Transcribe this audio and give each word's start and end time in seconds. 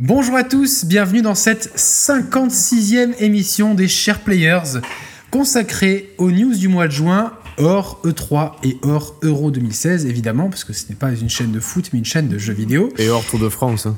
Bonjour 0.00 0.36
à 0.36 0.44
tous, 0.44 0.84
bienvenue 0.84 1.22
dans 1.22 1.34
cette 1.34 1.72
56e 1.76 3.14
émission 3.18 3.74
des 3.74 3.88
Chers 3.88 4.20
Players 4.20 4.78
consacrée 5.32 6.14
aux 6.18 6.30
news 6.30 6.54
du 6.54 6.68
mois 6.68 6.86
de 6.86 6.92
juin 6.92 7.32
hors 7.56 8.00
E3 8.04 8.52
et 8.62 8.76
hors 8.82 9.16
Euro 9.22 9.50
2016 9.50 10.06
évidemment 10.06 10.50
parce 10.50 10.62
que 10.62 10.72
ce 10.72 10.84
n'est 10.88 10.94
pas 10.94 11.10
une 11.10 11.28
chaîne 11.28 11.50
de 11.50 11.58
foot 11.58 11.90
mais 11.92 11.98
une 11.98 12.04
chaîne 12.04 12.28
de 12.28 12.38
jeux 12.38 12.52
vidéo. 12.52 12.90
Et 12.96 13.08
hors 13.08 13.24
Tour 13.24 13.40
de 13.40 13.48
France. 13.48 13.86
hein. 13.86 13.96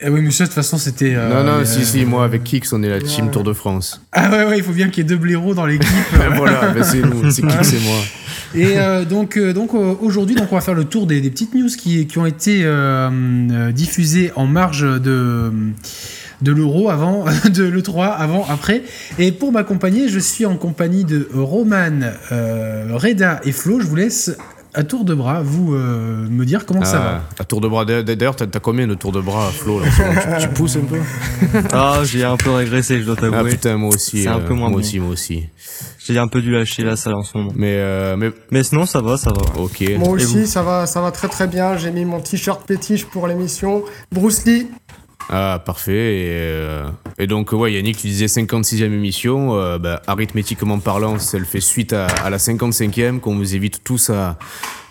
Eh 0.00 0.08
oui 0.10 0.20
monsieur 0.22 0.44
de 0.44 0.48
toute 0.48 0.54
façon 0.54 0.78
c'était... 0.78 1.16
euh, 1.16 1.28
non, 1.28 1.42
non, 1.42 1.58
euh, 1.58 1.64
si, 1.64 1.84
si, 1.84 2.04
moi 2.04 2.24
avec 2.24 2.44
Kix, 2.44 2.72
on 2.72 2.80
est 2.84 2.88
la 2.88 3.00
team 3.00 3.32
Tour 3.32 3.42
de 3.42 3.52
France. 3.52 4.00
Ah 4.12 4.30
ouais 4.30 4.44
ouais 4.44 4.58
il 4.58 4.62
faut 4.62 4.70
bien 4.70 4.90
qu'il 4.90 4.98
y 4.98 5.06
ait 5.06 5.08
deux 5.08 5.16
blaireaux 5.16 5.54
dans 5.54 5.66
l'équipe. 5.66 5.88
voilà, 6.36 6.68
ben 6.68 6.84
c'est 6.84 7.02
nous, 7.02 7.28
c'est 7.32 7.42
Kix 7.42 7.74
et 7.74 7.80
moi. 7.80 7.96
Et 8.54 8.78
euh, 8.78 9.04
donc, 9.04 9.36
euh, 9.36 9.52
donc 9.52 9.74
euh, 9.74 9.94
aujourd'hui, 10.00 10.34
donc 10.34 10.48
on 10.50 10.54
va 10.54 10.60
faire 10.60 10.74
le 10.74 10.84
tour 10.84 11.06
des, 11.06 11.20
petites 11.30 11.54
news 11.54 11.68
qui, 11.68 12.06
qui 12.06 12.18
ont 12.18 12.26
été 12.26 12.66
diffusées 13.72 14.32
en 14.36 14.46
marge 14.46 14.82
de 14.82 15.52
de 16.42 16.50
l'euro 16.50 16.90
avant, 16.90 17.24
de 17.54 17.62
l'E3 17.62 18.16
avant, 18.16 18.44
après. 18.48 18.82
Et 19.16 19.30
pour 19.30 19.52
m'accompagner, 19.52 20.08
je 20.08 20.18
suis 20.18 20.44
en 20.44 20.56
compagnie 20.56 21.04
de 21.04 21.28
Roman, 21.32 22.00
Reda 22.30 23.40
et 23.44 23.52
Flo. 23.52 23.80
Je 23.80 23.86
vous 23.86 23.94
laisse 23.94 24.36
à 24.74 24.84
tour 24.84 25.04
de 25.04 25.14
bras 25.14 25.42
vous 25.42 25.74
euh, 25.74 26.26
me 26.28 26.44
dire 26.46 26.64
comment 26.66 26.84
ça 26.84 26.98
va. 26.98 27.22
Ah, 27.38 27.42
à 27.42 27.44
tour 27.44 27.60
de 27.60 27.68
bras. 27.68 27.84
D'ailleurs, 27.84 28.36
t'as 28.36 28.46
combien 28.60 28.86
de 28.86 28.94
tours 28.94 29.12
de 29.12 29.20
bras, 29.20 29.50
Flo 29.52 29.80
là, 29.80 29.86
tu, 30.38 30.42
tu 30.42 30.48
pousses 30.54 30.76
un 30.76 30.80
peu 30.80 30.98
Ah, 31.72 32.00
j'ai 32.04 32.24
un 32.24 32.36
peu 32.36 32.50
régressé, 32.50 33.00
je 33.00 33.04
dois 33.04 33.16
Ah 33.18 33.20
t'avouer. 33.22 33.50
putain, 33.50 33.76
moi 33.76 33.94
aussi. 33.94 34.22
C'est 34.22 34.28
un 34.28 34.38
euh, 34.38 34.46
peu 34.46 34.54
moins 34.54 34.68
Moi 34.70 34.78
bon. 34.78 34.84
aussi, 34.84 34.98
moi 34.98 35.10
aussi. 35.10 35.46
j'ai 36.06 36.18
un 36.18 36.28
peu 36.28 36.40
dû 36.40 36.52
lâcher 36.52 36.84
la 36.84 36.96
salle 36.96 37.14
en 37.14 37.22
ce 37.22 37.36
moment. 37.36 37.52
Mais, 37.54 37.74
euh, 37.76 38.16
mais, 38.16 38.30
Mais 38.50 38.62
sinon, 38.62 38.86
ça 38.86 39.00
va, 39.02 39.16
ça 39.16 39.30
va. 39.30 39.60
ok. 39.60 39.82
Moi 39.98 40.08
aussi, 40.10 40.46
ça 40.46 40.62
va, 40.62 40.86
ça 40.86 41.00
va 41.00 41.10
très 41.10 41.28
très 41.28 41.46
bien. 41.46 41.76
J'ai 41.76 41.90
mis 41.90 42.04
mon 42.04 42.20
t-shirt 42.20 42.64
pétiche 42.66 43.04
pour 43.04 43.26
l'émission. 43.28 43.84
Bruce 44.10 44.44
Lee. 44.46 44.68
Ah, 45.30 45.62
parfait. 45.64 45.92
Et, 45.92 46.28
euh, 46.30 46.88
et 47.18 47.26
donc, 47.26 47.52
ouais, 47.52 47.72
Yannick, 47.72 47.96
tu 47.96 48.06
disais 48.06 48.26
56e 48.26 48.84
émission. 48.84 49.56
Euh, 49.56 49.78
bah, 49.78 50.02
arithmétiquement 50.06 50.78
parlant, 50.78 51.16
elle 51.32 51.44
fait 51.44 51.60
suite 51.60 51.92
à, 51.92 52.28
la 52.28 52.38
55e 52.38 53.20
qu'on 53.20 53.36
vous 53.36 53.54
invite 53.54 53.82
tous 53.84 54.10
à, 54.10 54.36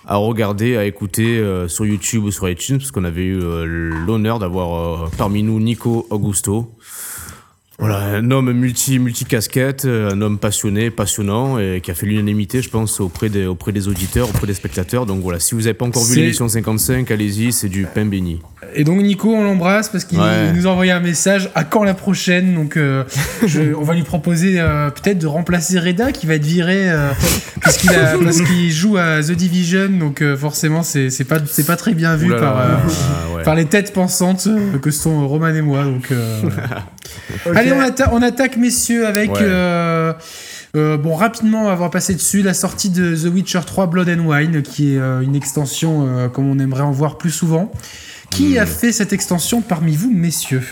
regarder, 0.07 0.77
à 0.77 0.85
écouter 0.85 1.37
euh, 1.37 1.67
sur 1.67 1.85
YouTube 1.85 2.23
ou 2.23 2.31
sur 2.31 2.49
iTunes, 2.49 2.77
parce 2.77 2.91
qu'on 2.91 3.03
avait 3.03 3.25
eu 3.25 3.39
l'honneur 3.39 4.39
d'avoir 4.39 5.09
parmi 5.11 5.43
nous 5.43 5.59
Nico 5.59 6.07
Augusto. 6.09 6.71
Voilà, 7.79 7.97
un 7.97 8.29
homme 8.29 8.51
multi, 8.51 8.99
multi-casquette, 8.99 9.85
euh, 9.85 10.11
un 10.11 10.21
homme 10.21 10.37
passionné, 10.37 10.91
passionnant, 10.91 11.57
et 11.57 11.79
qui 11.81 11.89
a 11.89 11.95
fait 11.95 12.05
l'unanimité, 12.05 12.61
je 12.61 12.69
pense, 12.69 12.99
auprès 12.99 13.29
des, 13.29 13.47
auprès 13.47 13.71
des 13.71 13.87
auditeurs, 13.87 14.29
auprès 14.29 14.45
des 14.45 14.53
spectateurs. 14.53 15.07
Donc 15.07 15.21
voilà, 15.23 15.39
si 15.39 15.55
vous 15.55 15.61
n'avez 15.61 15.73
pas 15.73 15.85
encore 15.85 16.03
vu 16.03 16.15
l'émission 16.17 16.47
55, 16.47 17.09
allez-y, 17.09 17.51
c'est 17.51 17.69
du 17.69 17.87
pain 17.91 18.05
béni. 18.05 18.39
Et 18.75 18.83
donc 18.83 19.01
Nico, 19.01 19.33
on 19.33 19.43
l'embrasse 19.43 19.89
parce 19.89 20.05
qu'il 20.05 20.19
Ouais. 20.19 20.53
nous 20.53 20.67
a 20.67 20.69
envoyé 20.69 20.91
un 20.91 20.99
message. 20.99 21.49
À 21.55 21.63
quand 21.63 21.83
la 21.83 21.95
prochaine? 21.95 22.53
Donc 22.53 22.77
euh, 22.77 23.03
je- 23.47 23.73
on 23.77 23.81
va 23.83 23.95
lui 23.95 24.03
proposer 24.03 24.59
euh, 24.59 24.91
peut-être 24.91 25.17
de 25.17 25.25
remplacer 25.27 25.79
Reda 25.79 26.11
qui 26.11 26.27
va 26.27 26.35
être 26.35 26.45
viré 26.45 26.89
euh, 26.91 27.09
parce 27.63 27.77
qu'il 27.77 28.71
joue 28.71 28.97
à 28.97 29.21
The 29.23 29.31
Division. 29.31 29.89
Donc 29.89 30.23
forcément 30.35 30.83
c'est 30.83 31.09
pas 31.27 31.39
pas 31.65 31.75
très 31.75 31.93
bien 31.95 32.15
vu 32.15 32.29
là 32.29 32.37
par 32.39 32.55
là, 32.59 32.81
ouais. 33.35 33.43
par 33.43 33.55
les 33.55 33.65
têtes 33.65 33.91
pensantes 33.93 34.47
que 34.81 34.91
sont 34.91 35.27
Roman 35.27 35.47
et 35.49 35.61
moi. 35.61 35.83
Donc 35.83 36.09
allez 37.55 37.71
on, 37.73 37.81
atta- 37.81 38.09
on 38.11 38.21
attaque 38.21 38.57
messieurs 38.57 39.05
avec 39.07 39.31
Ouais. 39.31 39.39
euh, 39.41 40.13
euh, 40.75 40.97
bon, 40.97 41.15
rapidement, 41.15 41.65
on 41.67 41.75
va 41.75 41.89
passer 41.89 42.13
dessus. 42.13 42.41
La 42.41 42.53
sortie 42.53 42.89
de 42.89 43.15
The 43.15 43.33
Witcher 43.33 43.59
3 43.65 43.87
Blood 43.87 44.09
and 44.09 44.25
Wine, 44.25 44.61
qui 44.61 44.93
est 44.95 44.99
euh, 44.99 45.19
une 45.21 45.35
extension 45.35 46.07
euh, 46.07 46.27
comme 46.29 46.49
on 46.49 46.59
aimerait 46.59 46.83
en 46.83 46.91
voir 46.91 47.17
plus 47.17 47.31
souvent. 47.31 47.71
Qui 48.29 48.55
Hmm. 48.55 48.59
a 48.59 48.65
fait 48.65 48.91
cette 48.93 49.11
extension 49.11 49.61
parmi 49.61 49.95
vous, 49.97 50.09
messieurs? 50.11 50.63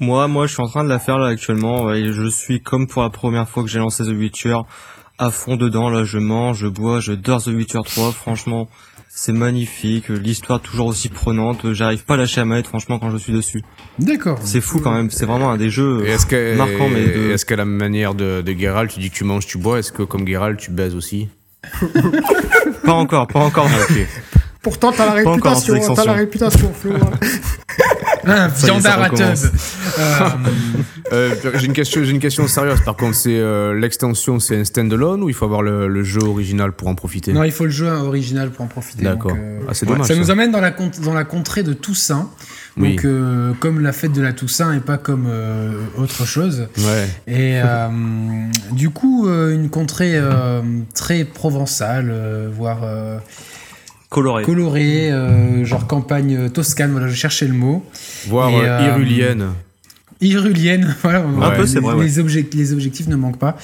Moi, 0.00 0.26
moi, 0.28 0.46
je 0.46 0.52
suis 0.54 0.62
en 0.62 0.66
train 0.66 0.84
de 0.84 0.88
la 0.88 0.98
faire 0.98 1.18
là 1.18 1.28
actuellement. 1.28 1.92
Et 1.94 2.12
je 2.12 2.28
suis 2.28 2.60
comme 2.62 2.86
pour 2.86 3.02
la 3.02 3.10
première 3.10 3.48
fois 3.48 3.62
que 3.62 3.68
j'ai 3.70 3.78
lancé 3.78 4.04
The 4.04 4.08
Witcher, 4.08 4.58
à 5.18 5.30
fond 5.30 5.56
dedans. 5.56 5.88
Là, 5.88 6.04
je 6.04 6.18
mange, 6.18 6.58
je 6.58 6.66
bois, 6.66 7.00
je 7.00 7.12
dors 7.12 7.42
The 7.42 7.46
Witcher 7.48 7.80
3. 7.84 8.12
Franchement, 8.12 8.68
c'est 9.16 9.32
magnifique. 9.32 10.08
L'histoire 10.08 10.60
toujours 10.60 10.86
aussi 10.88 11.08
prenante. 11.08 11.72
J'arrive 11.72 12.04
pas 12.04 12.14
à 12.14 12.16
lâcher 12.16 12.40
la 12.40 12.46
manette, 12.46 12.66
franchement, 12.66 12.98
quand 12.98 13.10
je 13.10 13.16
suis 13.16 13.32
dessus. 13.32 13.62
D'accord. 14.00 14.38
C'est 14.42 14.60
fou 14.60 14.80
quand 14.80 14.92
même. 14.92 15.08
C'est 15.10 15.24
vraiment 15.24 15.50
un 15.52 15.56
des 15.56 15.70
jeux. 15.70 16.02
Et 16.04 16.10
Est-ce 16.10 16.26
que, 16.26 16.56
marquant, 16.56 16.88
mais 16.88 17.06
de- 17.06 17.30
est-ce 17.30 17.46
qu'à 17.46 17.56
la 17.56 17.64
manière 17.64 18.14
de, 18.14 18.42
de 18.42 18.52
Geralt, 18.58 18.90
tu 18.92 18.98
dis 18.98 19.10
que 19.10 19.14
tu 19.14 19.24
manges, 19.24 19.46
tu 19.46 19.56
bois, 19.56 19.78
est-ce 19.78 19.92
que 19.92 20.02
comme 20.02 20.26
Geralt, 20.26 20.58
tu 20.58 20.72
baises 20.72 20.94
aussi 20.96 21.28
Pas 22.84 22.92
encore, 22.92 23.26
pas 23.28 23.38
encore. 23.40 23.68
Ah. 23.70 23.94
Pourtant, 24.62 24.92
t'as 24.92 25.14
la 25.14 25.22
Pas 25.22 25.30
encore, 25.30 25.54
réputation. 25.54 25.94
T'as 25.94 26.04
la 26.04 26.12
réputation, 26.14 26.72
Flo. 26.74 26.94
Tub. 28.24 28.86
recommence. 28.86 29.44
Euh, 29.98 30.28
Euh, 31.12 31.34
j'ai 31.56 31.66
une 31.66 31.74
question, 31.74 32.02
j'ai 32.02 32.10
une 32.12 32.18
question 32.18 32.48
sérieuse. 32.48 32.80
Par 32.80 32.96
contre, 32.96 33.14
c'est 33.14 33.38
euh, 33.38 33.78
l'extension, 33.78 34.40
c'est 34.40 34.56
un 34.58 34.64
standalone 34.64 35.22
ou 35.22 35.28
il 35.28 35.34
faut 35.34 35.44
avoir 35.44 35.60
le, 35.60 35.86
le 35.86 36.02
jeu 36.02 36.22
original 36.22 36.72
pour 36.72 36.88
en 36.88 36.94
profiter? 36.94 37.32
Non, 37.34 37.44
il 37.44 37.52
faut 37.52 37.64
le 37.66 37.70
jeu 37.70 37.86
original 37.88 38.50
pour 38.50 38.64
en 38.64 38.68
profiter. 38.68 39.04
D'accord. 39.04 39.36
euh, 39.38 39.60
Ah, 39.68 39.74
c'est 39.74 39.84
dommage. 39.86 40.06
Ça 40.08 40.14
ça. 40.14 40.20
nous 40.20 40.30
amène 40.30 40.50
dans 40.50 40.62
la, 40.62 40.70
con- 40.70 40.90
dans 41.04 41.12
la 41.12 41.24
contrée 41.24 41.62
de 41.62 41.74
Toussaint. 41.74 42.30
Oui. 42.78 42.96
Donc, 42.96 43.04
euh, 43.04 43.52
comme 43.60 43.80
la 43.80 43.92
fête 43.92 44.12
de 44.12 44.22
la 44.22 44.32
Toussaint 44.32 44.72
et 44.72 44.80
pas 44.80 44.96
comme 44.96 45.26
euh, 45.28 45.72
autre 45.98 46.24
chose. 46.26 46.68
Ouais. 46.78 47.08
Et 47.28 47.60
euh, 47.62 47.88
du 48.72 48.88
coup, 48.90 49.28
euh, 49.28 49.54
une 49.54 49.68
contrée 49.68 50.14
euh, 50.16 50.62
très 50.94 51.24
provençale, 51.24 52.08
euh, 52.10 52.48
voire 52.50 52.80
Coloré. 54.14 54.44
colorée, 54.44 55.10
euh, 55.10 55.64
genre 55.64 55.86
campagne 55.86 56.36
euh, 56.36 56.48
toscane, 56.48 56.92
voilà, 56.92 57.08
je 57.08 57.14
cherchais 57.14 57.46
le 57.46 57.52
mot. 57.54 57.84
Voire 58.28 58.48
Et, 58.50 58.60
euh, 58.62 58.88
irulienne. 58.88 59.46
Irulienne, 60.20 60.94
voilà. 61.02 61.20
Un 61.42 61.50
peu, 61.50 61.66
c'est 61.66 61.74
les, 61.74 61.80
vrai, 61.80 61.94
ouais. 61.94 62.04
les, 62.04 62.18
objec- 62.20 62.54
les 62.54 62.72
objectifs 62.72 63.08
ne 63.08 63.16
manquent 63.16 63.38
pas. 63.38 63.56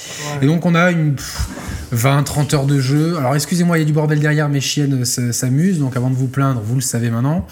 Et 0.43 0.47
donc, 0.47 0.66
on 0.66 0.75
a 0.75 0.91
une 0.91 1.15
pff, 1.15 1.47
20-30 1.94 2.55
heures 2.55 2.66
de 2.66 2.81
jeu. 2.81 3.16
Alors, 3.16 3.34
excusez-moi, 3.34 3.78
il 3.78 3.83
y 3.83 3.84
a 3.84 3.87
du 3.87 3.93
bordel 3.93 4.19
derrière, 4.19 4.49
mes 4.49 4.61
chiennes 4.61 5.05
s'amusent. 5.05 5.78
Donc, 5.78 5.97
avant 5.97 6.11
de 6.11 6.16
vous 6.16 6.27
plaindre, 6.27 6.61
vous 6.65 6.75
le 6.75 6.81
savez 6.81 7.09
maintenant. 7.11 7.47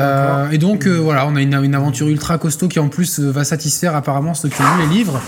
Euh, 0.00 0.48
et 0.50 0.58
donc, 0.58 0.86
euh, 0.86 0.96
voilà, 0.96 1.26
on 1.26 1.34
a 1.36 1.42
une, 1.42 1.54
une 1.54 1.74
aventure 1.74 2.08
ultra 2.08 2.38
costaud 2.38 2.68
qui, 2.68 2.78
en 2.78 2.88
plus, 2.88 3.18
va 3.18 3.42
satisfaire 3.44 3.94
apparemment 3.96 4.34
ceux 4.34 4.48
qui 4.48 4.62
ont 4.62 4.76
lu 4.76 4.88
les 4.88 4.94
livres. 4.96 5.20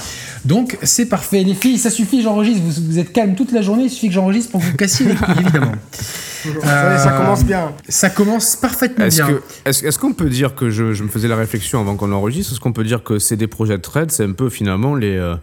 Donc, 0.45 0.79
c'est 0.83 1.07
parfait. 1.07 1.43
Les 1.43 1.55
filles, 1.55 1.79
ça 1.79 1.91
suffit, 1.91 2.23
j'enregistre. 2.23 2.63
Vous, 2.65 2.83
vous 2.87 2.99
êtes 2.99 3.13
calmes 3.13 3.35
toute 3.35 3.53
la 3.53 3.63
journée. 3.63 3.85
Il 3.85 3.91
suffit 3.91 4.09
que 4.09 4.15
j'enregistre 4.15 4.51
pour 4.53 4.61
que 4.61 4.67
vous 4.67 4.77
cassiez 4.77 5.07
les 5.07 5.15
couilles, 5.15 5.35
évidemment. 5.41 5.73
Ça, 6.63 7.09
Euh, 7.13 7.19
commence 7.19 7.45
bien. 7.45 7.73
Ça 7.89 8.09
commence 8.09 8.57
parfaitement 8.57 9.05
Est-ce 9.05 9.17
bien. 9.17 9.27
que, 9.27 9.43
est-ce, 9.69 9.85
est-ce 9.85 9.99
qu'on 9.99 10.15
peut 10.15 10.31
dire 10.31 10.55
que 10.55 10.71
je, 10.71 10.95
je 10.95 11.03
me 11.03 11.09
faisais 11.09 11.29
la 11.29 11.37
réflexion 11.37 11.81
avant 11.81 11.97
qu'on 11.97 12.11
enregistre, 12.13 12.53
est-ce 12.53 12.61
qu'on 12.61 12.73
peut 12.73 12.85
dire 12.85 13.03
que 13.03 13.19
CD 13.19 13.47
Projekt 13.47 13.87
Red, 13.87 14.11
c'est 14.11 14.25
un 14.25 14.33
peu 14.33 14.49
finalement 14.49 14.95
les, 14.95 15.17
euh, 15.17 15.35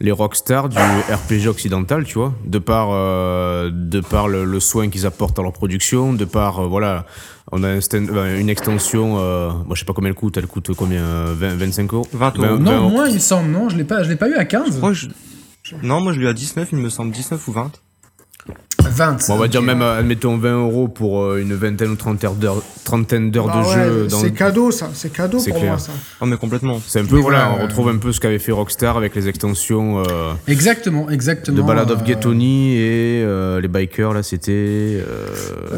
les 0.00 0.12
rockstars 0.12 0.68
du 0.68 0.76
RPG 0.78 1.48
occidental, 1.48 2.04
tu 2.04 2.14
vois, 2.18 2.32
de 2.44 2.58
par, 2.58 2.88
euh, 2.92 3.70
de 3.72 4.00
par 4.00 4.28
le, 4.28 4.44
le 4.44 4.60
soin 4.60 4.90
qu'ils 4.90 5.06
apportent 5.06 5.38
à 5.38 5.42
leur 5.42 5.52
production, 5.52 6.12
de 6.12 6.24
par, 6.24 6.60
euh, 6.60 6.66
voilà, 6.68 7.04
on 7.50 7.64
a 7.64 7.68
un 7.68 7.80
stand- 7.80 8.10
euh, 8.10 8.38
une 8.38 8.48
extension, 8.48 9.16
euh, 9.18 9.50
moi 9.50 9.74
je 9.74 9.80
sais 9.80 9.84
pas 9.84 9.92
combien 9.94 10.10
elle 10.10 10.14
coûte, 10.16 10.36
elle 10.36 10.46
coûte 10.46 10.70
combien, 10.76 11.02
euh, 11.02 11.34
20, 11.36 11.56
25 11.56 11.92
euros 11.94 12.06
20 12.12 12.38
euros. 12.38 12.46
20, 12.58 12.58
Non, 12.58 12.70
20 12.84 12.88
moi, 12.90 13.08
il 13.08 13.14
me 13.14 13.18
semble, 13.18 13.50
non, 13.50 13.68
je 13.68 13.76
l'ai 13.76 13.84
pas, 13.84 14.02
je 14.04 14.08
l'ai 14.08 14.16
pas 14.16 14.28
eu 14.28 14.34
à 14.34 14.44
15. 14.44 14.72
Je 14.74 14.76
crois 14.76 14.90
que 14.90 14.94
je- 14.96 15.08
Non, 15.82 16.00
moi 16.00 16.12
je 16.12 16.20
l'ai 16.20 16.26
eu 16.26 16.28
à 16.28 16.32
19, 16.32 16.68
il 16.72 16.78
me 16.78 16.88
semble 16.90 17.10
19 17.12 17.46
ou 17.48 17.52
20. 17.52 17.72
20. 18.90 19.28
Bon, 19.28 19.34
on 19.34 19.36
va 19.36 19.48
dire 19.48 19.60
même, 19.62 19.82
admettons 19.82 20.38
20 20.38 20.60
euros 20.62 20.88
pour 20.88 21.22
euh, 21.22 21.38
une 21.42 21.52
vingtaine 21.54 21.90
ou 21.90 21.96
trentaine 21.96 23.30
d'heures, 23.30 23.46
Bah 23.46 23.62
de 23.62 23.68
ouais, 23.68 23.74
jeu. 23.84 24.06
Dans... 24.08 24.20
C'est 24.20 24.30
cadeau, 24.32 24.70
ça. 24.70 24.88
C'est 24.94 25.12
cadeau 25.12 25.38
pour 25.38 25.56
clair. 25.58 25.72
moi, 25.72 25.78
ça. 25.78 25.92
Oh 26.20 26.26
mais 26.26 26.36
complètement. 26.36 26.80
C'est 26.86 27.00
un 27.00 27.04
peu, 27.04 27.16
Mais 27.16 27.22
voilà, 27.22 27.52
on 27.58 27.62
retrouve 27.62 27.88
un 27.90 27.98
peu 27.98 28.12
ce 28.12 28.20
qu'avait 28.20 28.38
fait 28.38 28.52
Rockstar 28.52 28.96
avec 28.96 29.14
les 29.14 29.28
extensions 29.28 30.00
euh, 30.00 30.32
Exactement, 30.46 31.10
exactement. 31.10 31.56
de 31.56 31.62
Ballad 31.62 31.90
of 31.90 32.00
euh, 32.00 32.04
Ghetto-Ni 32.04 32.76
et 32.76 33.22
euh, 33.24 33.60
les 33.60 33.68
bikers, 33.68 34.14
là, 34.14 34.22
c'était 34.22 34.52
euh, 34.52 35.26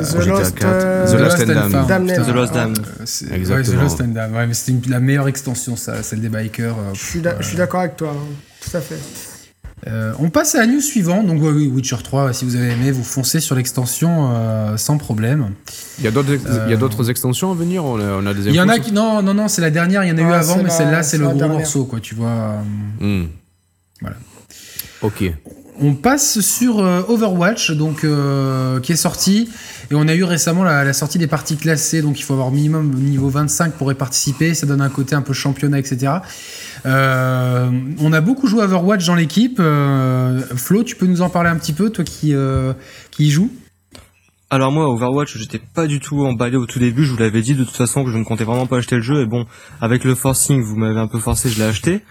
The 0.03 0.27
Lost, 0.27 0.55
4, 0.59 0.67
euh, 0.71 1.07
The 1.07 1.21
Lost 1.21 1.41
and 1.43 1.47
Damned. 1.47 1.87
Damned. 1.89 2.27
The 2.27 2.35
Lost 2.35 2.53
ah, 2.55 2.59
Damned. 2.59 2.83
c'est- 3.07 3.31
ouais. 3.31 3.63
The 3.63 3.75
Lost 3.75 4.01
and 4.01 4.09
Damned. 4.09 4.35
Ouais, 4.37 4.47
mais 4.47 4.55
c'était 4.55 4.89
la 4.91 5.01
meilleure 5.01 5.27
extension, 5.29 5.75
ça, 5.75 6.03
celle 6.03 6.21
des 6.21 6.29
bikers. 6.29 6.77
euh, 6.79 6.95
Je 6.95 7.05
suis 7.05 7.21
d'a- 7.21 7.37
je 7.41 7.47
suis 7.49 7.57
d'accord 7.57 7.81
avec 7.81 7.97
toi. 7.97 8.11
hein. 8.15 8.25
Tout 8.61 8.77
à 8.77 8.81
fait. 8.81 8.99
Euh, 9.87 10.13
on 10.19 10.29
passe 10.31 10.55
à 10.55 10.59
la 10.59 10.67
news 10.67 10.81
suivante. 10.81 11.27
Donc, 11.27 11.41
oui, 11.43 11.67
Witcher 11.69 11.97
3, 12.05 12.33
si 12.35 12.45
vous 12.45 12.55
avez 12.57 12.71
aimé, 12.73 12.91
vous 12.91 13.03
foncez 13.05 13.41
sur 13.41 13.55
l'extension 13.55 14.31
euh, 14.33 14.77
sans 14.77 14.99
problème. 14.99 15.51
Il 15.99 16.05
y 16.05 16.09
a 16.09 16.11
d'autres 16.11 16.33
Euh, 17.07 17.11
extensions 17.11 17.51
à 17.51 17.55
venir 17.55 17.85
on 17.85 17.99
a, 17.99 18.13
on 18.13 18.27
a 18.27 18.35
des 18.35 18.47
Il 18.47 18.55
y 18.55 18.61
en 18.61 18.69
a 18.69 18.79
qui. 18.79 18.93
Non, 18.93 19.23
non, 19.23 19.33
non, 19.35 19.49
c'est 19.49 19.63
la 19.63 19.71
dernière. 19.71 20.05
Il 20.05 20.09
y 20.09 20.13
en 20.13 20.19
a 20.19 20.21
eu 20.21 20.33
Ah, 20.33 20.39
avant, 20.41 20.63
mais 20.63 20.71
celle-là, 20.71 21.03
c'est 21.03 21.17
le 21.19 21.27
gros 21.29 21.39
dernière. 21.39 21.59
morceau, 21.59 21.85
quoi. 21.85 22.01
Tu 22.01 22.15
vois. 22.15 22.57
Hmm. 23.01 23.25
Voilà. 24.01 24.17
Ok. 25.03 25.25
On 25.83 25.95
passe 25.95 26.41
sur 26.41 26.81
euh, 26.81 27.03
Overwatch, 27.09 27.71
donc 27.71 28.05
euh, 28.05 28.81
qui 28.81 28.93
est 28.93 28.97
sorti, 28.97 29.49
et 29.91 29.95
on 29.95 30.09
a 30.09 30.15
eu 30.15 30.25
récemment 30.25 30.63
la, 30.63 30.93
sortie 30.93 31.19
des 31.19 31.27
parties 31.27 31.57
classées, 31.57 32.03
donc 32.03 32.21
il 32.21 32.23
faut 32.23 32.35
avoir 32.35 32.51
minimum 32.51 32.91
niveau 32.91 33.31
25 33.31 33.73
pour 33.73 33.91
y 33.91 33.95
participer. 33.95 34.53
Ça 34.53 34.67
donne 34.67 34.83
un 34.83 34.91
côté 34.91 35.15
un 35.15 35.23
peu 35.23 35.33
championnat, 35.33 35.79
etc. 35.79 36.13
Euh, 36.85 37.71
on 37.99 38.13
a 38.13 38.21
beaucoup 38.21 38.47
joué 38.47 38.63
Overwatch 38.63 39.07
dans 39.07 39.15
l'équipe. 39.15 39.61
Flo, 40.57 40.83
tu 40.85 40.97
peux 40.97 41.07
nous 41.07 41.23
en 41.23 41.31
parler 41.31 41.49
un 41.49 41.57
petit 41.57 41.73
peu, 41.73 41.89
toi 41.89 42.05
qui 42.05 42.35
qui 43.11 43.25
y 43.25 43.31
joues? 43.31 43.51
Alors 44.51 44.73
moi, 44.73 44.87
Overwatch, 44.89 45.39
j'étais 45.39 45.61
pas 45.61 45.87
du 45.87 46.01
tout 46.01 46.27
emballé 46.27 46.57
au 46.57 46.67
tout 46.67 46.81
début. 46.81 47.05
Je 47.05 47.13
vous 47.13 47.19
l'avais 47.19 47.41
dit 47.41 47.55
de 47.55 47.65
toute 47.65 47.77
façon 47.77 48.05
que 48.05 48.11
je 48.11 48.19
ne 48.19 48.25
comptais 48.25 48.45
vraiment 48.45 48.67
pas 48.67 48.79
acheter 48.79 48.97
le 48.97 49.03
jeu. 49.03 49.23
Et 49.23 49.27
bon, 49.27 49.47
avec 49.81 50.05
le 50.05 50.15
forcing, 50.15 50.61
vous 50.61 50.77
m'avez 50.77 50.99
un 50.99 51.09
peu 51.09 51.19
forcé, 51.19 51.49
je 51.49 51.59
l'ai 51.59 51.67
acheté. 51.67 52.03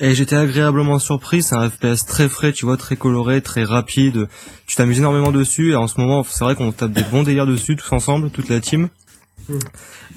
Et 0.00 0.14
j'étais 0.14 0.36
agréablement 0.36 0.98
surpris. 0.98 1.42
C'est 1.42 1.54
un 1.54 1.70
FPS 1.70 2.04
très 2.06 2.28
frais, 2.28 2.52
tu 2.52 2.66
vois, 2.66 2.76
très 2.76 2.96
coloré, 2.96 3.40
très 3.40 3.64
rapide. 3.64 4.28
Tu 4.66 4.76
t'amuses 4.76 4.98
énormément 4.98 5.32
dessus. 5.32 5.72
Et 5.72 5.76
en 5.76 5.86
ce 5.88 5.98
moment, 6.00 6.24
c'est 6.28 6.44
vrai 6.44 6.54
qu'on 6.54 6.72
tape 6.72 6.92
des 6.92 7.02
bons 7.04 7.22
délires 7.22 7.46
dessus, 7.46 7.76
tous 7.76 7.92
ensemble, 7.94 8.30
toute 8.30 8.48
la 8.48 8.60
team. 8.60 8.88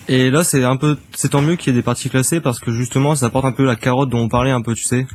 Et 0.08 0.32
là, 0.32 0.44
c'est 0.44 0.64
un 0.64 0.76
peu, 0.76 0.98
c'est 1.16 1.30
tant 1.30 1.42
mieux 1.42 1.56
qu'il 1.56 1.72
y 1.74 1.76
ait 1.76 1.80
des 1.80 1.84
parties 1.84 2.10
classées 2.10 2.42
parce 2.42 2.60
que 2.60 2.72
justement, 2.72 3.16
ça 3.16 3.28
apporte 3.28 3.46
un 3.46 3.52
peu 3.52 3.64
la 3.64 3.76
carotte 3.76 4.10
dont 4.10 4.20
on 4.20 4.28
parlait 4.30 4.52
un 4.52 4.62
peu, 4.62 4.74
tu 4.74 4.84
sais. 4.84 5.06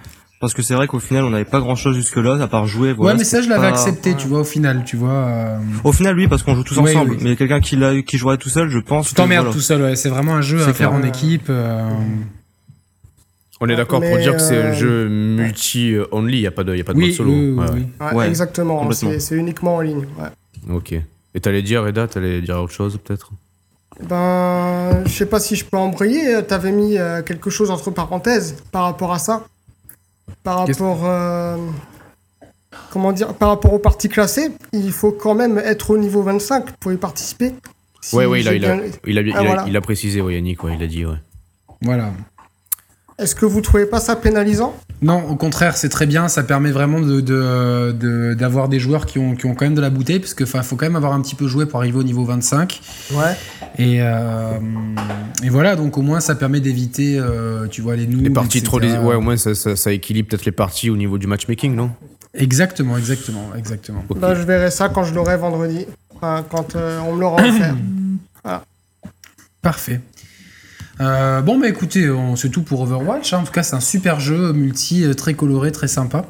Parce 0.41 0.53
que 0.53 0.63
c'est 0.63 0.75
vrai 0.75 0.87
qu'au 0.87 0.99
final, 1.01 1.25
on 1.25 1.31
n'avait 1.31 1.45
pas 1.47 1.61
grand 1.61 1.75
chose 1.75 1.97
jusque 1.97 2.17
là, 2.17 2.41
à 2.43 2.47
part 2.49 2.67
jouer. 2.67 2.93
Voilà, 2.93 3.13
ouais, 3.15 3.19
mais 3.19 3.25
ça, 3.25 3.41
je 3.41 3.49
l'avais 3.49 3.63
pas- 3.63 3.69
accepté, 3.69 4.15
tu 4.15 4.29
vois, 4.29 4.41
au 4.41 4.45
final, 4.45 4.85
tu 4.85 4.97
vois. 4.97 5.11
euh, 5.13 5.59
Au 5.85 5.93
final, 5.93 6.17
oui, 6.17 6.29
parce 6.29 6.43
qu'on 6.43 6.55
joue 6.55 6.65
tous 6.65 6.77
ensemble. 6.79 7.13
oui. 7.13 7.19
Mais 7.23 7.37
quelqu'un 7.37 7.61
qui 7.61 7.79
jouerait 8.19 8.37
tout 8.37 8.51
seul, 8.51 8.69
je 8.69 8.79
pense. 8.79 9.09
Tu 9.09 9.15
t'emmerdes 9.15 9.47
voilà. 9.47 9.57
tout 9.57 9.63
seul, 9.63 9.81
ouais. 9.83 9.97
C'est 9.97 10.11
vraiment 10.11 10.35
un 10.35 10.43
jeu 10.43 10.63
à 10.63 10.73
faire 10.75 10.93
en 10.93 11.03
équipe. 11.03 11.47
euh, 11.49 11.89
On 13.61 13.69
est 13.69 13.77
d'accord 13.77 14.01
pour 14.01 14.19
dire 14.19 14.33
que 14.37 14.43
c'est 14.43 14.57
un 14.57 14.67
euh, 14.71 14.75
jeu 14.75 15.09
multi-only, 15.09 16.37
il 16.39 16.41
n'y 16.41 16.47
a 16.47 16.51
pas 16.51 16.65
de, 16.65 16.75
y 16.77 16.81
a 16.81 16.85
pas 16.85 16.93
de 16.93 16.99
Oui, 16.99 17.07
mode 17.07 17.15
solo. 17.15 17.31
oui, 17.33 17.51
oui, 17.51 17.59
Ouais. 17.59 17.67
oui. 17.73 17.87
Ouais, 18.01 18.13
Ouais, 18.15 18.29
exactement. 18.29 18.91
C'est 18.93 19.21
c'est 19.21 19.37
uniquement 19.37 19.77
en 19.77 19.81
ligne. 19.81 20.07
ouais. 20.19 20.75
Ok. 20.75 20.93
Et 21.37 21.41
t'allais 21.41 21.63
dire, 21.63 21.85
Reda, 21.85 22.07
t'allais 22.09 22.41
dire 22.41 22.57
autre 22.61 22.73
chose 22.73 22.99
peut-être? 23.03 23.31
Ben, 24.09 25.03
je 25.07 25.13
sais 25.13 25.27
pas 25.27 25.39
si 25.41 25.55
je 25.57 25.65
peux 25.65 25.77
embrayer. 25.77 26.43
T'avais 26.47 26.73
mis 26.73 26.99
euh, 26.99 27.23
quelque 27.23 27.49
chose 27.51 27.71
entre 27.71 27.91
parenthèses 27.91 28.57
par 28.73 28.83
rapport 28.85 29.13
à 29.13 29.19
ça. 29.19 29.45
Par 30.43 30.59
rapport, 30.67 31.03
euh, 31.05 31.57
comment 32.91 33.13
dire, 33.13 33.35
par 33.35 33.51
rapport 33.51 33.73
aux 33.73 33.79
parties 33.79 34.09
classées, 34.09 34.51
il 34.73 34.91
faut 34.93 35.13
quand 35.13 35.35
même 35.35 35.59
être 35.59 35.91
au 35.91 35.99
niveau 35.99 36.23
25 36.23 36.73
pour 36.79 36.93
y 36.93 36.97
participer. 36.97 37.55
Si 38.01 38.17
Ouais, 38.17 38.27
ouais, 38.27 38.41
il 38.41 38.49
a, 38.49 38.51
j'ai 38.53 38.57
il, 38.59 38.65
a, 38.67 38.77
bien- 38.77 38.85
il, 39.07 39.19
a, 39.19 39.21
il, 39.23 39.33
Ah, 39.37 39.43
voilà. 39.45 39.65
il 39.69 39.77
a 39.77 39.81
précisé, 39.81 40.21
ouais, 40.21 40.35
Yannick, 40.35 40.63
ouais, 40.65 40.75
il 40.79 40.83
a 40.83 40.87
dit, 40.87 41.07
ouais. 41.07 41.17
Voilà. 41.83 42.13
Est-ce 43.19 43.35
que 43.35 43.47
vous 43.47 43.61
trouvez 43.61 43.87
pas 43.87 44.01
ça 44.01 44.17
pénalisant? 44.17 44.75
Non, 45.01 45.23
au 45.29 45.37
contraire, 45.37 45.77
c'est 45.77 45.89
très 45.89 46.07
bien. 46.07 46.27
Ça 46.29 46.43
permet 46.43 46.73
vraiment 46.73 47.01
de, 47.01 47.21
de- 47.21 47.93
de- 47.99 48.35
d'avoir 48.35 48.69
des 48.69 48.81
joueurs 48.81 49.07
qui 49.07 49.19
ont, 49.19 49.37
qui 49.37 49.47
ont 49.47 49.55
quand 49.55 49.67
même 49.67 49.75
de 49.75 49.81
la 49.81 49.91
bouteille, 49.91 50.19
parce 50.19 50.35
qu'il 50.35 50.47
faut 50.47 50.77
quand 50.77 50.87
même 50.87 50.97
avoir 50.97 51.13
un 51.13 51.21
petit 51.21 51.35
peu 51.37 51.47
joué 51.47 51.67
pour 51.67 51.79
arriver 51.79 51.99
au 51.99 52.03
niveau 52.03 52.25
25. 52.25 52.81
Ouais. 53.13 53.37
Et, 53.79 53.99
euh, 54.03 54.59
et 55.45 55.49
voilà, 55.49 55.77
donc 55.77 55.97
au 55.99 56.03
moins 56.03 56.19
ça 56.21 56.35
permet 56.35 56.59
d'éviter, 56.61 57.17
euh, 57.19 57.67
tu 57.69 57.83
vois, 57.83 57.95
les 57.97 58.07
noobs. 58.07 58.23
Les 58.23 58.31
parties 58.31 58.59
etc. 58.59 58.67
trop. 58.71 58.81
dés- 58.81 58.97
Ouais, 58.97 59.15
au 59.15 59.21
moins 59.21 59.37
ça, 59.37 59.55
ça, 59.55 59.77
ça 59.77 59.93
équilibre 59.93 60.29
peut-être 60.31 60.45
les 60.45 60.53
parties 60.53 60.91
au 60.91 60.97
niveau 60.97 61.19
du 61.19 61.27
matchmaking, 61.29 61.75
non? 61.75 61.91
Exactement, 62.35 62.97
exactement, 62.99 63.51
exactement. 63.57 64.03
Ok. 64.09 64.19
Ben, 64.19 64.35
je 64.35 64.43
verrai 64.43 64.71
ça 64.73 64.89
quand 64.89 65.05
je 65.05 65.15
l'aurai 65.15 65.37
vendredi. 65.37 65.87
Enfin, 66.17 66.45
quand 66.51 66.75
euh, 66.75 66.99
on 67.07 67.15
me 67.15 67.21
l'aura 67.21 67.43
offert. 67.43 67.77
Parfait. 69.63 70.01
Euh, 71.01 71.41
bon, 71.43 71.59
bah 71.59 71.69
écoutez, 71.69 72.09
c'est 72.37 72.51
tout 72.51 72.63
pour 72.63 72.81
Overwatch. 72.83 73.33
hein. 73.33 73.39
En 73.39 73.45
tout 73.45 73.53
cas, 73.53 73.63
c'est 73.63 73.75
un 73.75 73.81
super 73.81 74.21
jeu 74.21 74.53
multi, 74.53 75.05
euh, 75.05 75.15
très 75.15 75.35
coloré, 75.35 75.73
très 75.73 75.89
sympa. 75.89 76.25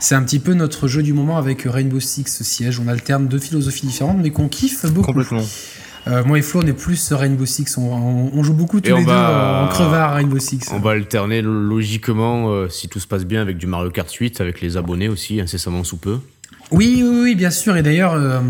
C'est 0.00 0.14
un 0.14 0.22
petit 0.22 0.40
peu 0.40 0.52
notre 0.54 0.88
jeu 0.88 1.02
du 1.02 1.12
moment 1.14 1.38
avec 1.38 1.62
Rainbow 1.62 2.00
Six 2.00 2.42
Siege. 2.42 2.80
On 2.84 2.88
alterne 2.88 3.28
deux 3.28 3.38
philosophies 3.38 3.86
différentes, 3.86 4.18
mais 4.20 4.30
qu'on 4.30 4.48
kiffe 4.48 4.84
beaucoup. 4.86 5.06
Complètement. 5.12 5.42
Euh, 6.06 6.22
moi 6.24 6.36
et 6.38 6.42
Flo, 6.42 6.60
on 6.62 6.66
est 6.66 6.74
plus 6.74 7.12
Rainbow 7.12 7.46
Six. 7.46 7.78
On, 7.78 7.90
on- 7.94 8.30
on 8.34 8.42
joue 8.42 8.52
beaucoup 8.52 8.78
tous 8.82 8.90
Et 8.90 8.92
les 8.94 9.04
deux 9.04 9.10
va- 9.10 9.64
en 9.64 9.68
crevard 9.68 10.10
à 10.12 10.14
Rainbow 10.16 10.38
Six. 10.38 10.68
On 10.74 10.78
va 10.80 10.90
alterner 10.90 11.40
logiquement, 11.40 12.50
euh, 12.50 12.68
si 12.68 12.88
tout 12.88 13.00
se 13.00 13.06
passe 13.06 13.24
bien, 13.24 13.40
avec 13.40 13.56
du 13.56 13.66
Mario 13.66 13.90
Kart 13.90 14.12
8, 14.12 14.38
avec 14.42 14.60
les 14.60 14.76
abonnés 14.76 15.08
aussi, 15.08 15.40
incessamment 15.40 15.82
sous 15.82 15.96
peu. 15.96 16.18
Oui, 16.70 17.02
oui, 17.06 17.18
oui, 17.22 17.34
bien 17.34 17.50
sûr. 17.50 17.76
Et 17.76 17.82
d'ailleurs, 17.82 18.14
euh, 18.14 18.40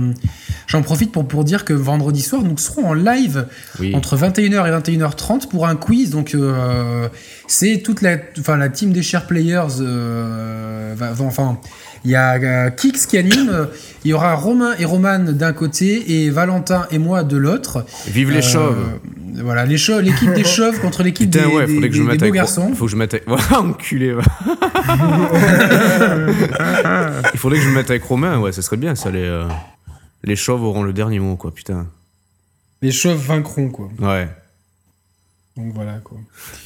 j'en 0.66 0.82
profite 0.82 1.12
pour, 1.12 1.26
pour 1.26 1.44
dire 1.44 1.64
que 1.64 1.72
vendredi 1.72 2.22
soir, 2.22 2.42
nous 2.42 2.56
serons 2.58 2.86
en 2.86 2.94
live 2.94 3.46
Oui. 3.80 3.94
entre 3.94 4.16
21h 4.16 4.66
et 4.66 4.70
21h30 4.96 5.48
pour 5.48 5.66
un 5.66 5.76
quiz. 5.76 6.10
Donc, 6.10 6.34
euh, 6.34 7.08
c'est 7.46 7.82
toute 7.84 8.00
la, 8.02 8.16
enfin, 8.38 8.56
la 8.56 8.68
team 8.68 8.92
des 8.92 9.02
Share 9.02 9.26
Players. 9.26 9.80
euh, 9.80 10.94
va- 10.96 11.12
va- 11.12 11.24
enfin, 11.24 11.58
il 12.04 12.10
y 12.12 12.16
a 12.16 12.70
Kix 12.70 13.06
qui 13.06 13.18
anime. 13.18 13.68
Il 14.04 14.10
y 14.10 14.14
aura 14.14 14.34
Romain 14.34 14.74
et 14.78 14.84
Roman 14.84 15.18
d'un 15.18 15.52
côté 15.52 16.22
et 16.24 16.30
Valentin 16.30 16.86
et 16.90 16.98
moi 16.98 17.24
de 17.24 17.36
l'autre. 17.36 17.84
Vive 18.06 18.30
les 18.30 18.42
chauves 18.42 18.78
Voilà, 19.42 19.66
les 19.66 19.76
l'équipe 20.00 20.32
des 20.32 20.44
chauves 20.56 20.80
contre 20.80 21.02
l'équipe 21.02 21.28
des, 21.28 21.44
ouais, 21.44 21.66
des- 21.66 21.80
que 21.88 21.94
je 21.96 22.02
des- 22.12 22.18
beaux 22.18 22.24
avec. 22.24 22.34
garçons. 22.34 22.72
Faut 22.74 22.84
que 22.84 22.90
je 22.90 22.96
me 22.96 23.00
mette 23.00 23.14
avec. 23.14 23.26
Voilà, 23.26 23.60
enculé, 23.60 24.14
ouais. 24.14 24.22
Il 27.32 27.38
faudrait 27.38 27.58
que 27.58 27.64
je 27.64 27.68
me 27.70 27.74
mette 27.74 27.90
avec 27.90 28.04
Romain, 28.04 28.38
ouais, 28.40 28.52
ça 28.52 28.62
serait 28.62 28.76
bien, 28.76 28.94
ça. 28.94 29.10
Les, 29.10 29.22
euh, 29.24 29.44
les 30.22 30.36
chauves 30.36 30.62
auront 30.62 30.82
le 30.82 30.92
dernier 30.92 31.18
mot, 31.18 31.36
quoi, 31.36 31.52
putain. 31.52 31.86
Les 32.82 32.92
chauves 32.92 33.24
vaincront, 33.24 33.68
quoi. 33.70 33.88
Ouais. 34.00 34.28
Donc 35.56 35.72
voilà, 35.74 35.98
quoi. 36.02 36.18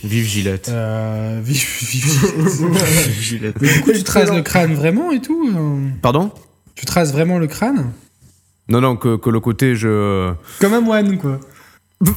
Vive 0.03 0.27
Gillette. 0.27 0.69
Euh, 0.71 1.41
vive- 1.43 1.67
vive- 1.83 3.21
Gillette. 3.21 3.57
Mais 3.61 3.73
du 3.73 3.81
coup, 3.83 3.93
tu 3.93 4.03
traces 4.03 4.33
le 4.33 4.43
crâne 4.43 4.75
vraiment 4.75 5.11
et 5.13 5.21
tout 5.21 5.51
euh 5.55 5.89
Pardon? 6.03 6.31
Tu 6.75 6.87
traces 6.87 7.13
vraiment 7.13 7.39
le 7.39 7.47
crâne? 7.47 7.93
Non, 8.69 8.81
non, 8.81 8.97
que, 8.97 9.17
que 9.17 9.31
le 9.31 9.41
côté, 9.41 9.75
je. 9.75 10.33
Comme 10.61 10.75
un 10.75 10.81
moine, 10.81 11.19
quoi. 11.19 11.39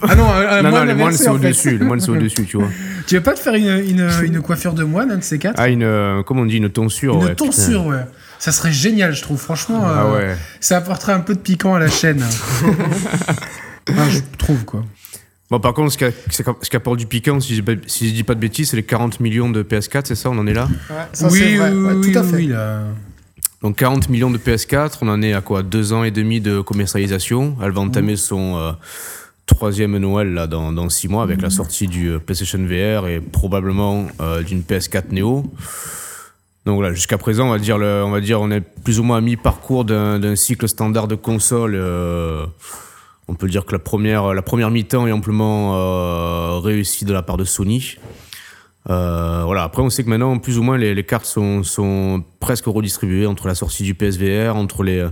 Ah 0.03 0.15
non, 0.15 0.29
un, 0.29 0.63
un 0.65 0.69
non, 0.71 0.83
les 0.83 0.93
moines, 0.93 1.13
c'est 1.13 1.27
au-dessus. 1.29 1.77
Les 1.79 1.85
moines, 1.85 1.99
c'est 1.99 2.11
au-dessus, 2.11 2.45
tu 2.45 2.57
vois. 2.57 2.69
Tu 3.07 3.15
veux 3.15 3.23
pas 3.23 3.33
te 3.33 3.39
faire 3.39 3.55
une, 3.55 3.67
une, 3.89 4.09
une 4.23 4.41
coiffure 4.41 4.73
de 4.73 4.83
moine, 4.83 5.09
un 5.11 5.17
de 5.17 5.23
ces 5.23 5.39
quatre? 5.39 5.55
Ah, 5.59 5.69
une. 5.69 5.81
euh, 5.83 6.21
comment 6.23 6.41
on 6.41 6.45
dit 6.45 6.57
Une 6.57 6.69
tonsure, 6.69 7.15
Une 7.15 7.23
ouais. 7.23 7.29
putain. 7.31 7.45
tonsure, 7.45 7.85
ouais. 7.87 8.05
Ça 8.37 8.51
serait 8.51 8.71
génial, 8.71 9.13
je 9.15 9.21
trouve. 9.23 9.39
Franchement, 9.39 9.81
Ah 9.83 10.05
euh, 10.05 10.13
ouais. 10.33 10.37
ça 10.59 10.77
apporterait 10.77 11.13
un 11.13 11.19
peu 11.21 11.33
de 11.33 11.39
piquant 11.39 11.73
à 11.73 11.79
la 11.79 11.89
chaîne. 11.89 12.23
Enfin, 13.89 14.09
je 14.09 14.19
trouve, 14.37 14.65
quoi. 14.65 14.83
Bon, 15.49 15.59
par 15.59 15.73
contre, 15.73 15.91
ce 15.91 15.97
qui, 15.97 16.05
a- 16.05 16.11
ce 16.29 16.69
qui 16.69 16.75
apporte 16.75 16.97
du 16.99 17.07
piquant, 17.07 17.39
si 17.39 17.55
je, 17.55 17.61
si 17.87 18.07
je 18.09 18.13
dis 18.13 18.23
pas 18.23 18.35
de 18.35 18.39
bêtises, 18.39 18.69
c'est 18.69 18.77
les 18.77 18.83
40 18.83 19.19
millions 19.19 19.49
de 19.49 19.63
PS4, 19.63 20.03
c'est 20.05 20.15
ça 20.15 20.29
On 20.29 20.37
en 20.37 20.47
est 20.47 20.53
là? 20.53 20.67
Ouais, 20.89 20.95
ça 21.11 21.29
c'est 21.29 21.55
vrai. 21.57 21.71
Ouais, 21.71 21.93
oui, 21.95 22.11
tout 22.13 22.19
à 22.19 22.23
fait. 22.23 22.35
oui, 22.35 22.47
là. 22.47 22.83
Donc 23.61 23.77
40 23.77 24.09
millions 24.09 24.29
de 24.31 24.37
PS4, 24.37 24.93
on 25.01 25.09
en 25.09 25.21
est 25.21 25.33
à 25.33 25.41
quoi? 25.41 25.61
Deux 25.61 25.91
ans 25.93 26.03
et 26.03 26.11
demi 26.11 26.39
de 26.39 26.61
commercialisation. 26.61 27.57
Elle 27.63 27.71
va 27.71 27.81
entamer 27.81 28.15
son 28.15 28.57
euh, 28.57 28.71
troisième 29.45 29.97
Noël 29.97 30.33
là, 30.33 30.47
dans, 30.47 30.71
dans 30.71 30.89
six 30.89 31.07
mois 31.07 31.23
avec 31.23 31.41
la 31.41 31.49
sortie 31.49 31.87
du 31.87 32.09
euh, 32.09 32.19
PlayStation 32.19 32.59
VR 32.59 33.07
et 33.07 33.19
probablement 33.19 34.07
euh, 34.19 34.43
d'une 34.43 34.61
PS4 34.61 35.11
Neo. 35.11 35.43
Donc 36.65 36.75
voilà, 36.75 36.93
jusqu'à 36.93 37.17
présent, 37.17 37.47
on 37.47 37.51
va 37.51 37.57
dire, 37.59 37.77
le, 37.77 38.03
on 38.05 38.11
va 38.11 38.21
dire, 38.21 38.39
on 38.39 38.51
est 38.51 38.61
plus 38.61 38.99
ou 38.99 39.03
moins 39.03 39.17
à 39.17 39.21
mi-parcours 39.21 39.83
d'un 39.83 40.19
d'un 40.19 40.35
cycle 40.35 40.67
standard 40.67 41.07
de 41.07 41.15
console. 41.15 41.73
euh, 41.75 42.45
on 43.27 43.33
peut 43.33 43.47
dire 43.47 43.65
que 43.65 43.71
la 43.71 43.79
première, 43.79 44.33
la 44.33 44.41
première 44.41 44.69
mi-temps 44.71 45.07
est 45.07 45.11
amplement 45.11 45.75
euh, 45.75 46.59
réussie 46.59 47.05
de 47.05 47.13
la 47.13 47.21
part 47.21 47.37
de 47.37 47.45
Sony. 47.45 47.95
Euh, 48.89 49.43
voilà. 49.45 49.63
Après, 49.63 49.81
on 49.83 49.91
sait 49.91 50.03
que 50.03 50.09
maintenant, 50.09 50.37
plus 50.39 50.57
ou 50.57 50.63
moins, 50.63 50.75
les, 50.77 50.95
les 50.95 51.03
cartes 51.03 51.27
sont, 51.27 51.61
sont 51.63 52.23
presque 52.39 52.65
redistribuées 52.65 53.27
entre 53.27 53.47
la 53.47 53.53
sortie 53.53 53.83
du 53.83 53.93
PSVR, 53.93 54.55
entre 54.55 54.81
les, 54.81 54.97
euh, 54.97 55.09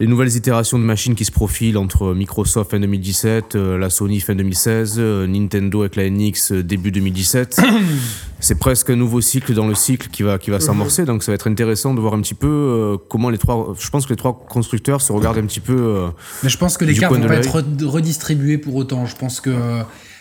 les 0.00 0.08
nouvelles 0.08 0.34
itérations 0.34 0.80
de 0.80 0.84
machines 0.84 1.14
qui 1.14 1.24
se 1.24 1.30
profilent 1.30 1.78
entre 1.78 2.12
Microsoft 2.12 2.72
fin 2.72 2.80
2017, 2.80 3.54
euh, 3.54 3.78
la 3.78 3.88
Sony 3.88 4.18
fin 4.18 4.34
2016, 4.34 4.96
euh, 4.98 5.28
Nintendo 5.28 5.82
avec 5.82 5.94
la 5.94 6.10
NX 6.10 6.50
début 6.64 6.90
2017. 6.90 7.60
C'est 8.40 8.58
presque 8.58 8.90
un 8.90 8.96
nouveau 8.96 9.20
cycle 9.20 9.54
dans 9.54 9.68
le 9.68 9.76
cycle 9.76 10.08
qui 10.08 10.24
va, 10.24 10.38
qui 10.38 10.50
va 10.50 10.58
s'amorcer. 10.58 11.04
Donc, 11.04 11.22
ça 11.22 11.30
va 11.30 11.36
être 11.36 11.48
intéressant 11.48 11.94
de 11.94 12.00
voir 12.00 12.14
un 12.14 12.20
petit 12.20 12.34
peu 12.34 12.98
comment 13.08 13.30
les 13.30 13.38
trois. 13.38 13.74
Je 13.78 13.88
pense 13.88 14.04
que 14.04 14.10
les 14.10 14.16
trois 14.16 14.44
constructeurs 14.48 15.00
se 15.00 15.12
regardent 15.12 15.38
un 15.38 15.46
petit 15.46 15.60
peu. 15.60 16.08
Mais 16.42 16.50
je 16.50 16.58
pense 16.58 16.76
que 16.76 16.84
les 16.84 16.94
cartes 16.94 17.14
vont 17.14 17.26
pas 17.26 17.36
être 17.36 17.62
re- 17.62 17.84
redistribuées 17.86 18.58
pour 18.58 18.74
autant. 18.74 19.06
Je 19.06 19.16
pense 19.16 19.40
que 19.40 19.50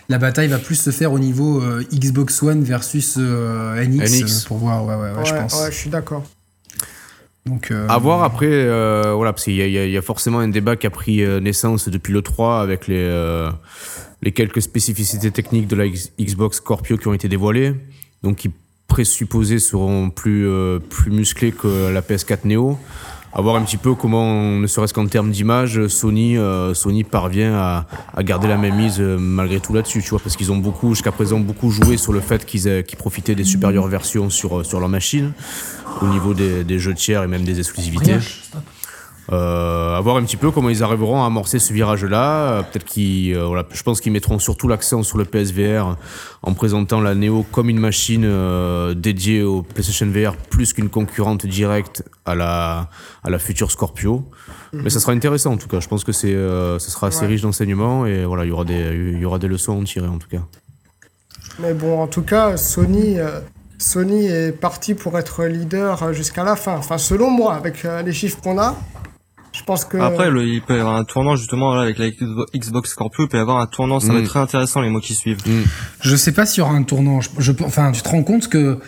la 0.09 0.17
bataille 0.17 0.47
va 0.49 0.59
plus 0.59 0.75
se 0.75 0.89
faire 0.91 1.11
au 1.13 1.19
niveau 1.19 1.61
euh, 1.61 1.83
Xbox 1.93 2.41
One 2.43 2.63
versus 2.63 3.15
euh, 3.17 3.83
NX, 3.85 4.23
NX. 4.23 4.23
euh, 4.43 4.47
pour 4.47 4.57
voir. 4.57 4.85
Ouais, 4.85 4.95
ouais, 4.95 5.11
ouais, 5.11 5.17
Ouais, 5.17 5.25
je 5.25 5.33
pense. 5.33 5.53
ouais, 5.61 5.71
je 5.71 5.77
suis 5.77 5.89
d'accord. 5.89 6.23
Donc, 7.45 7.71
euh, 7.71 7.87
À 7.89 7.97
voir 7.97 8.23
après, 8.23 8.47
euh, 8.49 9.13
voilà, 9.15 9.33
parce 9.33 9.43
qu'il 9.43 9.55
y, 9.55 9.61
a- 9.61 9.67
y 9.85 9.91
y 9.97 10.01
forcément 10.01 10.39
un 10.39 10.47
débat 10.47 10.75
qui 10.77 10.87
a 10.87 10.89
pris 10.89 11.21
naissance 11.41 11.89
depuis 11.89 12.13
le 12.13 12.21
3 12.21 12.61
avec 12.61 12.87
les, 12.87 12.95
euh, 12.99 13.49
les 14.21 14.31
quelques 14.31 14.61
spécificités 14.61 15.29
techniques 15.31 15.67
de 15.67 15.75
la 15.75 15.85
X- 15.87 16.11
Xbox 16.19 16.57
Scorpio 16.57 16.95
qui 16.97 17.07
ont 17.09 17.13
été 17.13 17.27
dévoilées, 17.27 17.73
donc 18.23 18.37
qui 18.37 18.49
présupposés 18.87 19.59
seront 19.59 20.09
plus, 20.09 20.47
euh, 20.47 20.79
plus 20.79 21.11
musclés 21.11 21.51
que 21.51 21.89
la 21.91 22.01
PS4 22.01 22.45
Neo. 22.45 22.77
À 23.35 23.41
voir 23.41 23.55
un 23.55 23.63
petit 23.63 23.77
peu 23.77 23.95
comment, 23.95 24.59
ne 24.59 24.67
serait-ce 24.67 24.93
qu'en 24.93 25.07
termes 25.07 25.31
d'image, 25.31 25.87
Sony, 25.87 26.37
euh, 26.37 26.73
parvient 27.09 27.55
à, 27.55 27.85
garder 28.23 28.47
la 28.47 28.57
même 28.57 28.75
mise 28.75 28.97
euh, 28.99 29.17
malgré 29.17 29.59
tout 29.59 29.73
là-dessus, 29.73 30.03
tu 30.03 30.09
vois, 30.11 30.19
parce 30.19 30.35
qu'ils 30.35 30.51
ont 30.51 30.57
beaucoup, 30.57 30.89
jusqu'à 30.93 31.11
présent, 31.11 31.39
beaucoup 31.39 31.71
joué 31.71 31.97
sur 31.97 32.13
le 32.13 32.19
fait 32.19 32.45
qu'ils 32.45 32.67
aient- 32.67 32.83
qu'ils 32.83 32.97
profitaient 32.99 33.33
des 33.33 33.43
supérieures 33.43 33.87
versions 33.87 34.29
sur, 34.29 34.59
euh, 34.59 34.63
leur 34.79 34.89
machine, 34.89 35.31
au 36.01 36.07
niveau 36.07 36.35
des, 36.35 36.63
des 36.63 36.77
jeux 36.77 36.93
tiers 36.93 37.23
et 37.23 37.27
même 37.27 37.43
des 37.43 37.57
exclusivités. 37.57 38.13
Euh, 39.31 39.95
à 39.95 40.01
voir 40.01 40.17
un 40.17 40.23
petit 40.23 40.35
peu 40.35 40.51
comment 40.51 40.69
ils 40.69 40.83
arriveront 40.83 41.23
à 41.23 41.25
amorcer 41.27 41.57
ce 41.57 41.71
virage-là. 41.71 42.51
Euh, 42.51 42.61
Peut-être 42.63 42.83
qu'ils, 42.83 43.33
euh, 43.35 43.45
voilà, 43.45 43.63
je 43.71 43.81
pense 43.81 44.01
qu'ils 44.01 44.11
mettront 44.11 44.37
surtout 44.37 44.67
l'accent 44.67 45.01
sur 45.01 45.17
le 45.17 45.23
PSVR 45.23 45.95
en 46.41 46.53
présentant 46.53 46.99
la 46.99 47.15
Neo 47.15 47.43
comme 47.51 47.69
une 47.69 47.79
machine 47.79 48.25
euh, 48.25 48.93
dédiée 48.93 49.41
au 49.41 49.61
PlayStation 49.61 50.07
VR 50.07 50.35
plus 50.35 50.73
qu'une 50.73 50.89
concurrente 50.89 51.45
directe 51.45 52.03
à 52.25 52.35
la, 52.35 52.89
à 53.23 53.29
la 53.29 53.39
future 53.39 53.71
Scorpio. 53.71 54.25
Mais 54.73 54.89
ça 54.89 54.99
sera 54.99 55.13
intéressant 55.13 55.53
en 55.53 55.57
tout 55.57 55.69
cas. 55.69 55.79
Je 55.79 55.87
pense 55.87 56.03
que 56.03 56.11
c'est, 56.11 56.33
ça 56.33 56.79
sera 56.91 57.07
assez 57.07 57.21
Ouais. 57.21 57.27
riche 57.27 57.41
d'enseignements 57.43 58.05
et 58.05 58.25
voilà, 58.25 58.43
il 58.43 58.49
y 58.49 58.51
aura 58.51 58.65
des, 58.65 58.91
il 59.13 59.19
y 59.19 59.25
aura 59.25 59.39
des 59.39 59.47
leçons 59.47 59.71
à 59.73 59.75
en 59.79 59.83
tirer 59.83 60.07
en 60.07 60.17
tout 60.17 60.27
cas. 60.29 60.41
Mais 61.59 61.73
bon, 61.73 62.01
en 62.01 62.07
tout 62.07 62.23
cas, 62.23 62.57
Sony, 62.57 63.17
Sony 63.77 64.25
est 64.27 64.51
parti 64.51 64.95
pour 64.95 65.17
être 65.17 65.45
leader 65.45 66.11
jusqu'à 66.13 66.43
la 66.43 66.55
fin. 66.55 66.73
Enfin, 66.75 66.97
selon 66.97 67.29
moi, 67.29 67.53
avec 67.53 67.83
les 68.05 68.11
chiffres 68.13 68.39
qu'on 68.41 68.57
a, 68.59 68.75
je 69.53 69.63
pense 69.63 69.85
que. 69.85 69.97
Après, 69.97 70.29
le- 70.29 70.45
il 70.45 70.61
peut 70.61 70.75
y 70.75 70.79
avoir 70.79 70.95
un 70.95 71.03
tournant 71.03 71.35
justement 71.35 71.73
là, 71.75 71.83
avec 71.83 71.97
la 71.99 72.09
Xbox 72.55 72.89
Scorpio, 72.91 73.25
il 73.25 73.29
peut 73.29 73.37
y 73.37 73.41
avoir 73.41 73.59
un 73.59 73.67
tournant, 73.67 73.99
ça 73.99 74.07
va 74.07 74.13
Mm. 74.19 74.23
être 74.23 74.29
très 74.29 74.39
intéressant 74.39 74.81
les 74.81 74.89
mois 74.89 75.01
qui 75.01 75.13
suivent. 75.13 75.39
Je 76.01 76.15
sais 76.15 76.31
pas 76.31 76.45
s'il 76.45 76.59
y 76.59 76.61
aura 76.61 76.73
un 76.73 76.83
tournant. 76.83 77.21
Je, 77.21 77.29
je- 77.39 77.51
enfin, 77.63 77.91
tu 77.91 78.01
te 78.01 78.09
rends 78.09 78.23
compte 78.23 78.47
que 78.49 78.79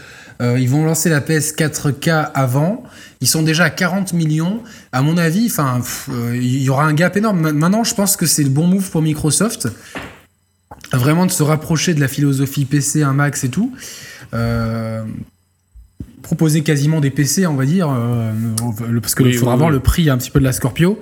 euh, 0.41 0.59
ils 0.59 0.67
vont 0.69 0.83
lancer 0.83 1.09
la 1.09 1.21
PS4K 1.21 2.31
avant. 2.33 2.83
Ils 3.21 3.27
sont 3.27 3.41
déjà 3.41 3.63
à 3.65 3.69
40 3.69 4.11
millions. 4.11 4.61
À 4.91 5.01
mon 5.01 5.17
avis, 5.17 5.47
enfin, 5.49 5.79
euh, 6.09 6.35
il 6.35 6.61
y 6.61 6.69
aura 6.69 6.83
un 6.85 6.93
gap 6.93 7.15
énorme. 7.15 7.39
Ma- 7.39 7.53
Maintenant, 7.53 7.83
je 7.85 7.95
pense 7.95 8.17
que 8.17 8.25
c'est 8.25 8.43
le 8.43 8.49
bon 8.49 8.67
move 8.67 8.89
pour 8.91 9.01
Microsoft, 9.01 9.69
vraiment 10.91 11.25
de 11.25 11.31
se 11.31 11.41
rapprocher 11.43 11.93
de 11.93 12.01
la 12.01 12.07
philosophie 12.09 12.65
PC, 12.65 13.01
un 13.03 13.13
max 13.13 13.43
et 13.45 13.49
tout. 13.49 13.71
Euh, 14.33 15.03
proposer 16.25 16.61
quasiment 16.63 17.01
des 17.01 17.11
PC, 17.11 17.45
on 17.45 17.53
va 17.53 17.65
dire, 17.65 17.87
euh, 17.95 18.31
parce 18.99 19.13
que 19.13 19.21
Oui, 19.23 19.33
faudra 19.33 19.53
oui, 19.53 19.59
voir 19.59 19.69
oui. 19.69 19.75
le 19.75 19.79
prix 19.79 20.09
un 20.09 20.17
petit 20.17 20.31
peu 20.31 20.39
de 20.39 20.43
la 20.43 20.51
Scorpio. 20.53 20.99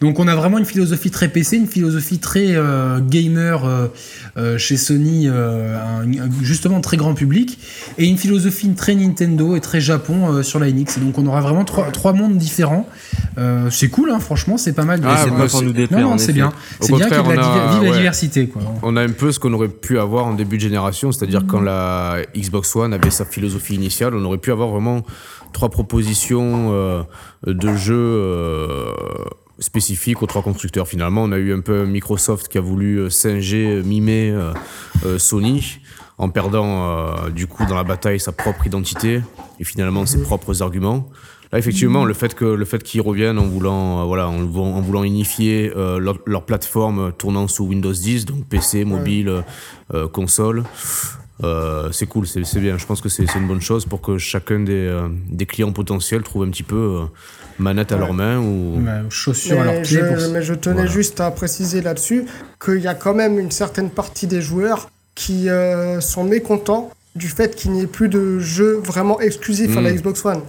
Donc 0.00 0.20
on 0.20 0.28
a 0.28 0.36
vraiment 0.36 0.58
une 0.58 0.64
philosophie 0.64 1.10
très 1.10 1.26
PC, 1.28 1.56
une 1.56 1.66
philosophie 1.66 2.18
très 2.20 2.54
euh, 2.54 3.00
gamer 3.00 3.64
euh, 4.36 4.58
chez 4.58 4.76
Sony, 4.76 5.26
un- 5.26 6.04
justement 6.42 6.80
très 6.80 6.96
grand 6.96 7.14
public, 7.14 7.58
et 7.98 8.06
une 8.06 8.16
philosophie 8.16 8.70
très 8.74 8.94
Nintendo 8.94 9.56
et 9.56 9.60
très 9.60 9.80
Japon 9.80 10.42
sur 10.44 10.60
la 10.60 10.70
NX. 10.70 10.98
Et 10.98 11.00
donc 11.00 11.18
on 11.18 11.26
aura 11.26 11.40
vraiment 11.40 11.64
trois, 11.64 11.90
trois 11.90 12.12
mondes 12.12 12.36
différents. 12.36 12.88
C'est 13.70 13.88
cool, 13.88 14.10
hein, 14.10 14.20
franchement, 14.20 14.56
c'est 14.56 14.72
pas 14.74 14.84
mal. 14.84 15.00
Ah, 15.04 15.16
c'est 15.24 15.30
pas 15.30 15.48
c'est- 15.48 15.50
pour 15.52 15.62
nous 15.62 15.68
non, 15.68 15.74
déplaire. 15.74 16.00
non, 16.02 16.18
c'est 16.18 16.32
bien. 16.32 16.52
C'est 16.80 16.92
bien 16.94 17.06
qu'il 17.08 17.16
y 17.16 17.20
ait 17.20 17.22
de 17.22 17.36
la, 17.36 17.92
a- 17.92 17.96
diversité. 17.96 18.46
Quoi. 18.46 18.62
On 18.82 18.96
a 18.96 19.02
un 19.02 19.08
peu 19.10 19.32
ce 19.32 19.40
qu'on 19.40 19.52
aurait 19.52 19.68
pu 19.68 19.98
avoir 19.98 20.26
en 20.26 20.34
début 20.34 20.56
de 20.58 20.62
génération, 20.62 21.10
c'est-à-dire 21.10 21.42
quand 21.48 21.60
la 21.60 22.18
Xbox 22.36 22.76
One 22.76 22.92
avait 22.92 23.10
sa 23.10 23.24
philosophie 23.24 23.74
initiale, 23.74 24.14
on 24.14 24.24
aurait 24.24 24.38
pu 24.38 24.52
avoir 24.52 24.59
vraiment 24.68 25.02
trois 25.52 25.68
propositions 25.68 26.70
euh, 26.72 27.02
de 27.46 27.74
jeux 27.76 27.94
euh, 27.96 28.92
spécifiques 29.58 30.22
aux 30.22 30.26
trois 30.26 30.42
constructeurs. 30.42 30.88
Finalement, 30.88 31.22
on 31.24 31.32
a 31.32 31.38
eu 31.38 31.52
un 31.54 31.60
peu 31.60 31.84
Microsoft 31.86 32.48
qui 32.48 32.58
a 32.58 32.60
voulu 32.60 32.96
euh, 32.98 33.10
singer, 33.10 33.82
mimer 33.84 34.30
euh, 35.04 35.18
Sony 35.18 35.78
en 36.18 36.28
perdant 36.28 37.14
du 37.30 37.46
coup 37.46 37.64
dans 37.64 37.74
la 37.76 37.82
bataille 37.84 38.20
sa 38.20 38.32
propre 38.32 38.66
identité 38.66 39.22
et 39.58 39.64
finalement 39.64 40.04
ses 40.04 40.20
propres 40.22 40.60
arguments. 40.62 41.08
Là, 41.50 41.58
effectivement, 41.58 42.04
le 42.04 42.12
fait 42.14 42.34
que 42.34 42.44
le 42.44 42.64
fait 42.66 42.80
qu'ils 42.82 43.00
reviennent 43.00 43.38
en 43.38 43.46
voulant, 43.46 44.02
euh, 44.02 44.04
voilà, 44.04 44.28
en, 44.28 44.44
vou- 44.44 44.60
en 44.62 44.80
voulant 44.82 45.02
unifier 45.02 45.72
euh, 45.74 45.98
leur, 45.98 46.18
leur 46.26 46.44
plateforme 46.44 47.10
tournant 47.18 47.48
sous 47.48 47.64
Windows 47.64 47.92
10, 47.92 48.26
donc 48.26 48.44
PC, 48.46 48.84
mobile, 48.84 49.42
euh, 49.94 50.06
console, 50.08 50.62
euh, 51.44 51.90
c'est 51.92 52.06
cool, 52.06 52.26
c'est 52.26 52.42
bien. 52.60 52.76
Je 52.78 52.86
pense 52.86 53.00
que 53.00 53.08
c'est 53.08 53.24
une 53.34 53.46
bonne 53.46 53.60
chose 53.60 53.86
pour 53.86 54.00
que 54.00 54.18
chacun 54.18 54.60
des, 54.60 54.72
euh, 54.72 55.08
des 55.28 55.46
clients 55.46 55.72
potentiels 55.72 56.22
trouve 56.22 56.44
un 56.44 56.50
petit 56.50 56.62
peu 56.62 56.76
euh, 56.76 57.04
manette 57.58 57.92
à 57.92 57.96
Ouais. 57.96 58.00
leurs 58.00 58.14
mains 58.14 58.38
ou. 58.38 58.76
Ouais, 58.84 59.02
chaussures 59.10 59.60
à 59.60 59.64
leurs 59.64 59.74
Mais 59.74 59.82
pieds. 59.82 60.00
je, 60.00 60.04
pour- 60.24 60.32
mais 60.32 60.42
je 60.42 60.54
tenais 60.54 60.74
Voilà. 60.74 60.90
juste 60.90 61.20
à 61.20 61.30
préciser 61.30 61.80
là-dessus 61.82 62.24
qu'il 62.64 62.78
y 62.80 62.86
a 62.88 62.94
quand 62.94 63.14
même 63.14 63.38
une 63.38 63.50
certaine 63.50 63.90
partie 63.90 64.26
des 64.26 64.42
joueurs 64.42 64.90
qui 65.14 65.48
euh, 65.48 66.00
sont 66.00 66.24
mécontents 66.24 66.90
du 67.16 67.28
fait 67.28 67.56
qu'il 67.56 67.72
n'y 67.72 67.82
ait 67.82 67.86
plus 67.88 68.08
de 68.08 68.38
jeux 68.38 68.80
vraiment 68.84 69.20
exclusifs 69.20 69.76
à 69.76 69.80
la 69.80 69.90
Mm. 69.90 69.96
Xbox 69.96 70.24
One. 70.24 70.40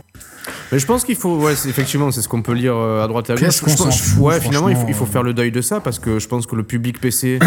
Mais 0.72 0.80
je 0.80 0.86
pense 0.86 1.04
qu'il 1.04 1.16
faut, 1.16 1.38
ouais, 1.38 1.54
effectivement, 1.54 2.12
c'est 2.12 2.22
ce 2.22 2.28
qu'on 2.28 2.42
peut 2.42 2.54
lire 2.54 2.76
à 2.76 3.08
droite 3.08 3.30
et 3.30 3.34
à 3.34 3.36
gauche. 3.36 3.60
Je 3.68 3.76
pense- 3.76 4.02
fout, 4.02 4.22
ouais, 4.24 4.40
finalement, 4.40 4.70
il 4.70 4.76
faut, 4.76 4.86
il 4.88 4.94
faut 4.94 5.06
faire 5.06 5.24
le 5.24 5.34
deuil 5.34 5.52
de 5.52 5.62
ça 5.62 5.80
parce 5.82 6.00
que 6.00 6.18
je 6.20 6.28
pense 6.28 6.46
que 6.48 6.56
le 6.56 6.64
public 6.64 7.00
PC 7.02 7.40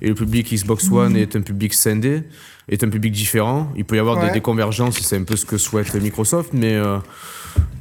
et 0.00 0.08
le 0.08 0.14
public 0.14 0.52
Xbox 0.52 0.90
One 0.90 1.16
est 1.16 1.36
un 1.36 1.40
public 1.42 1.74
scindé, 1.74 2.22
est 2.68 2.84
un 2.84 2.88
public 2.88 3.12
différent. 3.12 3.72
Il 3.76 3.84
peut 3.84 3.96
y 3.96 3.98
avoir 3.98 4.18
des, 4.20 4.26
Ouais. 4.26 4.32
des 4.32 4.40
convergences, 4.40 4.98
c'est 5.00 5.16
un 5.16 5.24
peu 5.24 5.36
ce 5.36 5.44
que 5.46 5.56
souhaite 5.58 5.94
Microsoft, 5.94 6.50
mais, 6.52 6.74
euh, 6.74 6.98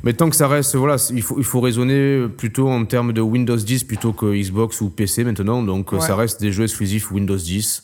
mais 0.03 0.13
tant 0.13 0.29
que 0.29 0.35
ça 0.35 0.47
reste, 0.47 0.75
voilà, 0.75 0.95
il 1.13 1.21
faut, 1.21 1.35
il 1.37 1.43
faut 1.43 1.61
raisonner 1.61 2.27
plutôt 2.37 2.69
en 2.69 2.83
termes 2.85 3.13
de 3.13 3.21
Windows 3.21 3.55
10 3.55 3.83
plutôt 3.83 4.11
que 4.13 4.25
Xbox 4.35 4.81
ou 4.81 4.89
PC 4.89 5.23
maintenant. 5.23 5.61
Donc, 5.63 5.93
euh, 5.93 5.97
Ouais. 5.97 6.01
ça 6.01 6.15
reste 6.15 6.41
des 6.41 6.51
jeux 6.51 6.63
exclusifs 6.63 7.11
Windows 7.11 7.37
10. 7.37 7.83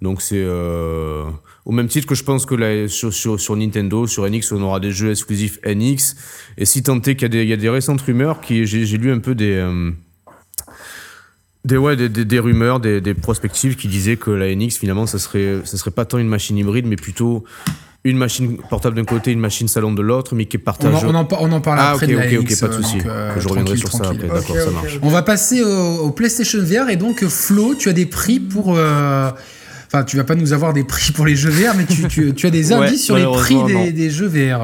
Donc 0.00 0.22
c'est 0.22 0.36
euh, 0.40 1.24
au 1.64 1.72
même 1.72 1.88
titre 1.88 2.06
que 2.06 2.14
je 2.14 2.22
pense 2.22 2.46
que 2.46 2.54
là, 2.54 2.86
sur, 2.86 3.12
sur, 3.12 3.40
sur 3.40 3.56
Nintendo, 3.56 4.06
sur 4.06 4.24
NX, 4.30 4.52
on 4.52 4.62
aura 4.62 4.78
des 4.78 4.92
jeux 4.92 5.10
exclusifs 5.10 5.58
NX. 5.66 6.14
Et 6.56 6.64
si 6.66 6.84
tant 6.84 6.98
est 7.00 7.16
qu'il 7.16 7.22
y, 7.22 7.24
a 7.24 7.28
des- 7.28 7.42
il 7.42 7.48
y 7.48 7.52
a 7.52 7.56
des 7.56 7.68
récentes 7.68 8.00
rumeurs, 8.02 8.40
qui 8.40 8.64
j'ai 8.64 8.86
j'ai 8.86 8.96
lu 8.96 9.10
un 9.10 9.18
peu 9.18 9.34
des, 9.34 9.54
euh, 9.56 9.90
des, 11.68 11.76
ouais, 11.76 11.96
des, 11.96 12.08
des, 12.08 12.24
des 12.24 12.38
rumeurs, 12.38 12.80
des, 12.80 13.00
des 13.00 13.14
prospectives 13.14 13.76
qui 13.76 13.88
disaient 13.88 14.16
que 14.16 14.30
la 14.30 14.54
NX 14.54 14.76
finalement, 14.78 15.06
ça 15.06 15.18
serait, 15.18 15.58
ça 15.64 15.76
serait 15.76 15.90
pas 15.90 16.04
tant 16.04 16.18
une 16.18 16.28
machine 16.28 16.56
hybride, 16.56 16.86
mais 16.86 16.96
plutôt 16.96 17.44
une 18.04 18.16
machine 18.16 18.56
portable 18.70 18.96
d'un 18.96 19.04
côté, 19.04 19.32
une 19.32 19.40
machine 19.40 19.68
salon 19.68 19.92
de 19.92 20.00
l'autre, 20.02 20.34
mais 20.34 20.46
qui 20.46 20.56
est 20.56 20.60
On 20.60 20.64
partagée. 20.64 21.06
en, 21.06 21.10
on, 21.10 21.14
en, 21.14 21.28
on 21.40 21.52
en 21.52 21.60
parle 21.60 21.78
ah 21.80 21.90
après 21.90 22.06
ok, 22.06 22.12
de 22.12 22.16
la 22.18 22.24
ok, 22.26 22.46
ok, 22.50 22.60
pas 22.60 22.68
de 22.68 22.72
euh, 22.72 22.76
souci. 22.82 22.98
euh, 23.04 23.34
je 23.38 23.48
reviendrai 23.48 23.76
sur 23.76 23.92
ça 23.92 24.04
après. 24.04 24.28
D'accord, 24.28 24.56
ça 24.56 24.70
marche. 24.70 24.98
On 25.02 25.08
va 25.08 25.22
passer 25.22 25.62
au, 25.62 25.96
au 26.04 26.10
PlayStation 26.10 26.60
VR 26.62 26.88
et 26.90 26.96
donc 26.96 27.24
Flo, 27.26 27.74
tu 27.74 27.88
as 27.88 27.92
des 27.92 28.06
prix 28.06 28.40
pour. 28.40 28.74
euh, 28.76 29.30
Enfin, 29.90 30.04
tu 30.04 30.18
vas 30.18 30.24
pas 30.24 30.34
nous 30.34 30.52
avoir 30.52 30.74
des 30.74 30.84
prix 30.84 31.12
pour 31.12 31.24
les 31.24 31.34
jeux 31.34 31.48
VR, 31.50 31.74
mais 31.74 31.86
tu, 31.86 32.06
tu, 32.08 32.34
tu 32.34 32.46
as 32.46 32.50
des 32.50 32.72
Ouais, 32.72 32.86
indices 32.88 33.04
sur 33.06 33.16
les 33.16 33.24
prix 33.24 33.56
des, 33.66 33.90
des 33.90 34.10
jeux 34.10 34.26
VR. 34.28 34.60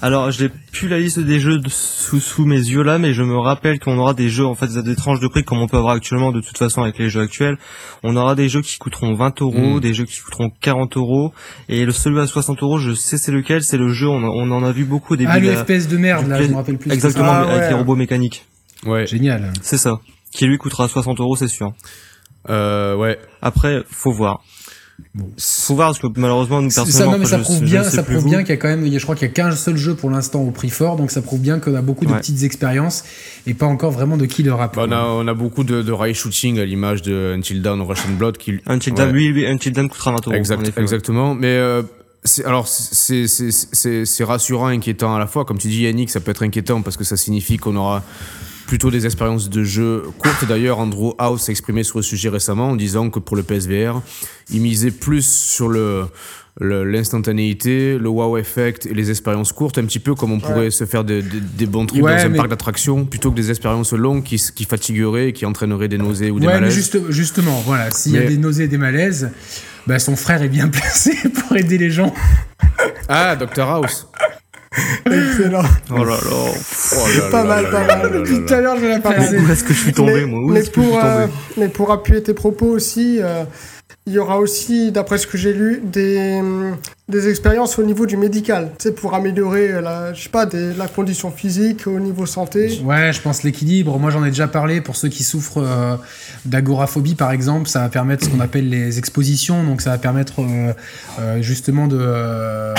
Alors, 0.00 0.30
je 0.30 0.44
n'ai 0.44 0.50
plus 0.70 0.86
la 0.86 1.00
liste 1.00 1.18
des 1.18 1.40
jeux 1.40 1.58
de- 1.58 1.68
sous, 1.68 2.20
sous 2.20 2.44
mes 2.44 2.56
yeux 2.56 2.82
là, 2.82 2.98
mais 2.98 3.12
je 3.12 3.22
me 3.24 3.36
rappelle 3.36 3.80
qu'on 3.80 3.98
aura 3.98 4.14
des 4.14 4.28
jeux, 4.28 4.46
en 4.46 4.54
fait, 4.54 4.68
des 4.68 4.94
tranches 4.94 5.18
de 5.18 5.26
prix 5.26 5.42
comme 5.42 5.58
on 5.58 5.66
peut 5.66 5.76
avoir 5.76 5.94
actuellement 5.94 6.30
de 6.30 6.40
toute 6.40 6.56
façon 6.56 6.82
avec 6.82 6.98
les 6.98 7.10
jeux 7.10 7.20
actuels. 7.20 7.58
On 8.04 8.14
aura 8.16 8.36
des 8.36 8.48
jeux 8.48 8.62
qui 8.62 8.78
coûteront 8.78 9.14
20 9.14 9.42
euros, 9.42 9.76
Mm. 9.76 9.80
des 9.80 9.94
jeux 9.94 10.04
qui 10.04 10.20
coûteront 10.20 10.50
40 10.60 10.96
euros, 10.96 11.32
et 11.68 11.84
le 11.84 11.90
celui 11.90 12.20
à 12.20 12.26
60 12.28 12.62
euros, 12.62 12.78
je 12.78 12.92
sais 12.94 13.18
c'est 13.18 13.32
lequel, 13.32 13.64
c'est 13.64 13.76
le 13.76 13.92
jeu, 13.92 14.06
on, 14.06 14.22
on 14.22 14.50
en 14.52 14.62
a 14.62 14.70
vu 14.70 14.84
beaucoup 14.84 15.14
au 15.14 15.16
début. 15.16 15.30
Ah, 15.32 15.40
de 15.40 15.46
le 15.46 15.52
la- 15.54 15.64
FPS 15.64 15.88
de 15.88 15.96
merde, 15.96 16.28
là, 16.28 16.40
je 16.42 16.48
me 16.48 16.54
rappelle 16.54 16.78
plus. 16.78 16.92
Exactement, 16.92 17.32
Ah, 17.32 17.40
avec 17.40 17.62
ouais. 17.62 17.68
les 17.70 17.74
robots 17.74 17.96
mécaniques. 17.96 18.46
Ouais. 18.86 19.04
Génial. 19.06 19.52
C'est 19.62 19.78
ça. 19.78 19.98
Qui 20.32 20.46
lui 20.46 20.58
coûtera 20.58 20.86
60 20.86 21.18
euros, 21.18 21.34
c'est 21.34 21.48
sûr. 21.48 21.72
Euh, 22.50 22.94
ouais. 22.94 23.18
Après, 23.42 23.82
faut 23.90 24.12
voir. 24.12 24.44
Faut 25.38 25.74
voir 25.74 25.88
parce 25.88 26.00
que 26.00 26.06
malheureusement 26.16 26.60
nous 26.60 26.70
Ça, 26.70 26.82
personnellement, 26.82 27.12
non, 27.12 27.18
mais 27.20 27.26
ça 27.26 27.38
je- 27.38 27.42
prouve 27.42 27.58
je 27.60 27.64
bien, 27.64 27.84
sais 27.84 27.90
ça 27.96 28.02
plus 28.02 28.14
prouve 28.14 28.24
vous. 28.24 28.30
bien 28.30 28.40
qu'il 28.40 28.50
y 28.50 28.52
a 28.52 28.56
quand 28.56 28.68
même, 28.68 28.84
je 28.98 29.02
crois 29.02 29.14
qu'il 29.14 29.26
y 29.28 29.30
a 29.30 29.32
qu'un 29.32 29.52
seul 29.52 29.76
jeu 29.76 29.94
pour 29.94 30.10
l'instant 30.10 30.40
au 30.42 30.50
prix 30.50 30.70
fort, 30.70 30.96
donc 30.96 31.10
ça 31.12 31.22
prouve 31.22 31.38
bien 31.40 31.60
qu'on 31.60 31.74
a 31.74 31.82
beaucoup 31.82 32.04
de 32.04 32.10
Ouais. 32.12 32.18
petites 32.18 32.42
expériences 32.42 33.04
et 33.46 33.54
pas 33.54 33.66
encore 33.66 33.90
vraiment 33.92 34.16
de 34.16 34.26
killer 34.26 34.54
app. 34.58 34.74
Bah, 34.76 34.86
on, 34.88 34.92
a, 34.92 35.02
on 35.04 35.26
a 35.28 35.34
beaucoup 35.34 35.62
de, 35.64 35.82
de 35.82 35.92
rail 35.92 36.14
shooting 36.14 36.58
à 36.58 36.64
l'image 36.64 37.02
de 37.02 37.32
Until 37.36 37.62
Dawn, 37.62 37.80
Rush 37.80 38.00
and 38.08 38.14
Blood 38.16 38.38
qui, 38.38 38.58
Until 38.66 38.90
Ouais. 38.92 38.96
Dawn, 38.98 39.14
oui, 39.14 39.32
oui, 39.32 39.46
Until 39.46 39.72
Dawn 39.72 39.88
coûtera 39.88 40.12
20 40.12 40.26
euros. 40.26 40.36
Exact, 40.36 40.72
exactement. 40.76 41.34
Mais 41.34 41.46
euh, 41.46 41.82
alors, 42.44 42.66
c'est 42.68 44.24
rassurant 44.24 44.70
et 44.70 44.74
inquiétant 44.74 45.14
à 45.14 45.18
la 45.18 45.26
fois. 45.26 45.44
Comme 45.44 45.58
tu 45.58 45.68
dis, 45.68 45.82
Yannick, 45.82 46.10
ça 46.10 46.20
peut 46.20 46.32
être 46.32 46.42
inquiétant 46.42 46.82
parce 46.82 46.96
que 46.96 47.04
ça 47.04 47.16
signifie 47.16 47.56
qu'on 47.56 47.76
aura 47.76 48.02
plutôt 48.68 48.90
des 48.92 49.04
expériences 49.06 49.48
de 49.50 49.64
jeu 49.64 50.02
courtes. 50.18 50.44
D'ailleurs, 50.46 50.78
Andrew 50.78 51.14
House 51.18 51.42
s'est 51.42 51.52
exprimé 51.52 51.82
sur 51.82 51.98
le 51.98 52.02
sujet 52.04 52.28
récemment 52.28 52.68
en 52.68 52.76
disant 52.76 53.10
que 53.10 53.18
pour 53.18 53.34
le 53.34 53.42
PSVR, 53.42 54.00
il 54.52 54.60
misait 54.60 54.90
plus 54.92 55.26
sur 55.26 55.68
le, 55.68 56.06
l'instantanéité, 56.60 57.98
le 57.98 58.08
wow 58.08 58.36
effect 58.36 58.86
et 58.86 58.92
les 58.94 59.10
expériences 59.10 59.52
courtes, 59.52 59.78
un 59.78 59.84
petit 59.84 59.98
peu 60.00 60.14
comme 60.14 60.32
on 60.32 60.40
pourrait 60.40 60.70
se 60.70 60.84
faire 60.84 61.02
des, 61.04 61.22
des, 61.22 61.40
des 61.40 61.66
bons 61.66 61.86
Ouais, 61.94 62.16
dans 62.16 62.24
un 62.26 62.28
mais- 62.28 62.36
parc 62.36 62.48
d'attractions, 62.50 63.04
plutôt 63.06 63.30
que 63.30 63.36
des 63.36 63.50
expériences 63.50 63.92
longues 63.94 64.22
qui, 64.22 64.36
qui 64.54 64.64
fatigueraient 64.64 65.32
qui 65.32 65.46
entraîneraient 65.46 65.88
des 65.88 65.98
nausées 65.98 66.30
ou 66.30 66.38
des 66.38 66.46
Ouais, 66.46 66.54
mais 66.54 66.60
malaises. 66.60 66.74
juste, 66.74 67.10
justement, 67.10 67.62
voilà, 67.64 67.90
s'il 67.90 68.12
y 68.12 68.18
a 68.18 68.20
Mais- 68.20 68.26
des 68.28 68.36
nausées 68.36 68.64
et 68.64 68.68
des 68.68 68.78
malaises, 68.78 69.30
bah, 69.86 69.98
son 69.98 70.16
frère 70.16 70.42
est 70.42 70.48
bien 70.48 70.68
placé 70.68 71.16
pour 71.30 71.56
aider 71.56 71.78
les 71.78 71.90
gens. 71.90 72.12
Ah, 73.08 73.34
Dr 73.36 73.62
House 73.62 74.06
Excellent. 75.06 75.62
Oh 75.90 76.04
là 76.04 76.04
là. 76.04 76.16
Oh 76.30 76.96
là 77.16 77.30
Pas 77.30 77.42
là 77.42 77.44
mal, 77.44 77.64
là 77.64 77.70
pas 77.70 77.96
mal. 78.08 78.22
Tout 78.24 78.54
à 78.54 78.60
l'heure, 78.60 78.76
je 78.76 78.80
vais 78.86 78.88
la. 78.88 79.00
Où 79.42 79.52
est-ce 79.52 79.64
que 79.64 79.72
je 79.74 79.78
suis 79.78 79.92
tombé, 79.92 80.12
mais, 80.12 80.24
moi? 80.26 80.40
Où 80.40 80.48
mais 80.48 80.60
que 80.60 80.66
je 80.66 80.70
suis 80.70 80.72
pour, 80.90 81.00
tombé? 81.00 81.04
euh, 81.04 81.26
mais 81.56 81.68
pour 81.68 81.92
appuyer 81.92 82.22
tes 82.22 82.34
propos 82.34 82.66
aussi, 82.66 83.18
euh, 83.20 83.44
il 84.08 84.14
y 84.14 84.18
aura 84.18 84.38
aussi, 84.38 84.90
d'après 84.90 85.18
ce 85.18 85.26
que 85.26 85.36
j'ai 85.36 85.52
lu, 85.52 85.82
des, 85.84 86.40
des 87.08 87.28
expériences 87.28 87.78
au 87.78 87.82
niveau 87.82 88.06
du 88.06 88.16
médical, 88.16 88.70
pour 88.96 89.14
améliorer 89.14 89.80
la, 89.82 90.14
je 90.14 90.22
sais 90.24 90.28
pas, 90.30 90.46
des, 90.46 90.72
la 90.72 90.88
condition 90.88 91.30
physique 91.30 91.86
au 91.86 92.00
niveau 92.00 92.24
santé. 92.24 92.80
Ouais, 92.82 93.12
je 93.12 93.20
pense 93.20 93.42
l'équilibre. 93.42 93.98
Moi, 93.98 94.10
j'en 94.10 94.24
ai 94.24 94.30
déjà 94.30 94.48
parlé. 94.48 94.80
Pour 94.80 94.96
ceux 94.96 95.08
qui 95.08 95.22
souffrent 95.24 95.62
euh, 95.62 95.96
d'agoraphobie, 96.46 97.14
par 97.14 97.30
exemple, 97.32 97.68
ça 97.68 97.80
va 97.80 97.88
permettre 97.90 98.24
ce 98.24 98.30
qu'on 98.30 98.40
appelle 98.40 98.68
les 98.68 98.98
expositions. 98.98 99.62
Donc, 99.62 99.82
ça 99.82 99.90
va 99.90 99.98
permettre 99.98 100.40
euh, 100.40 100.72
euh, 101.20 101.42
justement 101.42 101.86
de. 101.86 101.98
euh, 102.00 102.74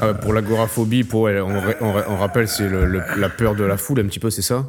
Ah, 0.00 0.14
pour 0.14 0.32
l'agoraphobie, 0.32 1.04
pour, 1.04 1.22
on, 1.22 1.56
on- 1.80 2.02
on 2.08 2.16
rappelle, 2.16 2.48
c'est 2.48 2.68
la 3.16 3.28
peur 3.28 3.54
de 3.54 3.64
la 3.64 3.76
foule 3.76 4.00
un 4.00 4.04
petit 4.06 4.18
peu, 4.20 4.30
c'est 4.30 4.42
ça? 4.42 4.64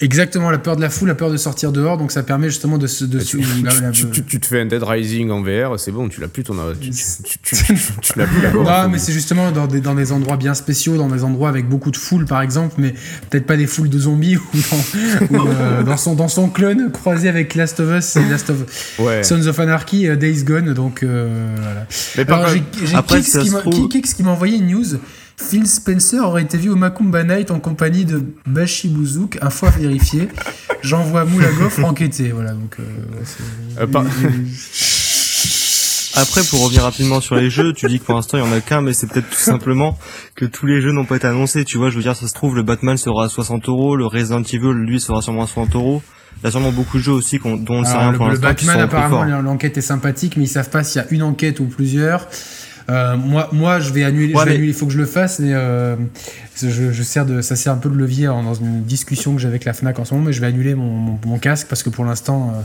Exactement, 0.00 0.50
la 0.50 0.58
peur 0.58 0.74
de 0.76 0.80
la 0.80 0.90
foule, 0.90 1.08
la 1.08 1.14
peur 1.14 1.30
de 1.30 1.36
sortir 1.36 1.70
dehors. 1.70 1.96
Donc, 1.96 2.10
ça 2.10 2.22
permet 2.24 2.48
justement 2.48 2.78
de 2.78 2.86
se. 2.88 3.04
De 3.04 3.20
se- 3.20 3.36
tu, 3.36 3.44
la- 3.62 3.90
tu- 3.92 4.10
tu- 4.10 4.24
tu 4.24 4.40
te 4.40 4.46
fais 4.46 4.60
un 4.60 4.66
Dead 4.66 4.82
Rising 4.82 5.30
en 5.30 5.40
VR, 5.40 5.78
c'est 5.78 5.92
bon, 5.92 6.08
tu 6.08 6.20
l'as 6.20 6.26
plus 6.28 6.42
ton. 6.42 6.54
Tu, 6.80 6.90
tu, 6.90 6.96
tu, 7.42 7.56
tu- 7.56 7.74
tu 8.02 8.18
l'as 8.18 8.26
plus. 8.26 8.58
Non, 8.58 8.88
mais 8.90 8.98
c'est 8.98 9.12
justement 9.12 9.52
dans 9.52 9.66
des, 9.68 9.80
dans 9.80 9.94
des 9.94 10.10
endroits 10.10 10.36
bien 10.36 10.54
spéciaux, 10.54 10.96
dans 10.96 11.08
des 11.08 11.22
endroits 11.22 11.48
avec 11.48 11.68
beaucoup 11.68 11.92
de 11.92 11.96
foule, 11.96 12.24
par 12.26 12.42
exemple, 12.42 12.74
mais 12.78 12.92
peut-être 13.30 13.46
pas 13.46 13.56
des 13.56 13.66
foules 13.68 13.88
de 13.88 13.98
zombies 13.98 14.36
ou 14.38 14.42
dans, 15.32 15.38
ou, 15.38 15.46
euh, 15.48 15.82
dans, 15.84 15.96
son, 15.96 16.14
dans 16.14 16.28
son 16.28 16.48
clone 16.48 16.90
croisé 16.92 17.28
avec 17.28 17.54
Last 17.54 17.78
of 17.80 17.96
Us 17.96 18.16
et 18.16 18.28
Last 18.28 18.50
of 18.50 18.56
Ouais. 18.98 19.22
Sons 19.22 19.46
of 19.46 19.58
Anarchy, 19.60 20.08
euh, 20.08 20.16
Days 20.16 20.42
Gone. 20.42 20.74
Donc, 20.74 21.02
euh, 21.04 21.54
voilà. 21.56 21.86
Mais 22.18 22.24
par 22.24 22.38
Alors, 22.40 22.50
j'ai 22.50 22.62
Kix 23.88 24.14
qui 24.14 24.22
m'a 24.24 24.30
envoyé 24.32 24.56
une 24.58 24.66
news. 24.66 24.84
Phil 25.36 25.66
Spencer 25.66 26.20
aurait 26.20 26.42
été 26.42 26.56
vu 26.58 26.70
au 26.70 26.76
Macumba 26.76 27.24
Night 27.24 27.50
en 27.50 27.58
compagnie 27.60 28.04
de 28.04 28.22
Bashi 28.46 28.88
Bouzouk, 28.88 29.38
un 29.42 29.50
fois 29.50 29.70
vérifié. 29.70 30.28
J'envoie 30.82 31.24
Moulagoff 31.24 31.78
enquêter. 31.84 32.30
Voilà, 32.30 32.52
donc. 32.52 32.76
euh, 32.78 32.84
Euh, 33.80 33.86
par- 33.86 34.04
Après, 36.16 36.42
pour 36.44 36.62
revenir 36.62 36.82
rapidement 36.82 37.20
sur 37.20 37.34
les 37.34 37.50
jeux, 37.50 37.72
tu 37.72 37.86
dis 37.88 37.98
que 37.98 38.04
pour 38.04 38.14
l'instant 38.14 38.38
il 38.38 38.44
y 38.44 38.48
en 38.48 38.52
a 38.52 38.60
qu'un, 38.60 38.80
mais 38.80 38.92
c'est 38.92 39.08
peut-être 39.08 39.28
tout 39.30 39.34
simplement 39.40 39.98
que 40.36 40.44
tous 40.44 40.66
les 40.66 40.80
jeux 40.80 40.92
n'ont 40.92 41.04
pas 41.04 41.16
été 41.16 41.26
annoncés. 41.26 41.64
Tu 41.64 41.76
vois, 41.76 41.90
je 41.90 41.96
veux 41.96 42.02
dire, 42.02 42.14
ça 42.14 42.28
se 42.28 42.34
trouve, 42.34 42.54
le 42.54 42.62
Batman 42.62 42.96
sera 42.96 43.24
à 43.24 43.28
60 43.28 43.68
euros, 43.68 43.96
le 43.96 44.06
Resident 44.06 44.42
Evil, 44.42 44.72
lui, 44.74 45.00
sera 45.00 45.20
sûrement 45.22 45.42
à 45.42 45.46
60 45.48 45.74
euros. 45.74 46.02
Il 46.40 46.44
y 46.44 46.46
a 46.46 46.50
sûrement 46.52 46.70
beaucoup 46.70 46.98
de 46.98 47.02
jeux 47.02 47.12
aussi 47.12 47.38
dont 47.42 47.60
on 47.68 47.80
ne 47.80 47.84
sait 47.84 47.96
rien 47.96 48.12
le, 48.12 48.16
pour 48.16 48.26
le 48.26 48.32
l'instant 48.34 48.48
sont 48.48 48.54
Batman, 48.68 48.80
apparemment, 48.80 49.42
l'enquête 49.42 49.76
est 49.78 49.80
sympathique, 49.82 50.36
mais 50.36 50.44
ils 50.44 50.48
savent 50.48 50.70
pas 50.70 50.84
s'il 50.84 51.00
y 51.02 51.04
a 51.04 51.08
une 51.10 51.22
enquête 51.24 51.58
ou 51.58 51.64
plusieurs. 51.66 52.28
Euh, 52.90 53.16
moi, 53.16 53.48
moi, 53.52 53.80
je 53.80 53.92
vais 53.92 54.04
annuler. 54.04 54.34
Ouais, 54.34 54.40
je 54.40 54.44
vais 54.44 54.50
mais- 54.50 54.56
annuler. 54.56 54.68
Il 54.68 54.74
faut 54.74 54.86
que 54.86 54.92
je 54.92 54.98
le 54.98 55.06
fasse. 55.06 55.40
Et 55.40 55.52
euh, 55.54 55.96
je, 56.60 56.92
je 56.92 57.02
sers 57.02 57.24
de, 57.26 57.40
ça 57.40 57.56
sert 57.56 57.72
un 57.72 57.76
peu 57.78 57.88
de 57.88 57.94
levier 57.96 58.26
dans 58.26 58.54
une 58.54 58.82
discussion 58.84 59.34
que 59.34 59.40
j'ai 59.40 59.48
avec 59.48 59.64
la 59.64 59.72
Fnac 59.72 59.98
en 59.98 60.04
ce 60.04 60.12
moment. 60.14 60.26
Mais 60.26 60.32
je 60.32 60.40
vais 60.40 60.46
annuler 60.48 60.74
mon, 60.74 60.90
mon, 60.90 61.18
mon 61.26 61.38
casque 61.38 61.66
parce 61.68 61.82
que 61.82 61.90
pour 61.90 62.04
l'instant, 62.04 62.52
euh, 62.54 62.60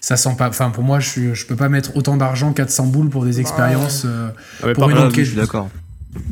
ça 0.00 0.16
sent 0.16 0.34
pas. 0.38 0.48
Enfin, 0.48 0.70
pour 0.70 0.84
moi, 0.84 1.00
je, 1.00 1.34
je 1.34 1.46
peux 1.46 1.56
pas 1.56 1.68
mettre 1.68 1.96
autant 1.96 2.16
d'argent 2.16 2.52
400 2.52 2.86
boules 2.86 3.08
pour 3.10 3.24
des 3.24 3.40
expériences. 3.40 4.02
euh, 4.06 4.28
Ah, 4.62 4.72
pour 4.74 4.88
par, 4.88 4.90
une 5.06 5.14
je 5.14 5.22
suis 5.22 5.34
d'accord. 5.36 5.68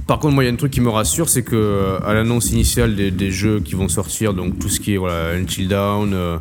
par 0.07 0.19
contre, 0.21 0.35
moi, 0.35 0.45
il 0.45 0.47
y 0.47 0.51
a 0.51 0.53
un 0.53 0.57
truc 0.57 0.71
qui 0.73 0.81
me 0.81 0.89
rassure, 0.91 1.29
c'est 1.29 1.43
que 1.43 1.99
à 2.07 2.15
l'annonce 2.15 2.51
initiale 2.53 2.95
des, 2.95 3.11
des 3.11 3.31
jeux 3.33 3.59
qui 3.61 3.75
vont 3.75 3.89
sortir, 3.89 4.33
donc 4.33 4.59
tout 4.61 4.69
ce 4.69 4.79
qui 4.79 4.95
est 4.95 4.97
voilà, 4.97 5.31
Until 5.37 5.67
Dawn, 5.69 6.13
euh, 6.15 6.39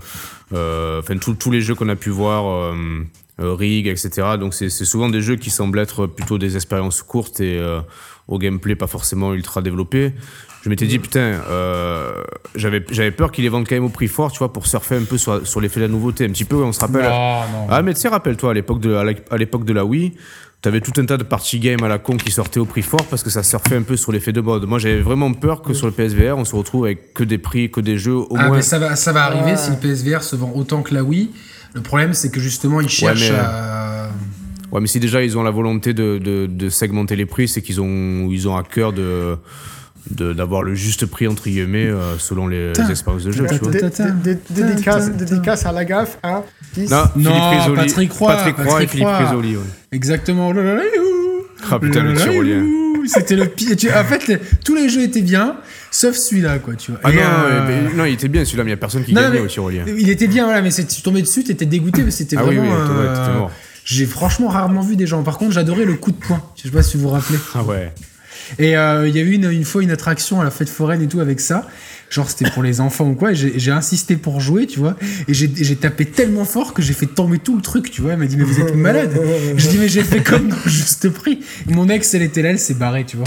euh, 0.54 1.00
enfin 1.00 1.16
tous 1.18 1.50
les 1.50 1.62
jeux 1.62 1.74
qu'on 1.74 1.90
a 1.90 1.96
pu 1.96 2.12
voir, 2.12 2.72
Rig, 3.40 3.88
etc. 3.88 4.10
Donc 4.40 4.54
c'est 4.54 4.70
souvent 4.70 5.10
des 5.10 5.22
jeux 5.22 5.36
qui 5.36 5.50
semblent 5.50 5.80
être 5.80 6.06
plutôt 6.08 6.38
des 6.38 6.56
expériences 6.56 7.02
courtes 7.02 7.40
et 7.42 7.58
euh, 7.58 7.80
au 8.28 8.38
gameplay 8.38 8.75
pas 8.75 8.88
forcément 8.88 9.34
ultra 9.34 9.62
développé. 9.62 10.13
Je 10.63 10.70
m'étais 10.70 10.86
dit 10.86 10.98
putain, 11.00 11.42
euh, 11.50 12.13
j'avais 12.56 12.86
j'avais 12.90 13.12
peur 13.12 13.32
qu'ils 13.32 13.44
les 13.44 13.50
vendent 13.50 13.68
quand 13.68 13.75
même 13.75 13.84
au 13.84 13.90
prix 13.90 14.08
fort, 14.08 14.32
tu 14.32 14.40
vois, 14.40 14.54
pour 14.54 14.66
surfer 14.66 14.96
un 14.96 15.04
peu 15.04 15.18
sur, 15.18 15.46
sur 15.46 15.60
l'effet 15.60 15.80
de 15.82 15.86
la 15.86 15.92
nouveauté, 15.92 16.24
un 16.25 16.30
petit 16.30 16.46
peu. 16.46 16.56
On 16.58 16.72
se 16.72 16.80
rappelle. 16.80 17.04
non, 17.04 17.10
non. 17.10 17.68
Ah 17.70 17.82
mais 17.82 17.94
tu 17.94 18.00
sais, 18.02 18.08
rappelle-toi, 18.08 18.52
à 18.52 18.54
l'époque 18.54 18.80
de, 18.80 18.94
à 18.94 19.04
l'é- 19.04 19.18
à 19.30 19.36
l'époque 19.38 19.66
de 19.66 19.74
la 19.74 19.84
Wii, 19.84 20.13
t'avais 20.62 20.80
tout 20.80 20.94
un 21.02 21.06
tas 21.06 21.18
de 21.18 21.24
party 21.24 21.60
games 21.60 21.84
à 21.84 21.90
la 21.90 21.98
con 21.98 22.16
qui 22.16 22.32
sortaient 22.32 22.62
au 22.62 22.66
prix 22.66 22.82
fort 22.82 23.06
parce 23.08 23.24
que 23.24 23.30
ça 23.30 23.44
surfait 23.44 23.75
un 23.75 23.82
peu 23.82 23.98
sur 23.98 24.13
l'effet 24.13 24.32
de 24.32 24.40
mode. 24.40 24.66
Moi, 24.66 24.80
j'avais 24.80 25.02
vraiment 25.02 25.34
peur 25.34 25.62
que 25.63 25.74
sur 25.74 25.88
le 25.88 25.92
PSVR, 25.92 26.38
on 26.38 26.46
se 26.46 26.56
retrouve 26.56 26.86
avec 26.86 27.13
que 27.13 27.25
des 27.25 27.40
prix, 27.40 27.70
que 27.70 27.82
des 27.82 27.98
jeux 27.98 28.16
au 28.16 28.30
Ah, 28.38 28.48
moins. 28.48 28.56
mais 28.58 28.62
ça 28.62 28.80
va, 28.80 28.96
ça 28.96 29.12
va 29.12 29.24
arriver 29.25 29.52
Ouais. 29.52 29.58
si 29.58 29.72
le 29.72 29.75
PSVR 29.78 30.24
se 30.24 30.38
vend 30.38 30.54
autant 30.56 30.82
que 30.82 30.94
la 30.94 31.04
Wii. 31.04 31.30
Le 31.74 31.82
problème, 31.82 32.13
c'est 32.13 32.30
que 32.30 32.39
justement, 32.39 32.82
ils 32.82 32.89
cherchent 32.89 33.32
mais- 33.32 33.38
à. 33.39 34.10
Ouais, 34.72 34.82
mais 34.82 34.88
si 34.88 35.00
déjà 35.00 35.24
ils 35.24 35.38
ont 35.38 35.44
la 35.44 35.51
volonté 35.51 35.94
de, 35.94 36.18
de, 36.18 36.48
de 36.48 36.70
segmenter 36.70 37.15
les 37.15 37.27
prix, 37.27 37.48
c'est 37.48 37.62
qu'ils 37.62 37.80
ont, 37.80 38.27
ils 38.32 38.48
ont 38.48 38.56
à 38.58 38.63
cœur 38.63 38.92
de 38.94 39.38
de- 40.12 40.34
d'avoir 40.34 40.63
le 40.63 40.75
juste 40.75 41.06
prix 41.06 41.27
entre 41.27 41.44
guillemets 41.44 41.86
euh, 41.88 42.18
selon 42.18 42.48
les 42.48 42.74
expériences 42.89 43.24
de 43.24 43.32
jeu. 43.32 43.46
Dédicace, 44.50 45.65
à 45.65 45.72
la 45.72 45.86
gaffe, 45.86 46.18
hein. 46.24 46.44
Non, 46.77 47.03
Non, 47.15 47.32
Philippe 47.32 47.62
Risoli. 47.62 47.75
Patrick 47.75 48.12
Roy, 48.13 48.36
Patrick 48.36 48.56
Roy 48.58 48.65
Patrick 48.65 48.84
et 48.84 48.88
Philippe. 48.92 49.08
Risoli. 49.20 49.56
ouais. 49.56 49.63
Exactement. 49.92 50.50
Oh. 50.50 51.46
Ah 51.72 51.80
putain, 51.80 52.03
le 52.03 52.13
Oh 52.13 52.15
tyrolien. 52.15 52.58
youhou. 52.63 53.03
C'était 53.06 53.36
le 53.36 53.46
pire. 53.48 53.75
En 53.96 54.03
fait, 54.03 54.27
les- 54.27 54.39
tous 54.65 54.75
les 54.75 54.89
jeux 54.89 55.03
étaient 55.03 55.22
bien, 55.22 55.56
sauf 55.94 56.16
celui-là, 56.16 56.60
quoi, 56.60 56.76
tu 56.76 56.92
vois. 56.92 57.00
Ah 57.04 57.12
non, 57.12 57.22
euh, 57.22 57.66
ouais, 57.66 57.82
mais- 57.90 57.94
non, 57.94 58.06
il 58.06 58.14
était 58.14 58.28
bien 58.28 58.44
celui-là, 58.44 58.64
mais 58.64 58.72
il 58.72 58.74
n'y 58.74 58.78
a 58.78 58.78
personne 58.78 59.04
qui 59.04 59.14
Non, 59.14 59.22
gagnait 59.22 59.36
mais- 59.36 59.42
au 59.42 59.48
tyrolien. 59.48 59.86
Il 59.88 60.10
était 60.10 60.28
bien, 60.28 60.46
voilà, 60.46 60.62
mais 60.62 60.72
tu 60.72 61.02
tombais 61.02 61.22
dessus, 61.22 61.44
t'étais 61.44 61.66
dégoûté, 61.66 62.02
mais 62.04 62.12
c'était 62.12 62.36
Ah 62.38 62.44
oui, 62.46 62.56
vraiment. 62.58 62.74
oui, 62.74 62.80
ouais, 62.80 63.06
euh, 63.08 63.34
mort. 63.38 63.52
J'ai 63.86 64.06
franchement 64.06 64.48
rarement 64.48 64.82
vu 64.82 64.96
des 64.96 65.08
gens. 65.08 65.24
Par 65.24 65.38
contre, 65.38 65.52
j'adorais 65.52 65.86
le 65.86 65.94
coup 65.96 66.12
de 66.12 66.18
poing. 66.18 66.42
Je 66.56 66.64
sais 66.64 66.70
pas 66.70 66.84
si 66.84 66.96
vous 66.98 67.04
vous 67.04 67.10
rappelez. 67.10 67.38
Ah 67.54 67.64
ouais. 67.64 67.94
Et 68.60 68.76
euh, 68.78 69.08
il 69.08 69.16
y 69.16 69.20
a 69.20 69.22
eu 69.24 69.32
une, 69.32 69.50
une 69.52 69.64
fois 69.66 69.84
une 69.84 69.92
attraction 69.92 70.42
à 70.42 70.44
la 70.44 70.51
fête 70.51 70.70
foraine 70.70 71.01
et 71.01 71.08
tout 71.08 71.20
avec 71.20 71.40
ça. 71.40 71.68
Genre 72.14 72.30
c'était 72.30 72.52
pour 72.52 72.62
les 72.62 72.80
enfants 72.80 73.10
ou 73.10 73.16
quoi. 73.16 73.32
Et 73.32 73.36
j'ai 73.36 73.72
insisté 73.72 74.18
pour 74.18 74.40
jouer, 74.40 74.68
tu 74.68 74.78
vois. 74.78 74.96
Et 75.28 75.34
j'ai 75.34 75.76
tapé 75.76 76.06
tellement 76.06 76.46
fort 76.46 76.76
que 76.76 76.84
j'ai 76.84 76.94
fait 76.94 77.08
tomber 77.08 77.40
tout 77.40 77.56
le 77.56 77.62
truc, 77.64 77.90
tu 77.90 78.02
vois. 78.02 78.14
Elle 78.14 78.20
m'a 78.20 78.28
dit 78.28 78.38
mais 78.38 78.44
vous 78.44 78.60
êtes 78.60 78.76
malade. 78.76 79.20
Je 79.58 79.68
dis 79.68 79.80
mais 79.80 79.88
j'ai 79.88 80.04
fait 80.04 80.22
comme 80.22 80.50
dans 80.50 80.58
le 80.64 80.70
juste 80.70 81.10
prix. 81.10 81.40
Et 81.68 81.74
mon 81.74 81.90
ex 81.90 82.14
elle 82.14 82.22
était 82.22 82.44
là, 82.44 82.52
elle 82.52 82.60
s'est 82.60 82.76
barrée, 82.76 83.04
tu 83.04 83.18
vois. 83.18 83.26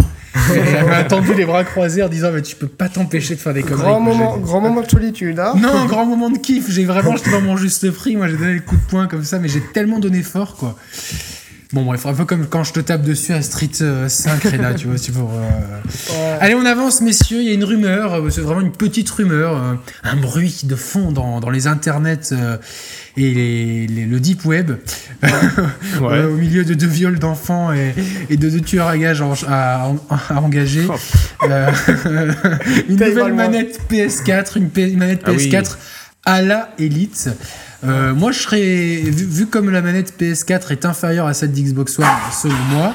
Elle 0.55 0.87
m'a 0.87 0.99
attendu 0.99 1.35
les 1.35 1.47
bras 1.47 1.65
croisés 1.65 2.05
en 2.05 2.09
disant 2.09 2.31
mais 2.33 2.43
tu 2.43 2.55
peux 2.55 2.69
pas 2.69 2.89
t'empêcher 2.89 3.35
de 3.35 3.41
faire 3.41 3.55
des 3.55 3.63
conneries. 3.63 3.83
Grand 3.83 4.01
moment, 4.01 4.37
grand 4.37 4.61
moment 4.61 4.83
de 4.83 4.89
solitude, 4.89 5.41
hein. 5.41 5.55
Non, 5.57 5.87
grand 5.87 6.07
moment 6.07 6.31
de 6.31 6.39
kiff. 6.39 6.71
J'ai 6.71 6.85
vraiment, 6.85 7.17
j'étais 7.17 7.33
dans 7.33 7.41
mon 7.41 7.57
juste 7.57 7.91
prix. 7.91 8.15
Moi, 8.17 8.29
j'ai 8.29 8.37
donné 8.37 8.55
le 8.55 8.61
coup 8.61 8.77
de 8.77 8.89
poing 8.89 9.09
comme 9.09 9.25
ça, 9.25 9.41
mais 9.41 9.49
j'ai 9.49 9.63
tellement 9.75 9.99
donné 9.99 10.23
fort, 10.23 10.55
quoi. 10.55 10.79
Bon, 11.73 11.83
bref, 11.85 12.07
un 12.07 12.15
peu 12.15 12.25
comme 12.25 12.47
quand 12.47 12.63
je 12.63 12.73
te 12.73 12.79
tape 12.81 13.03
dessus 13.03 13.33
à 13.33 13.43
Street 13.43 13.69
euh, 13.81 14.09
5, 14.09 14.41
Reda, 14.45 14.75
tu 14.75 14.87
vois, 14.87 14.99
c'est 14.99 15.11
pour. 15.13 15.33
euh, 15.35 15.41
Ouais. 16.11 16.39
Allez, 16.41 16.55
on 16.55 16.65
avance, 16.65 17.01
messieurs. 17.01 17.41
Il 17.41 17.47
y 17.49 17.51
a 17.51 17.55
une 17.55 17.65
rumeur, 17.65 18.15
euh, 18.15 18.31
c'est 18.31 18.41
vraiment 18.41 18.61
une 18.61 18.71
petite 18.71 19.11
rumeur, 19.11 19.57
euh, 19.57 19.75
un 20.05 20.17
bruit 20.17 20.61
de 20.65 20.77
fond 20.77 21.11
dans, 21.11 21.41
dans 21.41 21.51
les 21.51 21.67
internets 21.67 22.31
euh, 22.33 22.57
et 23.17 23.35
les, 23.35 23.87
les- 23.89 24.05
le 24.07 24.21
deep 24.21 24.45
web, 24.45 24.73
Ouais. 25.23 25.29
Euh, 26.03 26.31
au 26.31 26.37
milieu 26.37 26.65
de 26.65 26.75
deux 26.75 26.87
viols 26.87 27.19
d'enfants 27.19 27.73
et, 27.73 27.95
et 28.31 28.37
de 28.37 28.49
deux 28.49 28.61
tueurs 28.61 28.87
à 28.87 28.97
gages 28.97 29.21
en- 29.23 29.35
à, 29.49 29.91
à 30.31 30.41
engager. 30.41 30.87
Oh. 30.89 30.95
Euh, 31.51 31.71
une 32.89 32.97
nouvelle 32.97 33.33
manette 33.35 33.81
PS4, 33.91 34.57
une, 34.57 34.71
P- 34.71 34.91
une 34.91 34.99
manette 34.99 35.23
Ah 35.25 35.31
oui. 35.33 35.49
PS4 35.51 35.77
à 36.25 36.43
la 36.43 36.71
Elite. 36.79 37.31
Euh, 37.87 38.15
moi, 38.15 38.33
je 38.33 38.39
serais 38.41 38.61
vu, 39.05 39.25
vu 39.27 39.47
comme 39.47 39.71
la 39.71 39.83
manette 39.83 40.15
PS4 40.21 40.73
est 40.73 40.85
inférieure 40.85 41.27
à 41.27 41.35
celle 41.35 41.53
d'Xbox 41.53 41.99
One, 41.99 42.07
selon 42.33 42.55
moi. 42.73 42.95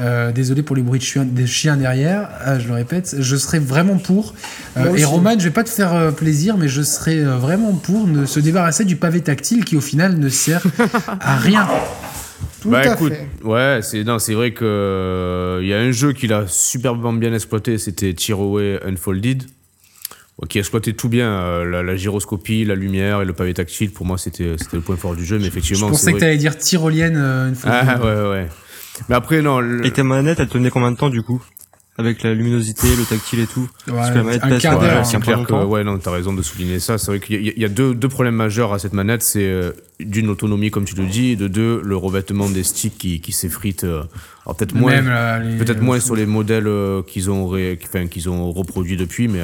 euh, 0.00 0.32
désolé 0.32 0.62
pour 0.62 0.74
les 0.76 0.82
bruits 0.82 0.98
de 0.98 1.04
chiens, 1.04 1.24
des 1.24 1.46
chiens 1.46 1.76
derrière, 1.76 2.28
ah, 2.44 2.58
je 2.58 2.66
le 2.66 2.74
répète, 2.74 3.14
je 3.18 3.36
serais 3.36 3.58
vraiment 3.60 3.96
pour. 3.98 4.34
Euh, 4.76 4.94
et. 4.96 5.04
Roman, 5.04 5.34
je 5.38 5.44
vais 5.44 5.50
pas 5.50 5.62
te 5.64 5.68
faire 5.68 5.94
euh, 5.94 6.10
plaisir, 6.10 6.56
mais 6.58 6.66
je 6.68 6.82
serais 6.82 7.18
euh, 7.18 7.36
vraiment 7.36 7.72
pour 7.74 8.06
ne 8.08 8.24
se 8.26 8.40
débarrasser 8.40 8.84
du 8.84 8.96
pavé 8.96 9.20
tactile 9.20 9.64
qui 9.64 9.76
au 9.76 9.80
final 9.80 10.18
ne 10.18 10.28
sert 10.28 10.62
à 11.20 11.36
rien. 11.38 11.68
Tout 12.60 12.70
bah 12.70 12.78
à 12.80 12.94
écoute, 12.94 13.12
fait. 13.12 13.28
ouais, 13.46 13.80
c'est 13.82 14.04
non, 14.04 14.18
c'est 14.18 14.32
vrai 14.34 14.52
que 14.52 14.64
euh, 14.64 15.60
il 15.62 15.68
y 15.68 15.74
a 15.74 15.78
un 15.78 15.90
jeu 15.92 16.12
qu'il 16.14 16.32
a 16.32 16.44
superbement 16.48 17.12
bien 17.12 17.32
exploité, 17.34 17.76
c'était 17.78 18.14
Tearaway 18.14 18.80
Unfolded, 18.86 19.44
qui 20.48 20.58
exploitait 20.58 20.92
tout 20.92 21.08
bien 21.08 21.28
euh, 21.28 21.64
la, 21.64 21.82
la 21.82 21.96
gyroscopie, 21.96 22.64
la 22.64 22.74
lumière 22.74 23.22
et 23.22 23.24
le 23.24 23.32
pavé 23.32 23.54
tactile. 23.54 23.90
Pour 23.92 24.04
moi, 24.06 24.18
c'était 24.18 24.56
c'était 24.58 24.76
le 24.76 24.82
point 24.82 24.96
fort 24.96 25.14
du 25.14 25.24
jeu, 25.24 25.36
mais 25.38 25.44
Je 25.44 25.48
effectivement, 25.48 25.88
pensais 25.90 26.06
c'est 26.06 26.12
que 26.12 26.18
t'allais 26.18 26.36
dire 26.36 26.56
tyrolienne 26.58 27.16
euh, 27.16 27.48
une 27.48 27.54
fois. 27.54 27.70
Ah 27.72 27.98
ouais 28.00 28.28
ouais. 28.30 28.48
Mais 29.08 29.14
après 29.14 29.42
non, 29.42 29.60
le- 29.60 29.84
Et 29.86 29.90
ta 29.92 30.04
manette, 30.04 30.38
elle 30.40 30.48
tenait 30.48 30.70
combien 30.70 30.90
de 30.92 30.96
temps 30.96 31.10
du 31.10 31.22
coup? 31.22 31.42
Avec 31.96 32.24
la 32.24 32.34
luminosité, 32.34 32.88
le 32.96 33.04
tactile 33.04 33.38
et 33.38 33.46
tout 33.46 33.68
Parce 33.86 34.10
que 34.10 34.16
la 34.16 34.24
manette 34.24 34.42
un 34.42 34.48
pèse 34.48 34.64
ouais, 34.64 34.68
hein. 34.68 35.04
c'est 35.04 35.20
clair 35.20 35.44
que 35.44 35.52
ouais 35.52 35.84
non, 35.84 35.96
t'as 35.98 36.10
raison 36.10 36.32
de 36.32 36.42
souligner 36.42 36.80
ça. 36.80 36.98
C'est 36.98 37.06
vrai 37.06 37.20
qu'il 37.20 37.36
y, 37.44 37.48
a- 37.48 37.52
il 37.54 37.62
y 37.62 37.64
a 37.64 37.68
deux, 37.68 37.94
deux 37.94 38.08
problèmes 38.08 38.34
majeurs 38.34 38.72
à 38.72 38.80
cette 38.80 38.94
manette, 38.94 39.22
c'est 39.22 39.46
euh, 39.46 39.70
d'une 40.00 40.28
autonomie 40.28 40.72
comme 40.72 40.84
tu 40.86 40.96
le 40.96 41.06
dis, 41.06 41.30
et 41.30 41.36
de 41.36 41.46
deux 41.46 41.80
le 41.84 41.96
revêtement 41.96 42.50
des 42.50 42.64
sticks 42.64 42.98
qui, 42.98 43.20
qui 43.20 43.30
s'effrite. 43.30 43.84
euh, 43.84 44.02
alors 44.44 44.56
peut-être 44.56 44.74
moins. 44.74 45.00
Peut-être 45.58 45.82
moins 45.82 46.00
sur 46.00 46.16
les 46.16 46.26
modèles 46.26 46.66
euh, 46.66 47.02
qu'ils 47.02 47.30
ont, 47.30 47.46
ré- 47.46 47.78
enfin, 47.84 48.08
qu'ils 48.08 48.28
ont 48.28 48.50
reproduits 48.50 48.96
depuis, 48.96 49.28
mais 49.28 49.42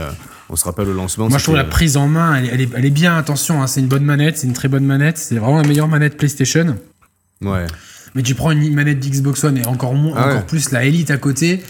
on 0.48 0.56
se 0.56 0.64
rappelle 0.64 0.86
le 0.86 0.92
lancement. 0.92 1.28
Moi, 1.28 1.38
je 1.38 1.44
trouve 1.44 1.54
la 1.54 1.62
prise 1.62 1.96
en 1.96 2.08
main, 2.08 2.34
elle, 2.34 2.46
est- 2.46 2.48
elle 2.52 2.60
est, 2.62 2.68
elle 2.78 2.84
est 2.84 2.90
bien. 2.90 3.16
Attention, 3.16 3.62
hein, 3.62 3.68
c'est 3.68 3.78
une 3.78 3.86
bonne 3.86 4.04
manette, 4.04 4.38
c'est 4.38 4.48
une 4.48 4.54
très 4.54 4.66
bonne 4.66 4.84
manette. 4.84 5.18
C'est 5.18 5.36
vraiment 5.36 5.58
la 5.62 5.68
meilleure 5.68 5.86
manette 5.86 6.16
PlayStation. 6.16 6.76
Ouais. 7.42 7.66
Mais 8.16 8.22
tu 8.24 8.34
prends 8.34 8.50
une 8.50 8.74
manette 8.74 8.98
d'Xbox 8.98 9.44
One 9.44 9.56
et 9.58 9.66
encore, 9.66 9.94
moins, 9.94 10.14
Ah 10.16 10.26
ouais. 10.26 10.32
encore 10.32 10.46
plus 10.46 10.72
la 10.72 10.84
Elite 10.84 11.12
à 11.12 11.16
côté. 11.16 11.62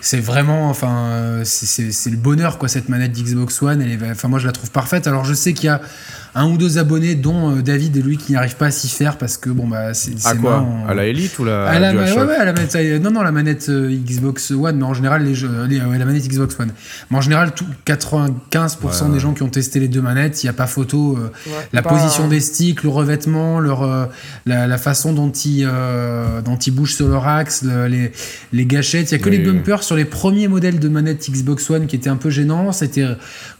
C'est 0.00 0.20
vraiment, 0.20 0.68
enfin, 0.70 1.06
euh, 1.10 1.42
c'est- 1.44 2.10
le 2.10 2.16
bonheur 2.16 2.58
quoi 2.58 2.68
cette 2.68 2.88
manette 2.88 3.12
d'Xbox 3.12 3.62
One. 3.62 3.84
Enfin, 4.10 4.28
moi 4.28 4.38
je 4.38 4.46
la 4.46 4.52
trouve 4.52 4.70
parfaite. 4.70 5.06
Alors 5.06 5.24
je 5.24 5.34
sais 5.34 5.52
qu'il 5.52 5.66
y 5.66 5.68
a 5.68 5.80
un 6.34 6.46
ou 6.48 6.56
deux 6.56 6.78
abonnés, 6.78 7.14
dont 7.14 7.56
euh, 7.56 7.62
David 7.62 7.96
et 7.96 8.02
lui 8.02 8.16
qui 8.16 8.32
n'arrivent 8.32 8.56
pas 8.56 8.66
à 8.66 8.70
s'y 8.70 8.88
faire 8.88 9.18
parce 9.18 9.36
que 9.36 9.50
bon 9.50 9.66
bah 9.66 9.92
c'est 9.94 10.12
À 10.26 10.34
quoi 10.34 10.50
marrant. 10.60 10.84
À 10.88 10.94
la 10.94 11.04
Elite 11.06 11.38
ou 11.38 11.44
la 11.44 11.66
à 11.66 11.78
la, 11.78 11.88
ouais, 11.90 11.94
DualShock 11.96 12.28
ouais, 12.28 12.36
à 12.36 12.44
la 12.46 12.52
manette, 12.52 12.74
euh, 12.76 12.98
non, 12.98 13.10
non, 13.10 13.22
la 13.22 13.32
manette 13.32 13.68
euh, 13.68 13.90
Xbox 13.94 14.50
One, 14.50 14.76
mais 14.78 14.84
en 14.84 14.94
général, 14.94 15.24
les 15.24 15.34
jeux, 15.34 15.50
les- 15.68 15.80
ouais, 15.80 15.98
la 15.98 16.04
manette 16.06 16.26
Xbox 16.26 16.58
One. 16.58 16.72
Mais 17.10 17.18
en 17.18 17.20
général, 17.20 17.52
tout, 17.52 17.66
95% 17.86 19.06
Ouais, 19.08 19.12
des 19.12 19.20
gens 19.20 19.32
qui 19.34 19.42
ont 19.42 19.48
testé 19.48 19.78
les 19.80 19.88
deux 19.88 20.00
manettes, 20.00 20.42
il 20.42 20.46
n'y 20.46 20.50
a 20.50 20.54
pas 20.54 20.66
photo. 20.66 21.16
euh, 21.18 21.28
Ouais, 21.46 21.52
la 21.72 21.82
pas- 21.82 21.90
position 21.90 22.28
des 22.28 22.40
sticks, 22.40 22.82
le 22.82 22.88
revêtement, 22.88 23.60
leur, 23.60 23.82
euh, 23.82 24.06
la, 24.46 24.66
la 24.66 24.78
façon 24.78 25.12
dont 25.12 25.30
ils, 25.30 25.66
euh, 25.70 26.40
dont 26.40 26.56
ils 26.56 26.70
bougent 26.74 26.94
sur 26.94 27.08
leur 27.08 27.26
axe, 27.28 27.62
le- 27.62 27.86
les, 27.88 28.12
les 28.52 28.66
gâchettes. 28.66 29.10
Il 29.10 29.14
n'y 29.16 29.20
a 29.20 29.24
que 29.24 29.30
Oui, 29.30 29.38
les 29.38 29.44
bumpers 29.44 29.82
sur 29.82 29.96
les 29.96 30.04
premiers 30.06 30.48
modèles 30.48 30.78
de 30.78 30.88
manettes 30.88 31.28
Xbox 31.30 31.68
One 31.70 31.86
qui 31.86 31.96
étaient 31.96 32.10
un 32.10 32.16
peu 32.16 32.30
gênants. 32.30 32.72
C'était 32.72 33.06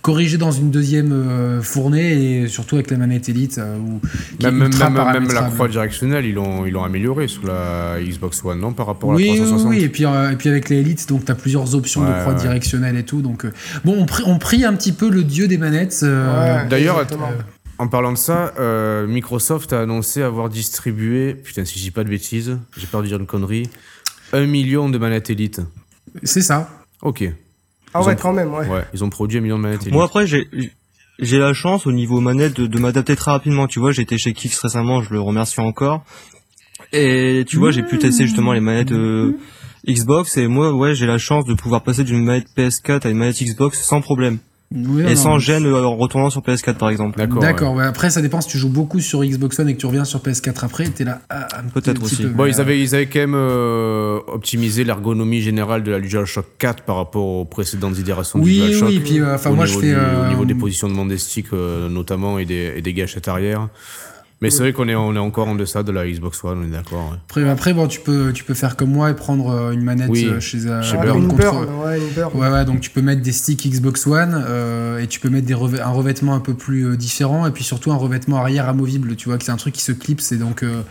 corrigé 0.00 0.38
dans 0.38 0.52
une 0.52 0.70
deuxième 0.70 1.12
euh, 1.12 1.62
fournée 1.62 2.42
et 2.42 2.48
surtout 2.62 2.76
avec 2.76 2.90
la 2.90 2.96
manette 2.96 3.28
Elite. 3.28 3.58
euh, 3.58 3.76
Même, 4.42 4.56
même, 4.56 4.68
ultra 4.68 4.88
même, 4.88 5.24
même 5.24 5.32
la 5.32 5.42
croix 5.50 5.66
directionnelle, 5.68 6.24
ils 6.24 6.34
l'ont 6.34 6.64
ils 6.64 6.72
l'ont 6.72 6.84
amélioré 6.84 7.26
sur 7.28 7.44
la 7.46 7.96
Xbox 8.00 8.44
One, 8.44 8.60
non 8.60 8.72
Par 8.72 8.86
rapport 8.86 9.12
à 9.12 9.14
Oui, 9.16 9.26
la 9.26 9.32
oui, 9.32 9.38
360 9.38 9.68
oui, 9.70 9.82
et 9.84 9.88
puis, 9.88 10.04
euh, 10.06 10.30
et 10.30 10.36
puis 10.36 10.48
avec 10.48 10.68
les 10.68 10.76
Elite, 10.78 11.08
donc 11.08 11.24
tu 11.24 11.32
as 11.32 11.34
plusieurs 11.34 11.74
options 11.74 12.02
de 12.02 12.12
croix 12.20 12.34
ouais. 12.34 12.40
directionnelle 12.40 12.96
et 12.96 13.04
tout. 13.04 13.20
Donc, 13.20 13.44
euh, 13.44 13.52
bon, 13.84 13.96
on, 13.98 14.06
prie, 14.06 14.22
on 14.26 14.38
prie 14.38 14.64
un 14.64 14.74
petit 14.74 14.92
peu 14.92 15.10
le 15.10 15.24
dieu 15.24 15.48
des 15.48 15.58
manettes. 15.58 16.00
euh, 16.04 16.62
Ouais, 16.62 16.68
D'ailleurs. 16.68 17.04
En 17.78 17.88
parlant 17.88 18.12
de 18.12 18.18
ça, 18.18 18.52
euh, 18.60 19.08
Microsoft 19.08 19.72
a 19.72 19.80
annoncé 19.80 20.22
avoir 20.22 20.48
distribué, 20.48 21.34
putain 21.34 21.64
si 21.64 21.78
je 21.80 21.84
dis 21.84 21.90
pas 21.90 22.04
de 22.04 22.08
bêtises, 22.10 22.56
j'ai 22.76 22.86
peur 22.86 23.02
de 23.02 23.08
dire 23.08 23.18
une 23.18 23.26
connerie, 23.26 23.68
un 24.32 24.46
million 24.46 24.88
de 24.88 24.98
manettes 24.98 25.30
Elite. 25.30 25.60
c'est 26.22 26.42
ça. 26.42 26.70
Ok, 27.00 27.24
Ah 27.92 28.00
ils 28.02 28.06
ouais, 28.06 28.12
ont- 28.12 28.16
quand 28.22 28.32
même, 28.32 28.52
ouais. 28.54 28.68
ouais, 28.68 28.84
ils 28.94 29.02
ont 29.02 29.10
produit 29.10 29.38
un 29.38 29.40
million 29.40 29.56
de 29.56 29.62
manettes 29.62 29.80
Elite. 29.82 29.94
Moi 29.94 30.04
après 30.04 30.26
j'ai 30.28 30.46
j'ai 31.22 31.38
la 31.38 31.54
chance 31.54 31.86
au 31.86 31.92
niveau 31.92 32.20
manette 32.20 32.60
de, 32.60 32.78
m'adapter 32.78 33.16
très 33.16 33.30
rapidement. 33.30 33.66
Tu 33.66 33.78
vois, 33.78 33.92
j'étais 33.92 34.18
chez 34.18 34.34
Kix 34.34 34.58
récemment, 34.60 35.02
je 35.02 35.10
le 35.12 35.20
remercie 35.20 35.60
encore. 35.60 36.04
Et 36.92 37.44
tu 37.48 37.56
vois, 37.56 37.70
j'ai 37.70 37.82
pu 37.82 37.98
tester 37.98 38.26
justement 38.26 38.52
les 38.52 38.60
manettes 38.60 38.92
euh, 38.92 39.38
Xbox 39.88 40.36
et 40.36 40.46
moi 40.46 40.72
ouais 40.72 40.94
j'ai 40.94 41.06
la 41.06 41.18
chance 41.18 41.44
de 41.44 41.54
pouvoir 41.54 41.82
passer 41.82 42.04
d'une 42.04 42.22
manette 42.22 42.46
PS4 42.56 43.06
à 43.06 43.10
une 43.10 43.16
manette 43.16 43.42
Xbox 43.42 43.82
sans 43.82 44.00
problème 44.00 44.38
Oui, 44.74 45.02
et 45.02 45.10
non, 45.10 45.16
sans 45.16 45.38
gêne 45.38 45.66
euh, 45.66 45.84
en 45.84 45.96
retournant 45.96 46.30
sur 46.30 46.40
PS4 46.40 46.74
par 46.76 46.88
exemple. 46.90 47.18
D'accord. 47.18 47.40
D'accord, 47.42 47.74
ouais. 47.74 47.84
après 47.84 48.10
ça 48.10 48.22
dépend 48.22 48.40
si 48.40 48.48
tu 48.48 48.58
joues 48.58 48.68
beaucoup 48.70 49.00
sur 49.00 49.22
Xbox 49.24 49.58
One 49.58 49.68
et 49.68 49.74
que 49.74 49.80
tu 49.80 49.86
reviens 49.86 50.04
sur 50.04 50.20
PS4 50.20 50.64
après, 50.64 50.88
t'es 50.88 51.04
là. 51.04 51.20
ah, 51.30 51.46
un 51.58 51.68
Peut-être 51.68 52.02
aussi. 52.02 52.22
peu, 52.22 52.28
Bon, 52.28 52.46
ils 52.46 52.56
euh, 52.58 52.60
avaient, 52.60 52.80
ils 52.80 52.94
avaient 52.94 53.06
quand 53.06 53.18
même 53.20 53.34
euh, 53.34 54.18
optimisé 54.28 54.84
l'ergonomie 54.84 55.40
générale 55.40 55.82
de 55.82 55.90
la 55.90 56.00
DualShock 56.00 56.46
4 56.58 56.84
par 56.84 56.96
rapport 56.96 57.24
aux 57.26 57.44
précédentes 57.44 57.98
itérations 57.98 58.38
Oui, 58.40 58.54
du 58.54 58.60
DualShock. 58.68 58.88
oui, 58.88 58.96
et 58.96 59.00
puis, 59.00 59.20
euh, 59.20 59.34
enfin, 59.34 59.50
au 59.50 59.54
moi, 59.54 59.66
niveau 59.66 59.80
je 59.80 59.86
fais, 59.86 59.92
du- 59.92 59.98
euh, 59.98 60.26
Au 60.26 60.28
niveau 60.28 60.44
des 60.44 60.54
positionnements 60.54 61.06
des 61.06 61.18
sticks 61.18 61.52
euh, 61.52 61.88
notamment 61.88 62.38
et 62.38 62.44
des, 62.44 62.72
et 62.76 62.82
des 62.82 62.92
gâchettes 62.94 63.28
arrière. 63.28 63.68
Mais 64.42 64.50
c'est 64.50 64.58
vrai 64.58 64.72
qu'on 64.72 64.88
est, 64.88 64.94
on 64.94 65.14
est 65.14 65.18
encore 65.20 65.46
en 65.48 65.54
deçà 65.54 65.82
de 65.84 65.92
la 65.92 66.04
Xbox 66.06 66.42
One, 66.42 66.58
on 66.62 66.66
est 66.66 66.70
d'accord. 66.72 67.10
ouais. 67.12 67.16
Après, 67.28 67.48
après, 67.48 67.72
bon, 67.72 67.86
tu 67.86 68.00
peux, 68.00 68.32
tu 68.32 68.42
peux 68.42 68.54
faire 68.54 68.76
comme 68.76 68.90
moi 68.90 69.08
et 69.10 69.14
prendre 69.14 69.50
euh, 69.50 69.70
une 69.70 69.82
manette 69.82 70.10
Oui, 70.10 70.26
euh, 70.26 70.40
chez, 70.40 70.66
euh, 70.66 70.82
chez 70.82 70.96
Ouais, 70.96 71.06
Burn 71.06 71.28
burn, 71.28 71.68
ouais, 71.84 72.00
burn. 72.14 72.36
Ouais, 72.36 72.48
ouais, 72.50 72.64
donc 72.64 72.80
tu 72.80 72.90
peux 72.90 73.02
mettre 73.02 73.22
des 73.22 73.30
sticks 73.30 73.64
Xbox 73.70 74.04
One 74.06 74.44
euh, 74.46 74.98
et 74.98 75.06
tu 75.06 75.20
peux 75.20 75.30
mettre 75.30 75.46
des 75.46 75.54
un 75.54 75.90
revêtement 75.90 76.34
un 76.34 76.40
peu 76.40 76.54
plus 76.54 76.88
euh, 76.88 76.96
différent 76.96 77.46
et 77.46 77.52
puis 77.52 77.62
surtout 77.62 77.92
un 77.92 77.96
revêtement 77.96 78.38
arrière 78.38 78.68
amovible, 78.68 79.14
tu 79.14 79.28
vois, 79.28 79.38
que 79.38 79.44
c'est 79.44 79.52
un 79.52 79.56
truc 79.56 79.74
qui 79.74 79.82
se 79.82 79.92
clipse 79.92 80.32
et 80.32 80.38
donc 80.38 80.64
euh, 80.64 80.82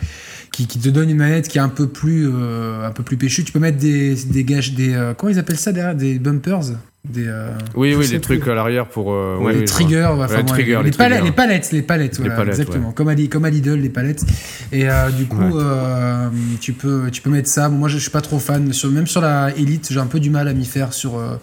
qui, 0.50 0.66
qui 0.66 0.78
te 0.78 0.88
donne 0.88 1.10
une 1.10 1.18
manette 1.18 1.48
qui 1.48 1.58
est 1.58 1.62
un 1.62 1.68
peu 1.68 1.88
plus, 1.88 2.30
euh, 2.32 2.86
un 2.86 2.90
peu 2.90 3.02
plus 3.02 3.18
péchue. 3.18 3.44
Tu 3.44 3.52
peux 3.52 3.58
mettre 3.58 3.78
des, 3.78 4.14
des 4.14 4.44
gâches, 4.44 4.72
des, 4.72 4.94
euh, 4.94 5.12
comment 5.14 5.30
ils 5.30 5.38
appellent 5.38 5.58
ça 5.58 5.72
derrière 5.72 5.94
Des 5.94 6.18
bumpers? 6.18 6.72
Des, 7.08 7.26
euh, 7.26 7.50
Oui, 7.74 7.96
oui, 7.96 8.06
les 8.06 8.20
plus. 8.20 8.38
trucs 8.38 8.48
à 8.48 8.54
l'arrière 8.54 8.86
pour. 8.88 9.12
euh, 9.12 9.36
les 9.50 9.58
oui, 9.58 9.64
triggers, 9.64 10.04
enfin, 10.04 10.28
Ouais, 10.36 10.42
bon, 10.44 10.46
triggers, 10.48 10.78
les, 10.84 10.90
les 10.90 10.90
palettes, 10.92 11.18
triggers. 11.18 11.24
les 11.24 11.32
palettes, 11.32 11.72
les 11.72 11.82
palettes, 11.82 12.18
voilà, 12.20 12.36
palettes, 12.36 12.54
exactement, 12.60 12.88
ouais. 12.88 12.94
comme, 12.94 13.08
à, 13.08 13.14
comme 13.28 13.44
à 13.44 13.50
Lidl, 13.50 13.74
les 13.80 13.88
palettes. 13.88 14.22
Et 14.70 14.88
euh, 14.88 15.10
du 15.10 15.26
coup, 15.26 15.36
Ouais. 15.42 15.62
euh, 15.64 16.28
tu 16.60 16.72
peux, 16.74 17.10
tu 17.10 17.20
peux 17.20 17.30
mettre 17.30 17.48
ça. 17.48 17.68
Bon, 17.68 17.74
moi, 17.76 17.88
je, 17.88 17.96
je 17.96 18.02
suis 18.02 18.10
pas 18.12 18.20
trop 18.20 18.38
fan. 18.38 18.72
Sur, 18.72 18.88
même 18.90 19.08
sur 19.08 19.20
la 19.20 19.50
Elite, 19.56 19.88
j'ai 19.90 19.98
un 19.98 20.06
peu 20.06 20.20
du 20.20 20.30
mal 20.30 20.46
à 20.46 20.52
m'y 20.52 20.64
faire. 20.64 20.92
Sur, 20.92 21.18
euh, 21.18 21.38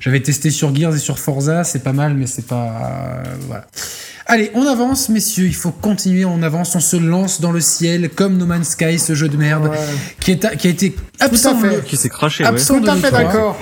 j'avais 0.00 0.18
testé 0.18 0.50
sur 0.50 0.74
Gears 0.74 0.96
et 0.96 0.98
sur 0.98 1.20
Forza, 1.20 1.62
c'est 1.62 1.84
pas 1.84 1.92
mal, 1.92 2.14
mais 2.14 2.26
c'est 2.26 2.46
pas, 2.48 2.64
euh, 2.64 3.22
voilà. 3.46 3.66
Allez, 4.26 4.50
on 4.54 4.66
avance, 4.66 5.10
messieurs. 5.10 5.46
Il 5.46 5.54
faut 5.54 5.70
continuer. 5.70 6.24
On 6.24 6.42
avance. 6.42 6.74
On 6.74 6.80
se 6.80 6.96
lance 6.96 7.40
dans 7.40 7.52
le 7.52 7.60
ciel 7.60 8.10
comme 8.10 8.36
No 8.36 8.46
Man's 8.46 8.70
Sky, 8.70 8.98
ce 8.98 9.14
jeu 9.14 9.28
de 9.28 9.36
merde 9.36 9.68
Ouais. 9.68 9.78
qui, 10.18 10.32
est, 10.32 10.56
qui 10.56 10.66
a 10.66 10.70
été 10.70 10.96
absent. 11.20 11.56
fait. 11.60 11.76
de- 11.76 11.80
Qui 11.82 11.96
s'est 11.96 12.08
craché 12.08 12.42
ouais. 12.42 12.50
absent 12.50 12.78
Tout 12.80 12.84
de 12.84 12.90
à 12.90 12.96
fait 12.96 13.10
l'E3. 13.12 13.12
d'accord. 13.12 13.58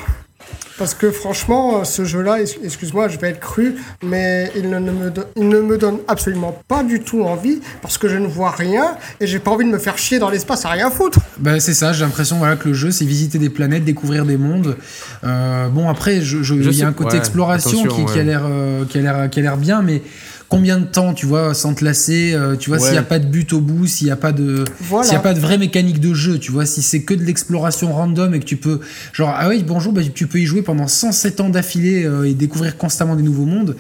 Parce 0.79 0.93
que 0.95 1.11
franchement, 1.11 1.85
ce 1.85 2.05
jeu-là, 2.05 2.41
ex- 2.43 2.57
excuse-moi, 2.63 3.09
je 3.09 3.19
vais 3.19 3.31
être 3.31 3.41
cru, 3.41 3.77
mais 4.03 4.51
il 4.57 4.69
ne, 4.69 4.79
ne 4.79 4.91
me 4.93 5.11
donne, 5.11 5.25
il 5.35 5.49
ne 5.49 5.61
me 5.61 5.79
donne 5.79 5.99
absolument 6.07 6.61
pas 6.69 6.83
du 6.83 7.01
tout 7.01 7.23
envie 7.23 7.61
parce 7.81 7.97
que 7.97 8.09
je 8.09 8.17
ne 8.17 8.27
vois 8.27 8.51
rien 8.51 8.97
et 9.21 9.27
j'ai 9.27 9.39
pas 9.39 9.51
envie 9.53 9.65
de 9.65 9.71
me 9.71 9.79
faire 9.79 9.97
chier 9.97 10.19
dans 10.19 10.29
l'espace 10.29 10.67
à 10.67 10.71
rien 10.71 10.91
foutre. 10.91 11.19
Bah, 11.39 11.59
c'est 11.61 11.73
ça, 11.73 11.93
j'ai 11.95 12.05
l'impression 12.05 12.37
voilà, 12.37 12.57
que 12.57 12.69
le 12.69 12.75
jeu, 12.75 12.91
c'est 12.91 13.07
visiter 13.07 13.39
des 13.39 13.49
planètes, 13.49 13.85
découvrir 13.85 14.27
des 14.27 14.37
mondes. 14.37 14.77
Euh, 15.25 15.69
bon, 15.69 15.89
après, 15.89 16.21
je, 16.21 16.43
je- 16.43 16.61
Je 16.61 16.69
il 16.69 16.69
y 16.71 16.75
sais- 16.79 16.85
a 16.85 16.89
un 16.89 16.93
côté 16.93 17.13
ouais, 17.13 17.19
exploration 17.19 17.85
qui 17.85 18.19
a 18.19 18.23
l'air 18.23 18.43
euh, 18.45 18.85
qui 18.85 18.99
a 18.99 19.01
l'air 19.01 19.31
qui 19.31 19.39
a 19.39 19.43
l'air 19.43 19.57
bien, 19.57 19.81
mais 19.83 20.03
combien 20.49 20.79
de 20.79 20.85
temps, 20.85 21.13
tu 21.13 21.27
vois, 21.27 21.55
sans 21.55 21.75
te 21.75 21.85
lasser, 21.85 22.33
euh, 22.35 22.57
tu 22.57 22.71
vois, 22.71 22.79
Ouais. 22.79 22.85
s'il 22.85 22.93
n'y 22.93 22.99
a 22.99 23.03
pas 23.03 23.19
de 23.19 23.27
but 23.27 23.53
au 23.53 23.61
bout, 23.61 23.87
s'il 23.87 24.07
n'y 24.07 24.11
a 24.13 24.17
pas 24.17 24.33
de 24.33 24.65
Voilà. 24.81 25.05
s'il 25.05 25.15
y 25.15 25.17
a 25.17 25.21
pas 25.21 25.35
de 25.35 25.41
vraie 25.41 25.59
mécanique 25.59 26.01
de 26.01 26.15
jeu, 26.15 26.39
tu 26.39 26.53
vois, 26.53 26.67
si 26.67 26.83
c'est 26.83 27.03
que 27.03 27.15
de 27.15 27.25
l'exploration 27.25 27.93
random 27.93 28.35
et 28.35 28.41
que 28.41 28.45
tu 28.45 28.57
peux, 28.57 28.81
genre, 29.13 29.35
ah 29.37 29.49
oui, 29.49 29.65
bonjour, 29.67 29.93
bah, 29.93 30.03
tu 30.15 30.27
peux 30.27 30.39
y 30.39 30.47
jouer 30.47 30.63
pendant 30.63 30.87
107 30.89 31.41
ans 31.41 31.49
d'affilée 31.49 32.05
euh, 32.05 32.25
et 32.29 32.35
découvrir 32.35 32.77
constamment 32.77 33.17
des 33.17 33.23
nouveaux 33.23 33.45
mondes. 33.47 33.77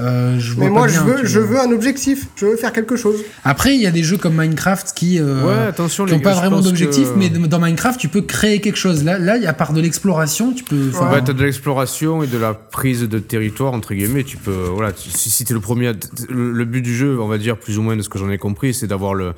Euh, 0.00 0.38
je 0.38 0.54
vois 0.54 0.64
Mais 0.64 0.70
pas 0.70 0.74
moi, 0.78 0.86
bien, 0.86 1.00
je, 1.00 1.04
veux, 1.04 1.24
je 1.26 1.56
un 1.58 1.72
objectif, 1.72 2.26
je 2.36 2.46
veux 2.46 2.56
faire 2.56 2.72
quelque 2.72 2.96
chose. 2.96 3.16
Après, 3.44 3.74
il 3.74 3.80
y 3.82 3.86
a 3.86 3.90
des 3.90 4.02
jeux 4.02 4.16
comme 4.16 4.34
Minecraft 4.40 4.92
qui, 4.94 5.18
euh, 5.20 5.44
Ouais, 5.44 5.66
attention, 5.68 6.04
qui 6.06 6.12
les 6.12 6.16
n'ont 6.16 6.22
pas 6.22 6.32
vraiment 6.34 6.60
d'objectif, 6.60 7.08
que- 7.12 7.18
mais 7.18 7.28
dans 7.28 7.58
Minecraft, 7.58 8.00
tu 8.00 8.08
peux 8.08 8.22
créer 8.22 8.60
quelque 8.60 8.76
chose. 8.78 9.04
Là, 9.04 9.18
là, 9.18 9.36
à 9.46 9.52
part 9.52 9.72
de 9.72 9.80
l'exploration, 9.80 10.52
tu 10.52 10.64
peux. 10.64 10.88
enfin, 10.92 11.10
Ouais, 11.12 11.22
t'as 11.22 11.32
de 11.34 11.44
l'exploration 11.44 12.22
et 12.22 12.26
de 12.26 12.38
la 12.38 12.54
prise 12.54 13.02
de 13.02 13.18
territoire, 13.18 13.74
entre 13.74 13.92
guillemets. 13.94 14.24
Tu 14.24 14.36
peux, 14.38 14.50
voilà, 14.72 14.92
tu- 14.92 15.10
si, 15.10 15.28
si 15.30 15.44
t'es 15.44 15.54
le 15.54 15.60
premier, 15.60 15.92
le, 16.30 16.64
but 16.64 16.82
du 16.82 16.94
jeu, 16.96 17.20
on 17.20 17.28
va 17.28 17.36
dire, 17.38 17.58
plus 17.58 17.78
ou 17.78 17.82
moins 17.82 17.96
de 17.96 18.02
ce 18.02 18.08
que 18.08 18.18
j'en 18.18 18.30
ai 18.30 18.38
compris, 18.38 18.72
c'est 18.72 18.86
d'avoir 18.86 19.14
le, 19.14 19.32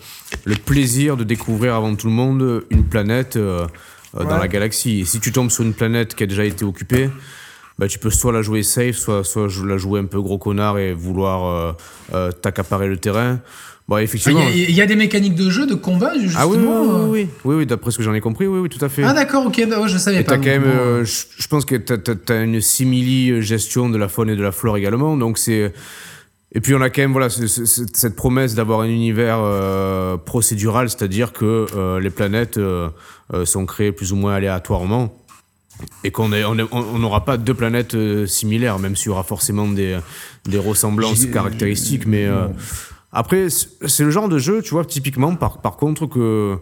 le 0.45 0.55
plaisir 0.55 1.17
de 1.17 1.25
découvrir 1.25 1.75
avant 1.75 1.95
tout 1.97 2.07
le 2.07 2.13
monde 2.13 2.63
une 2.71 2.85
planète 2.85 3.37
euh, 3.37 3.67
euh, 4.17 4.25
dans 4.25 4.31
Ouais. 4.35 4.39
la 4.41 4.49
galaxie. 4.49 5.01
Et 5.01 5.05
si 5.07 5.19
tu 5.21 5.33
tombes 5.33 5.51
sur 5.51 5.65
une 5.65 5.75
planète 5.75 6.15
qui 6.15 6.23
a 6.23 6.27
déjà 6.27 6.45
été 6.45 6.65
occupée, 6.65 7.11
bah, 7.83 7.89
tu 7.89 7.99
peux 7.99 8.11
soit 8.11 8.31
la 8.33 8.43
jouer 8.43 8.63
safe, 8.63 8.95
soit, 8.95 9.25
soit 9.25 9.49
la 9.67 9.77
jouer 9.77 9.99
un 9.99 10.05
peu 10.05 10.21
gros 10.21 10.39
connard 10.39 10.79
et 10.79 10.93
vouloir 10.93 11.45
euh, 11.47 11.73
euh, 12.15 12.31
t'accaparer 12.31 12.87
le 12.87 12.97
terrain. 12.97 13.41
Bon, 13.89 13.99
Il 13.99 14.05
effectivement. 14.05 14.39
y, 14.41 14.45
a- 14.45 14.51
il 14.69 14.71
y 14.71 14.81
a 14.81 14.87
des 14.87 14.95
mécaniques 14.95 15.35
de 15.35 15.51
jeu, 15.51 15.67
de 15.67 15.75
combat, 15.75 16.13
justement. 16.17 16.39
ah 16.39 16.47
oui, 16.47 16.59
oui, 16.61 16.65
oui, 16.65 16.71
euh. 16.71 17.07
oui, 17.09 17.29
oui, 17.45 17.55
oui, 17.57 17.67
d'après 17.67 17.91
ce 17.91 17.99
que 17.99 18.05
j'en 18.05 18.15
ai 18.15 18.21
compris, 18.21 18.47
oui, 18.47 18.61
oui, 18.61 18.69
tout 18.69 18.83
à 18.85 18.89
fait. 18.89 19.03
Ah 19.03 19.13
d'accord, 19.15 19.47
ok, 19.47 19.67
bah, 19.69 19.81
ouais, 19.81 19.89
je 19.89 19.99
savais 19.99 20.21
Et 20.21 20.23
pas. 20.23 20.37
quand 20.37 20.45
même, 20.45 20.63
euh, 20.65 21.05
je 21.05 21.25
je 21.37 21.49
pense 21.49 21.65
que 21.65 21.75
t'as- 21.75 21.99
t'as 21.99 22.45
une 22.45 22.61
simili 22.61 23.43
gestion 23.43 23.89
de 23.91 23.99
la 23.99 24.07
faune 24.07 24.31
et 24.31 24.37
de 24.37 24.43
la 24.45 24.53
flore 24.53 24.77
également. 24.77 25.17
Donc 25.17 25.37
c'est, 25.37 25.73
et 26.55 26.61
puis 26.61 26.75
on 26.77 26.81
a 26.81 26.91
quand 26.91 27.03
même 27.03 27.11
voilà 27.11 27.29
ce- 27.31 27.49
ce- 27.49 27.65
ce- 27.65 27.83
cette 27.93 28.15
promesse 28.15 28.55
d'avoir 28.55 28.81
un 28.83 28.87
univers 28.89 29.39
euh, 29.41 30.17
procédural, 30.17 30.89
c'est-à-dire 30.89 31.33
que 31.33 31.67
euh, 31.77 31.99
les 31.99 32.11
planètes 32.11 32.61
sont 33.45 33.67
créées 33.67 33.93
plus 33.93 34.13
ou 34.13 34.17
moins 34.17 34.35
aléatoirement 34.35 35.13
et 36.05 36.11
qu'on 36.11 36.29
n'aura 36.29 37.25
pas 37.25 37.37
deux 37.37 37.55
planètes 37.55 37.95
euh, 37.95 38.27
similaires, 38.27 38.79
même 38.79 38.97
s'il 38.97 39.09
y 39.09 39.11
aura 39.11 39.23
forcément 39.23 39.69
des, 39.69 39.99
des 40.45 40.59
ressemblances 40.59 41.27
caractéristiques. 41.27 42.07
Mais 42.07 42.27
euh, 42.27 42.49
après, 43.13 43.51
c'est 43.51 43.69
c'est 43.87 44.05
le 44.05 44.11
genre 44.11 44.29
de 44.29 44.39
jeu, 44.39 44.63
tu 44.63 44.71
vois, 44.71 44.85
typiquement, 44.85 45.35
par, 45.35 45.61
par 45.61 45.77
contre, 45.77 46.07
que 46.07 46.59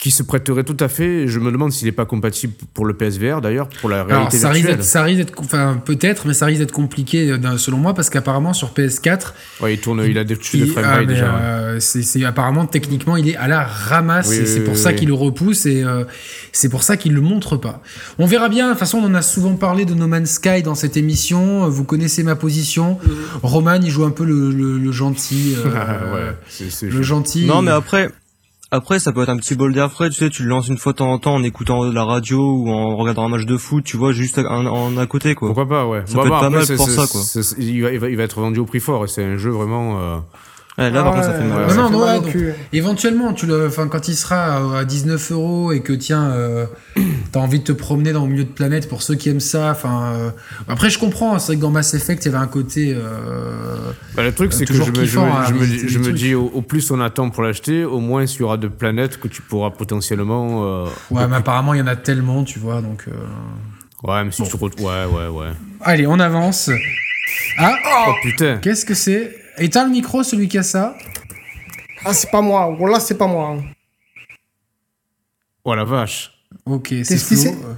qui 0.00 0.10
se 0.10 0.22
prêterait 0.22 0.64
tout 0.64 0.76
à 0.80 0.88
fait. 0.88 1.28
Je 1.28 1.38
me 1.38 1.52
demande 1.52 1.72
s'il 1.72 1.84
n'est 1.86 1.92
pas 1.92 2.06
compatible 2.06 2.54
pour 2.72 2.86
le 2.86 2.94
PSVR 2.94 3.40
d'ailleurs, 3.42 3.68
pour 3.80 3.90
la 3.90 3.96
Alors, 4.00 4.08
réalité 4.08 4.38
ça 4.38 4.48
risque, 4.48 4.60
virtuelle. 4.66 4.76
d'être- 4.78 4.86
ça 4.86 5.02
risque 5.02 5.18
d'être, 5.18 5.34
enfin 5.38 5.80
peut-être, 5.84 6.26
mais 6.26 6.32
ça 6.32 6.46
risque 6.46 6.60
d'être 6.60 6.72
compliqué 6.72 7.30
euh, 7.30 7.58
selon 7.58 7.76
moi 7.76 7.92
parce 7.92 8.08
qu'apparemment 8.08 8.54
sur 8.54 8.70
PS4, 8.72 9.34
Ouais, 9.60 9.74
il 9.74 9.80
tourne, 9.80 10.02
il 10.08 10.16
a 10.16 10.24
des 10.24 10.36
de 10.36 10.40
framerate 10.66 11.00
ah, 11.02 11.04
déjà. 11.04 11.34
euh, 11.36 11.76
c'est, 11.80 12.02
c'est- 12.02 12.24
apparemment 12.24 12.64
techniquement 12.66 13.16
il 13.16 13.28
est 13.28 13.36
à 13.36 13.46
la 13.46 13.62
ramasse 13.62 14.28
Oui, 14.30 14.36
et 14.36 14.40
oui, 14.40 14.46
c'est 14.46 14.60
pour 14.64 14.72
oui, 14.74 14.78
ça 14.80 14.88
oui. 14.90 14.96
qu'il 14.96 15.08
le 15.08 15.14
repousse 15.14 15.66
et 15.66 15.84
euh, 15.84 16.04
c'est 16.52 16.70
pour 16.70 16.82
ça 16.82 16.96
qu'il 16.96 17.12
le 17.12 17.20
montre 17.20 17.56
pas. 17.58 17.82
On 18.18 18.24
verra 18.26 18.48
bien. 18.48 18.66
De 18.68 18.70
toute 18.70 18.78
façon, 18.80 18.98
on 18.98 19.04
en 19.06 19.14
a 19.14 19.22
souvent 19.22 19.54
parlé 19.54 19.84
de 19.84 19.92
No 19.94 20.06
Man's 20.06 20.30
Sky 20.30 20.62
dans 20.62 20.74
cette 20.74 20.96
émission. 20.96 21.68
Vous 21.68 21.84
connaissez 21.84 22.22
ma 22.22 22.36
position. 22.36 22.98
Roman, 23.42 23.74
il 23.82 23.90
joue 23.90 24.04
un 24.04 24.10
peu 24.10 24.24
le, 24.24 24.50
le- 24.50 24.78
le 24.78 24.92
gentil. 24.92 25.54
euh, 25.58 26.14
ouais, 26.14 26.36
c'est, 26.48 26.70
c'est 26.70 26.86
Le 26.88 27.02
gentil. 27.02 27.44
Non, 27.46 27.60
mais 27.62 27.70
après, 27.70 28.10
après, 28.70 28.98
ça 28.98 29.12
peut 29.12 29.22
être 29.22 29.28
un 29.30 29.36
petit 29.36 29.54
bol 29.54 29.72
d'air 29.72 29.90
frais, 29.90 30.10
tu 30.10 30.16
sais, 30.16 30.30
tu 30.30 30.42
le 30.44 30.48
lances 30.50 30.68
une 30.68 30.78
fois 30.78 30.92
de 30.92 30.98
temps 30.98 31.10
en 31.10 31.18
temps 31.18 31.34
en 31.34 31.42
écoutant 31.42 31.84
de 31.86 31.92
la 31.94 32.04
radio 32.04 32.38
ou 32.38 32.70
en 32.70 32.96
regardant 32.96 33.24
un 33.24 33.28
match 33.28 33.44
de 33.46 33.56
foot, 33.56 33.82
tu 33.84 33.96
vois, 33.96 34.12
juste 34.12 34.38
en, 34.38 34.66
en 34.66 34.96
à 34.96 35.06
côté, 35.06 35.34
quoi. 35.34 35.48
Pourquoi 35.48 35.68
pas, 35.68 35.86
ouais. 35.86 36.02
Ça 36.06 36.14
peut 36.14 36.20
être 36.20 36.28
pas 36.30 36.36
après, 36.46 36.50
mal 36.50 36.76
pour 36.76 36.88
ça, 36.88 37.06
quoi. 37.06 37.20
il, 37.58 37.82
va, 37.82 37.92
il, 37.92 37.98
va, 37.98 38.08
il 38.08 38.16
va 38.16 38.22
être 38.22 38.40
vendu 38.40 38.60
au 38.60 38.64
prix 38.66 38.80
fort 38.80 39.04
et 39.04 39.08
c'est 39.08 39.24
un 39.24 39.36
jeu 39.36 39.50
vraiment. 39.50 39.98
euh, 40.00 40.16
Ouais, 40.80 40.90
là, 40.90 41.02
par 41.02 41.12
contre, 41.12 41.24
ça 41.26 41.34
fait 41.34 41.44
mal. 41.44 41.66
Non, 41.76 41.90
non, 41.90 42.04
ouais, 42.04 42.14
donc- 42.20 42.30
cul. 42.30 42.52
Éventuellement, 42.72 43.32
tu 43.34 43.46
le, 43.46 43.66
enfin, 43.66 43.86
quand 43.88 44.08
il 44.08 44.14
sera 44.14 44.56
à- 44.56 44.78
à 44.80 44.84
19 44.84 45.30
euros 45.30 45.72
et 45.72 45.80
que 45.80 45.92
tiens, 45.92 46.30
euh, 46.30 46.64
t'as 47.32 47.40
envie 47.40 47.58
de 47.60 47.64
te 47.64 47.72
promener 47.72 48.12
dans 48.12 48.24
le 48.24 48.30
milieu 48.32 48.44
de 48.44 48.48
planète 48.48 48.88
pour 48.88 49.02
ceux 49.02 49.14
qui 49.14 49.28
aiment 49.28 49.40
ça. 49.40 49.70
Enfin, 49.72 50.12
euh, 50.14 50.30
après, 50.68 50.88
je 50.90 50.98
comprends. 50.98 51.38
C'est 51.38 51.48
vrai 51.48 51.56
que 51.56 51.60
dans 51.62 51.70
Mass 51.70 51.92
Effect, 51.94 52.24
il 52.24 52.32
y 52.32 52.34
avait 52.34 52.42
un 52.42 52.48
côté. 52.48 52.94
euh, 52.96 53.92
Bah, 54.14 54.22
le 54.22 54.32
truc, 54.32 54.52
c'est 54.52 54.64
que 54.64 54.72
je 54.74 54.82
me, 54.90 55.04
je 55.04 55.18
me- 55.18 55.24
à 55.24 55.46
je 55.48 55.98
me- 55.98 56.02
je 56.04 56.10
dis, 56.10 56.34
au, 56.34 56.46
au 56.46 56.62
plus 56.62 56.90
on 56.90 57.00
attend 57.00 57.30
pour 57.30 57.42
l'acheter, 57.42 57.84
au 57.84 58.00
moins 58.00 58.24
il 58.24 58.38
y 58.38 58.42
aura 58.42 58.56
de 58.56 58.68
planètes 58.68 59.18
que 59.20 59.28
tu 59.28 59.42
pourras 59.42 59.70
potentiellement. 59.70 60.64
euh, 60.64 60.86
Ouais, 61.10 61.26
mais 61.28 61.36
apparemment, 61.36 61.74
il 61.74 61.78
y 61.78 61.82
en 61.82 61.86
a 61.86 61.96
tellement, 61.96 62.42
tu 62.44 62.58
vois. 62.58 62.80
Donc, 62.80 63.04
euh, 63.08 63.12
Ouais, 64.02 64.24
mais 64.24 64.30
si 64.30 64.42
tu 64.42 64.48
te 64.48 64.56
retrouves- 64.56 64.86
Ouais, 64.86 65.04
ouais, 65.04 65.26
ouais. 65.28 65.48
allez, 65.82 66.06
on 66.06 66.18
avance. 66.18 66.70
Ah, 67.58 67.74
Oh 68.08 68.12
putain 68.22 68.56
qu'est-ce 68.62 68.84
que 68.86 68.94
c'est? 68.94 69.36
Éteins 69.60 69.84
le 69.84 69.90
micro, 69.90 70.22
celui 70.22 70.48
qui 70.48 70.58
a 70.58 70.62
ça. 70.62 70.96
Ah, 72.04 72.14
c'est 72.14 72.30
pas 72.30 72.40
moi. 72.40 72.74
Voilà, 72.78 72.98
c'est 72.98 73.18
pas 73.18 73.26
moi. 73.26 73.56
hein. 73.58 73.62
Oh 75.64 75.74
la 75.74 75.84
vache 75.84 76.32
Ok, 76.64 76.86
c'est 76.88 77.04
Qu'est-ce 77.04 77.34
qui 77.34 77.48
Euh, 77.48 77.74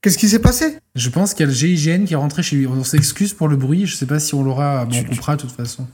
Qu'est-ce 0.00 0.18
qui 0.18 0.28
s'est 0.28 0.38
passé? 0.38 0.78
Je 0.94 1.08
pense 1.10 1.34
qu'il 1.34 1.40
y 1.40 1.44
a 1.44 1.46
le 1.48 1.52
GIGN 1.52 2.04
qui 2.04 2.14
est 2.14 2.16
rentré 2.16 2.42
chez 2.44 2.54
lui. 2.56 2.66
On 2.68 2.84
s'excuse 2.84 3.34
pour 3.34 3.48
le 3.48 3.56
bruit. 3.56 3.86
Je 3.86 3.96
sais 3.96 4.06
pas 4.06 4.20
si 4.20 4.34
on 4.36 4.44
l'aura. 4.44 4.84
Bon, 4.84 4.96
on 5.00 5.04
coupera 5.04 5.34
de 5.36 5.40
toute 5.42 5.50
façon. 5.52 5.88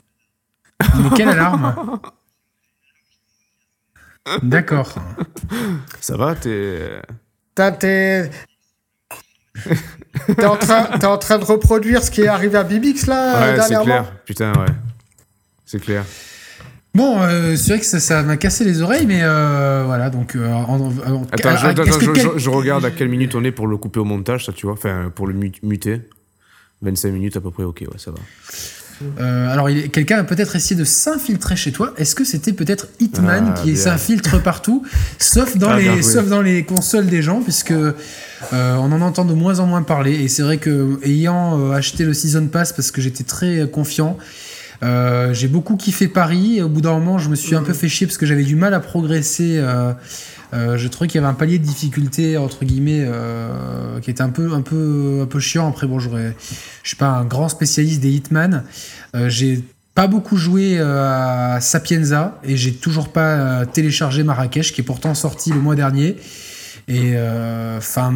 Mais 0.98 1.08
quelle 1.16 1.30
alarme 1.30 1.98
D'accord. 4.42 4.94
Ça 6.00 6.16
va, 6.16 6.34
t'es. 6.34 7.00
T'as- 7.54 7.72
T'es. 7.72 8.30
T'es 10.36 10.44
en, 10.46 10.56
train, 10.56 10.84
t'es 10.98 11.06
en 11.06 11.18
train 11.18 11.38
de 11.38 11.44
reproduire 11.44 12.02
ce 12.02 12.10
qui 12.10 12.22
est 12.22 12.26
arrivé 12.28 12.56
à 12.58 12.64
Bibix 12.64 13.06
là 13.06 13.34
Ouais, 13.34 13.46
c'est 13.50 13.56
dernièrement? 13.70 13.84
clair. 13.84 14.24
Putain, 14.24 14.52
ouais. 14.52 14.66
C'est 15.72 15.80
clair. 15.80 16.04
Bon, 16.94 17.22
euh, 17.22 17.56
c'est 17.56 17.70
vrai 17.70 17.78
que 17.80 17.86
ça- 17.86 18.22
m'a 18.22 18.36
cassé 18.36 18.62
les 18.66 18.82
oreilles, 18.82 19.06
mais 19.06 19.20
euh, 19.22 19.84
voilà. 19.86 20.10
Donc, 20.10 20.36
euh, 20.36 20.46
en- 20.52 20.64
en- 20.78 21.12
en- 21.14 21.26
Attends, 21.32 21.56
je, 21.56 21.66
attends, 21.66 21.84
que 21.84 21.92
je- 22.04 22.10
quel- 22.10 22.32
je- 22.34 22.38
je 22.38 22.50
regarde 22.50 22.84
à 22.84 22.90
quelle 22.90 23.08
minute 23.08 23.34
on 23.34 23.42
est 23.42 23.52
pour 23.52 23.66
le 23.66 23.78
couper 23.78 23.98
au 24.00 24.04
montage, 24.04 24.44
ça 24.44 24.52
tu 24.52 24.66
vois. 24.66 24.74
Enfin, 24.74 25.10
pour 25.14 25.26
le 25.26 25.32
mu- 25.32 25.50
muter. 25.62 26.02
25 26.82 27.10
minutes 27.12 27.38
à 27.38 27.40
peu 27.40 27.50
près, 27.50 27.62
ok, 27.64 27.80
ouais, 27.90 27.96
ça 27.98 28.10
va. 28.10 28.18
Alors, 29.50 29.68
quelqu'un 29.92 30.18
a 30.18 30.24
peut-être 30.24 30.54
essayé 30.56 30.76
de 30.78 30.84
s'infiltrer 30.84 31.56
chez 31.56 31.72
toi. 31.72 31.94
Est-ce 31.96 32.14
que 32.14 32.24
c'était 32.24 32.52
peut-être 32.52 32.86
Hitman 33.00 33.54
Ah, 33.56 33.60
qui 33.62 33.76
s'infiltre 33.76 34.42
partout, 34.42 34.84
sauf 35.18 35.56
dans 35.56 35.70
Ah, 35.70 35.78
les, 35.78 36.02
sauf 36.02 36.28
dans 36.28 36.42
les 36.42 36.64
consoles 36.64 37.06
des 37.06 37.22
gens, 37.22 37.40
puisque 37.40 37.72
on 38.52 38.92
en 38.92 39.00
entend 39.00 39.24
de 39.24 39.32
moins 39.32 39.58
en 39.60 39.66
moins 39.66 39.82
parler. 39.82 40.12
Et 40.22 40.28
c'est 40.28 40.42
vrai 40.42 40.58
que 40.58 41.00
ayant 41.04 41.70
acheté 41.72 42.04
le 42.04 42.12
season 42.12 42.46
pass 42.48 42.74
parce 42.74 42.90
que 42.90 43.00
j'étais 43.00 43.24
très 43.24 43.66
confiant. 43.72 44.18
Euh, 44.82 45.32
j'ai 45.32 45.48
beaucoup 45.48 45.76
kiffé 45.76 46.08
Paris 46.08 46.60
au 46.62 46.68
bout 46.68 46.80
d'un 46.80 46.92
moment 46.92 47.18
je 47.18 47.28
me 47.28 47.36
suis 47.36 47.54
un 47.54 47.62
peu 47.62 47.72
fait 47.72 47.88
chier 47.88 48.06
parce 48.06 48.18
que 48.18 48.26
j'avais 48.26 48.44
du 48.44 48.56
mal 48.56 48.74
à 48.74 48.80
progresser 48.80 49.58
euh, 49.58 49.92
euh, 50.54 50.76
je 50.76 50.88
trouvais 50.88 51.08
qu'il 51.08 51.20
y 51.20 51.24
avait 51.24 51.32
un 51.32 51.36
palier 51.36 51.58
de 51.58 51.64
difficulté 51.64 52.36
entre 52.36 52.64
guillemets 52.64 53.06
qui 54.02 54.10
était 54.10 54.22
un 54.22 54.30
peu 54.30 54.52
un 54.52 54.60
peu 54.60 55.20
un 55.22 55.26
peu 55.26 55.40
chiant. 55.40 55.68
Après 55.68 55.86
bon 55.86 55.98
j'aurais 55.98 56.36
je 56.82 56.88
suis 56.88 56.96
pas 56.96 57.08
un 57.08 57.24
grand 57.24 57.48
spécialiste 57.48 58.00
des 58.00 58.10
Hitman. 58.10 58.64
J'ai 59.28 59.64
pas 59.94 60.08
beaucoup 60.08 60.36
joué 60.36 60.78
à 60.78 61.58
Sapienza 61.62 62.38
et 62.44 62.58
j'ai 62.58 62.74
toujours 62.74 63.08
pas 63.08 63.64
téléchargé 63.64 64.24
Marrakech 64.24 64.72
qui 64.72 64.82
est 64.82 64.84
pourtant 64.84 65.14
sorti 65.14 65.52
le 65.52 65.60
mois 65.60 65.74
dernier. 65.74 66.16
Et 66.88 67.12
euh, 67.14 67.78
enfin 67.78 68.12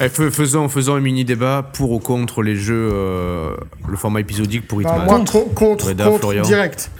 Eh, 0.00 0.08
fais- 0.08 0.30
faisons, 0.30 0.68
faisons 0.68 0.94
un 0.96 1.00
mini 1.00 1.24
débat 1.24 1.68
pour 1.72 1.92
ou 1.92 2.00
contre 2.00 2.42
les 2.42 2.56
jeux, 2.56 2.90
euh, 2.92 3.54
le 3.88 3.96
format 3.96 4.20
épisodique 4.20 4.66
pour 4.66 4.80
Bah, 4.80 4.90
Hitman. 4.90 5.06
moi, 5.06 5.24
con- 5.24 5.44
contre, 5.54 5.86
Reda, 5.88 6.04
contre, 6.06 6.18
Florian. 6.20 6.42
direct. 6.42 6.90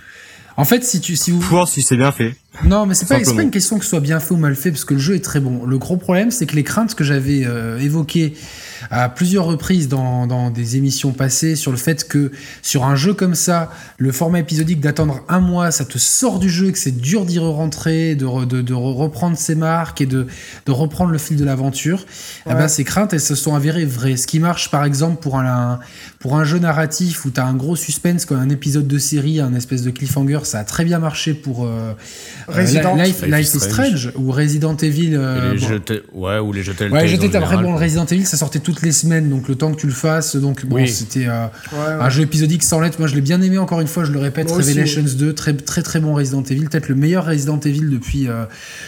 en 0.57 0.65
fait 0.65 0.85
si 0.85 1.01
tu 1.01 1.17
si 1.17 1.33
vous 1.33 1.41
Pour 1.41 1.67
si 1.67 1.83
c'est 1.83 1.97
bien 1.97 2.13
fait. 2.13 2.37
Non, 2.63 2.87
mais 2.87 2.95
c'est 2.95 3.09
pas, 3.09 3.19
pas 3.35 3.43
une 3.43 3.51
question 3.51 3.79
que 3.79 3.85
ce 3.85 3.91
soit 3.91 4.01
bien 4.01 4.21
fait 4.21 4.33
ou 4.33 4.37
mal 4.37 4.55
fait, 4.55 4.71
parce 4.71 4.85
que 4.85 4.95
le 4.95 5.01
jeu 5.01 5.17
est 5.17 5.25
très 5.25 5.41
bon. 5.41 5.67
Le 5.67 5.77
gros 5.79 5.97
problème, 5.97 6.31
c'est 6.31 6.47
que 6.47 6.55
les 6.55 6.63
craintes 6.63 6.95
que 6.95 7.03
j'avais 7.03 7.45
euh, 7.45 7.79
évoquées 7.81 8.35
à 8.91 9.09
plusieurs 9.09 9.47
reprises 9.47 9.89
dans, 9.89 10.27
dans 10.27 10.51
des 10.51 10.77
émissions 10.77 11.13
passées 11.13 11.57
sur 11.57 11.71
le 11.71 11.77
fait 11.79 12.07
que 12.07 12.31
sur 12.63 12.85
un 12.85 12.97
jeu 12.97 13.15
comme 13.15 13.35
ça, 13.35 13.73
le 13.99 14.13
format 14.13 14.41
épisodique 14.41 14.81
d'attendre 14.81 15.23
un 15.29 15.41
mois, 15.41 15.71
ça 15.71 15.85
te 15.85 15.99
sort 15.99 16.39
du 16.39 16.51
jeu, 16.51 16.71
que 16.71 16.79
c'est 16.79 16.97
dur 16.97 17.25
d'y 17.25 17.39
rentrer, 17.39 18.15
de, 18.15 18.27
re- 18.27 18.47
de, 18.47 18.61
de 18.63 18.75
re- 18.75 18.95
reprendre 18.95 19.37
ses 19.39 19.55
marques 19.55 20.01
et 20.01 20.07
de, 20.07 20.27
de 20.67 20.73
reprendre 20.73 21.11
le 21.11 21.19
fil 21.19 21.37
de 21.37 21.45
l'aventure, 21.45 22.05
eh 22.47 22.55
ben, 22.55 22.69
ces 22.69 22.85
craintes, 22.85 23.13
elles 23.15 23.21
se 23.21 23.35
sont 23.35 23.55
avérées 23.55 23.87
vraies. 23.87 24.17
Ce 24.17 24.27
qui 24.27 24.39
marche, 24.39 24.71
par 24.71 24.85
exemple, 24.85 25.21
pour 25.23 25.39
un, 25.39 25.81
pour 26.19 26.37
un 26.37 26.45
jeu 26.45 26.59
narratif 26.59 27.25
où 27.25 27.31
tu 27.31 27.41
as 27.41 27.47
un 27.47 27.55
gros 27.55 27.77
suspense, 27.77 28.27
comme 28.27 28.39
un 28.39 28.51
épisode 28.51 28.87
de 28.87 28.99
série, 28.99 29.41
un 29.41 29.55
espèce 29.55 29.83
de 29.83 29.91
cliffhanger, 29.91 30.41
ça 30.45 30.59
a 30.61 30.65
très 30.65 30.85
bien 30.85 30.99
marché 30.99 31.33
pour 31.35 31.65
euh, 31.65 31.93
Resident. 32.49 32.99
euh, 32.99 33.03
Life, 33.03 33.23
Life 33.23 33.35
Life 33.37 33.55
is 33.55 33.61
Strange 33.61 34.13
ou 34.17 34.31
Resident 34.33 34.77
Evil. 34.77 35.15
Euh, 35.15 35.55
bon. 36.13 36.21
ouais, 36.23 36.39
ou 36.39 36.53
les 36.53 36.63
jeux 36.63 36.75
Ouais, 36.91 37.07
j'étais 37.09 37.35
après 37.37 37.57
bon, 37.57 37.73
le 37.73 37.79
Resident 37.79 38.05
Evil, 38.07 38.27
ça 38.27 38.37
sortait 38.37 38.59
toutes 38.59 38.83
les 38.83 38.93
semaines, 38.93 39.29
donc 39.31 39.49
le 39.49 39.55
temps 39.55 39.73
que 39.73 39.81
tu 39.81 39.87
le 39.87 39.93
fasses, 39.93 40.37
donc 40.37 40.65
bon, 40.67 40.77
Oui. 40.77 40.89
c'était 40.89 41.27
euh, 41.27 41.47
Ouais, 41.73 41.79
ouais. 41.79 41.85
un 42.01 42.09
jeu 42.11 42.23
épisodique 42.23 42.63
sans 42.63 42.81
lettres. 42.81 42.99
Moi, 42.99 43.09
je 43.09 43.15
l'ai 43.15 43.21
bien 43.21 43.41
aimé. 43.43 43.59
Encore 43.59 43.81
une 43.81 43.87
fois, 43.89 44.05
je 44.05 44.13
le 44.13 44.19
répète, 44.19 44.49
Moi 44.49 44.59
aussi. 44.59 44.71
Revelations 44.71 45.03
2, 45.17 45.33
très 45.35 45.55
très 45.55 45.83
très 45.83 46.01
bon 46.01 46.15
Resident 46.15 46.43
Evil, 46.43 46.65
peut-être 46.69 46.89
le 46.89 46.95
meilleur 46.95 47.25
Resident 47.27 47.61
Evil 47.61 47.89
depuis 47.91 48.29
euh, 48.29 48.45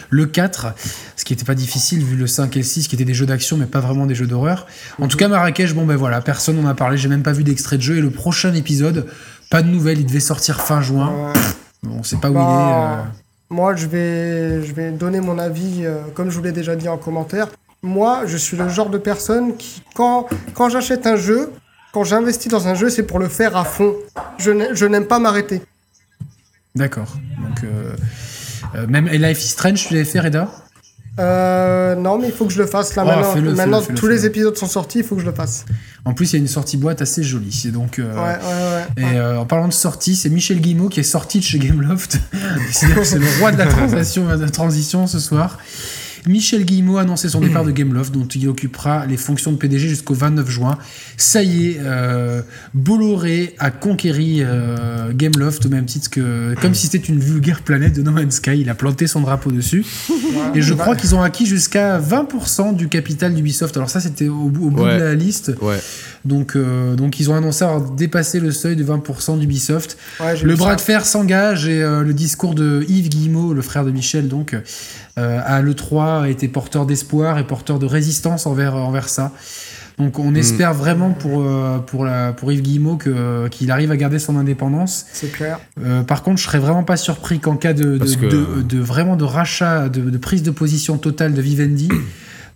le 0.09 0.25
4, 0.25 0.67
ce 1.15 1.25
qui 1.25 1.33
était 1.33 1.45
pas 1.45 1.55
difficile 1.55 2.03
vu 2.03 2.15
le 2.15 2.27
5 2.27 2.55
et 2.55 2.59
le 2.59 2.65
6, 2.65 2.87
qui 2.87 2.95
étaient 2.95 3.05
des 3.05 3.13
jeux 3.13 3.25
d'action, 3.25 3.57
mais 3.57 3.65
pas 3.65 3.79
vraiment 3.79 4.05
des 4.05 4.15
jeux 4.15 4.27
d'horreur. 4.27 4.67
En 5.01 5.07
tout 5.07 5.17
cas, 5.17 5.27
Marrakech, 5.27 5.73
bon 5.73 5.85
ben 5.85 5.95
voilà, 5.95 6.21
personne 6.21 6.61
n'en 6.61 6.67
a 6.67 6.73
parlé, 6.75 6.97
j'ai 6.97 7.09
même 7.09 7.23
pas 7.23 7.31
vu 7.33 7.43
d'extrait 7.43 7.77
de 7.77 7.81
jeu. 7.81 7.97
Et 7.97 8.01
le 8.01 8.09
prochain 8.09 8.53
épisode, 8.53 9.05
pas 9.49 9.61
de 9.61 9.67
nouvelles, 9.69 9.99
il 9.99 10.05
devait 10.05 10.19
sortir 10.19 10.61
fin 10.61 10.81
juin. 10.81 11.07
Ouais. 11.33 11.39
Bon, 11.83 11.97
on 11.99 12.03
sait 12.03 12.17
pas 12.17 12.29
où 12.29 12.33
Bah, 12.33 12.41
il 12.41 12.43
est. 12.43 13.07
euh. 13.07 13.11
Moi, 13.49 13.75
je 13.75 13.87
vais, 13.87 14.63
je 14.63 14.73
vais 14.73 14.91
donner 14.91 15.21
mon 15.21 15.39
avis, 15.39 15.81
euh, 15.85 16.01
comme 16.13 16.29
je 16.29 16.37
vous 16.37 16.43
l'ai 16.43 16.51
déjà 16.51 16.75
dit 16.75 16.89
en 16.89 16.97
commentaire. 16.97 17.47
Moi, 17.81 18.23
je 18.25 18.35
suis 18.37 18.57
le 18.57 18.67
genre 18.69 18.89
de 18.89 18.97
personne 18.97 19.55
qui, 19.55 19.81
quand, 19.95 20.27
quand 20.53 20.69
j'achète 20.69 21.07
un 21.07 21.15
jeu, 21.15 21.51
quand 21.93 22.03
j'investis 22.03 22.51
dans 22.51 22.67
un 22.67 22.73
jeu, 22.73 22.89
c'est 22.89 23.03
pour 23.03 23.19
le 23.19 23.29
faire 23.29 23.55
à 23.55 23.63
fond. 23.63 23.95
Je 24.37 24.51
n'ai- 24.51 24.75
je 24.75 24.85
n'aime 24.85 25.05
pas 25.05 25.19
m'arrêter. 25.19 25.61
D'accord. 26.75 27.15
Donc, 27.41 27.63
euh, 27.63 27.93
euh, 28.75 28.87
même 28.87 29.07
Life 29.07 29.41
is 29.43 29.47
Strange, 29.49 29.87
tu 29.87 29.93
l'avais 29.93 30.05
fait, 30.05 30.19
Reda? 30.19 30.49
Euh, 31.19 31.95
non, 31.95 32.17
mais 32.19 32.27
il 32.27 32.33
faut 32.33 32.45
que 32.45 32.53
je 32.53 32.59
le 32.61 32.67
fasse 32.67 32.95
là 32.95 33.03
Oh, 33.05 33.07
maintenant. 33.35 33.51
maintenant, 33.55 33.81
tous 33.95 34.07
les 34.07 34.25
épisodes 34.25 34.55
sont 34.55 34.67
sortis, 34.67 34.99
il 34.99 35.03
faut 35.03 35.15
que 35.15 35.21
je 35.21 35.25
le 35.25 35.33
fasse. 35.33 35.65
En 36.05 36.13
plus, 36.13 36.31
il 36.31 36.35
y 36.35 36.35
a 36.37 36.39
une 36.39 36.47
sortie 36.47 36.77
boîte 36.77 37.01
assez 37.01 37.23
jolie. 37.23 37.51
C'est 37.51 37.71
donc. 37.71 37.99
euh, 37.99 38.13
Ouais, 38.13 38.21
ouais, 38.21 39.03
ouais. 39.03 39.03
Et 39.13 39.17
euh, 39.17 39.39
en 39.39 39.45
parlant 39.45 39.67
de 39.67 39.73
sortie, 39.73 40.15
c'est 40.15 40.29
Michel 40.29 40.59
Guillemot 40.61 40.89
qui 40.89 40.99
est 40.99 41.03
sorti 41.03 41.39
de 41.39 41.43
chez 41.43 41.59
Gameloft. 41.59 42.19
C'est 42.71 42.87
le 43.19 43.39
roi 43.39 43.51
de 43.51 43.57
la 43.57 43.65
transition, 43.67 44.25
de 44.27 44.43
la 44.43 44.49
transition 44.49 45.07
ce 45.07 45.19
soir. 45.19 45.57
Michel 46.25 46.65
Guillemot 46.65 46.97
a 46.97 47.01
annoncé 47.01 47.29
son 47.29 47.41
départ 47.41 47.63
de 47.63 47.71
Gameloft, 47.77 48.13
dont 48.13 48.25
il 48.27 48.47
occupera 48.47 49.05
les 49.05 49.17
fonctions 49.17 49.51
de 49.51 49.57
PDG 49.57 49.87
jusqu'au 49.89 50.13
29 50.13 50.49
juin. 50.49 50.77
Ça 51.17 51.43
y 51.43 51.67
est, 51.71 51.77
euh, 51.81 52.41
Bolloré 52.73 53.55
a 53.59 53.71
conquéri 53.71 54.37
euh, 54.41 55.11
Gameloft 55.13 55.65
au 55.65 55.69
même 55.69 55.85
titre 55.85 56.09
que, 56.09 56.55
comme 56.61 56.73
si 56.73 56.87
c'était 56.87 57.07
une 57.07 57.19
vulgaire 57.19 57.61
planète 57.61 57.93
de 57.93 58.01
No 58.01 58.11
Man's 58.11 58.35
Sky. 58.35 58.59
Il 58.61 58.69
a 58.69 58.75
planté 58.75 59.07
son 59.07 59.21
drapeau 59.21 59.51
dessus. 59.51 59.85
Et 60.55 60.61
je 60.61 60.73
Bah, 60.73 60.83
crois 60.83 60.95
qu'ils 60.95 61.15
ont 61.15 61.21
acquis 61.21 61.45
jusqu'à 61.45 61.99
20% 61.99 62.75
du 62.75 62.87
capital 62.87 63.33
d'Ubisoft. 63.33 63.75
Alors 63.77 63.89
ça, 63.89 63.99
c'était 63.99 64.27
au, 64.27 64.49
bout- 64.49 64.67
au 64.67 64.69
bout 64.69 64.83
Ouais. 64.83 64.97
de 64.97 65.03
la 65.03 65.15
liste. 65.15 65.51
Ouais. 65.61 65.79
Donc, 66.25 66.55
euh, 66.55 66.95
donc 66.95 67.19
ils 67.19 67.29
ont 67.29 67.35
annoncé 67.35 67.63
avoir 67.63 67.81
dépassé 67.91 68.39
le 68.39 68.51
seuil 68.51 68.75
de 68.75 68.83
20% 68.83 69.37
d'Ubisoft. 69.37 69.97
ouais, 70.19 70.37
Le 70.41 70.55
bras 70.55 70.71
ça. 70.71 70.75
de 70.75 70.81
fer 70.81 71.05
s'engage 71.05 71.67
et 71.67 71.79
le 71.81 72.13
discours 72.13 72.53
de 72.53 72.85
Yves 72.87 73.09
Guillemot, 73.09 73.53
le 73.53 73.61
frère 73.61 73.85
de 73.85 73.91
Michel, 73.91 74.27
donc, 74.27 74.55
à 75.17 75.61
l'E3 75.61 76.23
a 76.23 76.29
été 76.29 76.47
porteur 76.47 76.85
d'espoir 76.85 77.37
et 77.39 77.43
porteur 77.45 77.79
de 77.79 77.85
résistance 77.85 78.45
envers, 78.45 78.75
envers 78.75 79.09
ça. 79.09 79.31
Donc 79.97 80.19
on 80.19 80.35
espère 80.35 80.75
vraiment 80.75 81.09
pour, 81.09 81.41
euh, 81.41 81.79
pour, 81.79 82.05
la, 82.05 82.31
pour 82.31 82.51
Yves 82.51 82.61
Guillemot 82.61 82.97
que- 82.97 83.47
qu'il 83.47 83.71
arrive 83.71 83.89
à 83.89 83.97
garder 83.97 84.19
son 84.19 84.37
indépendance. 84.37 85.07
C'est 85.11 85.31
clair. 85.31 85.59
Euh, 85.83 86.03
par 86.03 86.21
contre, 86.21 86.37
je 86.39 86.43
serais 86.43 86.59
vraiment 86.59 86.83
pas 86.83 86.97
surpris 86.97 87.39
qu'en 87.39 87.55
cas 87.55 87.73
de, 87.73 87.93
de, 87.93 87.97
Parce 87.97 88.15
que- 88.15 88.27
de- 88.27 88.61
de 88.61 88.79
vraiment 88.79 89.15
de 89.15 89.23
rachat, 89.23 89.89
de, 89.89 90.07
de 90.11 90.17
prise 90.19 90.43
de 90.43 90.51
position 90.51 90.99
totale 90.99 91.33
de 91.33 91.41
Vivendi, 91.41 91.89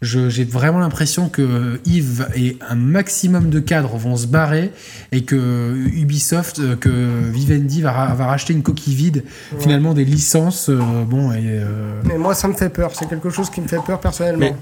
j'ai 0.02 0.44
vraiment 0.44 0.80
l'impression 0.80 1.30
que 1.30 1.80
Yves 1.86 2.28
et 2.36 2.58
un 2.68 2.76
maximum 2.76 3.50
de 3.50 3.60
cadres 3.60 3.98
vont 3.98 4.18
se 4.18 4.26
barrer 4.28 4.72
et 5.12 5.24
que 5.24 5.76
Ubisoft, 5.94 6.60
euh, 6.60 6.76
que 6.76 6.90
Vivendi 7.32 7.82
va, 7.82 7.92
ra- 7.92 8.14
va 8.16 8.26
racheter 8.26 8.54
une 8.54 8.64
coquille 8.64 8.96
vide, 8.96 9.24
finalement 9.60 9.94
des 9.94 10.06
licences. 10.06 10.70
euh, 10.70 10.80
bon, 11.06 11.32
et, 11.32 11.38
euh, 11.44 12.02
Mais 12.06 12.18
moi, 12.18 12.34
ça 12.34 12.48
me 12.48 12.54
fait 12.54 12.70
peur. 12.70 12.92
C'est 12.96 13.08
quelque 13.08 13.30
chose 13.30 13.50
qui 13.52 13.62
me 13.62 13.68
fait 13.68 13.78
peur 13.86 14.00
personnellement. 14.00 14.40
Mais- 14.40 14.56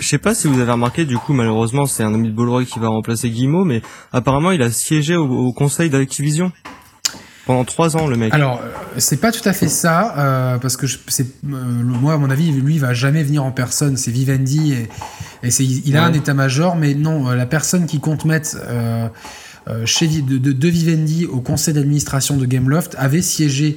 Je 0.00 0.08
sais 0.08 0.16
pas 0.18 0.34
si 0.34 0.48
vous 0.48 0.58
avez 0.58 0.72
remarqué, 0.72 1.04
du 1.04 1.18
coup, 1.18 1.34
malheureusement, 1.34 1.84
c'est 1.84 2.02
un 2.02 2.14
ami 2.14 2.28
de 2.28 2.34
Bolloré 2.34 2.64
qui 2.64 2.78
va 2.78 2.88
remplacer 2.88 3.28
Guillemot, 3.28 3.64
mais 3.66 3.82
apparemment, 4.12 4.50
il 4.50 4.62
a 4.62 4.70
siégé 4.70 5.14
au, 5.16 5.28
au 5.28 5.52
conseil 5.52 5.90
d'Activision. 5.90 6.50
Pendant 7.52 7.64
trois 7.66 7.96
ans, 7.98 8.06
le 8.06 8.16
mec. 8.16 8.32
Alors, 8.32 8.62
c'est 8.96 9.20
pas 9.20 9.30
tout 9.30 9.46
à 9.46 9.52
fait 9.52 9.68
ça, 9.68 10.14
euh, 10.16 10.58
parce 10.58 10.78
que 10.78 10.86
je- 10.86 10.96
euh, 10.96 11.24
moi, 11.44 12.14
à 12.14 12.16
mon 12.16 12.30
avis, 12.30 12.50
lui, 12.50 12.74
il 12.76 12.80
va 12.80 12.94
jamais 12.94 13.22
venir 13.22 13.44
en 13.44 13.50
personne. 13.52 13.98
C'est 13.98 14.10
Vivendi 14.10 14.72
et, 14.72 14.88
et 15.46 15.50
c'est, 15.50 15.64
il 15.64 15.94
a 15.96 16.00
Ouais. 16.00 16.06
un 16.08 16.12
état-major, 16.14 16.76
mais 16.76 16.94
non, 16.94 17.28
euh, 17.28 17.34
la 17.34 17.44
personne 17.44 17.84
qui 17.86 18.00
compte 18.00 18.24
mettre 18.24 18.56
euh, 18.68 19.08
chez 19.84 20.08
de, 20.08 20.38
de, 20.38 20.52
de 20.52 20.68
Vivendi 20.68 21.26
au 21.26 21.40
conseil 21.40 21.74
d'administration 21.74 22.38
de 22.38 22.46
Gameloft 22.46 22.94
avait 22.98 23.22
siégé 23.22 23.76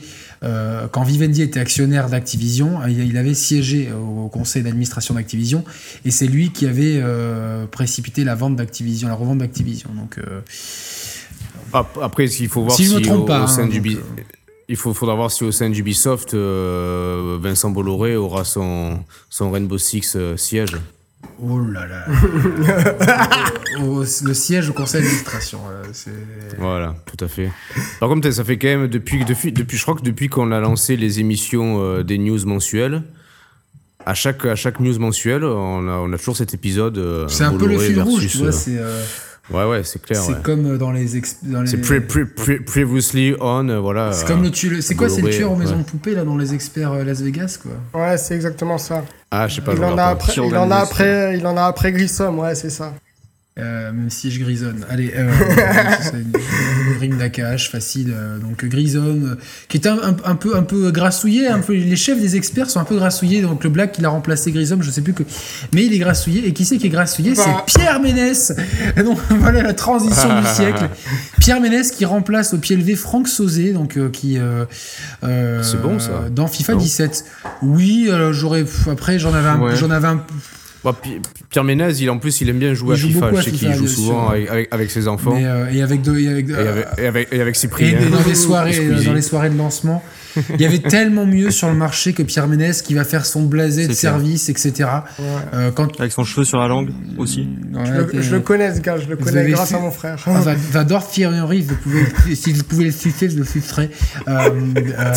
quand 0.92 1.02
Vivendi 1.04 1.42
était 1.42 1.60
actionnaire 1.60 2.08
d'Activision, 2.08 2.80
il, 2.88 3.18
avait 3.18 3.34
siégé 3.34 3.90
au 3.92 4.28
conseil 4.28 4.62
d'administration 4.62 5.16
d'Activision 5.16 5.64
et 6.06 6.12
c'est 6.12 6.28
lui 6.28 6.52
qui 6.52 6.68
avait 6.68 7.02
précipité 7.72 8.24
la 8.24 8.36
vente 8.36 8.56
d'Activision, 8.56 9.08
la 9.08 9.16
revente 9.16 9.40
d'Activision. 9.40 9.90
Donc 9.96 10.20
Après, 12.02 12.26
il 12.26 12.48
faut 12.50 12.64
voir 12.64 12.76
Si 12.76 12.86
si, 12.86 12.92
je 12.92 12.96
me 12.96 13.02
trompe 13.02 13.22
au, 13.22 13.26
pas, 13.26 13.44
au 13.44 13.48
sein 13.48 13.64
hein, 13.64 13.68
d'Ubi- 13.68 13.96
donc, 13.96 14.04
euh. 14.20 14.22
il 14.70 14.76
faut, 14.78 14.94
faudra 14.94 15.16
voir 15.16 15.32
si 15.32 15.44
au 15.44 15.52
sein 15.52 15.70
d'Ubisoft, 15.70 16.34
euh, 16.34 17.38
Vincent 17.42 17.70
Bolloré 17.72 18.16
aura 18.16 18.44
son, 18.44 19.00
son 19.30 19.52
Rainbow 19.52 19.78
Six 19.78 20.14
euh, 20.16 20.38
siège. 20.38 20.78
Oh 21.42 21.60
là 21.60 21.86
là. 21.88 22.06
Au- 23.82 23.84
au- 24.02 24.06
le 24.24 24.34
siège 24.34 24.70
au 24.70 24.74
conseil 24.74 25.02
d'administration. 25.02 25.60
euh, 25.70 25.84
Voilà, 26.60 26.96
tout 27.06 27.24
à 27.24 27.28
fait. 27.28 27.50
Par 28.00 28.10
contre, 28.10 28.30
ça 28.32 28.44
fait 28.44 28.58
quand 28.58 28.68
même 28.68 28.88
depuis, 28.88 29.26
depuis, 29.26 29.52
depuis 29.52 29.78
je 29.78 29.82
crois 29.84 29.96
que 29.96 30.02
depuis 30.04 30.30
qu'on 30.30 30.52
a 30.52 30.60
lancé 30.60 30.96
les 30.98 31.20
émissions 31.20 31.82
euh, 31.82 32.04
des 32.04 32.18
news 32.18 32.40
mensuelles, 32.46 33.02
à 34.06 34.14
chaque, 34.14 34.46
à 34.46 34.56
chaque 34.56 34.80
news 34.80 35.00
mensuelle, 35.00 35.44
on 35.44 35.88
a, 35.88 35.94
on 35.98 36.14
a 36.14 36.18
toujours 36.18 36.38
cet 36.38 36.54
épisode. 36.54 36.98
euh, 37.00 37.28
C'est 37.28 37.44
un 37.44 37.50
peu 37.52 37.66
le 37.66 37.66
Bolloré 37.76 37.88
fil 37.88 38.02
rouge, 38.02 38.22
versus, 38.38 38.66
tu 38.66 38.72
vois. 38.78 38.82
euh, 38.84 39.04
ouais, 39.52 39.66
ouais, 39.66 39.84
c'est 39.84 40.02
clair. 40.02 40.22
c'est 40.22 40.34
ouais. 40.34 40.38
comme 40.44 40.66
euh, 40.66 40.78
dans 40.78 40.92
les. 40.92 41.06
dans 41.44 41.62
les- 41.62 41.68
C'est 41.68 41.78
pre- 41.78 42.06
pre- 42.06 42.26
pre- 42.34 42.64
previously 42.64 43.36
on, 43.40 43.68
euh, 43.70 43.80
voilà. 43.80 44.12
C'est 44.12 44.26
euh, 44.26 44.28
comme 44.28 44.44
le 44.44 44.52
tueur. 44.52 44.82
C'est 44.82 44.96
quoi 44.96 45.10
C'est 45.10 45.22
le 45.22 45.30
tueur 45.30 45.52
aux 45.52 45.56
maisons 45.56 45.78
ouais. 45.78 45.84
de 45.84 45.90
poupées 45.90 46.16
là 46.16 46.24
dans 46.24 46.38
les 46.38 46.54
experts 46.54 46.92
euh, 46.94 47.04
Las 47.04 47.22
Vegas 47.22 47.58
quoi? 47.62 47.72
Ouais, 48.02 48.18
c'est 48.18 48.36
exactement 48.36 48.78
ça. 48.78 49.04
Ah, 49.32 49.48
je 49.48 49.56
sais 49.56 49.62
pas. 49.62 49.74
Il 49.74 49.84
en, 49.84 49.98
a 49.98 50.04
après, 50.06 50.34
il, 50.36 50.56
en 50.58 50.72
a 50.72 50.76
après, 50.78 51.38
il 51.38 51.46
en 51.48 51.58
a 51.58 51.64
après 51.64 51.92
Grissom, 51.92 52.40
ouais, 52.40 52.56
c'est 52.56 52.70
ça. 52.70 52.94
Euh, 53.58 53.94
même 53.94 54.10
si 54.10 54.32
je 54.32 54.40
grisonne. 54.42 54.86
Allez, 54.90 55.14
euh, 55.16 55.32
c'est 56.02 56.12
une, 56.18 56.34
une 56.92 56.98
rime 57.00 57.18
d'Akash, 57.18 57.72
facile. 57.72 58.14
euh, 58.14 58.38
donc 58.38 58.66
Grisonne, 58.66 59.30
euh, 59.40 59.42
qui 59.70 59.78
est 59.78 59.88
un, 59.88 59.98
un, 59.98 60.16
un 60.26 60.36
peu 60.36 60.58
un 60.58 60.64
peu 60.64 60.92
grassouillé, 60.92 61.48
un 61.48 61.60
peu. 61.62 61.72
Les 61.74 61.96
chefs 61.96 62.20
des 62.20 62.36
experts 62.36 62.70
sont 62.70 62.82
un 62.82 62.84
peu 62.84 62.98
grassouillés. 62.98 63.42
Donc 63.42 63.64
le 63.64 63.70
black 63.70 63.94
qui 63.94 64.02
l'a 64.02 64.10
remplacé 64.10 64.52
Grissom, 64.52 64.82
je 64.82 64.92
sais 64.92 65.00
plus 65.00 65.14
que, 65.14 65.24
mais 65.74 65.86
il 65.86 65.94
est 65.94 66.00
grassouillé. 66.00 66.46
Et 66.46 66.52
qui 66.52 66.66
c'est 66.66 66.78
qui 66.78 66.88
est 66.88 66.90
grassouillé? 66.90 67.34
Bah. 67.34 67.64
C'est 67.66 67.80
Pierre 67.80 68.02
Ménès. 68.02 68.52
Donc 68.98 69.20
voilà 69.30 69.62
la 69.62 69.74
transition 69.74 70.42
du 70.42 70.48
siècle. 70.54 70.90
Pierre 71.40 71.62
Ménès 71.62 71.92
qui 71.92 72.04
remplace 72.04 72.54
au 72.54 72.58
pied 72.58 72.76
levé 72.76 72.98
Franck 72.98 73.30
Sauzé, 73.30 73.72
donc 73.72 73.96
euh, 73.98 74.10
qui. 74.10 74.38
euh, 74.38 74.66
euh, 75.24 75.64
C'est 75.64 75.82
bon, 75.82 75.98
ça. 76.00 76.26
Dans 76.30 76.48
FIFA 76.48 76.74
Non 76.74 76.80
17. 76.80 77.26
Oui, 77.62 78.10
j'aurais. 78.32 78.66
Après 78.92 79.18
j'en 79.18 79.34
avais 79.34 79.48
un, 79.48 79.60
Ouais. 79.62 79.76
j'en 79.78 79.92
avais 79.92 80.08
un. 80.10 80.26
Bah, 80.86 80.96
Pi- 81.02 81.20
Pierre 81.50 81.64
Ménez, 81.66 81.90
il, 82.00 82.10
en 82.12 82.20
plus, 82.20 82.40
il 82.42 82.50
aime 82.50 82.60
bien 82.60 82.74
jouer 82.76 82.92
Il 82.92 82.94
à 82.94 82.96
joue 82.98 83.08
FIFA. 83.08 83.20
beaucoup 83.32 83.36
Je 83.42 83.42
sais 83.46 83.52
qu'il 83.52 83.74
joue 83.74 83.88
souvent 83.88 84.30
avec, 84.30 84.50
avec, 84.50 84.68
avec 84.72 84.92
ses 84.92 85.08
enfants. 85.08 85.34
Mais, 85.36 85.46
euh, 85.46 85.72
et 85.74 85.82
avec 85.82 86.02
deux, 86.04 86.20
et 86.20 86.30
avec, 86.30 86.48
et, 86.50 86.54
avec, 86.54 86.86
et, 87.00 87.06
avec, 87.08 87.28
et 87.34 87.42
avec 87.42 87.56
Et 87.56 87.60
Cyprien. 87.60 87.98
dans 88.12 88.24
les 88.28 88.36
soirées, 88.36 88.72
Squeezie. 88.74 89.06
dans 89.08 89.14
les 89.14 89.22
soirées 89.24 89.50
de 89.50 89.58
lancement, 89.58 90.04
il 90.54 90.62
y 90.62 90.66
avait 90.66 90.80
tellement 90.80 91.26
mieux 91.26 91.52
sur 91.52 91.68
le 91.68 91.76
marché 91.76 92.14
que 92.14 92.24
Pierre 92.24 92.48
Ménès 92.48 92.82
qui 92.82 92.94
va 92.94 93.04
faire 93.04 93.26
son 93.26 93.44
blasé 93.44 93.84
de 93.84 93.88
clair. 93.94 93.98
service, 93.98 94.50
etc. 94.50 94.72
Ouais. 95.20 95.26
Euh, 95.54 95.72
quand 95.72 96.00
Avec 96.00 96.12
son 96.12 96.24
cheveu 96.24 96.44
sur 96.44 96.60
la 96.60 96.68
langue 96.68 96.90
aussi. 97.18 97.48
Ouais, 97.74 97.86
Je, 97.86 97.92
le, 97.94 98.08
t'es- 98.08 98.22
je 98.22 98.36
le 98.36 98.40
connais 98.42 98.74
ce 98.76 98.80
gars, 98.82 98.98
je 98.98 99.08
le 99.08 99.16
connais 99.16 99.50
grâce 99.52 99.70
fait- 99.70 99.76
à 99.76 99.80
mon 99.80 99.92
frère. 99.92 100.18
Ah, 100.28 100.32
Va- 100.40 100.54
vous 101.62 101.76
pouvez, 101.76 102.06
si 102.36 102.54
vous 102.54 102.64
pouvez 102.64 102.86
le 102.86 102.92
sucer, 102.92 103.30
je 103.30 103.38
le 103.38 103.46
sucerai. 103.46 103.90
Euh, 104.28 104.50
euh, 104.88 105.14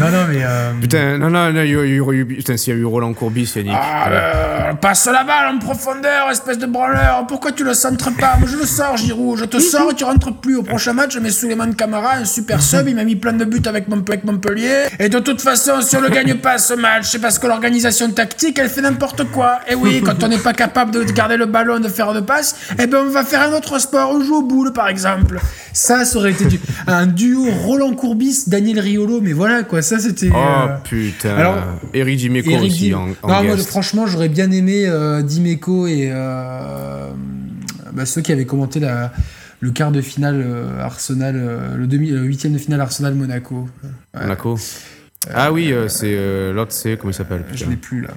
non, 0.00 0.10
non, 0.10 0.24
mais. 0.28 0.40
euh, 0.42 0.72
Putain, 0.80 1.18
non, 1.18 1.30
non, 1.30 1.52
non, 1.52 1.62
il 1.62 1.70
y 1.70 1.76
a 1.76 1.84
eu- 1.84 2.26
putain, 2.26 2.56
s'il 2.56 2.72
y 2.74 2.76
a 2.76 2.80
eu 2.80 2.84
Roland 2.84 3.12
Courbis, 3.14 3.52
Yannick. 3.56 3.72
Ah, 3.76 4.08
euh, 4.10 4.74
passe 4.74 5.06
la 5.06 5.24
balle 5.24 5.54
en 5.54 5.58
profondeur, 5.58 6.30
espèce 6.30 6.58
de 6.58 6.66
branleur. 6.66 7.26
Pourquoi 7.28 7.52
tu 7.52 7.64
le 7.64 7.74
centres 7.74 8.10
pas 8.16 8.36
Moi, 8.38 8.48
je 8.50 8.56
le 8.56 8.66
sors, 8.66 8.96
Giroud. 8.96 9.38
Je 9.38 9.44
te 9.44 9.58
sors 9.60 9.90
et 9.90 9.94
tu 9.94 10.04
rentres 10.04 10.34
plus. 10.34 10.56
Au 10.56 10.62
prochain 10.62 10.92
match, 10.92 11.14
je 11.14 11.18
mets 11.20 11.30
Souleymane 11.30 11.74
Camara, 11.74 12.16
un 12.16 12.24
super 12.24 12.60
sub. 12.62 12.88
Il 12.88 12.94
m'a 12.96 13.04
mis 13.04 13.16
plein 13.16 13.32
de 13.32 13.44
buts 13.44 13.62
avec, 13.66 13.74
avec 13.74 13.88
Montpellier. 14.24 14.84
Et 14.98 15.08
de 15.08 15.18
toute 15.18 15.40
façon, 15.40 15.80
si 15.80 15.96
on 15.96 16.00
ne 16.00 16.08
gagne 16.08 16.34
pas 16.34 16.58
ce 16.58 16.74
match, 16.74 17.10
c'est 17.10 17.18
parce 17.20 17.38
que 17.38 17.46
l'organisation 17.46 18.10
tactique, 18.10 18.58
elle 18.58 18.68
fait 18.68 18.80
n'importe 18.82 19.24
quoi. 19.30 19.60
Et 19.68 19.74
oui, 19.74 20.02
quand 20.04 20.22
on 20.22 20.28
n'est 20.28 20.38
pas 20.38 20.52
capable 20.52 20.90
de 20.92 21.02
garder 21.04 21.36
le 21.36 21.46
ballon, 21.46 21.80
de 21.80 21.88
faire 21.88 22.12
de 22.14 22.20
passe, 22.20 22.56
eh 22.78 22.86
ben, 22.86 23.04
on 23.06 23.10
va 23.10 23.24
faire 23.24 23.42
un 23.42 23.52
autre 23.56 23.78
sport. 23.78 24.10
On 24.14 24.22
joue 24.22 24.36
au 24.36 24.42
boule, 24.42 24.72
par 24.72 24.88
exemple. 24.88 25.40
Ça, 25.72 26.04
ça 26.04 26.18
aurait 26.18 26.32
été 26.32 26.44
du- 26.46 26.60
un 26.86 27.06
duo 27.06 27.46
Roland 27.50 27.94
Courbis, 27.94 28.44
Daniel 28.46 28.80
Riolo. 28.80 29.20
Mais 29.20 29.32
voilà, 29.32 29.62
quoi. 29.62 29.82
Ça, 29.82 29.98
c'était. 29.98 30.30
Oh 30.32 30.36
euh, 30.36 30.66
putain. 30.84 31.36
alors, 31.36 31.56
Eric 31.92 32.16
Dimeco 32.18 32.50
Eric 32.50 32.70
aussi 32.72 32.90
Dim- 32.90 32.94
en, 33.22 33.28
en 33.28 33.42
non, 33.42 33.48
moi, 33.48 33.56
franchement, 33.58 34.06
j'aurais 34.06 34.28
bien 34.28 34.50
aimé 34.50 34.84
euh, 34.86 35.22
Dimeco 35.22 35.86
et 35.86 36.10
euh, 36.12 37.08
bah, 37.92 38.06
ceux 38.06 38.20
qui 38.20 38.32
avaient 38.32 38.44
commenté 38.46 38.80
la, 38.80 39.12
le 39.64 39.70
quart 39.70 39.92
de 39.92 40.02
finale 40.02 40.42
euh, 40.44 40.78
Arsenal, 40.78 41.36
euh, 41.36 41.76
le 41.76 41.86
demi, 41.86 42.10
le 42.10 42.20
huitième 42.20 42.52
de 42.52 42.58
finale 42.58 42.82
Arsenal 42.82 43.14
Monaco. 43.14 43.66
Ouais, 43.82 44.20
Monaco. 44.20 44.58
Ah 45.32 45.52
oui, 45.52 45.72
euh, 45.72 45.88
c'est 45.88 46.52
l'autre, 46.52 46.72
c'est 46.72 46.98
comment 46.98 47.10
il 47.10 47.14
s'appelle 47.14 47.44
je 47.54 47.64
l'ai 47.64 47.76
plus 47.76 48.02
là. 48.02 48.10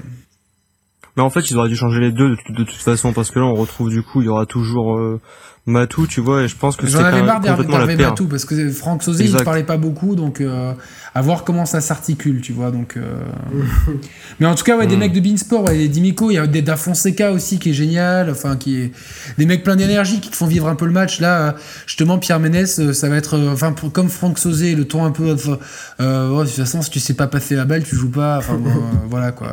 Mais 1.17 1.23
en 1.23 1.29
fait, 1.31 1.49
ils 1.49 1.57
auraient 1.57 1.69
dû 1.69 1.75
changer 1.75 1.99
les 1.99 2.11
deux 2.11 2.29
de, 2.29 2.53
de 2.53 2.63
toute 2.63 2.81
façon 2.81 3.11
parce 3.11 3.31
que 3.31 3.39
là, 3.39 3.45
on 3.45 3.55
retrouve 3.55 3.89
du 3.89 4.03
coup, 4.03 4.21
il 4.21 4.25
y 4.25 4.29
aura 4.29 4.45
toujours 4.45 4.97
euh, 4.97 5.19
Matou, 5.65 6.07
tu 6.07 6.21
vois, 6.21 6.43
et 6.43 6.47
je 6.47 6.55
pense 6.55 6.77
que 6.77 6.87
J'en 6.87 6.99
c'est 6.99 7.03
complètement 7.11 7.77
la 7.79 7.87
paire. 7.97 8.09
Matou 8.11 8.27
parce 8.27 8.45
que 8.45 8.69
Franck 8.69 9.03
Sauzé 9.03 9.25
il 9.25 9.33
ne 9.33 9.39
parlait 9.41 9.63
pas 9.65 9.75
beaucoup 9.75 10.15
donc 10.15 10.39
euh, 10.39 10.71
à 11.13 11.21
voir 11.21 11.43
comment 11.43 11.65
ça 11.65 11.81
s'articule 11.81 12.39
tu 12.39 12.53
vois 12.53 12.71
donc 12.71 12.95
euh, 12.95 13.19
mais 14.39 14.45
en 14.45 14.55
tout 14.55 14.63
cas 14.63 14.77
ouais 14.77 14.87
des 14.87 14.95
Mm. 14.95 14.99
mecs 14.99 15.11
de 15.13 15.19
Beansport 15.19 15.63
ouais, 15.65 15.77
des 15.77 15.89
Dimico 15.89 16.31
il 16.31 16.35
y 16.35 16.37
a 16.37 16.47
des 16.47 16.61
Da 16.61 16.77
Fonseca 16.77 17.33
aussi 17.33 17.59
qui 17.59 17.71
est 17.71 17.73
génial 17.73 18.29
enfin 18.29 18.55
qui 18.55 18.77
est 18.81 18.91
des 19.37 19.45
mecs 19.45 19.63
pleins 19.65 19.75
d'énergie 19.75 20.21
qui 20.21 20.29
te 20.29 20.37
font 20.37 20.47
vivre 20.47 20.69
un 20.69 20.75
peu 20.75 20.85
le 20.85 20.93
match 20.93 21.19
là 21.19 21.55
justement 21.85 22.17
Pierre 22.17 22.39
Ménès 22.39 22.79
euh, 22.79 22.93
ça 22.93 23.09
va 23.09 23.17
être 23.17 23.33
euh, 23.37 23.51
enfin 23.51 23.73
pour- 23.73 23.91
comme 23.91 24.07
Franck 24.09 24.39
Sauzé 24.39 24.73
le 24.73 24.85
ton 24.85 25.03
un 25.03 25.11
peu 25.11 25.33
enfin, 25.33 25.57
euh, 25.99 26.29
ouais, 26.31 26.43
de 26.45 26.49
toute 26.49 26.59
façon 26.59 26.81
si 26.81 26.91
tu 26.91 27.01
sais 27.01 27.13
pas 27.13 27.27
passer 27.27 27.55
la 27.55 27.65
balle 27.65 27.83
tu 27.83 27.97
joues 27.97 28.11
pas 28.11 28.37
enfin 28.37 28.53
bon, 28.57 28.69
euh, 28.69 28.73
voilà 29.09 29.33
quoi 29.33 29.49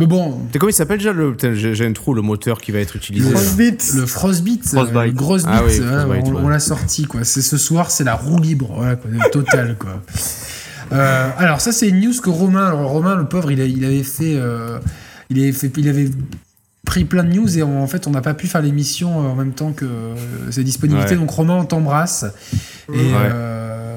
mais 0.00 0.06
bon 0.06 0.40
comment 0.58 0.70
il 0.70 0.72
s'appelle 0.72 0.98
déjà 0.98 1.12
le 1.12 1.36
j'ai 1.54 1.86
un 1.86 1.92
trou 1.92 2.12
le 2.14 2.22
moteur 2.22 2.60
qui 2.60 2.72
va 2.72 2.80
être 2.80 2.96
utilisé. 2.96 3.30
là. 3.30 3.36
Frostbeat. 3.38 3.92
Le 3.94 4.06
Frostbite, 4.06 4.66
Frostbite. 4.66 4.96
euh, 4.96 5.04
le 5.06 5.12
grosse 5.12 5.42
bite, 5.44 5.52
Ah 5.54 5.62
oui, 5.64 5.72
Frostbite, 5.76 6.24
on, 6.26 6.32
ouais. 6.34 6.40
on 6.42 6.48
l'a 6.48 6.58
sorti 6.58 7.04
quoi. 7.04 7.22
C'est 7.22 7.42
ce 7.42 7.56
soir, 7.58 7.90
c'est 7.92 8.02
la 8.04 8.14
roue 8.16 8.40
libre, 8.40 8.72
voilà 8.76 8.96
quoi, 8.96 9.10
total 9.30 9.76
quoi. 9.78 10.02
Euh, 10.92 11.28
alors 11.38 11.60
ça 11.60 11.70
c'est 11.70 11.88
une 11.88 12.00
news 12.00 12.14
que 12.20 12.30
Romain, 12.30 12.66
alors 12.66 12.90
Romain 12.90 13.14
le 13.14 13.26
pauvre, 13.26 13.52
il, 13.52 13.60
a- 13.60 13.64
il 13.64 13.84
avait 13.84 14.02
fait, 14.02 14.34
euh, 14.34 14.78
il 15.28 15.38
avait 15.40 15.52
fait, 15.52 15.70
il 15.76 15.88
avait 15.88 16.10
pris 16.84 17.04
plein 17.04 17.22
de 17.22 17.32
news 17.32 17.56
et 17.58 17.62
en 17.62 17.86
fait 17.86 18.08
on 18.08 18.10
n'a 18.10 18.20
pas 18.22 18.34
pu 18.34 18.48
faire 18.48 18.62
l'émission 18.62 19.16
en 19.18 19.36
même 19.36 19.52
temps 19.52 19.70
que 19.72 19.84
euh, 19.84 20.14
ses 20.50 20.64
disponibilités. 20.64 21.12
Ouais. 21.12 21.20
Donc 21.20 21.30
Romain, 21.30 21.54
on 21.60 21.64
t'embrasse. 21.64 22.24
Et 22.92 22.96
Ouais. 22.96 23.30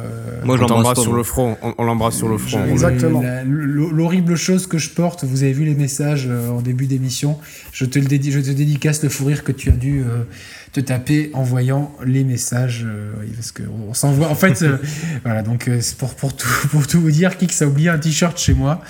Euh, 0.04 0.42
Moi, 0.46 0.56
on 0.56 0.58
je 0.58 0.62
l'embrasse 0.63 1.00
sur 1.02 1.13
le 1.13 1.24
front. 1.24 1.58
On, 1.62 1.74
on 1.78 1.84
l'embrasse 1.84 2.16
sur 2.16 2.28
le 2.30 2.38
front. 2.38 2.63
je- 2.66 2.72
Exactement. 2.72 3.22
L'horrible 3.46 4.36
chose 4.36 4.68
que 4.68 4.78
je 4.78 4.89
porte, 4.89 5.24
vous 5.24 5.44
avez 5.44 5.54
vu 5.54 5.66
les 5.66 5.76
messages 5.76 6.28
euh, 6.30 6.50
en 6.50 6.62
début 6.62 6.86
d'émission. 6.86 7.38
Je 7.72 7.86
te 7.86 8.00
le 8.00 8.06
dédie, 8.06 8.32
je 8.32 8.39
te 8.39 8.50
dédicace 8.52 9.02
le 9.04 9.10
fou 9.10 9.26
rire 9.26 9.44
que 9.44 9.52
tu 9.52 9.70
as 9.70 9.74
dû 9.74 10.02
euh, 10.02 10.24
te 10.72 10.80
taper 10.80 11.30
en 11.34 11.44
voyant 11.44 11.96
les 12.06 12.24
messages, 12.24 12.84
euh, 12.86 13.12
parce 13.36 13.52
que 13.52 13.63
on 13.88 13.94
s'envoie. 13.94 14.28
En 14.30 14.36
fait, 14.36 14.62
euh, 14.63 14.78
voilà. 15.24 15.42
Donc 15.44 15.68
euh, 15.68 15.78
c'est 15.82 15.98
pour 15.98 16.16
pour 16.16 16.36
tout 16.36 16.48
pour 16.72 16.88
tout 16.88 17.00
vous 17.02 17.12
dire, 17.12 17.38
Kix 17.38 17.62
a 17.62 17.68
oublié 17.68 17.89
un 17.89 17.98
t-shirt 18.00 18.38
chez 18.39 18.54
moi. 18.54 18.82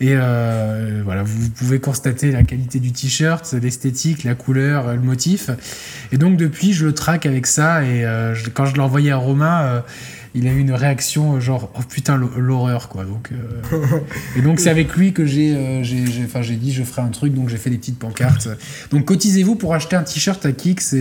Et 0.00 0.10
euh, 0.12 1.00
voilà, 1.04 1.22
vous 1.22 1.48
pouvez 1.50 1.78
constater 1.80 2.30
la 2.30 2.42
qualité 2.42 2.80
du 2.80 2.92
t-shirt, 2.92 3.54
l'esthétique, 3.62 4.24
la 4.24 4.34
couleur, 4.34 4.92
le 4.94 5.00
motif. 5.00 5.48
Et 6.12 6.18
donc 6.18 6.36
depuis, 6.36 6.74
je 6.74 6.84
le 6.86 6.92
traque 6.92 7.24
avec 7.24 7.46
ça. 7.46 7.82
Et 7.82 8.04
euh, 8.04 8.34
je- 8.34 8.50
quand 8.50 8.66
je 8.66 8.74
l'ai 8.74 8.80
envoyé 8.80 9.10
à 9.12 9.16
Romain, 9.16 9.62
euh, 9.62 9.80
il 10.36 10.46
a 10.46 10.52
eu 10.52 10.58
une 10.58 10.72
réaction 10.72 11.36
euh, 11.36 11.40
genre 11.40 11.70
oh 11.74 11.80
putain 11.88 12.16
l'hor- 12.16 12.38
l'horreur 12.38 12.88
quoi. 12.88 13.04
Euh, 13.32 14.00
et 14.36 14.42
donc 14.42 14.60
c'est 14.60 14.70
avec 14.70 14.94
lui 14.94 15.12
que 15.12 15.26
j'ai 15.26 15.56
euh, 15.56 15.82
j'ai 15.82 16.04
enfin 16.24 16.42
j'ai 16.42 16.56
dit 16.56 16.72
je 16.72 16.82
ferai 16.84 17.02
un 17.02 17.08
truc 17.08 17.34
donc 17.34 17.48
j'ai 17.48 17.56
fait 17.56 17.70
des 17.70 17.78
petites 17.78 17.98
pancartes. 17.98 18.48
Donc 18.90 19.06
cotisez-vous 19.06 19.56
pour 19.56 19.74
acheter 19.74 19.96
un 19.96 20.02
t-shirt 20.02 20.44
à 20.46 20.52
Kix 20.52 20.94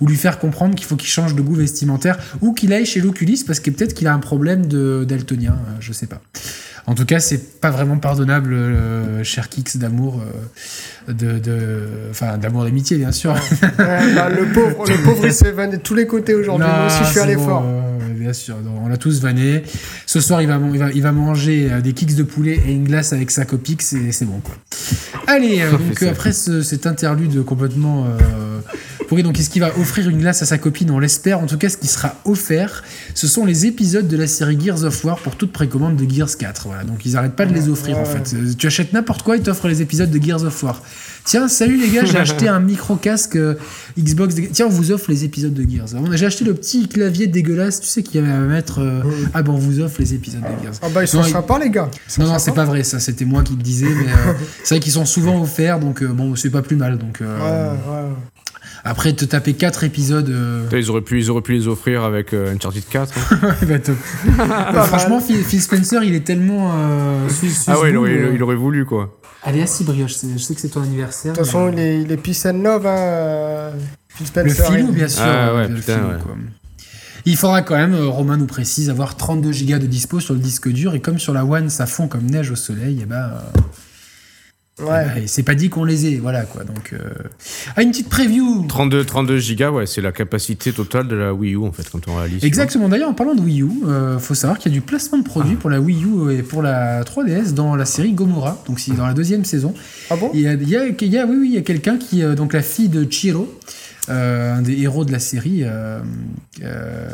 ou 0.00 0.06
lui 0.06 0.16
faire 0.16 0.38
comprendre 0.38 0.74
qu'il 0.74 0.86
faut 0.86 0.96
qu'il 0.96 1.10
change 1.10 1.34
de 1.34 1.42
goût 1.42 1.54
vestimentaire 1.54 2.18
ou 2.40 2.54
qu'il 2.54 2.72
aille 2.72 2.86
chez 2.86 3.00
l'oculiste 3.00 3.46
parce 3.46 3.60
que 3.60 3.70
peut-être 3.70 3.94
qu'il 3.94 4.06
a 4.06 4.14
un 4.14 4.18
problème 4.20 4.66
de 4.66 5.04
daltonien, 5.06 5.56
je 5.80 5.92
sais 5.92 6.06
pas. 6.06 6.20
En 6.86 6.94
tout 6.94 7.04
cas, 7.04 7.20
c'est 7.20 7.60
pas 7.60 7.70
vraiment 7.70 7.98
pardonnable, 7.98 8.56
cher 9.22 9.50
Kix, 9.50 9.76
d'amour, 9.76 10.22
de, 11.08 11.38
de, 11.38 11.80
enfin, 12.10 12.38
d'amour 12.38 12.64
d'amitié, 12.64 12.96
bien 12.98 13.12
sûr. 13.12 13.32
Ouais, 13.32 14.14
bah, 14.14 14.28
le 14.28 14.46
pauvre, 14.52 14.84
le 14.88 15.02
pauvre, 15.04 15.24
il 15.26 15.32
s'est 15.32 15.52
vanné 15.52 15.76
de 15.78 15.82
tous 15.82 15.94
les 15.94 16.06
côtés 16.06 16.34
aujourd'hui. 16.34 16.66
Moi 16.66 16.86
aussi, 16.86 17.04
je 17.04 17.10
suis 17.10 17.20
allé 17.20 17.36
bon, 17.36 17.44
fort. 17.46 17.62
euh, 17.66 17.98
bien 18.14 18.32
sûr, 18.32 18.56
on 18.84 18.88
l'a 18.88 18.96
tous 18.96 19.20
vanné. 19.20 19.62
Ce 20.06 20.20
soir, 20.20 20.42
il 20.42 20.48
va, 20.48 20.58
il 20.72 20.78
va, 20.78 20.90
il 20.92 21.02
va 21.02 21.12
manger 21.12 21.68
euh, 21.70 21.80
des 21.80 21.92
kicks 21.92 22.14
de 22.14 22.22
poulet 22.22 22.60
et 22.66 22.72
une 22.72 22.84
glace 22.84 23.12
avec 23.12 23.30
sa 23.30 23.44
copix 23.44 23.92
et 23.94 24.12
c'est 24.12 24.24
bon, 24.26 24.40
quoi. 24.40 24.54
Allez, 25.26 25.60
euh, 25.62 25.72
donc 25.78 26.02
après 26.02 26.32
ce- 26.32 26.62
cet 26.62 26.86
interlude 26.86 27.42
complètement 27.44 28.04
euh, 28.06 28.60
pourri, 29.08 29.22
donc 29.22 29.38
est-ce 29.38 29.50
qu'il 29.50 29.60
va 29.62 29.70
offrir 29.78 30.08
une 30.08 30.18
glace 30.18 30.42
à 30.42 30.46
sa 30.46 30.58
copine 30.58 30.90
On 30.90 30.98
l'espère. 30.98 31.40
En 31.40 31.46
tout 31.46 31.58
cas, 31.58 31.68
ce 31.68 31.76
qui 31.76 31.86
sera 31.86 32.16
offert, 32.24 32.82
ce 33.14 33.26
sont 33.26 33.44
les 33.46 33.66
épisodes 33.66 34.06
de 34.08 34.16
la 34.16 34.26
série 34.26 34.58
Gears 34.60 34.84
of 34.84 35.04
War 35.04 35.18
pour 35.18 35.36
toute 35.36 35.52
précommande 35.52 35.96
de 35.96 36.10
Gears 36.10 36.36
4. 36.36 36.66
Voilà, 36.66 36.84
donc 36.84 37.04
ils 37.06 37.16
arrêtent 37.16 37.36
pas 37.36 37.46
de 37.46 37.54
les 37.54 37.68
offrir 37.68 37.98
en 37.98 38.04
fait. 38.04 38.34
Tu 38.58 38.66
achètes 38.66 38.92
n'importe 38.92 39.22
quoi, 39.22 39.36
ils 39.36 39.42
t'offrent 39.42 39.68
les 39.68 39.82
épisodes 39.82 40.10
de 40.10 40.22
Gears 40.22 40.44
of 40.44 40.62
War. 40.62 40.82
Tiens, 41.28 41.46
salut 41.46 41.76
les 41.76 41.90
gars, 41.90 42.06
j'ai 42.06 42.16
acheté 42.26 42.48
un 42.48 42.58
micro 42.58 42.96
casque 42.96 43.36
euh, 43.36 43.54
Xbox. 43.98 44.34
Tiens, 44.50 44.64
on 44.64 44.70
vous 44.70 44.92
offre 44.92 45.10
les 45.10 45.24
épisodes 45.24 45.52
de 45.52 45.62
Gears. 45.68 45.88
J'ai 46.12 46.24
acheté 46.24 46.42
le 46.46 46.54
petit 46.54 46.88
clavier 46.88 47.26
dégueulasse, 47.26 47.80
tu 47.82 47.86
sais, 47.86 48.02
qu'il 48.02 48.18
y 48.18 48.24
avait 48.24 48.32
à 48.32 48.38
mettre. 48.40 48.78
euh, 48.80 49.02
Ah 49.34 49.42
ben, 49.42 49.52
on 49.52 49.58
vous 49.58 49.78
offre 49.80 49.96
les 50.00 50.14
épisodes 50.14 50.40
de 50.40 50.64
Gears. 50.64 50.72
Ah 50.80 50.86
bah, 50.88 51.04
ils 51.04 51.06
sont 51.08 51.18
Non, 51.18 51.26
il- 51.26 51.30
sympas, 51.32 51.58
les 51.58 51.68
gars. 51.68 51.90
Ils 52.16 52.22
Non, 52.22 52.28
non, 52.32 52.38
c'est 52.38 52.54
pas 52.54 52.64
vrai, 52.64 52.82
ça 52.82 52.98
c'était 52.98 53.26
moi 53.26 53.42
qui 53.42 53.52
le 53.56 53.62
disais, 53.62 53.88
mais 53.90 54.10
euh, 54.10 54.32
c'est 54.64 54.76
vrai 54.76 54.80
qu'ils 54.80 54.92
sont 54.92 55.04
souvent 55.04 55.38
offerts, 55.42 55.80
donc 55.80 56.02
euh, 56.02 56.06
bon, 56.08 56.34
c'est 56.34 56.48
pas 56.48 56.62
plus 56.62 56.76
mal. 56.76 56.96
Donc, 56.96 57.20
euh, 57.20 57.36
Ouais, 57.38 57.92
ouais. 57.92 58.08
Après, 58.84 59.12
te 59.12 59.24
taper 59.24 59.54
4 59.54 59.84
épisodes. 59.84 60.28
euh, 60.30 60.68
Ils 60.72 60.90
auraient, 60.90 61.00
pu, 61.02 61.18
ils 61.20 61.30
auraient 61.30 61.42
pu 61.42 61.52
les 61.52 61.68
offrir 61.68 62.02
avec 62.04 62.32
euh, 62.32 62.54
Uncharted 62.54 62.84
4. 62.88 63.12
hein. 63.32 63.54
bah. 63.66 63.74
Bah, 64.72 64.82
franchement, 64.86 65.20
Phil, 65.20 65.42
Phil 65.44 65.60
Spencer, 65.60 66.02
il 66.04 66.14
est 66.14 66.24
tellement. 66.24 66.72
Euh, 66.74 67.26
ah 67.66 67.80
ouais, 67.80 67.90
il 67.90 67.96
aurait, 67.96 68.10
susboule, 68.10 68.10
il, 68.10 68.24
euh. 68.32 68.34
il 68.34 68.42
aurait 68.42 68.56
voulu 68.56 68.84
quoi. 68.84 69.18
Allez, 69.42 69.62
assis, 69.62 69.84
Brioche, 69.84 70.14
je 70.20 70.38
sais 70.38 70.54
que 70.54 70.60
c'est 70.60 70.68
ton 70.70 70.82
anniversaire. 70.82 71.32
De 71.32 71.38
toute 71.38 71.46
façon, 71.46 71.70
il 71.72 71.78
est, 71.78 72.02
il 72.02 72.10
est 72.12 72.16
peace 72.16 72.46
and 72.46 72.62
love, 72.62 72.86
hein. 72.86 72.96
euh, 72.96 73.72
Phil 74.08 74.26
Le 74.42 74.48
Spencer. 74.50 74.66
filou, 74.72 74.88
il- 74.90 74.94
bien 74.94 75.08
sûr. 75.08 75.22
Ah 75.24 75.54
ouais, 75.54 75.68
le 75.68 75.74
putain, 75.76 75.94
filou, 75.96 76.08
ouais. 76.08 76.14
quoi. 76.22 76.36
Il 77.24 77.36
faudra 77.36 77.62
quand 77.62 77.76
même, 77.76 77.94
euh, 77.94 78.06
Romain 78.08 78.36
nous 78.36 78.46
précise, 78.46 78.90
avoir 78.90 79.16
32 79.16 79.52
gigas 79.52 79.78
de 79.78 79.86
dispo 79.86 80.18
sur 80.18 80.34
le 80.34 80.40
disque 80.40 80.68
dur, 80.68 80.94
et 80.94 81.00
comme 81.00 81.18
sur 81.18 81.32
la 81.34 81.44
One, 81.44 81.68
ça 81.68 81.86
fond 81.86 82.08
comme 82.08 82.24
neige 82.26 82.50
au 82.50 82.56
soleil, 82.56 83.00
et 83.02 83.06
ben. 83.06 83.30
Ouais. 84.80 85.04
ben, 85.14 85.22
c'est 85.26 85.42
pas 85.42 85.54
dit 85.54 85.68
qu'on 85.70 85.84
les 85.84 86.06
ait, 86.06 86.16
voilà 86.16 86.42
quoi. 86.42 86.64
Donc, 86.64 86.92
euh... 86.92 86.98
ah, 87.76 87.82
une 87.82 87.90
petite 87.90 88.08
preview 88.08 88.64
32, 88.68 89.04
32 89.04 89.38
gigas, 89.38 89.70
ouais, 89.70 89.86
c'est 89.86 90.00
la 90.00 90.12
capacité 90.12 90.72
totale 90.72 91.08
de 91.08 91.16
la 91.16 91.34
Wii 91.34 91.54
U 91.54 91.58
en 91.66 91.72
fait 91.72 91.88
quand 91.90 92.06
on 92.08 92.16
réalise. 92.16 92.44
Exactement. 92.44 92.88
D'ailleurs, 92.88 93.08
en 93.10 93.14
parlant 93.14 93.34
de 93.34 93.40
Wii 93.40 93.62
U, 93.62 93.68
euh, 93.86 94.18
faut 94.18 94.34
savoir 94.34 94.58
qu'il 94.58 94.70
y 94.70 94.74
a 94.74 94.78
du 94.78 94.82
placement 94.84 95.18
de 95.18 95.24
produits 95.24 95.54
Ah. 95.56 95.60
pour 95.60 95.70
la 95.70 95.80
Wii 95.80 96.04
U 96.04 96.32
et 96.32 96.42
pour 96.42 96.62
la 96.62 97.02
3DS 97.04 97.54
dans 97.54 97.74
la 97.76 97.84
série 97.84 98.12
Gomorrah. 98.12 98.62
Donc, 98.66 98.78
c'est 98.80 98.94
dans 98.94 99.06
la 99.06 99.14
deuxième 99.14 99.44
saison. 99.44 99.74
Ah 100.10 100.16
bon? 100.16 100.30
Il 100.34 100.40
y 100.40 100.46
a, 100.48 100.52
il 100.54 100.68
y 100.68 100.76
a- 100.76 100.86
il 100.86 101.08
y 101.08 101.18
a- 101.18 101.26
oui, 101.26 101.36
oui, 101.40 101.48
il 101.50 101.54
y 101.54 101.58
a 101.58 101.62
quelqu'un 101.62 101.96
qui, 101.96 102.22
euh, 102.22 102.34
donc 102.34 102.52
la 102.52 102.62
fille 102.62 102.88
de 102.88 103.04
Chiro, 103.10 103.52
euh, 104.10 104.54
un 104.56 104.62
des 104.62 104.80
héros 104.80 105.04
de 105.04 105.12
la 105.12 105.18
série, 105.18 105.62
euh, 105.64 105.98
euh, 106.62 107.08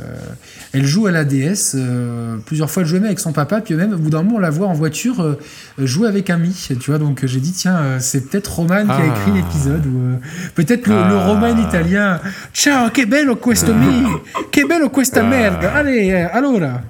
elle 0.73 0.85
joue 0.87 1.07
à 1.07 1.11
la 1.11 1.25
DS. 1.25 1.75
euh, 1.75 2.37
plusieurs 2.47 2.71
fois, 2.71 2.83
elle 2.83 2.89
jouait 2.89 2.99
même 3.01 3.07
avec 3.07 3.21
son 3.21 3.33
papa, 3.33 3.61
puis 3.61 3.75
même 3.75 3.93
au 3.93 3.99
bout 3.99 4.11
d'un 4.11 4.23
moment, 4.23 4.37
on 4.37 4.41
la 4.41 4.51
voit 4.51 4.67
en 4.69 4.73
voiture 4.75 5.37
jouer 5.79 6.09
avec 6.09 6.31
un 6.31 6.39
Mi. 6.39 6.55
Tu 6.81 6.91
vois, 6.91 6.99
donc 6.99 7.25
j'ai 7.25 7.41
dit 7.41 7.53
tiens, 7.53 7.99
c'est 7.99 8.29
peut-être 8.31 8.49
Roman 8.55 8.85
qui 8.85 8.91
a 8.91 8.97
Ah. 9.01 9.07
écrit 9.07 9.33
l'épisode 9.33 9.87
ou 9.87 9.99
euh, 9.99 10.17
peut-être 10.55 10.87
le, 10.87 10.95
le 10.95 11.01
Ah. 11.17 11.27
Roman 11.27 11.57
italien. 11.59 12.21
Ciao, 12.53 12.91
che 12.91 13.07
bello 13.07 13.37
questo 13.37 13.75
Mi, 13.75 14.05
che 14.51 14.65
bello 14.65 14.91
questa 14.91 15.21
Ah. 15.21 15.29
merde. 15.29 15.65
Allez, 15.67 16.11
euh, 16.13 16.29
allora. 16.33 16.83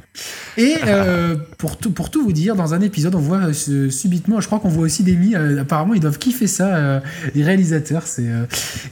Et 0.56 0.76
euh, 0.86 1.34
pour, 1.58 1.76
tout, 1.76 1.90
pour 1.90 2.10
tout 2.10 2.22
vous 2.22 2.32
dire, 2.32 2.54
dans 2.54 2.74
un 2.74 2.80
épisode, 2.80 3.14
on 3.14 3.20
voit 3.20 3.50
euh, 3.68 3.90
subitement, 3.90 4.40
je 4.40 4.46
crois 4.46 4.60
qu'on 4.60 4.68
voit 4.68 4.84
aussi 4.84 5.02
des 5.02 5.16
Mi, 5.16 5.34
euh, 5.34 5.62
apparemment 5.62 5.94
ils 5.94 6.00
doivent 6.00 6.18
kiffer 6.18 6.46
ça, 6.46 7.02
les 7.34 7.42
réalisateurs. 7.42 8.06
C'est, 8.06 8.26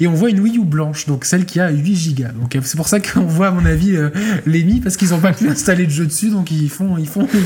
et 0.00 0.06
on 0.06 0.14
voit 0.14 0.30
une 0.30 0.40
Wii 0.40 0.58
U 0.58 0.64
blanche, 0.64 1.06
donc 1.06 1.24
celle 1.24 1.46
qui 1.46 1.60
a 1.60 1.70
8 1.70 1.94
gigas. 1.94 2.32
Donc 2.32 2.56
c'est 2.64 2.76
pour 2.76 2.88
ça 2.88 2.98
qu'on 2.98 3.24
voit, 3.24 3.48
à 3.48 3.50
mon 3.52 3.64
avis, 3.64 3.96
les 4.46 4.64
Mi, 4.64 4.80
parce 4.80 4.96
qu'ils 4.96 5.10
n'ont 5.10 5.20
pas 5.20 5.32
pu 5.32 5.48
installer 5.48 5.86
de 5.86 5.90
jeu 5.90 6.06
dessus, 6.06 6.30
donc 6.30 6.50
ils 6.50 6.70
font, 6.70 6.98
ils 6.98 7.06
font, 7.06 7.28
ils. 7.32 7.40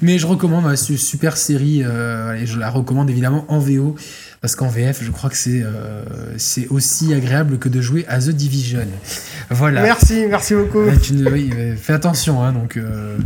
Mais 0.00 0.18
je 0.18 0.26
recommande 0.26 0.64
ouais, 0.66 0.76
ce 0.76 0.96
super 0.96 1.36
série, 1.36 1.80
et 1.80 2.46
je 2.46 2.58
la 2.58 2.70
recommande 2.70 3.10
évidemment 3.10 3.44
en 3.48 3.58
VO, 3.58 3.96
parce 4.40 4.54
qu'en 4.54 4.68
VF, 4.68 5.02
je 5.02 5.10
crois 5.10 5.30
que 5.30 5.36
c'est 5.36 5.62
euh, 5.62 6.02
c'est 6.36 6.68
aussi 6.68 7.12
agréable 7.12 7.58
que 7.58 7.68
de 7.68 7.80
jouer 7.80 8.04
à 8.08 8.18
The 8.18 8.30
Division. 8.30 8.86
Voilà. 9.50 9.82
Merci, 9.82 10.26
merci 10.28 10.54
beaucoup. 10.54 10.82
Oui, 11.32 11.50
fais 11.76 11.92
attention, 11.92 12.42
hein, 12.42 12.52
donc. 12.52 12.76
euh, 12.76 13.18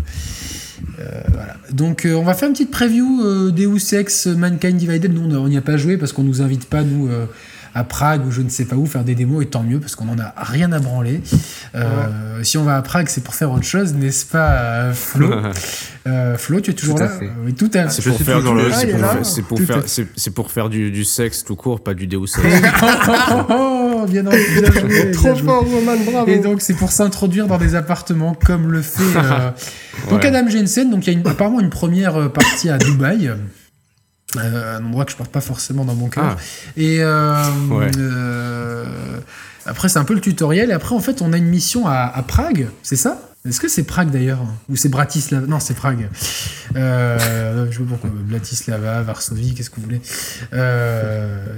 euh, 0.99 1.21
voilà. 1.33 1.57
Donc, 1.73 2.07
on 2.11 2.23
va 2.23 2.35
faire 2.35 2.49
une 2.49 2.55
petite 2.55 2.71
preview 2.71 3.51
Deus 3.51 3.95
Ex 3.95 4.27
Mankind 4.27 4.77
Divided. 4.77 5.13
Nous, 5.13 5.35
on 5.37 5.49
n'y 5.49 5.57
a 5.57 5.63
pas 5.63 5.77
joué 5.77 5.97
parce 5.97 6.13
qu'on 6.13 6.23
nous 6.23 6.43
invite 6.43 6.65
pas, 6.67 6.83
nous, 6.83 7.09
à 7.75 7.85
Prague 7.85 8.27
ou 8.27 8.31
je 8.31 8.43
ne 8.43 8.49
sais 8.49 8.65
pas 8.67 8.77
où, 8.77 8.87
faire 8.87 9.05
des 9.05 9.15
démos, 9.15 9.43
et 9.43 9.47
tant 9.47 9.63
mieux 9.63 9.81
parce 9.81 9.95
qu'on 9.97 10.09
en 10.09 10.19
a 10.19 10.35
rien 10.37 10.73
à 10.73 10.79
branler. 10.79 11.21
Euh, 11.75 12.43
Si 12.43 12.59
on 12.59 12.65
va 12.65 12.77
à 12.77 12.83
Prague, 12.83 13.09
c'est 13.09 13.23
pour 13.25 13.35
faire 13.35 13.51
autre 13.53 13.65
chose, 13.65 13.95
n'est-ce 13.95 14.27
pas, 14.27 14.51
euh, 14.53 14.93
Flo 14.93 15.31
Euh, 16.09 16.37
Flo, 16.37 16.61
tu 16.61 16.73
es 16.73 16.75
toujours 16.75 16.97
Tout 16.97 17.03
à 17.05 17.07
là 17.07 17.13
fait. 17.13 17.31
Oui, 17.45 17.55
tout 17.55 17.71
à 17.75 17.89
C'est 17.89 18.03
fait. 18.03 18.11
pour, 18.11 18.19
faire 18.21 18.41
là, 18.41 18.83
est 18.83 18.87
pour 18.91 19.01
là. 19.01 19.19
c'est 19.23 19.43
pour 19.43 19.61
faire, 19.61 19.83
c'est- 19.87 20.09
c'est 20.17 20.33
pour 20.35 20.51
faire 20.51 20.69
du, 20.69 20.91
du 20.91 21.05
sexe 21.05 21.45
tout 21.45 21.55
court, 21.55 21.81
pas 21.81 21.95
du 21.95 22.09
Deus 22.09 22.19
Ex. 22.45 22.61
oh, 23.49 24.05
bien, 24.09 24.23
bien 24.25 24.33
joué, 24.73 24.89
bien 24.89 25.11
Trop 25.13 25.35
joué. 25.37 25.45
fort, 25.47 25.65
Roman, 25.65 25.93
bravo. 26.11 26.27
Et 26.31 26.39
donc 26.41 26.61
c'est 26.61 26.75
pour 26.75 26.91
s'introduire 26.91 27.47
dans 27.47 27.59
des 27.59 27.77
appartements 27.77 28.35
comme 28.35 28.73
le 28.73 28.83
fait 28.83 29.03
euh, 29.17 29.51
donc 30.11 30.23
Ouais. 30.23 30.27
Adam 30.27 30.49
Jensen. 30.49 30.91
Donc 30.91 31.07
il 31.07 31.13
y 31.13 31.17
a 31.17 31.19
une- 31.21 31.27
apparemment 31.29 31.61
une 31.61 31.71
première 31.71 32.33
partie 32.33 32.69
à 32.69 32.79
Dubaï. 32.79 33.31
Euh, 34.39 34.79
un 34.79 34.85
endroit 34.85 35.05
que 35.05 35.13
je 35.13 35.17
porte 35.17 35.31
pas 35.31 35.41
forcément 35.43 35.85
dans 35.85 35.95
mon 35.95 36.09
cœur. 36.09 36.37
Ah. 36.37 36.43
Et 36.77 36.99
euh, 37.03 37.35
Ouais. 37.71 37.91
euh, 37.99 38.85
après 39.67 39.89
c'est 39.91 39.99
un 39.99 40.05
peu 40.05 40.15
le 40.15 40.21
tutoriel. 40.21 40.71
Et 40.71 40.73
après 40.73 40.95
en 40.95 41.01
fait 41.01 41.21
on 41.23 41.33
a 41.33 41.37
une 41.37 41.49
mission 41.49 41.87
à, 41.87 42.11
à 42.15 42.23
Prague, 42.23 42.69
c'est 42.83 42.97
ça? 42.97 43.21
Est-ce 43.47 43.59
que 43.61 43.67
c'est 43.69 43.83
Prague 43.83 44.11
d'ailleurs? 44.11 44.39
Ou 44.71 44.77
c'est 44.77 44.89
Bratislava? 44.89 45.47
Non 45.47 45.59
c'est 45.61 45.75
Prague. 45.75 46.09
Je 46.75 46.79
sais 47.71 47.79
pas 47.79 47.85
pourquoi. 47.89 48.11
Bratislava, 48.15 49.03
Varsovie, 49.03 49.53
qu'est-ce 49.55 49.69
que 49.69 49.77
vous 49.77 49.83
voulez? 49.83 50.01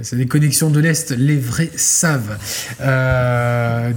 C'est 0.01 0.15
des 0.17 0.25
connexions 0.25 0.69
de 0.69 0.79
l'Est, 0.79 1.11
les 1.11 1.37
vrais 1.37 1.69
savent. 1.75 2.37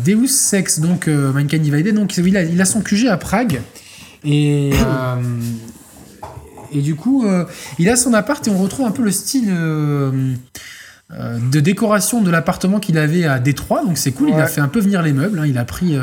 Deus 0.04 0.52
Ex, 0.52 0.80
donc 0.80 1.06
Mankind 1.08 1.62
Divided, 1.62 1.94
donc 1.94 2.16
il 2.16 2.36
a, 2.36 2.42
il 2.42 2.60
a 2.60 2.64
son 2.64 2.82
QG 2.82 3.06
à 3.08 3.16
Prague. 3.16 3.60
Et, 4.24 4.70
et 6.72 6.80
du 6.82 6.94
coup, 6.94 7.26
euh, 7.26 7.44
il 7.78 7.88
a 7.88 7.96
son 7.96 8.14
appart 8.14 8.46
et 8.46 8.50
on 8.50 8.58
retrouve 8.58 8.86
un 8.86 8.90
peu 8.90 9.02
le 9.02 9.10
style 9.10 9.48
euh, 9.50 10.34
euh, 11.12 11.38
de 11.50 11.60
décoration 11.60 12.20
de 12.20 12.30
l'appartement 12.30 12.80
qu'il 12.80 12.98
avait 12.98 13.24
à 13.24 13.38
Détroit. 13.38 13.84
Donc 13.84 13.98
c'est 13.98 14.12
cool, 14.12 14.30
il 14.30 14.34
a 14.40 14.46
fait 14.46 14.60
un 14.60 14.68
peu 14.68 14.80
venir 14.80 15.02
les 15.02 15.12
meubles. 15.12 15.38
hein. 15.38 15.46
Il 15.46 15.58
a 15.58 15.64
pris 15.64 15.96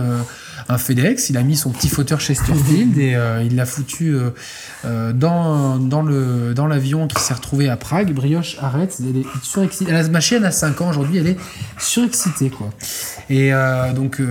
un 0.68 0.78
FedEx, 0.78 1.30
il 1.30 1.38
a 1.38 1.44
mis 1.44 1.56
son 1.56 1.70
petit 1.70 1.90
fauteuil 1.90 2.20
Chesterfield 2.20 2.98
et 2.98 3.16
euh, 3.16 3.44
il 3.44 3.56
l'a 3.56 3.66
foutu 3.66 4.16
euh, 4.16 4.32
euh, 4.86 5.14
dans, 5.14 5.78
dans 5.78 6.02
le 6.02 6.54
dans 6.56 6.66
l'avion 6.68 7.08
qui 7.08 7.22
s'est 7.22 7.34
retrouvé 7.36 7.70
à 7.70 7.78
Prague. 7.78 8.14
Brioche, 8.14 8.58
arrête, 8.62 8.98
elle 9.00 9.18
est 9.22 9.26
surexcitée. 9.44 9.92
Elle 9.92 9.98
a- 9.98 10.10
ma 10.10 10.20
chienne 10.22 10.44
a 10.44 10.52
5 10.52 10.82
ans 10.82 10.90
aujourd'hui, 10.90 11.18
elle 11.20 11.28
est 11.28 11.38
surexcitée 11.80 12.50
quoi. 12.50 12.70
Et 13.30 13.52
donc, 13.96 14.22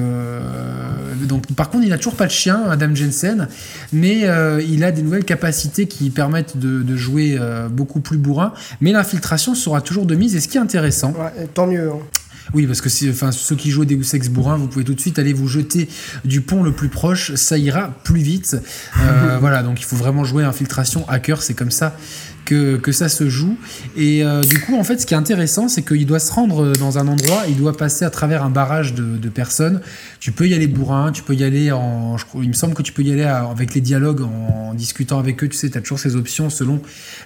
donc, 1.28 1.46
par 1.54 1.70
contre, 1.70 1.84
il 1.84 1.90
n'a 1.90 1.96
toujours 1.98 2.14
pas 2.16 2.26
de 2.26 2.30
chien, 2.30 2.62
Adam 2.70 2.94
Jensen, 2.94 3.48
mais 3.92 4.24
il 4.66 4.84
a 4.84 4.92
des 4.92 5.02
nouvelles 5.02 5.24
capacités 5.24 5.86
qui 5.86 6.10
permettent 6.10 6.56
de, 6.56 6.82
de 6.82 6.96
jouer 6.96 7.38
beaucoup 7.70 8.00
plus 8.00 8.18
bourrin. 8.18 8.52
Mais 8.80 8.92
l'infiltration 8.92 9.54
sera 9.54 9.80
toujours 9.80 10.06
de 10.06 10.14
mise. 10.14 10.36
Et 10.36 10.40
ce 10.40 10.48
qui 10.48 10.58
est 10.58 10.60
intéressant, 10.60 11.12
Ouais, 11.12 11.46
tant 11.54 11.66
mieux. 11.66 11.90
hein. 11.90 11.98
Oui, 12.52 12.66
parce 12.66 12.80
que 12.80 12.88
si, 12.88 13.08
enfin, 13.08 13.32
ceux 13.32 13.56
qui 13.56 13.70
jouent 13.70 13.82
à 13.82 13.86
Deus 13.86 14.14
Ex 14.14 14.28
bourrin, 14.28 14.56
vous 14.56 14.66
pouvez 14.66 14.84
tout 14.84 14.94
de 14.94 15.00
suite 15.00 15.18
aller 15.18 15.32
vous 15.32 15.48
jeter 15.48 15.88
du 16.24 16.40
pont 16.42 16.62
le 16.62 16.72
plus 16.72 16.88
proche, 16.88 17.34
ça 17.34 17.56
ira 17.56 17.88
plus 18.04 18.20
vite. 18.20 18.56
Euh, 19.00 19.38
voilà, 19.40 19.62
donc 19.62 19.80
il 19.80 19.84
faut 19.84 19.96
vraiment 19.96 20.24
jouer 20.24 20.44
à 20.44 20.48
infiltration 20.48 21.08
hacker, 21.08 21.42
c'est 21.42 21.54
comme 21.54 21.70
ça 21.70 21.96
que, 22.44 22.76
que 22.76 22.92
ça 22.92 23.08
se 23.08 23.28
joue. 23.28 23.56
Et 23.96 24.24
euh, 24.24 24.40
du 24.42 24.58
coup, 24.60 24.76
en 24.76 24.84
fait, 24.84 25.00
ce 25.00 25.06
qui 25.06 25.14
est 25.14 25.16
intéressant, 25.16 25.68
c'est 25.68 25.82
qu'il 25.82 26.06
doit 26.06 26.18
se 26.18 26.32
rendre 26.32 26.72
dans 26.76 26.98
un 26.98 27.08
endroit, 27.08 27.44
il 27.48 27.56
doit 27.56 27.76
passer 27.76 28.04
à 28.04 28.10
travers 28.10 28.42
un 28.44 28.50
barrage 28.50 28.94
de, 28.94 29.16
de 29.16 29.28
personnes. 29.28 29.80
Tu 30.20 30.32
peux 30.32 30.48
y 30.48 30.54
aller 30.54 30.66
bourrin, 30.66 31.12
tu 31.12 31.22
peux 31.22 31.34
y 31.34 31.44
aller 31.44 31.72
en. 31.72 32.16
Je 32.16 32.24
il 32.42 32.48
me 32.48 32.54
semble 32.54 32.74
que 32.74 32.82
tu 32.82 32.92
peux 32.92 33.02
y 33.02 33.12
aller 33.12 33.22
à- 33.24 33.44
avec 33.48 33.74
les 33.74 33.80
dialogues, 33.80 34.22
en, 34.22 34.74
discutant 34.74 35.18
avec 35.18 35.42
eux. 35.44 35.48
Tu 35.48 35.56
sais, 35.56 35.70
tu 35.70 35.78
as 35.78 35.80
toujours 35.80 35.98
ces 35.98 36.16
options 36.16 36.50
selon 36.50 36.80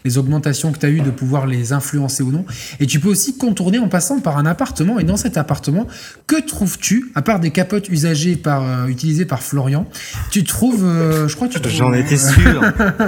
les 0.04 0.18
augmentations 0.18 0.72
que 0.72 0.78
tu 0.78 0.86
as 0.86 0.90
eues 0.90 1.00
de 1.00 1.10
pouvoir 1.10 1.46
les 1.46 1.72
influencer 1.72 2.22
ou 2.22 2.30
non. 2.32 2.44
Et 2.80 2.86
tu 2.86 3.00
peux 3.00 3.08
aussi 3.08 3.36
contourner 3.38 3.78
en 3.78 3.88
passant 3.88 4.20
par 4.20 4.36
un 4.38 4.46
appartement. 4.46 4.98
Et 4.98 5.04
dans 5.04 5.16
cet 5.16 5.36
appartement, 5.36 5.86
que 6.26 6.40
trouves-tu, 6.44 7.10
à 7.14 7.22
part 7.22 7.40
des 7.40 7.50
capotes 7.50 7.88
usagées 7.88 8.36
par, 8.36 8.62
euh, 8.62 8.86
utilisées 8.88 9.24
par 9.24 9.42
Florian? 9.42 9.86
Tu 10.30 10.44
trouves, 10.44 10.84
euh, 10.84 11.28
je 11.28 11.34
crois 11.36 11.48
que 11.48 11.54
tu 11.54 11.60
trouves. 11.60 11.72
J'en 11.72 11.92
étais 11.92 12.18
sûr. 12.18 12.62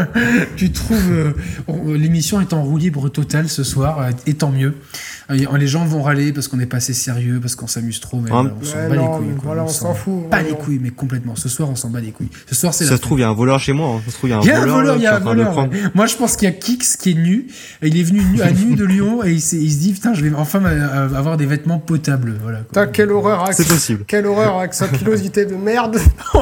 tu 0.56 0.70
trouves 0.72 1.10
euh, 1.10 1.32
l'émission 2.00 2.40
est 2.40 2.52
en 2.52 2.62
roue 2.62 2.78
libre 2.78 3.08
totale 3.08 3.48
ce 3.48 3.62
soir, 3.62 4.00
euh, 4.00 4.10
et 4.26 4.34
tant 4.34 4.50
mieux. 4.50 4.74
Euh, 5.30 5.56
les 5.58 5.66
gens 5.66 5.84
vont 5.84 6.02
râler 6.02 6.32
parce 6.32 6.48
qu'on 6.48 6.58
est 6.60 6.66
pas 6.66 6.78
assez 6.78 6.92
sérieux, 6.94 7.38
parce 7.40 7.54
qu'on 7.54 7.66
s'amuse 7.66 8.00
trop, 8.00 8.18
mais 8.20 8.30
Ah, 8.32 8.42
voilà, 8.42 8.54
on 8.60 8.64
s'en 8.64 8.88
bat 8.88 8.96
non, 8.96 9.02
les 9.02 9.26
couilles. 9.26 9.34
voilà, 9.44 9.64
on 9.64 9.68
s'en 9.68 9.94
fout, 9.94 10.28
Pas 10.28 10.38
les 10.38 10.50
voyons. 10.50 10.56
couilles, 10.56 10.80
mais 10.82 10.90
complètement. 10.90 11.36
Ce 11.36 11.48
soir, 11.48 11.68
on 11.70 11.76
s'en 11.76 11.88
bat 11.90 12.00
les 12.00 12.10
couilles. 12.10 12.28
Ce 12.48 12.54
soir, 12.54 12.74
c'est 12.74 12.84
Ça 12.84 12.96
se 12.96 13.00
trouve, 13.02 13.18
il 13.18 13.22
y 13.22 13.24
a 13.24 13.28
un 13.28 13.34
voleur 13.34 13.60
chez 13.60 13.72
moi. 13.72 13.88
hein. 13.96 14.00
Ça 14.06 14.10
se 14.12 14.16
trouve, 14.16 14.30
il 14.30 14.32
y 14.32 14.36
a 14.36 14.38
un 14.38 14.42
il 14.42 14.46
y 14.48 14.50
a 14.50 14.60
un 14.60 14.66
voleur. 14.66 14.82
là, 14.84 14.94
il 14.96 15.02
y 15.02 15.06
a 15.06 15.16
un 15.16 15.20
voleur. 15.20 15.56
ouais. 15.58 15.68
Moi, 15.94 16.06
je 16.06 16.16
pense 16.16 16.36
qu'il 16.36 16.48
y 16.48 16.52
a 16.52 16.54
Kix 16.54 16.96
qui 16.98 17.12
est 17.12 17.14
nu. 17.14 17.46
Il 17.82 17.96
est 17.98 18.02
venu 18.02 18.22
nu, 18.24 18.40
à 18.42 18.50
nu 18.50 18.74
de 18.74 18.84
Lyon 18.84 19.22
et 19.24 19.32
il, 19.32 19.40
se 19.40 19.56
dit 19.56 19.92
putain, 19.92 20.14
je 20.14 20.22
vais 20.24 20.32
enfin 20.34 20.62
avoir 20.64 21.36
des 21.36 21.46
vêtements 21.46 21.78
potables. 21.78 22.34
Voilà. 22.42 22.58
quoi. 22.58 22.66
Putain, 22.68 22.86
quelle 22.88 23.10
horreur 23.12 23.42
avec, 23.44 23.54
C'est 23.54 23.68
possible. 23.68 24.04
quelle 24.06 24.26
horreur 24.26 24.58
avec 24.58 24.74
sa 24.74 24.88
pilosité 24.88 25.44
de 25.46 25.54
merde. 25.54 25.98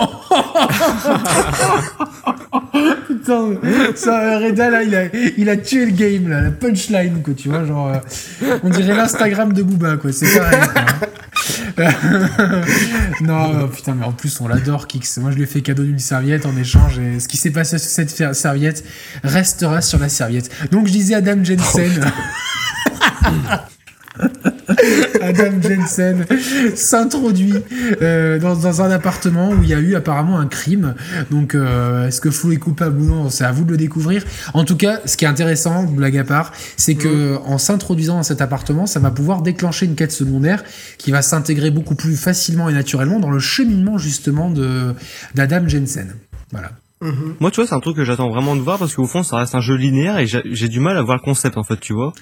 Putain, 3.07 3.51
ça, 3.95 4.39
Reda 4.39 4.71
là, 4.71 4.83
il 4.83 4.95
a, 4.95 5.05
il 5.37 5.49
a 5.49 5.57
tué 5.57 5.87
le 5.87 5.93
game 5.93 6.29
là, 6.29 6.41
la 6.43 6.51
punchline 6.51 7.23
quoi, 7.23 7.35
tu 7.35 7.49
vois, 7.49 7.65
genre, 7.65 7.89
euh, 8.43 8.59
on 8.63 8.71
dirait 8.83 8.97
l'Instagram 8.97 9.53
de 9.53 9.63
Booba 9.63 9.97
quoi, 9.97 10.13
c'est 10.13 10.39
pareil. 10.39 10.61
quoi. 10.75 10.83
non, 13.21 13.55
euh, 13.55 13.67
putain, 13.69 13.95
mais 13.95 14.05
en 14.05 14.13
plus 14.13 14.41
on 14.41 14.49
l'adore 14.49 14.87
Kix. 14.87 15.19
Moi 15.19 15.31
je 15.31 15.37
lui 15.37 15.45
ai 15.45 15.47
fait 15.47 15.61
cadeau 15.63 15.85
d'une 15.85 15.99
serviette 15.99 16.47
en 16.47 16.57
échange 16.57 16.99
et 16.99 17.21
ce 17.21 17.29
qui 17.29 17.37
s'est 17.37 17.51
passé 17.51 17.79
sur 17.79 17.89
cette 17.91 18.35
serviette 18.35 18.85
restera 19.23 19.81
sur 19.81 19.99
la 19.99 20.09
serviette. 20.09 20.51
Donc 20.71 20.87
je 20.87 20.93
disais 20.93 21.15
Adam 21.15 21.43
Jensen. 21.43 22.11
Adam 25.21 25.61
Jensen 25.63 26.27
s'introduit 26.75 27.55
euh, 28.03 28.39
dans, 28.39 28.57
dans 28.57 28.83
un 28.83 28.91
appartement 28.91 29.51
où 29.51 29.63
il 29.63 29.69
y 29.69 29.75
a 29.75 29.79
eu 29.79 29.95
apparemment 29.95 30.39
un 30.39 30.47
crime. 30.47 30.95
Donc, 31.31 31.55
euh, 31.55 32.07
est-ce 32.09 32.21
que 32.21 32.31
Flo 32.31 32.53
est 32.53 32.57
coupable 32.57 33.01
ou 33.01 33.05
non 33.05 33.31
C'est 33.31 33.45
à 33.45 33.53
vous 33.53 33.65
de 33.65 33.71
le 33.71 33.77
découvrir. 33.77 34.25
En 34.55 34.65
tout 34.65 34.77
cas, 34.77 35.01
ce 35.05 35.17
qui 35.17 35.25
est 35.25 35.29
intéressant, 35.29 35.85
blague 35.85 36.19
à 36.19 36.25
part, 36.25 36.53
c'est 36.77 36.95
que 36.95 37.37
en 37.45 37.59
s'introduisant 37.59 38.17
dans 38.17 38.23
cet 38.23 38.41
appartement, 38.41 38.87
ça 38.87 39.01
va 39.01 39.11
pouvoir 39.11 39.43
déclencher 39.43 39.87
une 39.87 39.95
quête 39.95 40.13
secondaire 40.13 40.63
qui 40.99 41.11
va 41.11 41.23
s'intégrer 41.23 41.71
beaucoup 41.71 41.95
plus 41.95 42.17
facilement 42.17 42.69
et 42.69 42.73
naturellement 42.73 43.21
dans 43.21 43.31
le 43.31 43.39
cheminement 43.39 43.99
justement 43.99 44.51
de 44.51 44.95
d'Adam 45.35 45.67
Jensen. 45.67 46.15
Voilà. 46.53 46.71
Moi, 47.39 47.51
tu 47.53 47.61
vois, 47.61 47.67
c'est 47.69 47.75
un 47.75 47.81
truc 47.81 47.97
que 47.97 48.05
j'attends 48.05 48.29
vraiment 48.29 48.57
de 48.57 48.61
voir 48.61 48.79
parce 48.79 48.95
qu'au 48.95 49.07
fond, 49.07 49.23
ça 49.23 49.37
reste 49.37 49.55
un 49.55 49.61
jeu 49.61 49.77
linéaire 49.77 50.19
et 50.19 50.27
j'ai 50.27 50.43
j'ai 50.51 50.69
du 50.69 50.81
mal 50.81 50.97
à 50.97 51.03
voir 51.03 51.17
le 51.17 51.23
concept 51.23 51.57
en 51.57 51.63
fait, 51.63 51.79
tu 51.79 51.93
vois. 51.93 52.13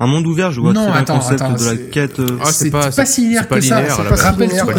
Un 0.00 0.06
monde 0.06 0.26
ouvert, 0.26 0.50
je 0.50 0.60
vois 0.60 0.72
Non, 0.72 0.82
très 0.84 0.92
bien 0.92 1.00
attends, 1.02 1.14
le 1.14 1.20
concept 1.20 1.40
attends, 1.42 1.52
de 1.54 1.64
la 1.64 1.76
quête. 1.76 2.20
euh, 2.20 2.38
Ah, 2.42 2.46
c'est 2.52 2.70
pas- 2.70 2.90
pas, 2.90 3.06
si 3.06 3.20
linéaire 3.22 3.48
que 3.48 3.60
ça. 3.62 3.76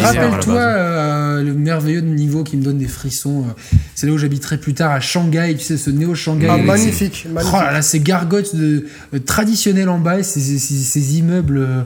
Rappelle-toi 0.06 0.54
euh, 0.60 1.42
le 1.42 1.54
merveilleux 1.54 2.00
niveau 2.00 2.44
qui 2.44 2.56
me 2.56 2.62
donne 2.62 2.78
des 2.78 2.86
frissons. 2.88 3.44
euh, 3.48 3.76
c'est 3.94 4.06
là 4.06 4.12
où 4.12 4.18
j'habiterai 4.18 4.58
plus 4.58 4.74
tard 4.74 4.92
à 4.92 5.00
Shanghai. 5.00 5.54
Tu 5.58 5.64
sais, 5.64 5.76
ce 5.78 5.90
néo-Shanghai. 5.90 6.48
Ah, 6.50 6.56
magnifique, 6.58 7.26
magnifique. 7.32 7.54
Oh 7.58 7.62
là 7.64 7.72
là, 7.72 7.82
ces 7.82 8.00
gargotes 8.00 8.54
de, 8.54 8.86
euh, 9.14 9.18
traditionnelles 9.18 9.88
en 9.88 9.98
bas, 9.98 10.18
et 10.18 10.22
ces, 10.22 10.40
ces- 10.40 10.58
ces- 10.58 10.74
ces 10.74 11.18
immeubles. 11.18 11.58
euh, 11.58 11.82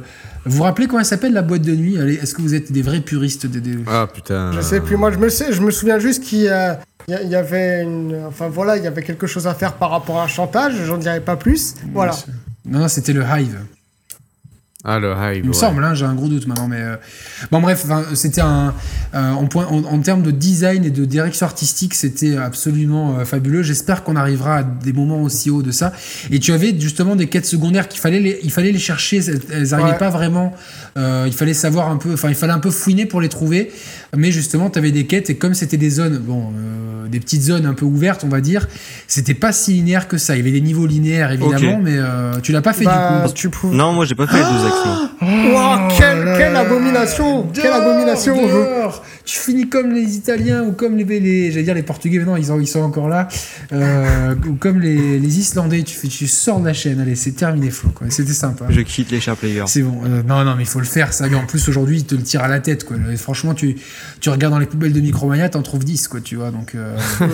vous 0.47 0.57
vous 0.57 0.63
rappelez 0.65 0.87
comment 0.87 1.01
elle 1.01 1.05
s'appelle 1.07 1.33
la 1.35 1.43
boîte 1.43 1.63
de 1.63 1.75
nuit? 1.77 1.97
Est-ce 1.97 2.35
que 2.35 2.41
vous 2.43 2.55
êtes 2.55 2.73
des 2.73 2.83
vrais 2.83 3.01
puristes 3.01 3.47
des, 3.47 3.61
des- 3.61 3.79
Ah 3.87 4.09
putain. 4.13 4.51
Je 4.53 4.61
sais 4.61 4.81
plus, 4.81 4.97
moi 4.97 5.13
je 5.13 5.19
me 5.19 5.29
sais, 5.29 5.53
je 5.53 5.61
me 5.61 5.71
souviens 5.71 5.99
juste 5.99 6.25
qu'il 6.25 6.49
a- 6.49 6.81
il 7.09 7.29
y 7.29 7.35
avait 7.37 7.83
une, 7.83 8.17
enfin 8.27 8.49
voilà, 8.49 8.77
il 8.77 8.83
y 8.85 8.87
avait 8.87 9.03
quelque 9.03 9.27
chose 9.27 9.47
à 9.47 9.55
faire 9.55 9.75
par 9.75 9.91
rapport 9.91 10.19
à 10.19 10.25
un 10.25 10.29
chantage, 10.29 10.73
j'en 10.87 10.97
dirai 10.97 11.21
pas 11.21 11.37
plus. 11.37 11.75
Voilà. 11.93 12.17
Non, 12.65 12.81
non, 12.81 12.89
c'était 12.89 13.13
le 13.13 13.23
Hive. 13.23 13.65
Ah, 14.83 14.99
le 14.99 15.11
hype. 15.13 15.37
Il 15.37 15.43
me 15.45 15.49
ouais. 15.49 15.53
semble, 15.55 15.85
hein, 15.85 15.93
j'ai 15.95 16.07
un 16.07 16.15
gros 16.15 16.29
doute 16.29 16.47
maintenant, 16.47 16.67
mais 16.67 16.81
euh, 16.81 16.97
bon 17.51 17.61
bref, 17.61 17.85
c'était 18.15 18.41
un 18.41 18.73
euh, 19.15 19.31
en, 19.33 19.45
point, 19.47 19.67
en, 19.67 19.85
en 19.85 19.99
termes 19.99 20.23
de 20.23 20.31
design 20.31 20.85
et 20.87 20.91
de 20.91 21.05
direction 21.05 21.45
artistique, 21.45 21.93
c'était 21.93 22.37
absolument 22.39 23.19
euh, 23.19 23.25
fabuleux. 23.27 23.63
J'espère 23.63 24.05
qu'on 24.05 24.17
arrivera 24.17 24.57
à 24.59 24.63
des 24.63 24.95
moments 24.95 25.21
aussi 25.21 25.51
hauts 25.51 25.63
de 25.63 25.71
ça. 25.71 25.93
Et 26.31 26.39
tu 26.39 26.53
avais 26.53 26.75
justement 26.79 27.15
des 27.15 27.27
quêtes 27.27 27.45
secondaires 27.45 27.89
qu'il 27.89 28.01
fallait 28.01 28.21
les, 28.21 28.41
il 28.43 28.51
fallait 28.51 28.73
les 28.73 28.79
chercher, 28.79 29.19
elles, 29.19 29.41
elles 29.53 29.75
arrivaient 29.75 29.91
Ouais. 29.91 29.99
pas 29.99 30.09
vraiment. 30.11 30.55
euh, 30.97 31.25
il 31.27 31.33
fallait 31.35 31.53
savoir 31.55 31.91
un 31.91 31.97
peu, 31.97 32.15
enfin 32.15 32.29
il 32.31 32.35
fallait 32.35 32.53
un 32.53 32.59
peu 32.59 32.71
fouiner 32.71 33.05
pour 33.05 33.21
les 33.21 33.29
trouver. 33.29 33.71
Mais 34.17 34.33
justement, 34.33 34.71
tu 34.71 34.79
avais 34.79 34.93
des 34.93 35.05
quêtes 35.07 35.29
et 35.31 35.37
comme 35.37 35.55
c'était 35.55 35.77
des 35.77 35.91
zones, 35.91 36.19
bon, 36.19 36.53
euh, 36.57 37.07
des 37.09 37.21
petites 37.21 37.43
zones 37.43 37.67
un 37.67 37.75
peu 37.75 37.85
ouvertes, 37.85 38.25
on 38.25 38.29
va 38.29 38.41
dire, 38.41 38.67
c'était 39.07 39.35
pas 39.35 39.53
si 39.53 39.73
linéaire 39.75 40.09
que 40.09 40.17
ça. 40.19 40.35
Il 40.35 40.39
y 40.39 40.41
avait 40.41 40.51
des 40.53 40.61
niveaux 40.61 40.87
linéaires 40.87 41.31
évidemment, 41.33 41.81
mais 41.83 41.95
euh, 41.97 42.41
tu 42.43 42.51
l'as 42.53 42.63
pas 42.63 42.73
fait 42.73 42.85
Bah, 42.85 43.21
du 43.23 43.29
coup. 43.29 43.35
tu 43.35 43.51
pouvais. 43.51 43.77
Non, 43.77 43.93
moi 43.93 44.05
j'ai 44.07 44.15
pas 44.17 44.27
fait 44.27 44.39
les 44.39 44.70
moi. 44.71 45.11
Ouah, 45.53 45.89
quelle, 45.97 46.35
quelle 46.39 46.57
abomination 46.57 47.47
Quelle 47.53 47.73
abomination 47.73 48.35
dehors. 48.47 49.03
Tu 49.25 49.39
finis 49.39 49.69
comme 49.69 49.93
les 49.93 50.17
Italiens 50.17 50.63
ou 50.65 50.73
comme 50.73 50.97
les, 50.97 51.05
les 51.21 51.51
j'allais 51.53 51.63
dire 51.65 51.75
les 51.75 51.83
Portugais, 51.83 52.19
mais 52.19 52.25
non, 52.25 52.37
ils, 52.37 52.47
sont- 52.47 52.59
ils 52.59 52.67
sont 52.67 52.81
encore 52.81 53.09
là. 53.09 53.29
Euh, 53.73 54.35
ou 54.49 54.55
comme 54.55 54.81
les, 54.81 55.19
les 55.19 55.39
Islandais, 55.39 55.83
tu, 55.83 56.09
tu 56.09 56.27
sors 56.27 56.59
de 56.61 56.67
la 56.67 56.73
chaîne. 56.73 57.01
Allez, 57.01 57.15
c'est 57.15 57.33
terminé, 57.33 57.71
Flo. 57.71 57.91
quoi. 57.91 58.07
C'était 58.11 58.33
sympa. 58.33 58.65
Je 58.71 58.81
quitte 58.81 59.11
les 59.11 59.21
Sharp 59.21 59.39
Players. 59.41 59.65
C'est 59.67 59.83
bon. 59.83 60.01
Euh, 60.05 60.23
non, 60.23 60.45
non, 60.45 60.55
mais 60.57 60.63
il 60.65 60.69
faut 60.69 60.81
le 60.81 60.85
faire, 60.87 61.13
ça. 61.13 61.29
Mais 61.29 61.37
en 61.37 61.47
plus, 61.47 61.69
aujourd'hui, 61.69 61.99
ils 61.99 62.07
te 62.07 62.15
le 62.15 62.23
tirent 62.23 62.43
à 62.43 62.49
la 62.49 62.61
tête, 62.61 62.85
quoi. 62.85 62.97
Franchement, 63.17 63.55
tu, 63.55 63.77
tu 64.21 64.31
regardes 64.31 64.55
dans 64.55 64.59
les 64.59 64.67
poubelles 64.67 64.93
de 64.93 65.01
Micromania, 65.01 65.49
t'en 65.49 65.63
trouves 65.63 65.85
10, 65.85 66.09
quoi, 66.09 66.21
tu 66.21 66.37
vois. 66.37 66.51
Donc, 66.51 66.75
euh, 66.75 66.97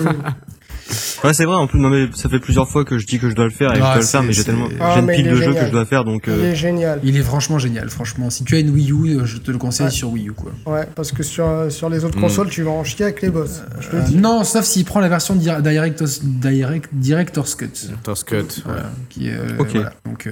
Ouais, 1.23 1.33
c'est 1.33 1.45
vrai, 1.45 1.55
en 1.55 1.67
plus, 1.67 1.79
non, 1.79 1.89
mais 1.89 2.07
ça 2.15 2.29
fait 2.29 2.39
plusieurs 2.39 2.69
fois 2.69 2.85
que 2.85 2.97
je 2.97 3.05
dis 3.05 3.19
que 3.19 3.29
je 3.29 3.35
dois 3.35 3.45
le 3.45 3.51
faire 3.51 3.69
et 3.71 3.73
Ah, 3.73 3.75
je 3.75 3.81
dois 3.81 3.95
le 3.97 4.01
faire, 4.03 4.23
mais 4.23 4.33
j'ai 4.33 4.43
tellement, 4.43 4.67
Ah, 4.79 4.91
j'ai 4.95 4.99
une 5.01 5.07
pile 5.07 5.25
il 5.25 5.31
de 5.31 5.35
jeux 5.35 5.53
que 5.53 5.65
je 5.65 5.71
dois 5.71 5.85
faire, 5.85 6.03
donc, 6.05 6.23
Il 6.27 6.33
euh, 6.33 6.51
est 6.51 6.55
génial. 6.55 6.99
il 7.03 7.17
est 7.17 7.21
franchement 7.23 7.59
génial, 7.59 7.89
franchement. 7.89 8.29
Si 8.29 8.43
tu 8.43 8.55
as 8.55 8.59
une 8.59 8.69
Wii 8.69 8.91
U, 8.91 8.95
euh, 9.19 9.25
je 9.25 9.37
te 9.37 9.51
le 9.51 9.57
conseille 9.57 9.87
Ouais. 9.87 9.91
sur 9.91 10.11
Wii 10.11 10.29
U, 10.29 10.31
quoi. 10.33 10.51
Ouais, 10.65 10.87
parce 10.95 11.11
que 11.11 11.23
sur, 11.23 11.45
sur 11.69 11.89
les 11.89 12.03
autres 12.05 12.17
Mm. 12.17 12.21
consoles, 12.21 12.49
tu 12.49 12.61
vas 12.63 12.71
en 12.71 12.83
chier 12.83 13.05
avec 13.05 13.21
les 13.21 13.29
boss. 13.29 13.61
Je 13.81 13.87
te 13.89 13.95
le 13.95 14.01
Euh, 14.01 14.05
dis. 14.05 14.15
non, 14.15 14.43
sauf 14.43 14.63
s'il 14.65 14.85
prend 14.85 14.99
la 14.99 15.09
version 15.09 15.35
di- 15.35 15.49
Director's, 15.61 16.21
Direct, 16.23 16.89
Director's 16.93 17.55
Cut. 17.55 17.67
Toss 18.03 18.23
Cut. 18.23 18.61
Voilà, 18.65 18.83
qui 19.09 19.27
est, 19.29 19.31
euh, 19.33 19.57
Ok. 19.59 19.69
voilà. 19.73 19.93
Donc, 20.05 20.27
euh, 20.27 20.31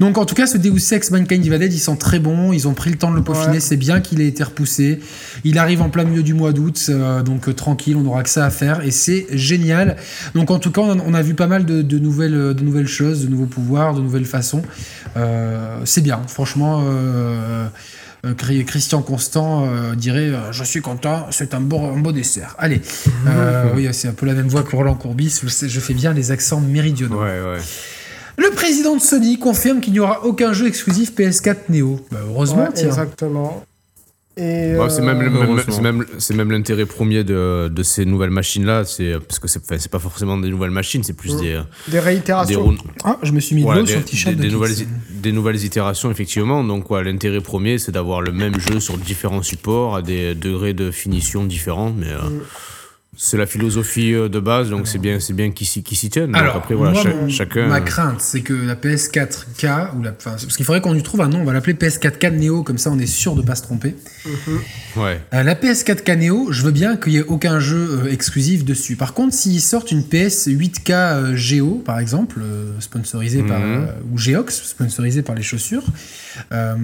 donc 0.00 0.18
en 0.18 0.24
tout 0.26 0.34
cas, 0.34 0.46
ce 0.46 0.58
Deus 0.58 0.92
Ex 0.92 1.10
Mankind 1.10 1.40
Divided, 1.42 1.72
ils 1.72 1.78
sont 1.78 1.96
très 1.96 2.18
bons. 2.18 2.52
Ils 2.52 2.68
ont 2.68 2.74
pris 2.74 2.90
le 2.90 2.96
temps 2.96 3.10
de 3.10 3.16
le 3.16 3.22
peaufiner. 3.22 3.54
Ouais. 3.54 3.60
C'est 3.60 3.76
bien 3.76 4.00
qu'il 4.00 4.20
ait 4.20 4.26
été 4.28 4.44
repoussé. 4.44 5.00
Il 5.44 5.58
arrive 5.58 5.82
en 5.82 5.88
plein 5.90 6.04
milieu 6.04 6.22
du 6.22 6.34
mois 6.34 6.52
d'août, 6.52 6.86
euh, 6.88 7.22
donc 7.22 7.48
euh, 7.48 7.52
tranquille, 7.52 7.96
on 7.96 8.06
aura 8.06 8.22
que 8.22 8.28
ça 8.30 8.44
à 8.44 8.50
faire 8.50 8.82
et 8.84 8.90
c'est 8.90 9.26
génial. 9.32 9.96
Donc 10.34 10.50
en 10.50 10.58
tout 10.58 10.70
cas, 10.70 10.80
on 10.82 10.98
a, 10.98 11.02
on 11.06 11.14
a 11.14 11.22
vu 11.22 11.34
pas 11.34 11.46
mal 11.46 11.64
de, 11.64 11.82
de 11.82 11.98
nouvelles, 11.98 12.54
de 12.54 12.62
nouvelles 12.62 12.86
choses, 12.88 13.22
de 13.24 13.28
nouveaux 13.28 13.46
pouvoirs, 13.46 13.94
de 13.94 14.00
nouvelles 14.00 14.24
façons. 14.26 14.62
Euh, 15.16 15.78
c'est 15.84 16.00
bien, 16.02 16.20
franchement. 16.28 16.82
euh, 16.86 17.66
euh, 18.24 18.34
Christian 18.64 19.02
Constant 19.02 19.66
euh, 19.68 19.94
dirait 19.94 20.30
euh, 20.30 20.50
Je 20.50 20.64
suis 20.64 20.80
content, 20.80 21.26
c'est 21.30 21.54
un 21.54 21.60
beau, 21.60 21.78
un 21.78 21.98
beau 21.98 22.12
dessert. 22.12 22.56
Allez, 22.58 22.80
Euh, 23.28 23.66
oui, 23.76 23.86
c'est 23.92 24.08
un 24.08 24.12
peu 24.12 24.26
la 24.26 24.32
même 24.34 24.48
voix 24.48 24.62
que 24.62 24.74
Roland 24.74 24.94
Courbis. 24.94 25.40
Je, 25.44 25.80
fais 25.80 25.94
bien 25.94 26.12
les 26.12 26.30
accents 26.32 26.60
méridionaux. 26.60 27.18
Ouais, 27.20 27.40
ouais. 27.40 27.58
Le 28.38 28.50
président 28.50 28.96
de 28.96 29.00
Sony 29.00 29.38
confirme 29.38 29.80
qu'il 29.80 29.92
n'y 29.92 30.00
aura 30.00 30.24
aucun 30.24 30.52
jeu 30.52 30.66
exclusif 30.66 31.14
PS4 31.14 31.56
Neo. 31.68 32.00
Bah, 32.10 32.18
heureusement, 32.28 32.64
Ouais, 32.64 32.68
tiens. 32.74 32.88
exactement. 32.88 33.64
Ouais, 34.38 34.76
c'est 34.90 35.00
même, 35.00 35.16
même- 35.18 35.34
heureusement. 35.34 35.62
c'est 35.74 35.80
même, 35.80 36.04
c'est 36.18 36.34
même 36.34 36.50
l'intérêt 36.50 36.84
premier 36.84 37.24
de, 37.24 37.68
de 37.72 37.82
ces 37.82 38.04
nouvelles 38.04 38.30
machines-là, 38.30 38.84
c'est 38.84 39.14
parce 39.26 39.38
que 39.38 39.48
c'est, 39.48 39.60
enfin, 39.64 39.76
c'est 39.78 39.90
pas 39.90 39.98
forcément 39.98 40.36
des 40.36 40.50
nouvelles 40.50 40.70
machines, 40.70 41.02
c'est 41.02 41.14
plus 41.16 41.36
des, 41.38 41.54
des 41.86 41.92
des, 41.92 41.98
réitérations. 42.00 42.62
rou- 42.64 42.74
Ah, 43.02 43.18
je 43.22 43.32
me 43.32 43.40
suis 43.40 43.54
mis 43.54 43.62
de 43.62 43.66
voilà, 43.66 43.80
l'eau 43.80 43.86
des, 43.86 43.92
sur 43.92 44.00
le 44.00 44.04
t-shirt 44.04 44.34
des- 44.34 44.42
de 44.42 44.48
des 44.48 44.54
nouvelles, 44.54 44.74
des 45.10 45.32
nouvelles 45.32 45.64
itérations 45.64 46.10
effectivement. 46.10 46.62
Donc, 46.62 46.90
ouais, 46.90 47.02
l'intérêt 47.02 47.40
premier, 47.40 47.78
c'est 47.78 47.92
d'avoir 47.92 48.20
le 48.20 48.32
même 48.32 48.60
jeu 48.60 48.78
sur 48.78 48.98
différents 48.98 49.42
supports 49.42 49.96
à 49.96 50.02
des 50.02 50.34
degrés 50.34 50.74
de 50.74 50.90
finition 50.90 51.44
différents, 51.44 51.92
mais 51.96 52.08
euh, 52.08 52.28
Mm. 52.28 52.40
C'est 53.16 53.36
la 53.38 53.46
philosophie 53.46 54.12
euh, 54.14 54.28
de 54.28 54.38
base, 54.40 54.68
donc 54.70 54.86
c'est 54.86 54.98
bien, 54.98 55.20
c'est 55.20 55.32
bien 55.32 55.50
qu'ils 55.50 55.66
s'y, 55.66 55.82
s'y 55.90 56.10
tiennent. 56.10 56.32
Donc, 56.32 56.42
après, 56.54 56.74
voilà, 56.74 56.92
moi, 56.92 57.02
cha- 57.02 57.08
mon- 57.14 57.28
chacun. 57.28 57.66
ma 57.66 57.80
crainte, 57.80 58.20
c'est 58.20 58.42
que 58.42 58.52
la 58.52 58.74
PS4K, 58.76 59.96
ou 59.98 60.02
la, 60.02 60.10
enfin, 60.10 60.32
parce 60.32 60.56
qu'il 60.56 60.64
faudrait 60.66 60.80
qu'on 60.80 60.92
lui 60.92 61.02
trouve 61.02 61.20
un 61.22 61.28
nom, 61.28 61.40
on 61.40 61.44
va 61.44 61.52
l'appeler 61.52 61.74
PS4K 61.74 62.30
Neo, 62.36 62.62
comme 62.62 62.78
ça 62.78 62.90
on 62.90 62.98
est 62.98 63.06
sûr 63.06 63.34
de 63.34 63.42
pas 63.42 63.54
se 63.54 63.62
tromper. 63.62 63.96
Ouais. 64.96 65.20
Euh, 65.34 65.42
la 65.42 65.54
PS4K 65.54 66.16
Neo, 66.16 66.52
je 66.52 66.62
veux 66.62 66.70
bien 66.72 66.96
qu'il 66.96 67.12
y 67.14 67.16
ait 67.18 67.22
aucun 67.22 67.58
jeu 67.60 68.02
euh, 68.04 68.12
exclusif 68.12 68.64
dessus. 68.64 68.96
Par 68.96 69.14
contre, 69.14 69.34
s'ils 69.34 69.60
sortent 69.60 69.90
une 69.92 70.04
PS 70.04 70.48
8K 70.48 70.90
euh, 70.92 71.36
Geo, 71.36 71.82
par 71.84 71.98
exemple, 71.98 72.36
euh, 72.42 72.72
sponsorisée 72.80 73.42
par 73.42 73.58
Mhm. 73.60 73.86
euh, 73.88 73.92
ou 74.12 74.18
Geox, 74.18 74.62
sponsorisée 74.64 75.22
par 75.22 75.34
les 75.34 75.42
chaussures, 75.42 75.84
euh, 76.52 76.74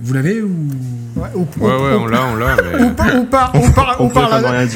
vous 0.00 0.14
l'avez 0.14 0.40
ou 0.42 0.50
Ouais, 1.16 1.28
ou, 1.34 1.40
ou- 1.40 1.64
Ouais, 1.64 1.72
ou- 1.72 2.00
on 2.02 2.06
l'a, 2.06 2.26
on 2.26 2.36
l'a. 2.36 2.56
mais- 2.56 2.84
ou 2.84 2.90
par, 2.94 3.14
ou 3.16 3.24
par, 3.24 3.54
ou 3.54 3.68
par, 3.70 3.96
on 4.00 4.04
ou 4.06 4.08
par 4.08 4.28
préfère 4.28 4.38
ne 4.38 4.56
la, 4.56 4.66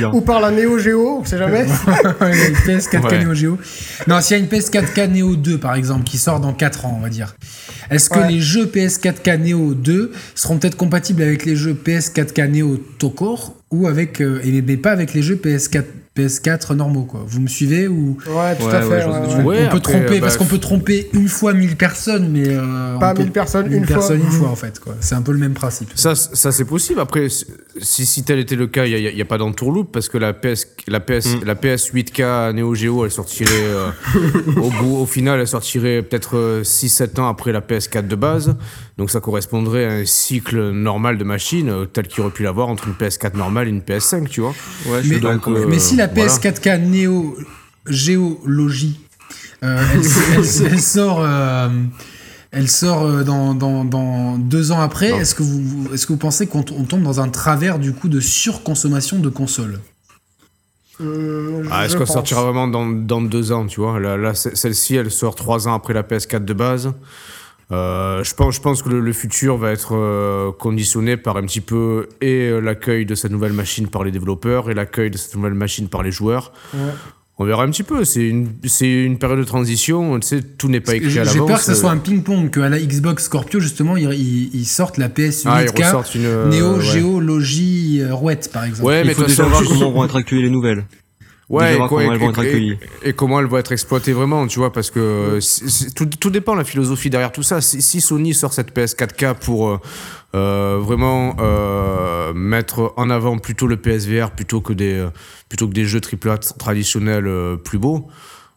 Neo 0.57 0.79
Geo, 0.79 1.19
on 1.21 1.25
sait 1.25 1.39
jamais. 1.39 1.63
une 2.21 2.55
PS4K 2.79 3.03
Ouais. 3.03 3.25
Neo 3.25 3.35
Geo. 3.35 3.59
Non, 4.09 4.21
s'il 4.21 4.37
y 4.37 4.41
a 4.41 4.43
une 4.43 4.49
PS4K 4.49 5.09
Neo 5.11 5.37
2 5.37 5.59
par 5.59 5.75
exemple 5.75 6.05
qui 6.05 6.19
sort 6.19 6.41
dans 6.41 6.53
4 6.53 6.87
ans, 6.87 6.95
on 6.99 7.03
va 7.03 7.09
dire. 7.09 7.37
Est-ce 7.91 8.11
que 8.11 8.19
Ouais. 8.19 8.29
les 8.33 8.41
jeux 8.41 8.67
PS4K 8.67 9.39
Neo 9.39 9.75
2 9.75 10.13
seront 10.35 10.59
peut-être 10.59 10.77
compatibles 10.77 11.23
avec 11.23 11.45
les 11.45 11.55
jeux 11.57 11.75
PS4K 11.75 12.49
Neo 12.51 12.77
Tokor 12.99 13.55
ou 13.71 13.87
avec 13.87 14.21
euh, 14.21 14.41
et 14.45 14.63
mais 14.63 14.77
pas 14.77 14.91
avec 14.93 15.15
les 15.15 15.23
jeux 15.23 15.37
PS4 15.37 15.85
PS4 16.17 16.75
normaux 16.75 17.05
quoi. 17.05 17.25
Vous 17.27 17.41
me 17.41 17.49
suivez 17.49 17.89
ou? 17.89 18.17
Ouais, 18.27 18.57
tout 18.57 18.65
Ouais, 18.67 18.75
à 18.75 18.81
fait. 18.83 18.87
ouais, 18.89 19.01
je- 19.03 19.09
ouais, 19.09 19.15
je- 19.31 19.37
ouais. 19.39 19.45
Ouais, 19.45 19.57
on 19.67 19.71
peut 19.71 19.77
après, 19.77 19.93
tromper 19.93 20.17
euh, 20.17 20.21
parce 20.21 20.35
bah, 20.35 20.39
qu'on 20.39 20.45
peut 20.47 20.59
tromper 20.59 21.09
une 21.13 21.29
fois 21.29 21.53
1000 21.53 21.77
personnes 21.77 22.31
mais 22.31 22.49
euh, 22.49 22.99
Pas 22.99 23.13
on 23.13 23.15
peut- 23.17 23.23
1000 23.25 23.33
personnes, 23.33 23.67
une 23.67 23.73
une 23.79 23.87
fois. 23.87 23.97
personne 23.97 24.21
une 24.21 24.31
fois 24.31 24.49
en 24.49 24.57
fait 24.57 24.81
quoi. 24.81 24.95
C'est 25.01 25.15
un 25.15 25.23
peu 25.23 25.33
le 25.33 25.39
même 25.39 25.55
principe. 25.55 25.91
Ça, 25.95 26.15
ça 26.15 26.53
c'est 26.53 26.65
possible. 26.65 27.01
Après, 27.01 27.29
si, 27.29 28.07
si 28.07 28.23
tel 28.25 28.39
était 28.39 28.57
le 28.57 28.67
cas, 28.67 28.87
il 28.87 29.15
n'y 29.15 29.21
a, 29.21 29.25
pas 29.25 29.39
d'entourloupe 29.39 29.93
parce 29.93 30.09
que 30.09 30.19
la 30.19 30.33
PS, 30.33 30.67
la 30.89 31.01
PS, 31.01 31.37
Mm. 31.37 31.45
la 31.45 31.55
PS 31.55 31.91
8K 31.93 32.53
Neo 32.55 32.75
Geo, 32.75 33.05
elle 33.05 33.11
sortirait 33.11 33.51
euh, 33.53 33.91
au 34.57 34.71
bout, 34.71 34.97
au 34.97 35.07
final, 35.07 35.41
elle 35.41 35.47
sortirait 35.49 36.03
peut-être 36.03 36.63
6-7 36.63 37.21
ans 37.21 37.29
après 37.29 37.53
la 37.53 37.61
PS4 37.61 38.07
de 38.09 38.17
base. 38.17 38.55
Donc 38.99 39.11
ça 39.11 39.21
correspondrait 39.21 39.85
à 39.85 39.91
un 39.93 40.05
cycle 40.07 40.71
normal 40.71 41.19
de 41.19 41.25
machine 41.25 41.69
euh, 41.69 41.85
tel 41.85 42.09
qu'il 42.09 42.23
aurait 42.23 42.33
pu 42.33 42.43
l'avoir 42.45 42.69
entre 42.69 42.89
une 42.89 42.95
PS4 42.95 43.37
normale 43.37 43.67
et 43.69 43.71
une 43.71 43.81
PS5, 43.83 44.27
tu 44.29 44.41
vois. 44.41 44.55
Ouais, 44.87 45.03
Mais, 45.05 45.19
donc, 45.21 45.47
euh, 45.49 45.67
mais 45.69 45.79
si 45.79 45.97
la 45.97 46.07
voilà. 46.07 46.31
PS4K 46.33 46.79
Neo 46.81 47.37
Géologie, 47.87 48.99
euh, 49.63 49.85
elle, 49.93 50.01
elle- 50.39 50.67
elle 50.73 50.81
sort, 50.81 51.21
euh, 51.21 51.69
elle 52.53 52.69
sort 52.69 53.23
dans, 53.25 53.55
dans, 53.55 53.85
dans 53.85 54.39
deux 54.39 54.73
ans 54.73 54.81
après, 54.81 55.11
est-ce 55.11 55.35
que 55.35 55.43
vous, 55.43 55.63
vous- 55.63 55.95
est-ce 55.95 56.07
que 56.07 56.15
vous 56.15 56.19
pensez 56.19 56.47
qu'on 56.47 56.63
tombe 56.63 57.03
dans 57.03 57.21
un 57.21 57.29
travers 57.29 57.79
du 57.79 57.93
coup 57.93 58.09
de 58.09 58.21
surconsommation 58.21 59.19
de 59.19 59.29
consoles? 59.29 59.79
Ah, 61.71 61.85
est-ce 61.85 61.93
qu'elle 61.93 62.07
pense. 62.07 62.15
sortira 62.15 62.43
vraiment 62.45 62.69
dans, 62.69 62.87
dans 62.87 63.21
deux 63.21 63.53
ans, 63.53 63.67
tu 63.67 63.81
vois? 63.81 64.01
Là, 64.01 64.33
celle-ci, 64.35 64.95
elle 64.97 65.11
sort 65.11 65.35
trois 65.35 65.69
ans 65.69 65.75
après 65.75 65.93
la 65.93 66.03
PS4 66.03 66.45
de 66.47 66.55
base. 66.55 66.93
Euh, 67.73 68.23
je 68.23 68.35
pense, 68.35 68.55
je 68.55 68.61
pense 68.61 68.83
que 68.83 68.89
le, 68.89 69.01
le 69.01 69.13
futur 69.13 69.57
va 69.57 69.73
être 69.73 69.97
euh, 69.97 70.53
conditionné 70.53 71.17
par 71.17 71.37
un 71.37 71.43
petit 71.43 71.61
peu 71.61 72.09
et 72.21 72.49
euh, 72.49 72.61
l'accueil 72.61 73.07
de 73.07 73.17
cette 73.17 73.33
nouvelle 73.33 73.53
machine 73.53 73.89
par 73.89 74.05
les 74.05 74.13
développeurs 74.13 74.71
et 74.71 74.75
l'accueil 74.75 75.11
de 75.11 75.17
cette 75.17 75.35
nouvelle 75.35 75.55
machine 75.55 75.89
par 75.89 76.05
les 76.05 76.13
joueurs. 76.13 76.53
Ouais. 76.75 76.81
On 77.39 77.45
verra 77.45 77.65
un 77.65 77.71
petit 77.71 77.83
peu. 77.83 78.05
C'est 78.05 78.29
une, 78.29 79.19
période 79.19 79.39
de 79.41 79.45
transition. 79.45 80.19
Tu 80.21 80.27
sais, 80.27 80.43
tout 80.43 80.69
n'est 80.69 80.81
pas 80.81 80.95
écrit 80.95 81.19
à 81.19 81.25
l'avance. 81.25 81.33
J'ai 81.35 81.39
peur 81.41 81.59
que 81.59 81.65
ça 81.65 81.75
soit 81.75 81.91
un 81.91 81.99
ping-pong, 81.99 82.51
qu'à 82.51 82.71
la 82.71 82.81
Xbox 82.81 83.25
Scorpio, 83.25 83.61
justement, 83.61 83.97
ils, 83.99 84.55
ils, 84.55 84.65
sortent 84.65 84.97
la 84.97 85.11
PS8K, 85.11 85.45
ah, 85.45 86.03
une, 86.15 86.49
Neo 86.49 86.81
Geo 86.81 87.21
Logi 87.21 88.03
Rouette, 88.11 88.51
par 88.51 88.65
exemple. 88.65 88.89
Ouais, 88.89 89.05
mais 89.05 89.11
il 89.11 89.15
faut 89.17 89.25
déjà 89.25 89.43
voir 89.43 89.63
comment 89.65 89.91
vont 89.91 90.05
être 90.07 90.17
accueillies 90.17 90.45
les 90.45 90.51
nouvelles. 90.51 90.85
Ouais, 91.49 91.77
et, 91.77 91.79
comment 91.79 92.11
accueillies. 92.11 92.79
Et, 93.05 93.13
comment 93.13 93.39
elles 93.39 93.47
vont 93.47 93.59
être 93.59 93.71
exploitées 93.71 94.13
vraiment, 94.13 94.49
tu 94.49 94.59
vois, 94.59 94.73
parce 94.73 94.91
que 94.91 95.39
tout, 95.95 96.07
tout, 96.07 96.31
dépend 96.31 96.55
de 96.55 96.59
la 96.59 96.65
philosophie 96.65 97.09
derrière 97.09 97.31
tout 97.31 97.45
ça. 97.45 97.61
Si, 97.61 97.81
si 97.83 98.01
Sony 98.01 98.35
sort 98.35 98.53
cette 98.53 98.75
PS4K 98.77 99.37
pour 99.37 99.69
euh, 99.69 99.79
euh, 100.35 100.79
vraiment 100.81 101.37
euh, 101.39 102.33
mettre 102.35 102.93
en 102.97 103.11
avant 103.11 103.39
plutôt 103.39 103.67
le 103.67 103.77
PSVR 103.77 104.33
plutôt 104.33 104.61
que 104.61 104.73
des, 104.73 104.95
euh, 104.95 105.11
plutôt 105.49 105.69
que 105.69 105.73
des 105.73 105.85
jeux 105.85 106.01
AAA 106.01 106.39
traditionnels 106.59 107.27
euh, 107.27 107.57
plus 107.57 107.79
beaux, 107.79 108.09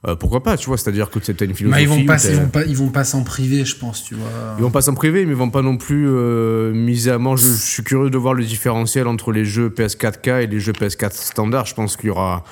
euh, 0.07 0.15
pourquoi 0.15 0.41
pas, 0.41 0.55
tu 0.55 0.67
vois, 0.67 0.77
c'est-à-dire 0.77 1.09
que 1.09 1.19
c'était 1.21 1.43
une 1.43 1.53
philosophie. 1.53 1.85
Bah, 1.85 1.93
ils 1.95 1.99
vont 1.99 2.05
pas, 2.05 2.23
ils 2.23 2.35
vont 2.37 2.47
pas, 2.47 2.65
ils 2.65 2.77
vont 2.77 2.89
pas 2.89 3.03
s'en 3.03 3.23
priver, 3.23 3.65
je 3.65 3.75
pense, 3.75 4.01
tu 4.03 4.15
vois. 4.15 4.29
Ils 4.57 4.61
vont 4.61 4.71
pas 4.71 4.81
s'en 4.81 4.93
priver, 4.93 5.25
mais 5.25 5.33
ils 5.33 5.37
vont 5.37 5.49
pas 5.49 5.61
non 5.61 5.75
plus 5.75 6.07
euh, 6.07 6.71
miser 6.73 7.11
à 7.11 7.17
mort. 7.17 7.35
Je, 7.35 7.51
suis 7.51 7.83
curieux 7.83 8.09
de 8.09 8.17
voir 8.17 8.33
le 8.33 8.45
différentiel 8.45 9.07
entre 9.07 9.33
les 9.33 9.43
jeux 9.43 9.67
PS4K 9.69 10.43
et 10.43 10.47
les 10.47 10.61
jeux 10.61 10.71
PS4 10.71 11.11
standard. 11.11 11.65
Je 11.65 11.75
pense 11.75 11.97
qu'il 11.97 12.07
y 12.07 12.09
aura, 12.11 12.45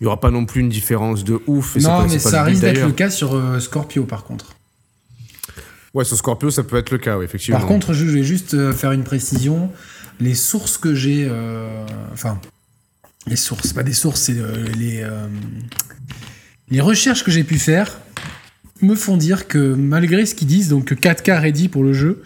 il 0.00 0.04
y 0.04 0.06
aura 0.06 0.20
pas 0.20 0.30
non 0.30 0.44
plus 0.44 0.60
une 0.60 0.68
différence 0.68 1.24
de 1.24 1.40
ouf. 1.48 1.76
Et 1.76 1.80
non, 1.80 2.06
mais 2.06 2.20
ça 2.20 2.44
risque 2.44 2.60
d'être 2.60 2.86
le 2.86 2.92
cas 2.92 3.10
sur 3.10 3.34
euh, 3.34 3.58
Scorpio, 3.58 4.04
par 4.04 4.22
contre. 4.22 4.54
Ouais, 5.94 6.04
sur 6.04 6.16
Scorpio, 6.16 6.52
ça 6.52 6.62
peut 6.62 6.76
être 6.76 6.92
le 6.92 6.98
cas, 6.98 7.20
effectivement. 7.22 7.58
Par 7.58 7.66
contre, 7.66 7.92
je 7.92 8.04
vais 8.04 8.22
juste 8.22 8.72
faire 8.72 8.92
une 8.92 9.04
précision. 9.04 9.70
Les 10.20 10.34
sources 10.34 10.78
que 10.78 10.94
j'ai, 10.94 11.28
enfin, 12.12 12.38
les 13.26 13.36
sources, 13.36 13.72
pas 13.72 13.82
des 13.82 13.92
sources, 13.92 14.20
c'est 14.20 14.36
les 14.76 15.04
les 16.70 16.80
recherches 16.80 17.24
que 17.24 17.30
j'ai 17.30 17.44
pu 17.44 17.58
faire 17.58 18.00
me 18.82 18.94
font 18.94 19.16
dire 19.16 19.46
que 19.46 19.74
malgré 19.74 20.26
ce 20.26 20.34
qu'ils 20.34 20.48
disent, 20.48 20.68
donc 20.68 20.92
4K 20.92 21.40
ready 21.40 21.68
pour 21.68 21.84
le 21.84 21.92
jeu, 21.92 22.22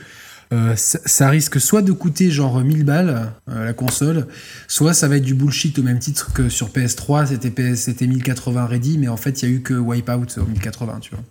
euh, 0.52 0.72
ça, 0.76 1.28
risque 1.28 1.60
soit 1.60 1.82
de 1.82 1.92
coûter 1.92 2.30
genre 2.30 2.62
1000 2.62 2.84
balles 2.84 3.30
euh, 3.50 3.64
la 3.66 3.74
console, 3.74 4.26
soit 4.66 4.94
ça 4.94 5.06
va 5.06 5.16
être 5.16 5.24
du 5.24 5.34
bullshit 5.34 5.78
au 5.78 5.82
même 5.82 5.98
titre 5.98 6.32
que 6.32 6.48
sur 6.48 6.70
PS3, 6.70 7.26
c'était 7.26 7.50
PS, 7.50 7.80
c'était 7.80 8.06
1080 8.06 8.66
ready, 8.66 8.96
mais 8.96 9.08
en 9.08 9.18
fait 9.18 9.42
il 9.42 9.48
y 9.48 9.52
a 9.52 9.54
eu 9.54 9.60
que 9.60 9.74
Wipeout 9.74 10.38
au 10.38 10.46
1080, 10.46 11.00
tu 11.00 11.10
vois. 11.10 11.22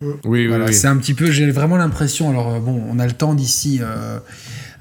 Oui, 0.00 0.46
oui, 0.46 0.48
oui. 0.48 0.74
C'est 0.74 0.86
un 0.86 0.96
petit 0.96 1.14
peu, 1.14 1.30
j'ai 1.30 1.50
vraiment 1.50 1.76
l'impression, 1.76 2.30
alors 2.30 2.54
euh, 2.54 2.60
bon, 2.60 2.80
on 2.88 2.98
a 3.00 3.06
le 3.06 3.12
temps 3.12 3.34
d'ici 3.34 3.80
euh, 3.82 4.18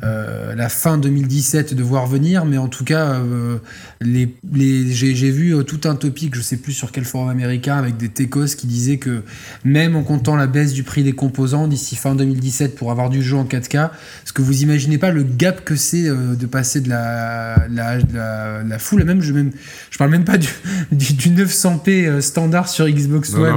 la 0.02 0.70
fin 0.70 0.98
2017 0.98 1.74
de 1.74 1.84
voir 1.84 2.08
venir, 2.08 2.46
mais 2.46 2.58
en 2.58 2.68
tout 2.68 2.84
cas, 2.84 3.14
euh, 3.14 3.58
les, 4.02 4.36
les, 4.54 4.92
j'ai 4.92 5.32
vu 5.32 5.56
euh, 5.56 5.64
tout 5.64 5.82
un 5.88 5.96
topic, 5.96 6.36
je 6.36 6.42
sais 6.42 6.58
plus 6.58 6.74
sur 6.74 6.92
quel 6.92 7.06
forum 7.06 7.30
américain, 7.30 7.78
avec 7.78 7.98
des 7.98 8.10
techos 8.10 8.56
qui 8.58 8.68
disaient 8.68 8.98
que 8.98 9.24
même 9.64 9.96
en 9.96 10.04
comptant 10.04 10.36
la 10.36 10.48
baisse 10.48 10.74
du 10.74 10.84
prix 10.84 11.04
des 11.04 11.14
composants 11.14 11.68
d'ici 11.68 11.96
fin 11.96 12.16
2017 12.16 12.76
pour 12.76 12.92
avoir 12.92 13.10
du 13.10 13.22
jeu 13.22 13.38
en 13.38 13.46
4K, 13.46 13.90
ce 14.26 14.34
que 14.34 14.42
vous 14.42 14.62
imaginez 14.62 14.98
pas 14.98 15.12
le 15.12 15.24
gap 15.24 15.64
que 15.64 15.76
c'est 15.76 16.04
de 16.04 16.46
passer 16.46 16.82
de 16.82 16.90
la, 16.90 17.68
la, 17.70 17.98
la, 18.14 18.64
la 18.64 18.80
full, 18.80 19.04
même 19.04 19.22
je, 19.22 19.34
même, 19.34 19.52
je 19.90 19.98
parle 19.98 20.12
même 20.12 20.26
pas 20.26 20.38
du, 20.38 20.50
du, 20.92 21.30
900p 21.30 22.22
standard 22.22 22.70
sur 22.70 22.88
Xbox 22.88 23.34
One, 23.34 23.56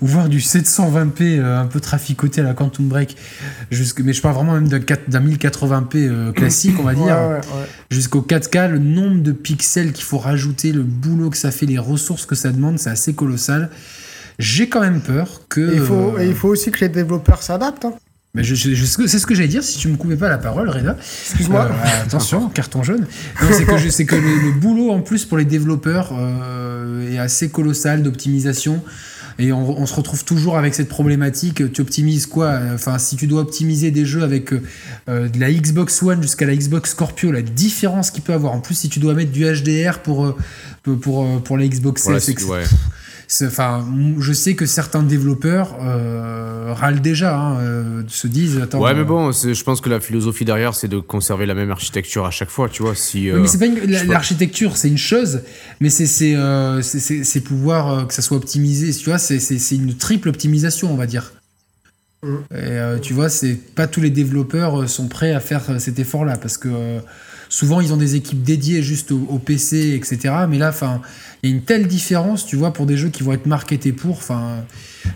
ou 0.00 0.06
voir 0.06 0.28
du 0.28 0.38
720p 0.38 1.42
un 1.42 1.66
peu 1.66 1.80
traficoté 1.80 2.40
à 2.40 2.44
la 2.44 2.54
Quantum 2.54 2.88
Break, 2.88 3.16
jusque, 3.70 4.00
mais 4.00 4.12
je 4.12 4.20
parle 4.20 4.34
vraiment 4.34 4.54
même 4.54 4.68
d'un 4.68 5.20
1080 5.20 5.69
20p 5.70 5.96
euh, 5.96 6.32
classique, 6.32 6.76
on 6.78 6.82
va 6.82 6.94
dire, 6.94 7.16
jusqu'au 7.90 8.20
4K, 8.20 8.70
le 8.70 8.78
nombre 8.78 9.22
de 9.22 9.32
pixels 9.32 9.92
qu'il 9.92 10.04
faut 10.04 10.18
rajouter, 10.18 10.72
le 10.72 10.82
boulot 10.82 11.30
que 11.30 11.36
ça 11.36 11.50
fait, 11.50 11.66
les 11.66 11.78
ressources 11.78 12.26
que 12.26 12.34
ça 12.34 12.50
demande, 12.50 12.78
c'est 12.78 12.90
assez 12.90 13.14
colossal. 13.14 13.70
J'ai 14.38 14.68
quand 14.68 14.80
même 14.80 15.00
peur 15.00 15.42
que. 15.48 15.74
il, 15.74 15.80
faut, 15.80 16.18
il 16.18 16.34
faut 16.34 16.48
aussi 16.48 16.70
que 16.70 16.80
les 16.80 16.88
développeurs 16.88 17.42
s'adaptent. 17.42 17.84
Hein. 17.84 17.94
Mais 18.34 18.44
je, 18.44 18.54
c'est 18.54 19.18
ce 19.18 19.26
que 19.26 19.34
j'allais 19.34 19.48
dire 19.48 19.64
si 19.64 19.76
tu 19.76 19.88
me 19.88 19.96
coupais 19.96 20.16
pas 20.16 20.28
la 20.28 20.38
parole, 20.38 20.68
Reda. 20.68 20.96
Excuse-moi. 21.00 21.64
Euh, 21.64 22.02
attention, 22.04 22.48
carton 22.54 22.84
jaune. 22.84 23.06
C'est 23.50 23.64
que, 23.64 24.04
que 24.04 24.14
le, 24.14 24.52
boulot 24.52 24.90
en 24.90 25.00
plus 25.00 25.24
pour 25.24 25.36
les 25.36 25.44
développeurs 25.44 26.12
euh, 26.16 27.12
est 27.12 27.18
assez 27.18 27.48
colossal 27.48 28.04
d'optimisation. 28.04 28.84
Et 29.40 29.52
on, 29.52 29.86
se 29.86 29.94
retrouve 29.94 30.22
toujours 30.24 30.58
avec 30.58 30.74
cette 30.74 30.88
problématique. 30.88 31.72
Tu 31.72 31.80
optimises 31.80 32.26
quoi 32.26 32.58
Enfin, 32.74 32.98
si 32.98 33.16
tu 33.16 33.26
dois 33.26 33.40
optimiser 33.40 33.90
des 33.90 34.04
jeux 34.04 34.22
avec 34.22 34.52
euh, 34.52 35.28
de 35.28 35.40
la 35.40 35.50
Xbox 35.50 36.02
One 36.02 36.20
jusqu'à 36.20 36.44
la 36.44 36.54
Xbox 36.54 36.90
Scorpio, 36.90 37.32
la 37.32 37.40
différence 37.40 38.10
qu'il 38.10 38.22
peut 38.22 38.34
avoir. 38.34 38.52
En 38.52 38.60
plus, 38.60 38.74
si 38.74 38.90
tu 38.90 38.98
dois 38.98 39.14
mettre 39.14 39.32
du 39.32 39.44
HDR 39.44 40.00
pour, 40.00 40.26
euh, 40.26 40.36
pour, 40.82 41.00
pour, 41.00 41.24
euh, 41.24 41.38
pour 41.38 41.56
la 41.56 41.66
Xbox 41.66 42.02
Series, 42.02 42.36
Enfin, 43.42 43.86
je 44.18 44.32
sais 44.32 44.54
que 44.54 44.66
certains 44.66 45.04
développeurs 45.04 45.76
euh, 45.80 46.72
râlent 46.74 47.00
déjà, 47.00 47.38
hein, 47.38 47.60
euh, 47.60 48.02
se 48.08 48.26
disent. 48.26 48.58
Attends, 48.60 48.80
ouais, 48.80 48.92
mais 48.92 49.04
bon, 49.04 49.30
je 49.30 49.62
pense 49.62 49.80
que 49.80 49.88
la 49.88 50.00
philosophie 50.00 50.44
derrière, 50.44 50.74
c'est 50.74 50.88
de 50.88 50.98
conserver 50.98 51.46
la 51.46 51.54
même 51.54 51.70
architecture 51.70 52.26
à 52.26 52.32
chaque 52.32 52.50
fois, 52.50 52.68
tu 52.68 52.82
vois. 52.82 52.96
Si, 52.96 53.30
oui, 53.30 53.40
mais 53.40 53.46
c'est 53.46 53.58
pas 53.58 53.66
l'architecture, 54.06 54.76
c'est 54.76 54.88
une 54.88 54.98
chose, 54.98 55.42
mais 55.80 55.90
c'est 55.90 56.06
c'est 56.06 57.40
pouvoir 57.40 58.08
que 58.08 58.14
ça 58.14 58.22
soit 58.22 58.36
optimisé, 58.36 58.92
tu 58.92 59.10
vois. 59.10 59.18
C'est 59.18 59.76
une 59.76 59.96
triple 59.96 60.28
optimisation, 60.28 60.92
on 60.92 60.96
va 60.96 61.06
dire. 61.06 61.32
Mm. 62.24 62.36
Et 62.54 63.00
tu 63.00 63.14
vois, 63.14 63.28
c'est 63.28 63.54
pas 63.54 63.86
tous 63.86 64.00
les 64.00 64.10
développeurs 64.10 64.88
sont 64.88 65.06
prêts 65.06 65.32
à 65.32 65.40
faire 65.40 65.80
cet 65.80 66.00
effort-là 66.00 66.36
parce 66.36 66.58
que 66.58 66.98
souvent 67.48 67.80
ils 67.80 67.92
ont 67.92 67.96
des 67.96 68.16
équipes 68.16 68.42
dédiées 68.42 68.82
juste 68.82 69.12
au, 69.12 69.24
au 69.28 69.38
PC, 69.38 69.94
etc. 69.94 70.34
Mais 70.48 70.58
là, 70.58 70.70
enfin 70.70 71.00
il 71.42 71.50
y 71.50 71.52
a 71.52 71.56
une 71.56 71.62
telle 71.62 71.86
différence, 71.86 72.46
tu 72.46 72.56
vois, 72.56 72.72
pour 72.72 72.86
des 72.86 72.96
jeux 72.96 73.08
qui 73.08 73.22
vont 73.22 73.32
être 73.32 73.46
marketés 73.46 73.92
pour. 73.92 74.16
Enfin, 74.16 74.64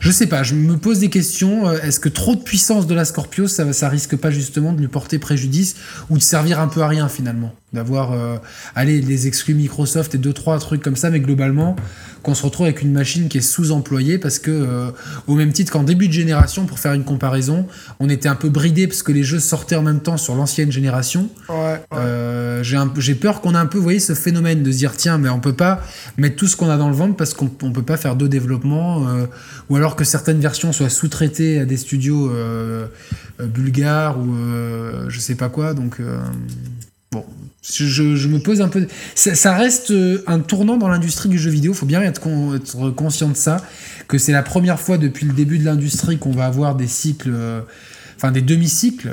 je 0.01 0.11
sais 0.11 0.27
pas, 0.27 0.43
je 0.43 0.55
me 0.55 0.77
pose 0.77 0.99
des 0.99 1.11
questions. 1.11 1.69
Euh, 1.69 1.81
est-ce 1.83 2.01
que 2.01 2.09
trop 2.09 2.35
de 2.35 2.41
puissance 2.41 2.87
de 2.87 2.95
la 2.95 3.05
Scorpio, 3.05 3.47
ça, 3.47 3.73
ça 3.73 3.89
risque 3.89 4.17
pas 4.17 4.31
justement 4.31 4.73
de 4.73 4.81
lui 4.81 4.89
porter 4.89 5.19
préjudice 5.19 5.77
ou 6.11 6.19
de 6.19 6.23
servir 6.23 6.61
un 6.61 6.69
peu 6.69 6.83
à 6.83 6.89
rien 6.89 7.09
finalement? 7.09 7.55
D'avoir, 7.73 8.13
euh, 8.13 8.37
allez, 8.77 9.01
les 9.01 9.27
exclus 9.27 9.55
Microsoft 9.55 10.15
et 10.15 10.19
deux, 10.19 10.33
trois 10.33 10.59
trucs 10.61 10.81
comme 10.81 10.95
ça, 10.95 11.11
mais 11.11 11.19
globalement, 11.19 11.75
qu'on 12.23 12.35
se 12.35 12.45
retrouve 12.45 12.67
avec 12.67 12.83
une 12.83 12.93
machine 12.93 13.29
qui 13.29 13.39
est 13.39 13.43
sous-employée 13.43 14.19
parce 14.19 14.39
que, 14.39 14.51
euh, 14.53 14.91
au 15.27 15.35
même 15.35 15.53
titre 15.53 15.73
qu'en 15.73 15.83
début 15.83 16.07
de 16.07 16.13
génération, 16.13 16.67
pour 16.67 16.79
faire 16.79 16.93
une 16.93 17.03
comparaison, 17.03 17.67
on 17.99 18.09
était 18.09 18.29
un 18.29 18.37
peu 18.37 18.49
bridé 18.49 18.87
parce 18.87 19.03
que 19.03 19.11
les 19.11 19.25
jeux 19.25 19.41
sortaient 19.41 19.75
en 19.75 19.83
même 19.83 20.01
temps 20.01 20.17
sur 20.17 20.37
l'ancienne 20.37 20.71
génération. 20.71 21.29
Ouais, 21.49 21.83
j'ai 22.63 23.15
peur 23.17 23.41
qu'on 23.41 23.55
ait 23.55 23.59
un 23.59 23.67
peu, 23.67 23.79
vous 23.79 23.85
voyez, 23.85 24.01
ce 24.01 24.15
phénomène 24.15 24.63
de 24.63 24.71
se 24.71 24.79
dire, 24.79 24.97
tiens, 24.97 25.19
mais 25.19 25.29
on 25.29 25.41
peut 25.41 25.53
pas 25.53 25.83
mettre 26.17 26.37
tout 26.37 26.47
ce 26.47 26.57
qu'on 26.57 26.71
a 26.71 26.77
dans 26.77 26.89
le 26.89 26.95
ventre 26.95 27.17
parce 27.17 27.35
qu'on 27.35 27.49
peut 27.49 27.83
pas 27.83 27.97
faire 27.97 28.15
deux 28.15 28.29
développements 28.29 29.05
ou 29.69 29.74
alors 29.77 29.97
que 29.97 30.05
certaines 30.05 30.41
versions 30.41 30.73
soient 30.73 30.91
sous-traitées 30.91 31.61
à 31.61 31.65
des 31.65 31.77
studios 31.77 32.31
euh, 32.31 32.87
euh, 33.41 33.47
bulgares 33.47 34.19
ou 34.19 34.35
euh, 34.35 35.07
je 35.09 35.21
sais 35.21 35.35
pas 35.35 35.49
quoi. 35.49 35.75
Donc 35.75 36.01
bon, 37.11 37.25
je, 37.63 38.29
me 38.29 38.39
pose 38.39 38.61
un 38.61 38.69
peu. 38.69 38.87
Ça, 39.15 39.55
reste 39.55 39.93
un 40.27 40.41
tournant 40.41 40.77
dans 40.77 40.89
l'industrie 40.89 41.29
du 41.29 41.39
jeu 41.39 41.51
vidéo. 41.51 41.73
Il 41.73 41.77
faut 41.77 41.87
bien 41.87 42.03
être, 42.03 42.21
conscient 42.95 43.29
de 43.29 43.37
ça, 43.37 43.59
que 44.09 44.19
c'est 44.19 44.33
la 44.33 44.43
première 44.43 44.81
fois 44.81 44.99
depuis 44.99 45.27
le 45.27 45.33
début 45.33 45.59
de 45.59 45.65
l'industrie 45.65 46.19
qu'on 46.19 46.33
va 46.33 46.47
avoir 46.47 46.75
des 46.75 46.89
cycles. 46.89 47.33
Enfin, 48.17 48.31
des 48.31 48.43
demi-cycles, 48.43 49.13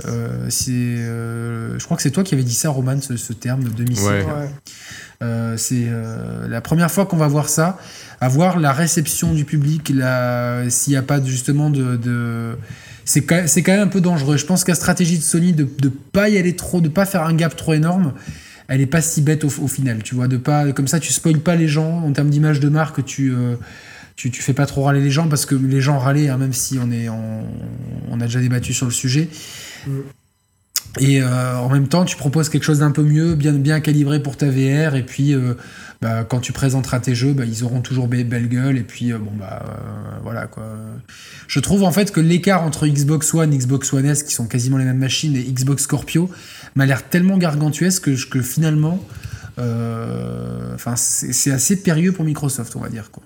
c'est, 0.50 0.72
je 0.98 1.84
crois 1.84 1.98
que 1.98 2.04
c'est 2.04 2.12
toi 2.12 2.24
qui 2.24 2.34
avais 2.36 2.44
dit 2.44 2.54
ça, 2.54 2.70
Roman, 2.70 3.00
ce, 3.02 3.34
terme 3.34 3.64
de 3.64 3.70
demi-cycle. 3.70 4.26
C'est 5.58 5.88
la 6.50 6.62
première 6.62 6.92
fois 6.92 7.06
qu'on 7.06 7.18
va 7.18 7.28
voir 7.28 7.50
ça 7.50 7.78
avoir 8.22 8.60
la 8.60 8.72
réception 8.72 9.34
du 9.34 9.46
public, 9.46 9.88
s'il 10.70 10.92
n'y 10.92 10.96
a 10.96 11.02
pas 11.02 11.22
justement 11.24 11.70
de... 11.70 12.56
C'est 13.04 13.24
quand, 13.24 13.44
même 13.68 13.80
un 13.80 13.88
peu 13.88 14.00
dangereux. 14.00 14.38
Je 14.38 14.46
pense 14.46 14.64
que 14.64 14.72
la 14.72 14.76
stratégie 14.76 15.18
de 15.18 15.24
Sony 15.24 15.54
de 15.54 15.68
ne 15.84 15.90
pas 15.90 16.30
y 16.30 16.38
aller 16.38 16.56
trop, 16.56 16.80
de 16.80 16.88
pas 16.88 17.06
faire 17.06 17.24
un 17.24 17.34
gap 17.34 17.56
trop 17.56 17.74
énorme, 17.74 18.14
elle 18.68 18.80
est 18.80 18.86
pas 18.86 19.02
si 19.02 19.22
bête 19.22 19.44
au, 19.44 19.50
final. 19.68 20.04
Tu 20.04 20.16
vois, 20.16 20.28
de 20.28 20.38
pas 20.38 20.72
comme 20.72 20.88
ça, 20.88 21.00
tu 21.00 21.12
spoil 21.12 21.40
pas 21.40 21.56
les 21.56 21.68
gens 21.68 22.04
en 22.04 22.12
termes 22.14 22.30
d'image 22.30 22.60
de 22.60 22.70
marque. 22.70 23.04
Tu, 23.04 23.34
euh, 23.34 23.56
fais 24.16 24.54
pas 24.54 24.68
trop 24.68 24.84
râler 24.84 25.02
les 25.02 25.12
gens 25.12 25.28
parce 25.28 25.46
que 25.48 25.56
les 25.56 25.82
gens 25.82 25.98
râlaient, 25.98 26.30
hein, 26.30 26.38
même 26.38 26.54
si 26.54 26.80
on 26.82 26.92
est 26.92 27.10
on, 27.10 28.22
a 28.22 28.26
déjà 28.26 28.40
débattu 28.40 28.74
sur 28.74 28.86
le 28.86 28.92
sujet. 28.92 29.28
Mm. 29.88 29.92
Et 31.00 31.22
euh, 31.22 31.56
en 31.58 31.70
même 31.70 31.88
temps, 31.88 32.04
tu 32.04 32.18
proposes 32.18 32.50
quelque 32.50 32.64
chose 32.64 32.80
d'un 32.80 32.92
peu 32.92 33.04
mieux, 33.04 33.36
bien, 33.36 33.54
bien 33.54 33.80
calibré 33.80 34.22
pour 34.22 34.36
ta 34.36 34.48
VR, 34.48 34.96
et 34.96 35.04
puis 35.04 35.34
euh, 35.34 35.54
bah, 36.02 36.26
quand 36.26 36.42
tu 36.42 36.52
présenteras 36.52 37.00
tes 37.00 37.16
jeux, 37.16 37.32
bah, 37.32 37.46
ils 37.46 37.64
auront 37.64 37.80
toujours 37.80 38.10
belle 38.10 38.50
gueule, 38.50 38.78
et 38.78 38.84
puis 38.84 39.14
euh, 39.14 39.18
bon 39.18 39.32
bah 39.40 39.64
voilà 40.22 40.48
quoi. 40.48 40.64
Je 41.48 41.60
trouve 41.62 41.84
en 41.84 41.92
fait 41.92 42.12
que 42.12 42.20
l'écart 42.20 42.64
entre 42.64 42.88
Xbox 42.88 43.34
One, 43.34 43.58
Xbox 43.58 43.94
One 43.94 44.06
S, 44.06 44.24
qui 44.24 44.34
sont 44.34 44.48
quasiment 44.48 44.78
les 44.78 44.84
mêmes 44.84 44.98
machines, 44.98 45.36
et 45.38 45.44
Xbox 45.44 45.84
Scorpio, 45.84 46.30
m'a 46.76 46.86
l'air 46.86 47.08
tellement 47.08 47.38
gargantuesque 47.38 48.04
que, 48.04 48.30
que 48.30 48.42
finalement, 48.42 49.00
enfin 49.58 50.96
c'est 50.98 51.52
assez 51.52 51.78
périlleux 51.78 52.12
pour 52.12 52.26
Microsoft, 52.26 52.76
on 52.76 52.82
va 52.82 52.90
dire 52.90 53.12
quoi. 53.12 53.24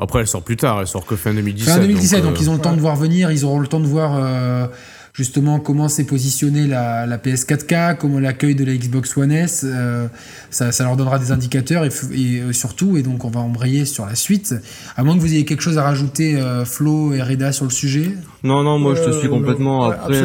Après, 0.00 0.20
elle 0.20 0.26
sort 0.26 0.42
plus 0.42 0.56
tard, 0.56 0.80
elle 0.80 0.88
sort 0.88 1.06
que 1.06 1.14
fin 1.14 1.32
2017. 1.34 1.74
Fin 1.74 1.80
2017, 1.80 2.22
donc, 2.24 2.40
ils 2.40 2.50
ont 2.50 2.54
le 2.54 2.60
temps 2.60 2.74
de 2.74 2.80
voir 2.80 2.96
venir, 2.96 3.30
ils 3.30 3.44
auront 3.44 3.60
le 3.60 3.68
temps 3.68 3.78
de 3.78 3.86
voir 3.86 4.70
justement 5.14 5.60
comment 5.60 5.88
s'est 5.88 6.04
positionnée 6.04 6.66
la, 6.66 7.06
la, 7.06 7.18
PS4K, 7.18 7.96
comment 7.96 8.18
l'accueil 8.18 8.54
de 8.54 8.64
la 8.64 8.74
Xbox 8.74 9.16
One 9.16 9.32
S, 9.32 9.64
euh, 9.64 10.08
ça, 10.50 10.72
ça, 10.72 10.84
leur 10.84 10.96
donnera 10.96 11.18
des 11.18 11.30
indicateurs 11.30 11.84
et, 11.84 11.90
et 12.12 12.40
euh, 12.40 12.52
surtout, 12.52 12.96
et 12.98 13.02
donc 13.02 13.24
on 13.24 13.30
va 13.30 13.40
embrayer 13.40 13.84
sur 13.84 14.04
la 14.04 14.16
suite. 14.16 14.54
À 14.96 15.04
moins 15.04 15.14
que 15.14 15.20
vous 15.20 15.32
ayez 15.32 15.44
quelque 15.44 15.62
chose 15.62 15.78
à 15.78 15.84
rajouter, 15.84 16.36
euh, 16.36 16.64
Flo 16.64 17.14
et 17.14 17.22
Reda, 17.22 17.52
sur 17.52 17.64
le 17.64 17.70
sujet. 17.70 18.10
Non, 18.42 18.62
non, 18.64 18.78
moi 18.78 18.94
je 18.96 19.04
te 19.04 19.12
suis 19.12 19.28
complètement. 19.28 19.84
Après, 19.84 20.20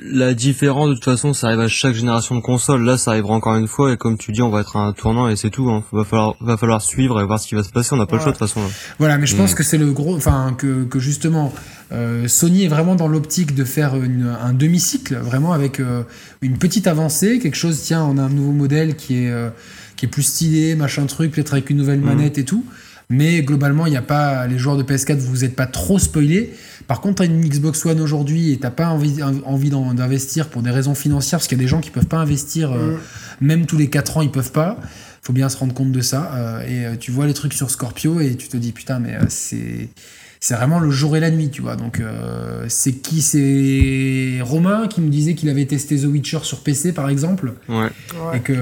la 0.00 0.34
différence 0.34 0.88
de 0.88 0.94
toute 0.94 1.04
façon 1.04 1.32
ça 1.32 1.48
arrive 1.48 1.60
à 1.60 1.68
chaque 1.68 1.94
génération 1.94 2.36
de 2.36 2.40
console 2.40 2.84
là 2.84 2.96
ça 2.96 3.12
arrivera 3.12 3.34
encore 3.34 3.56
une 3.56 3.66
fois 3.66 3.92
et 3.92 3.96
comme 3.96 4.16
tu 4.16 4.32
dis 4.32 4.42
on 4.42 4.50
va 4.50 4.60
être 4.60 4.76
à 4.76 4.80
un 4.80 4.92
tournant 4.92 5.28
et 5.28 5.36
c'est 5.36 5.50
tout 5.50 5.68
hein. 5.70 5.82
va 5.92 6.04
falloir 6.04 6.36
va 6.40 6.56
falloir 6.56 6.80
suivre 6.80 7.20
et 7.20 7.24
voir 7.24 7.40
ce 7.40 7.48
qui 7.48 7.54
va 7.54 7.62
se 7.62 7.70
passer 7.70 7.94
on 7.94 7.96
n'a 7.96 8.06
pas 8.06 8.16
le 8.16 8.22
choix 8.22 8.32
de 8.32 8.38
toute 8.38 8.46
façon 8.46 8.60
voilà 8.98 9.18
mais 9.18 9.26
je 9.26 9.36
pense 9.36 9.52
mm. 9.52 9.54
que 9.56 9.62
c'est 9.62 9.78
le 9.78 9.90
gros 9.92 10.16
enfin 10.16 10.54
que, 10.56 10.84
que 10.84 10.98
justement 10.98 11.52
euh, 11.90 12.28
Sony 12.28 12.64
est 12.64 12.68
vraiment 12.68 12.94
dans 12.94 13.08
l'optique 13.08 13.54
de 13.54 13.64
faire 13.64 13.96
une, 13.96 14.36
un 14.40 14.52
demi-cycle 14.52 15.16
vraiment 15.16 15.52
avec 15.52 15.80
euh, 15.80 16.02
une 16.42 16.58
petite 16.58 16.86
avancée 16.86 17.38
quelque 17.38 17.56
chose 17.56 17.80
tiens 17.82 18.04
on 18.04 18.18
a 18.18 18.22
un 18.22 18.28
nouveau 18.28 18.52
modèle 18.52 18.94
qui 18.94 19.24
est 19.24 19.30
euh, 19.30 19.50
qui 19.96 20.06
est 20.06 20.08
plus 20.08 20.22
stylé 20.22 20.74
machin 20.76 21.06
truc 21.06 21.32
peut-être 21.32 21.54
avec 21.54 21.70
une 21.70 21.78
nouvelle 21.78 22.00
mm. 22.00 22.04
manette 22.04 22.38
et 22.38 22.44
tout 22.44 22.64
mais 23.10 23.42
globalement 23.42 23.86
il 23.86 23.90
n'y 23.90 23.96
a 23.96 24.02
pas 24.02 24.46
les 24.46 24.58
joueurs 24.58 24.76
de 24.76 24.82
PS4 24.82 25.16
vous 25.16 25.38
n'êtes 25.38 25.56
pas 25.56 25.66
trop 25.66 25.98
spoilés 25.98 26.52
par 26.88 27.02
contre, 27.02 27.16
tu 27.16 27.22
as 27.22 27.26
une 27.26 27.46
Xbox 27.46 27.84
One 27.84 28.00
aujourd'hui 28.00 28.52
et 28.52 28.58
tu 28.58 28.70
pas 28.70 28.88
envie, 28.88 29.22
envie 29.22 29.70
d'investir 29.70 30.48
pour 30.48 30.62
des 30.62 30.70
raisons 30.70 30.94
financières, 30.94 31.38
parce 31.38 31.46
qu'il 31.46 31.58
y 31.58 31.60
a 31.60 31.64
des 31.64 31.68
gens 31.68 31.80
qui 31.80 31.90
peuvent 31.90 32.06
pas 32.06 32.16
investir, 32.16 32.72
euh, 32.72 32.94
mm. 32.94 33.46
même 33.46 33.66
tous 33.66 33.76
les 33.76 33.90
4 33.90 34.16
ans, 34.16 34.22
ils 34.22 34.32
peuvent 34.32 34.52
pas. 34.52 34.78
faut 35.20 35.34
bien 35.34 35.50
se 35.50 35.58
rendre 35.58 35.74
compte 35.74 35.92
de 35.92 36.00
ça. 36.00 36.32
Euh, 36.34 36.62
et 36.62 36.86
euh, 36.86 36.96
tu 36.98 37.10
vois 37.10 37.26
les 37.26 37.34
trucs 37.34 37.52
sur 37.52 37.70
Scorpio 37.70 38.20
et 38.20 38.36
tu 38.36 38.48
te 38.48 38.56
dis, 38.56 38.72
putain, 38.72 39.00
mais 39.00 39.18
c'est 39.28 39.90
c'est 40.40 40.54
vraiment 40.54 40.78
le 40.78 40.90
jour 40.90 41.16
et 41.16 41.20
la 41.20 41.30
nuit, 41.30 41.50
tu 41.50 41.62
vois. 41.62 41.74
Donc, 41.74 41.98
euh, 41.98 42.64
c'est 42.68 42.92
qui 42.92 43.22
C'est 43.22 44.40
Romain 44.42 44.86
qui 44.86 45.00
me 45.00 45.08
disait 45.08 45.34
qu'il 45.34 45.48
avait 45.48 45.64
testé 45.64 45.98
The 45.98 46.04
Witcher 46.04 46.40
sur 46.42 46.60
PC, 46.60 46.92
par 46.92 47.08
exemple. 47.08 47.54
Ouais. 47.68 47.88
Et 48.34 48.40
que, 48.40 48.52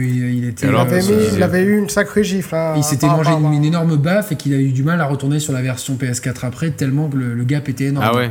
il 0.00 0.44
était. 0.44 0.68
Alors, 0.68 0.86
il, 0.88 1.42
avait 1.42 1.62
eu 1.62 1.78
une 1.78 1.88
sacrée 1.88 2.22
gifle. 2.22 2.54
Hein, 2.54 2.74
il 2.76 2.84
s'était 2.84 3.06
mangé 3.06 3.30
une, 3.30 3.64
énorme 3.64 3.96
baffe 3.96 4.32
et 4.32 4.36
qu'il 4.36 4.54
a 4.54 4.58
eu 4.58 4.70
du 4.70 4.84
mal 4.84 5.00
à 5.00 5.06
retourner 5.06 5.40
sur 5.40 5.52
la 5.52 5.62
version 5.62 5.96
PS4 5.96 6.46
après, 6.46 6.70
tellement 6.70 7.08
que 7.08 7.16
le, 7.16 7.44
gap 7.44 7.68
était 7.68 7.86
énorme. 7.86 8.06
Ah 8.08 8.16
ouais. 8.16 8.30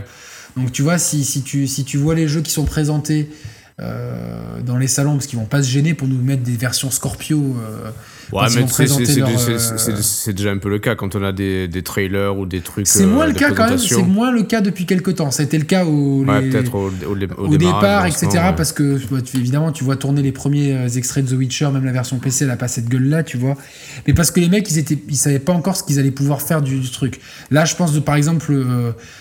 Donc, 0.55 0.71
tu 0.71 0.81
vois, 0.81 0.97
si, 0.97 1.25
si, 1.25 1.41
tu, 1.41 1.67
si 1.67 1.83
tu 1.83 1.97
vois 1.97 2.15
les 2.15 2.29
jeux 2.29 2.41
qui 2.41 2.51
sont 2.51 2.63
présentés 2.63 3.29
euh, 3.81 4.61
dans 4.65 4.77
les 4.77 4.87
salons, 4.87 5.13
parce 5.13 5.27
qu'ils 5.27 5.39
vont 5.39 5.45
pas 5.45 5.61
se 5.61 5.69
gêner 5.69 5.93
pour 5.93 6.07
nous 6.07 6.21
mettre 6.21 6.43
des 6.43 6.55
versions 6.55 6.89
Scorpio. 6.91 7.57
Euh, 8.33 8.37
Ouais, 8.37 8.47
mais 8.55 8.63
euh, 8.63 9.57
c'est 10.01 10.33
déjà 10.33 10.51
un 10.51 10.57
peu 10.57 10.69
le 10.69 10.79
cas 10.79 10.95
quand 10.95 11.15
on 11.15 11.23
a 11.23 11.31
des, 11.31 11.67
des 11.67 11.83
trailers 11.83 12.37
ou 12.37 12.45
des 12.45 12.61
trucs. 12.61 12.87
C'est 12.87 13.05
moins 13.05 13.25
euh, 13.25 13.27
le 13.29 13.33
cas 13.33 13.51
quand 13.51 13.69
même, 13.69 13.77
c'est 13.77 14.01
moins 14.01 14.31
le 14.31 14.43
cas 14.43 14.61
depuis 14.61 14.85
quelques 14.85 15.15
temps. 15.15 15.31
C'était 15.31 15.57
le 15.57 15.65
cas 15.65 15.85
au, 15.85 16.25
au, 17.37 17.57
départ, 17.57 18.05
etc. 18.05 18.27
Parce 18.55 18.71
que 18.71 18.99
évidemment, 19.35 19.71
tu 19.71 19.83
vois 19.83 19.95
tourner 19.95 20.21
les 20.21 20.31
premiers 20.31 20.73
euh, 20.73 20.87
extraits 20.87 21.25
de 21.25 21.35
The 21.35 21.37
Witcher, 21.37 21.69
même 21.71 21.85
la 21.85 21.91
version 21.91 22.17
PC, 22.17 22.45
elle 22.45 22.51
a 22.51 22.55
pas 22.55 22.67
cette 22.67 22.89
gueule-là, 22.89 23.23
tu 23.23 23.37
vois. 23.37 23.55
Mais 24.07 24.13
parce 24.13 24.31
que 24.31 24.39
les 24.39 24.49
mecs, 24.49 24.69
ils, 24.71 24.79
étaient, 24.79 24.97
ils 25.07 25.17
savaient 25.17 25.39
pas 25.39 25.53
encore 25.53 25.75
ce 25.77 25.83
qu'ils 25.83 25.99
allaient 25.99 26.11
pouvoir 26.11 26.41
faire 26.41 26.61
du, 26.61 26.81
truc. 26.89 27.19
Là, 27.51 27.65
je 27.65 27.75
pense 27.75 27.93
de 27.93 27.99
par 27.99 28.15
exemple, 28.15 28.53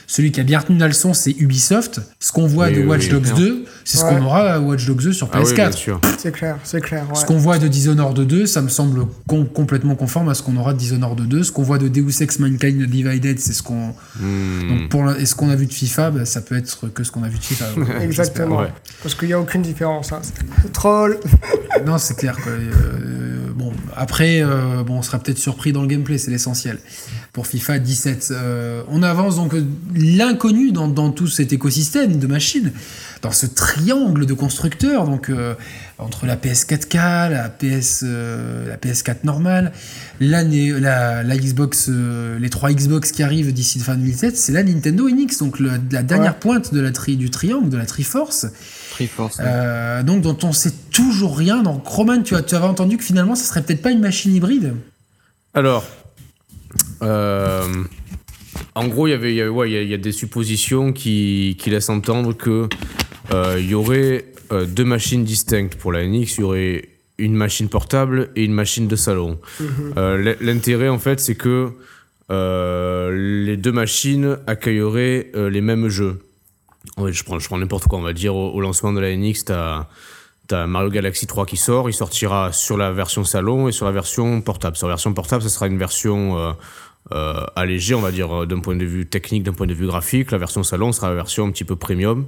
celui 0.06 0.32
qui 0.32 0.40
a 0.40 0.44
bien 0.44 0.58
retenu 0.58 0.78
la 0.78 0.88
leçon, 0.88 1.12
c'est 1.14 1.32
Ubisoft. 1.38 2.00
Ce 2.20 2.32
qu'on 2.32 2.46
voit 2.46 2.70
de 2.70 2.82
Watch 2.82 3.08
Dogs 3.08 3.34
2, 3.34 3.64
c'est 3.84 3.98
ce 3.98 4.04
qu'on 4.04 4.22
aura 4.22 4.54
à 4.54 4.60
Watch 4.60 4.86
Dogs 4.86 5.02
2 5.02 5.12
sur 5.12 5.28
PS4. 5.28 5.98
Ah 6.02 6.08
c'est 6.18 6.32
clair, 6.32 6.58
c'est 6.64 6.80
clair. 6.80 7.06
Ce 7.14 7.24
qu'on 7.24 7.36
voit 7.36 7.58
de 7.58 7.68
Dishonored 7.68 8.18
2, 8.18 8.46
ça 8.46 8.62
me 8.62 8.68
semble 8.68 8.93
complètement 9.26 9.94
conforme 9.94 10.28
à 10.28 10.34
ce 10.34 10.42
qu'on 10.42 10.56
aura 10.56 10.72
de 10.72 10.78
Dishonored 10.78 11.20
2. 11.20 11.42
Ce 11.42 11.52
qu'on 11.52 11.62
voit 11.62 11.78
de 11.78 11.88
Deus 11.88 12.22
Ex 12.22 12.38
Mankind 12.38 12.82
Divided, 12.86 13.38
c'est 13.38 13.52
ce 13.52 13.62
qu'on. 13.62 13.94
Donc 14.68 14.88
pour 14.88 15.10
et 15.12 15.26
ce 15.26 15.34
qu'on 15.34 15.50
a 15.50 15.56
vu 15.56 15.66
de 15.66 15.72
FIFA, 15.72 16.10
bah, 16.10 16.24
ça 16.24 16.40
peut 16.40 16.56
être 16.56 16.88
que 16.88 17.04
ce 17.04 17.10
qu'on 17.10 17.22
a 17.22 17.28
vu 17.28 17.38
de 17.38 17.44
FIFA. 17.44 17.66
Exactement. 18.00 18.62
Parce 19.02 19.14
qu'il 19.14 19.28
n'y 19.28 19.34
a 19.34 19.40
aucune 19.40 19.62
différence. 19.62 20.12
Hein. 20.12 20.20
Troll. 20.72 21.18
non, 21.86 21.98
c'est 21.98 22.16
clair. 22.16 22.36
Euh, 22.46 23.52
bon, 23.54 23.72
après, 23.96 24.42
euh, 24.42 24.82
bon, 24.82 24.98
on 24.98 25.02
sera 25.02 25.18
peut-être 25.18 25.38
surpris 25.38 25.72
dans 25.72 25.82
le 25.82 25.88
gameplay, 25.88 26.18
c'est 26.18 26.30
l'essentiel. 26.30 26.78
Pour 27.34 27.46
FIFA 27.46 27.80
17, 27.80 28.28
euh, 28.30 28.82
on 28.88 29.02
avance 29.02 29.36
donc 29.36 29.54
l'inconnu 29.94 30.72
dans, 30.72 30.88
dans, 30.88 31.10
tout 31.10 31.26
cet 31.26 31.52
écosystème 31.52 32.18
de 32.18 32.26
machines, 32.26 32.72
dans 33.20 33.32
ce 33.32 33.44
triangle 33.44 34.24
de 34.24 34.32
constructeurs. 34.34 35.04
Donc 35.04 35.30
entre 35.98 36.26
la 36.26 36.36
PS4K, 36.36 37.30
la, 37.30 37.48
PS, 37.48 38.02
euh, 38.02 38.68
la 38.68 38.76
PS4 38.76 39.18
normale, 39.22 39.72
la, 40.18 40.42
la, 40.42 41.36
Xbox, 41.36 41.86
euh, 41.88 42.38
les 42.38 42.50
trois 42.50 42.72
Xbox 42.72 43.12
qui 43.12 43.22
arrivent 43.22 43.52
d'ici 43.52 43.78
fin 43.78 43.94
2007, 43.94 44.36
c'est 44.36 44.52
la 44.52 44.64
Nintendo 44.64 45.08
NX, 45.08 45.38
donc 45.38 45.60
la 45.60 45.78
dernière 45.78 46.36
pointe 46.36 46.74
de 46.74 46.80
la 46.80 46.90
tri, 46.90 47.16
du 47.16 47.30
triangle, 47.30 47.68
de 47.68 47.76
la 47.76 47.86
Triforce. 47.86 48.46
Triforce. 48.90 49.38
Euh, 49.40 50.02
donc 50.02 50.22
dont 50.22 50.38
on 50.42 50.52
sait 50.52 50.72
toujours 50.90 51.36
rien. 51.38 51.62
Donc 51.62 51.86
Roman, 51.86 52.22
tu, 52.22 52.34
as, 52.34 52.42
tu 52.42 52.56
avais 52.56 52.66
entendu 52.66 52.96
que 52.96 53.04
finalement, 53.04 53.36
ça 53.36 53.44
serait 53.44 53.62
peut-être 53.62 53.82
pas 53.82 53.92
une 53.92 54.00
machine 54.00 54.34
hybride? 54.34 54.74
Alors, 55.54 55.84
en 57.04 58.88
gros, 58.88 59.06
il 59.06 59.10
y 59.10 59.14
avait, 59.14 59.48
ouais, 59.48 59.70
y, 59.70 59.94
a 59.94 59.98
des 59.98 60.12
suppositions 60.12 60.92
qui, 60.92 61.56
qui 61.58 61.70
laissent 61.70 61.90
entendre 61.90 62.32
que 62.32 62.68
il 63.32 63.66
y 63.66 63.74
aurait 63.74 64.24
euh, 64.52 64.66
deux 64.66 64.84
machines 64.84 65.24
distinctes. 65.24 65.76
Pour 65.76 65.92
la 65.92 66.06
NX, 66.06 66.36
il 66.36 66.40
y 66.40 66.42
aurait 66.42 66.88
une 67.18 67.34
machine 67.34 67.68
portable 67.68 68.30
et 68.36 68.44
une 68.44 68.52
machine 68.52 68.88
de 68.88 68.96
salon. 68.96 69.38
Mhm. 69.60 69.94
Euh, 69.96 70.34
l'intérêt, 70.40 70.88
en 70.88 70.98
fait, 70.98 71.20
c'est 71.20 71.34
que 71.34 71.70
euh, 72.30 73.44
les 73.44 73.56
deux 73.56 73.72
machines 73.72 74.38
accueilleraient 74.46 75.30
les 75.34 75.60
mêmes 75.60 75.88
jeux. 75.88 76.20
je 76.98 77.24
prends, 77.24 77.38
je 77.38 77.46
prends 77.46 77.58
n'importe 77.58 77.84
quoi, 77.84 77.98
on 77.98 78.02
va 78.02 78.12
dire, 78.12 78.34
au, 78.34 78.60
lancement 78.60 78.92
de 78.92 79.00
la 79.00 79.14
NX, 79.16 79.46
tu 79.46 79.52
as, 79.52 79.88
as, 80.50 80.66
Mario 80.66 80.90
Galaxy 80.90 81.26
3 81.26 81.46
qui 81.46 81.56
sort, 81.56 81.88
il 81.88 81.94
sortira 81.94 82.52
sur 82.52 82.76
la 82.76 82.92
version 82.92 83.24
salon 83.24 83.68
et 83.68 83.72
sur 83.72 83.86
la 83.86 83.92
version 83.92 84.40
portable. 84.40 84.76
Sur 84.76 84.88
la 84.88 84.94
version 84.94 85.12
portable, 85.14 85.42
ce 85.42 85.48
sera 85.48 85.66
une 85.66 85.78
version 85.78 86.54
euh, 87.12 87.44
on 87.56 88.00
va 88.00 88.12
dire, 88.12 88.32
euh, 88.32 88.46
d'un 88.46 88.60
point 88.60 88.76
de 88.76 88.84
vue 88.84 89.06
technique, 89.06 89.42
d'un 89.42 89.52
point 89.52 89.66
de 89.66 89.74
vue 89.74 89.86
graphique. 89.86 90.30
La 90.30 90.38
version 90.38 90.62
salon 90.62 90.92
sera 90.92 91.08
la 91.08 91.14
version 91.14 91.46
un 91.46 91.50
petit 91.50 91.64
peu 91.64 91.76
premium. 91.76 92.26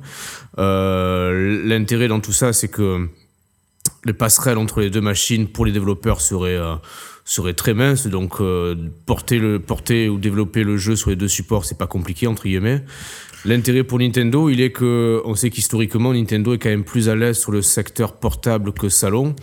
Euh, 0.58 1.62
L'intérêt 1.64 2.08
dans 2.08 2.20
tout 2.20 2.32
ça, 2.32 2.52
c'est 2.52 2.68
que 2.68 3.08
les 4.04 4.12
passerelles 4.12 4.58
entre 4.58 4.80
les 4.80 4.90
deux 4.90 5.00
machines 5.00 5.48
pour 5.48 5.66
les 5.66 5.72
développeurs 5.72 6.20
seraient, 6.20 6.56
euh, 6.56 7.52
très 7.54 7.74
minces. 7.74 8.06
Donc, 8.06 8.40
porter, 9.06 9.38
le, 9.38 9.58
porter 9.58 10.08
ou 10.08 10.18
développer 10.18 10.62
le 10.62 10.76
jeu 10.76 10.94
sur 10.94 11.10
les 11.10 11.16
deux 11.16 11.28
supports, 11.28 11.64
c'est 11.64 11.78
pas 11.78 11.86
compliqué, 11.86 12.26
entre 12.26 12.44
guillemets. 12.44 12.84
L'intérêt 13.44 13.84
pour 13.84 13.98
Nintendo, 13.98 14.48
il 14.50 14.60
est 14.60 14.72
que, 14.72 15.22
on 15.24 15.34
sait 15.34 15.50
qu'historiquement, 15.50 16.12
Nintendo 16.12 16.54
est 16.54 16.58
quand 16.58 16.68
même 16.68 16.84
plus 16.84 17.08
à 17.08 17.14
l'aise 17.14 17.38
sur 17.38 17.52
le 17.52 17.62
secteur 17.62 18.14
portable 18.14 18.72
que 18.72 18.88
salon. 18.88 19.36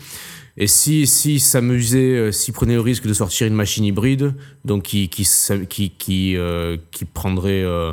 Et 0.55 0.67
si, 0.67 1.07
si 1.07 1.39
s'amusait, 1.39 2.15
euh, 2.15 2.31
s'il 2.31 2.53
prenait 2.53 2.75
le 2.75 2.81
risque 2.81 3.07
de 3.07 3.13
sortir 3.13 3.47
une 3.47 3.55
machine 3.55 3.83
hybride, 3.85 4.35
donc 4.65 4.83
qui, 4.83 5.09
qui, 5.09 5.27
qui, 5.67 5.89
qui, 5.89 6.37
euh, 6.37 6.77
qui 6.91 7.05
prendrait 7.05 7.63
euh, 7.63 7.91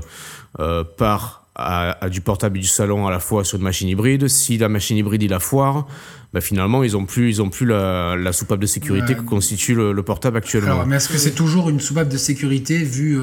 euh, 0.58 0.84
part 0.84 1.48
à, 1.54 2.04
à, 2.04 2.10
du 2.10 2.20
portable 2.20 2.58
et 2.58 2.60
du 2.60 2.66
salon 2.66 3.06
à 3.06 3.10
la 3.10 3.18
fois 3.18 3.44
sur 3.44 3.56
une 3.56 3.64
machine 3.64 3.88
hybride, 3.88 4.28
si 4.28 4.58
la 4.58 4.68
machine 4.68 4.98
hybride 4.98 5.22
il 5.22 5.30
la 5.30 5.40
foire, 5.40 5.86
bah 6.34 6.42
finalement 6.42 6.84
ils 6.84 6.98
ont 6.98 7.06
plus, 7.06 7.30
ils 7.30 7.42
ont 7.42 7.48
plus 7.48 7.64
la, 7.64 8.14
la 8.16 8.32
soupape 8.32 8.60
de 8.60 8.66
sécurité 8.66 9.14
que 9.14 9.22
constitue 9.22 9.74
le, 9.74 9.92
le 9.92 10.02
portable 10.02 10.36
actuellement. 10.36 10.72
Alors, 10.72 10.86
mais 10.86 10.96
est-ce 10.96 11.08
que 11.08 11.18
c'est 11.18 11.34
toujours 11.34 11.70
une 11.70 11.80
soupape 11.80 12.08
de 12.10 12.18
sécurité 12.18 12.76
vu 12.76 13.18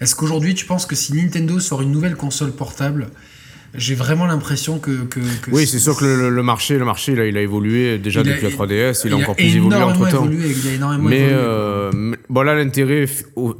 Est-ce 0.00 0.14
qu'aujourd'hui 0.14 0.54
tu 0.54 0.66
penses 0.66 0.86
que 0.86 0.94
si 0.94 1.14
Nintendo 1.14 1.58
sort 1.58 1.82
une 1.82 1.90
nouvelle 1.90 2.16
console 2.16 2.52
portable, 2.52 3.08
j'ai 3.74 3.94
vraiment 3.94 4.26
l'impression 4.26 4.78
que, 4.78 5.04
que, 5.04 5.20
que 5.20 5.50
oui 5.50 5.66
c'est 5.66 5.78
sûr 5.78 5.96
que 5.96 6.04
le, 6.04 6.30
le, 6.30 6.42
marché 6.42 6.78
le 6.78 6.84
marché 6.84 7.14
là, 7.14 7.24
il 7.26 7.36
a 7.36 7.40
évolué 7.40 7.98
déjà 7.98 8.22
depuis 8.22 8.42
la 8.42 8.50
3DS 8.50 9.02
il, 9.06 9.12
a 9.12 9.16
encore 9.16 9.34
plus 9.36 9.56
évolué 9.56 9.76
entre 9.76 10.10
temps 10.10 10.28
il 10.30 10.68
a 10.68 10.74
énormément 10.74 11.08
mais 11.08 11.20
évolué. 11.20 11.36
Euh, 11.36 12.14
bon 12.28 12.42
là 12.42 12.54
l'intérêt 12.54 13.06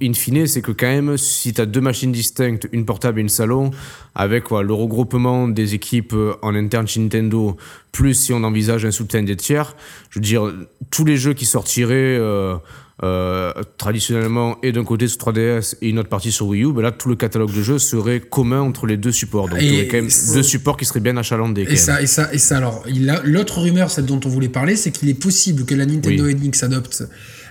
in 0.02 0.12
fine 0.12 0.46
c'est 0.46 0.60
que 0.60 0.72
quand 0.72 0.86
même 0.86 1.16
si 1.16 1.52
tu 1.52 1.60
as 1.60 1.66
deux 1.66 1.80
machines 1.80 2.12
distinctes 2.12 2.68
une 2.72 2.84
portable 2.84 3.18
et 3.20 3.22
une 3.22 3.28
salon 3.28 3.70
avec 4.14 4.44
quoi, 4.44 4.62
le 4.62 4.74
regroupement 4.74 5.48
des 5.48 5.74
équipes 5.74 6.12
euh, 6.12 6.34
en 6.42 6.54
interne 6.54 6.86
chez 6.86 7.00
Nintendo 7.00 7.56
plus 7.92 8.14
si 8.14 8.32
on 8.32 8.44
envisage 8.44 8.84
un 8.84 8.90
soutien 8.90 9.22
des 9.22 9.36
tiers 9.36 9.74
je 10.10 10.18
veux 10.18 10.24
dire 10.24 10.52
tous 10.90 11.04
les 11.04 11.16
jeux 11.16 11.32
qui 11.32 11.46
sortiraient 11.46 12.18
euh, 12.18 12.56
euh, 13.04 13.52
traditionnellement 13.78 14.58
et 14.62 14.70
d'un 14.72 14.84
côté 14.84 15.08
sur 15.08 15.18
3DS 15.18 15.74
et 15.82 15.88
une 15.88 15.98
autre 15.98 16.08
partie 16.08 16.30
sur 16.30 16.46
Wii 16.46 16.62
U, 16.62 16.72
ben 16.72 16.82
là 16.82 16.92
tout 16.92 17.08
le 17.08 17.16
catalogue 17.16 17.52
de 17.52 17.62
jeux 17.62 17.78
serait 17.78 18.20
commun 18.20 18.60
entre 18.60 18.86
les 18.86 18.96
deux 18.96 19.12
supports. 19.12 19.48
Donc 19.48 19.58
il 19.60 19.72
y 19.72 19.74
aurait 19.74 19.88
quand 19.88 19.96
même 19.96 20.10
deux 20.34 20.42
supports 20.42 20.76
qui 20.76 20.84
seraient 20.84 21.00
bien 21.00 21.16
achalandés. 21.16 21.66
Et 21.68 21.76
ça, 21.76 22.00
et 22.00 22.06
ça, 22.06 22.32
et 22.32 22.38
ça, 22.38 22.58
alors, 22.58 22.84
l'autre 23.24 23.60
rumeur, 23.60 23.90
celle 23.90 24.06
dont 24.06 24.20
on 24.24 24.28
voulait 24.28 24.48
parler, 24.48 24.76
c'est 24.76 24.92
qu'il 24.92 25.08
est 25.08 25.14
possible 25.20 25.64
que 25.64 25.74
la 25.74 25.86
Nintendo 25.86 26.28
NX 26.28 26.62
adopte 26.62 27.04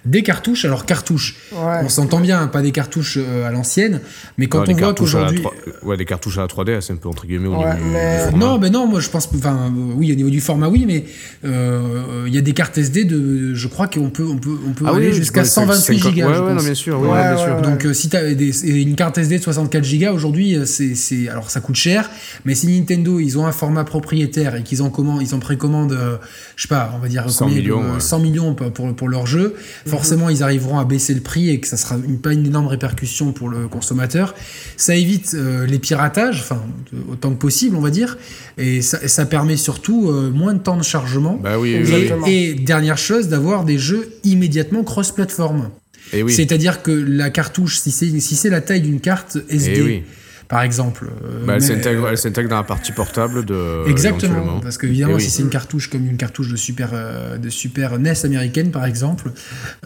des 0.05 0.23
cartouches. 0.23 0.65
Alors 0.65 0.85
cartouches, 0.85 1.35
Ouais. 1.51 1.79
on 1.83 1.89
s'entend 1.89 2.19
bien, 2.19 2.41
hein, 2.41 2.47
pas 2.47 2.61
des 2.61 2.71
cartouches 2.71 3.17
euh, 3.19 3.47
à 3.47 3.51
l'ancienne, 3.51 4.01
mais 4.37 4.47
quand 4.47 4.59
Non, 4.59 4.63
des 4.65 4.73
on 4.73 4.77
voit 4.77 4.85
cartouches 4.87 5.15
à 5.15 5.19
la 5.19 5.25
qu'aujourd'hui... 5.31 5.43
3 5.79 5.89
Ouais, 5.89 5.97
des 5.97 6.05
cartouches 6.05 6.37
à 6.37 6.41
la 6.41 6.47
3D, 6.47 6.81
c'est 6.81 6.93
un 6.93 6.95
peu 6.97 7.09
entre 7.09 7.25
guillemets 7.25 7.47
au 7.47 7.51
Ouais, 7.57 7.73
niveau 7.73 7.85
du- 7.85 7.91
mais- 7.91 8.17
du 8.17 8.29
format. 8.31 8.45
Non, 8.45 8.57
ben 8.59 8.71
non, 8.71 8.87
moi 8.87 8.99
je 8.99 9.09
pense, 9.09 9.29
enfin, 9.35 9.71
euh, 9.75 9.93
oui, 9.95 10.11
au 10.11 10.15
niveau 10.15 10.29
du 10.29 10.41
format, 10.41 10.67
oui, 10.69 10.85
mais 10.87 11.05
euh, 11.45 12.23
il 12.27 12.33
y 12.33 12.37
a 12.37 12.41
des 12.41 12.53
cartes 12.53 12.77
SD 12.77 13.05
de, 13.05 13.53
je 13.53 13.67
crois 13.67 13.87
qu'on 13.87 14.09
peut, 14.09 14.25
on 14.27 14.37
peut, 14.37 14.57
on 14.67 14.73
peut 14.73 14.85
Ah 14.87 14.95
aller 14.95 15.07
oui, 15.09 15.13
jusqu'à 15.13 15.41
ouais, 15.41 15.45
128 15.47 15.97
50 15.99 16.13
gigas. 16.13 16.27
Ouais, 16.27 16.33
je 16.35 16.41
ouais, 16.41 16.53
non, 16.53 16.63
bien 16.63 16.73
sûr, 16.73 16.99
oui, 16.99 17.07
Ouais, 17.07 17.13
ouais, 17.15 17.33
bien 17.35 17.37
sûr. 17.37 17.55
ouais. 17.55 17.61
Donc, 17.61 17.85
euh, 17.85 17.93
si 17.93 18.09
tu 18.09 18.17
as 18.17 18.29
une 18.29 18.95
carte 18.95 19.17
SD 19.17 19.37
de 19.39 19.43
64 19.43 19.83
Go 19.99 20.13
aujourd'hui, 20.13 20.57
c'est, 20.65 20.95
c'est, 20.95 21.29
alors 21.29 21.49
ça 21.51 21.59
coûte 21.61 21.75
cher, 21.75 22.09
mais 22.45 22.55
si 22.55 22.67
Nintendo 22.67 23.19
ils 23.19 23.37
ont 23.37 23.45
un 23.45 23.51
format 23.51 23.83
propriétaire 23.83 24.55
et 24.55 24.63
qu'ils 24.63 24.81
en 24.81 24.89
commandent, 24.89 25.21
ils 25.21 25.33
en 25.35 25.39
précommandent, 25.39 25.91
euh, 25.93 26.17
je 26.55 26.63
sais 26.63 26.67
pas, 26.67 26.91
on 26.95 26.99
va 26.99 27.07
dire 27.07 27.29
100 27.29 27.45
combien, 27.45 27.57
millions, 27.57 27.83
euh, 27.83 27.93
ouais. 27.95 27.99
100 27.99 28.19
millions 28.19 28.53
pour, 28.55 28.71
pour, 28.71 28.95
pour 28.95 29.09
leur 29.09 29.25
jeu, 29.25 29.55
forcément 29.91 30.29
ils 30.29 30.41
arriveront 30.41 30.79
à 30.79 30.85
baisser 30.85 31.13
le 31.13 31.19
prix 31.21 31.49
et 31.49 31.59
que 31.59 31.67
ça 31.67 31.77
sera 31.77 31.95
une, 31.95 32.19
pas 32.19 32.33
une 32.33 32.45
énorme 32.45 32.67
répercussion 32.67 33.31
pour 33.31 33.49
le 33.49 33.67
consommateur. 33.67 34.33
Ça 34.77 34.95
évite 34.95 35.33
euh, 35.35 35.67
les 35.67 35.77
piratages, 35.77 36.39
enfin 36.39 36.63
autant 37.11 37.31
que 37.31 37.37
possible, 37.37 37.75
on 37.75 37.81
va 37.81 37.91
dire, 37.91 38.17
et 38.57 38.81
ça, 38.81 38.99
et 39.03 39.07
ça 39.07 39.25
permet 39.25 39.57
surtout 39.57 40.09
euh, 40.09 40.31
moins 40.31 40.53
de 40.53 40.59
temps 40.59 40.77
de 40.77 40.83
chargement. 40.83 41.39
Bah 41.41 41.59
oui, 41.59 41.79
oui. 41.83 42.09
Et, 42.27 42.53
dernière 42.55 42.97
chose, 42.97 43.27
d'avoir 43.27 43.65
des 43.65 43.77
jeux 43.77 44.09
immédiatement 44.23 44.83
cross-platform. 44.83 45.69
Oui. 46.13 46.33
C'est-à-dire 46.33 46.81
que 46.81 46.91
la 46.91 47.29
cartouche, 47.29 47.79
si 47.79 47.91
c'est 47.91 48.19
si 48.19 48.49
la 48.49 48.61
taille 48.61 48.81
d'une 48.81 48.99
carte 48.99 49.37
SD, 49.49 49.81
Eh. 49.81 50.03
Par 50.51 50.61
exemple, 50.63 51.05
euh, 51.23 51.45
Bah, 51.45 51.53
elle 51.55 51.61
mais- 51.61 52.15
s'intègre 52.17 52.49
dans 52.49 52.57
la 52.57 52.63
partie 52.63 52.91
portable 52.91 53.45
de. 53.45 53.87
Exactement, 53.89 54.59
parce 54.59 54.77
que 54.77 54.85
évidemment, 54.85 55.13
Eh 55.13 55.15
oui. 55.15 55.21
si 55.23 55.31
c'est 55.31 55.41
une 55.43 55.49
cartouche 55.49 55.89
comme 55.89 56.05
une 56.05 56.17
cartouche 56.17 56.49
de 56.49 56.57
super 56.57 56.89
euh, 56.93 57.37
de 57.37 57.49
super 57.49 57.97
NES 57.97 58.13
américaine, 58.25 58.69
par 58.69 58.85
exemple, 58.85 59.31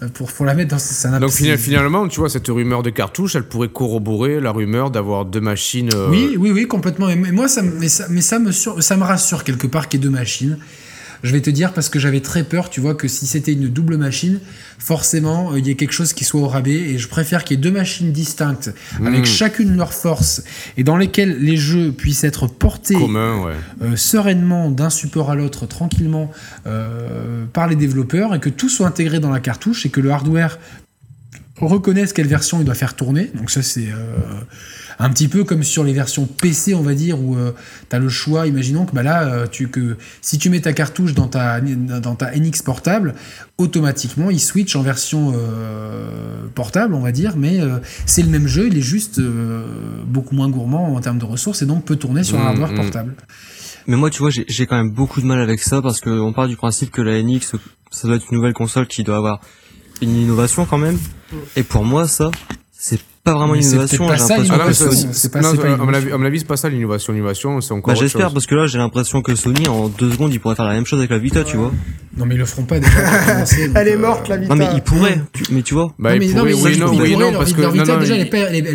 euh, 0.02 0.08
pour 0.10 0.32
pour 0.34 0.44
la 0.46 0.56
mettre 0.56 0.72
dans 0.72 0.80
n'a 1.12 1.20
Donc 1.20 1.30
finalement, 1.58 2.08
tu 2.08 2.20
vois, 2.20 2.30
cette 2.30 2.48
rumeur 2.48 2.82
de 2.82 2.90
cartouche, 2.90 3.36
elle 3.36 3.44
pourrait 3.44 3.70
corroborer 3.70 4.42
la 4.42 4.52
rumeur 4.52 4.90
d'avoir 4.90 5.24
deux 5.26 5.40
machines. 5.40 5.90
euh, 5.94 6.10
Oui, 6.10 6.36
oui, 6.40 6.50
oui, 6.52 6.68
complètement. 6.68 7.08
Mais 7.16 7.32
moi, 7.32 7.48
ça, 7.48 7.62
mais 7.62 7.88
ça, 7.88 8.08
mais 8.10 8.22
ça 8.22 8.40
me 8.40 8.52
sur- 8.52 8.82
ça 8.82 8.98
me 8.98 9.04
rassure 9.04 9.44
quelque 9.44 9.68
part 9.68 9.88
qu'il 9.88 10.00
y 10.00 10.04
ait 10.04 10.08
deux 10.08 10.12
machines. 10.18 10.58
Je 11.26 11.32
vais 11.32 11.42
te 11.42 11.50
dire 11.50 11.74
parce 11.74 11.90
que 11.90 11.98
j'avais 11.98 12.22
très 12.22 12.44
peur, 12.44 12.70
tu 12.70 12.80
vois, 12.80 12.94
que 12.94 13.08
si 13.08 13.26
c'était 13.26 13.54
une 13.54 13.68
double 13.68 13.98
machine, 13.98 14.40
forcément, 14.78 15.52
euh, 15.52 15.60
il 15.60 15.66
y 15.66 15.72
ait 15.72 15.76
quelque 15.76 15.92
chose 15.92 16.14
qui 16.14 16.24
soit 16.24 16.40
au 16.40 16.48
rabais. 16.48 16.76
Et 16.76 16.98
je 17.00 17.08
préfère 17.08 17.44
qu'il 17.44 17.58
y 17.58 17.60
ait 17.60 17.64
deux 17.64 17.72
machines 17.72 18.12
distinctes, 18.12 18.72
avec 19.04 19.22
Mm. 19.22 19.26
chacune 19.26 19.76
leur 19.76 19.92
force, 19.92 20.44
et 20.78 20.84
dans 20.84 20.98
lesquelles 20.98 21.40
les 21.40 21.58
jeux 21.58 21.92
puissent 21.92 22.24
être 22.24 22.46
portés 22.46 22.94
commun, 22.94 23.44
ouais. 23.44 23.54
euh, 23.82 23.96
sereinement 23.96 24.70
d'un 24.70 24.92
support 24.92 25.32
à 25.32 25.36
l'autre, 25.36 25.66
tranquillement, 25.66 26.32
euh, 26.68 27.46
par 27.52 27.68
les 27.68 27.76
développeurs, 27.76 28.36
et 28.36 28.40
que 28.40 28.50
tout 28.50 28.70
soit 28.70 28.86
intégré 28.86 29.20
dans 29.20 29.32
la 29.32 29.40
cartouche, 29.40 29.88
et 29.88 29.90
que 29.90 30.02
le 30.02 30.12
hardware 30.12 30.60
reconnaisse 31.60 32.14
quelle 32.14 32.28
version 32.28 32.60
il 32.60 32.66
doit 32.66 32.76
faire 32.76 32.94
tourner. 32.96 33.32
Donc 33.34 33.50
ça, 33.50 33.64
c'est 33.64 33.88
un 35.00 35.10
petit 35.10 35.28
peu 35.28 35.44
comme 35.44 35.64
sur 35.64 35.84
les 35.84 35.94
versions 35.94 36.26
PC, 36.26 36.74
on 36.74 36.82
va 36.82 36.94
dire, 36.94 37.20
où 37.20 37.38
tu 37.90 37.96
as 37.96 38.00
le 38.00 38.10
choix. 38.10 38.48
Imaginons 38.48 38.86
que 38.86 38.94
bah 38.94 39.04
là, 39.04 39.24
euh, 39.24 39.48
tu, 39.48 39.68
que, 39.68 39.98
si 40.22 40.38
tu 40.38 40.50
mets 40.50 40.62
ta 40.62 40.74
cartouche 40.74 41.14
dans 41.14 41.28
ta, 41.28 41.60
dans 41.62 42.16
ta 42.16 42.32
NX 42.36 42.62
portable, 42.64 43.14
automatiquement, 43.58 44.30
il 44.30 44.40
switch 44.40 44.76
en 44.76 44.82
version 44.82 45.34
euh, 45.36 46.48
portable, 46.54 46.94
on 46.94 47.02
va 47.02 47.12
dire, 47.12 47.36
mais 47.38 47.60
euh, 47.62 47.80
c'est 48.06 48.22
le 48.22 48.30
même 48.30 48.48
jeu, 48.48 48.68
il 48.68 48.78
est 48.78 48.82
juste 48.82 49.20
euh, 49.20 49.66
beaucoup 50.06 50.36
moins 50.36 50.50
gourmand 50.50 50.96
en 50.96 51.00
termes 51.02 51.20
de 51.20 51.26
ressources, 51.26 51.62
et 51.62 51.66
donc 51.66 51.86
peut 51.86 51.96
tourner 51.96 52.24
sur 52.24 52.40
un 52.40 52.46
Mm, 52.46 52.48
hardware 52.48 52.72
mm. 52.72 52.76
portable. 52.76 53.16
Mais 53.88 53.98
moi, 53.98 54.10
tu 54.10 54.20
vois, 54.20 54.30
j'ai 54.30 54.46
j'ai 54.48 54.66
quand 54.66 54.78
même 54.78 54.92
beaucoup 54.92 55.22
de 55.22 55.26
mal 55.26 55.40
avec 55.40 55.62
ça 55.62 55.82
parce 55.82 56.00
que 56.00 56.10
on 56.10 56.34
part 56.34 56.48
du 56.48 56.56
principe 56.56 56.92
que 56.92 57.02
la 57.02 57.22
NX, 57.22 57.56
ça 57.92 58.08
doit 58.08 58.18
être 58.18 58.26
une 58.32 58.38
nouvelle 58.38 58.54
console 58.54 58.88
qui 58.88 59.04
doit 59.04 59.18
avoir 59.18 59.40
une 60.02 60.16
innovation 60.16 60.66
quand 60.66 60.80
même. 60.80 60.98
Et 61.56 61.64
pour 61.64 61.84
moi, 61.84 62.08
ça, 62.08 62.32
c'est 62.72 63.00
pas 63.26 63.34
vraiment 63.34 63.54
Mais 63.54 63.60
une 63.60 63.66
innovation. 63.72 64.08
pas 64.08 64.18
ça, 64.18 64.38
l'innovation, 64.38 64.86
Sony- 64.92 65.08
c'est 65.12 65.32
pas- 65.32 65.42
non, 65.42 65.56
pas 65.56 65.74
à 65.74 65.78
mon 65.78 65.90
une 65.90 65.96
avis, 65.96 66.12
à 66.12 66.18
mon 66.18 66.26
avis, 66.26 66.40
c'est 66.40 66.48
pas 66.48 66.56
ça 66.58 66.70
l'innovation. 66.70 67.12
L'innovation, 67.12 67.60
c'est 67.60 67.74
encore 67.74 67.94
Bah, 67.94 68.00
j'espère 68.00 68.32
parce 68.32 68.46
que 68.46 68.56
là, 68.56 68.68
j'ai 68.68 68.78
l'impression 68.78 69.22
que 69.22 69.36
Sony 69.36 69.68
en 69.68 69.90
deux 69.90 70.12
secondes, 70.12 70.32
il 70.34 70.40
pourrait 70.40 70.56
faire 70.56 70.66
la 70.66 70.74
même 70.76 70.86
chose 70.86 71.00
avec 71.00 71.10
la 71.12 71.18
Vita, 71.18 71.44
tu 71.44 71.58
vois. 71.58 71.72
Non, 72.18 72.26
mais 72.26 72.36
ils 72.36 72.38
le 72.38 72.46
feront 72.46 72.64
pas 72.64 72.80
déjà. 72.80 72.92
pour 72.94 73.26
commencer, 73.34 73.68
donc, 73.68 73.78
Elle 73.78 73.88
est 73.90 73.96
euh, 73.96 74.00
morte, 74.00 74.28
la 74.30 74.38
Vita. 74.38 74.56
Non, 74.56 74.60
mais 74.64 74.70
il 74.76 74.82
pourrait. 74.82 75.20
tu- 75.34 75.44
mais 75.52 75.62
tu 75.64 75.74
vois. 75.74 75.94
Bah, 76.00 76.14
non, 76.14 76.20
mais, 76.20 76.26
il 76.28 76.36
non, 76.36 76.44
oui, 76.44 76.52
ils- 76.54 76.80
non, 76.80 76.94
ils 76.94 77.02
oui, 77.02 77.12
pourraient, 77.12 77.12
non, 77.26 77.32
leur 77.32 77.40
parce 77.40 77.54
que 77.54 77.62
leur 77.62 77.72
Vita, 77.72 77.86
non, 77.86 77.94
non, 77.96 78.00
déjà, 78.00 78.16
elle 78.16 78.22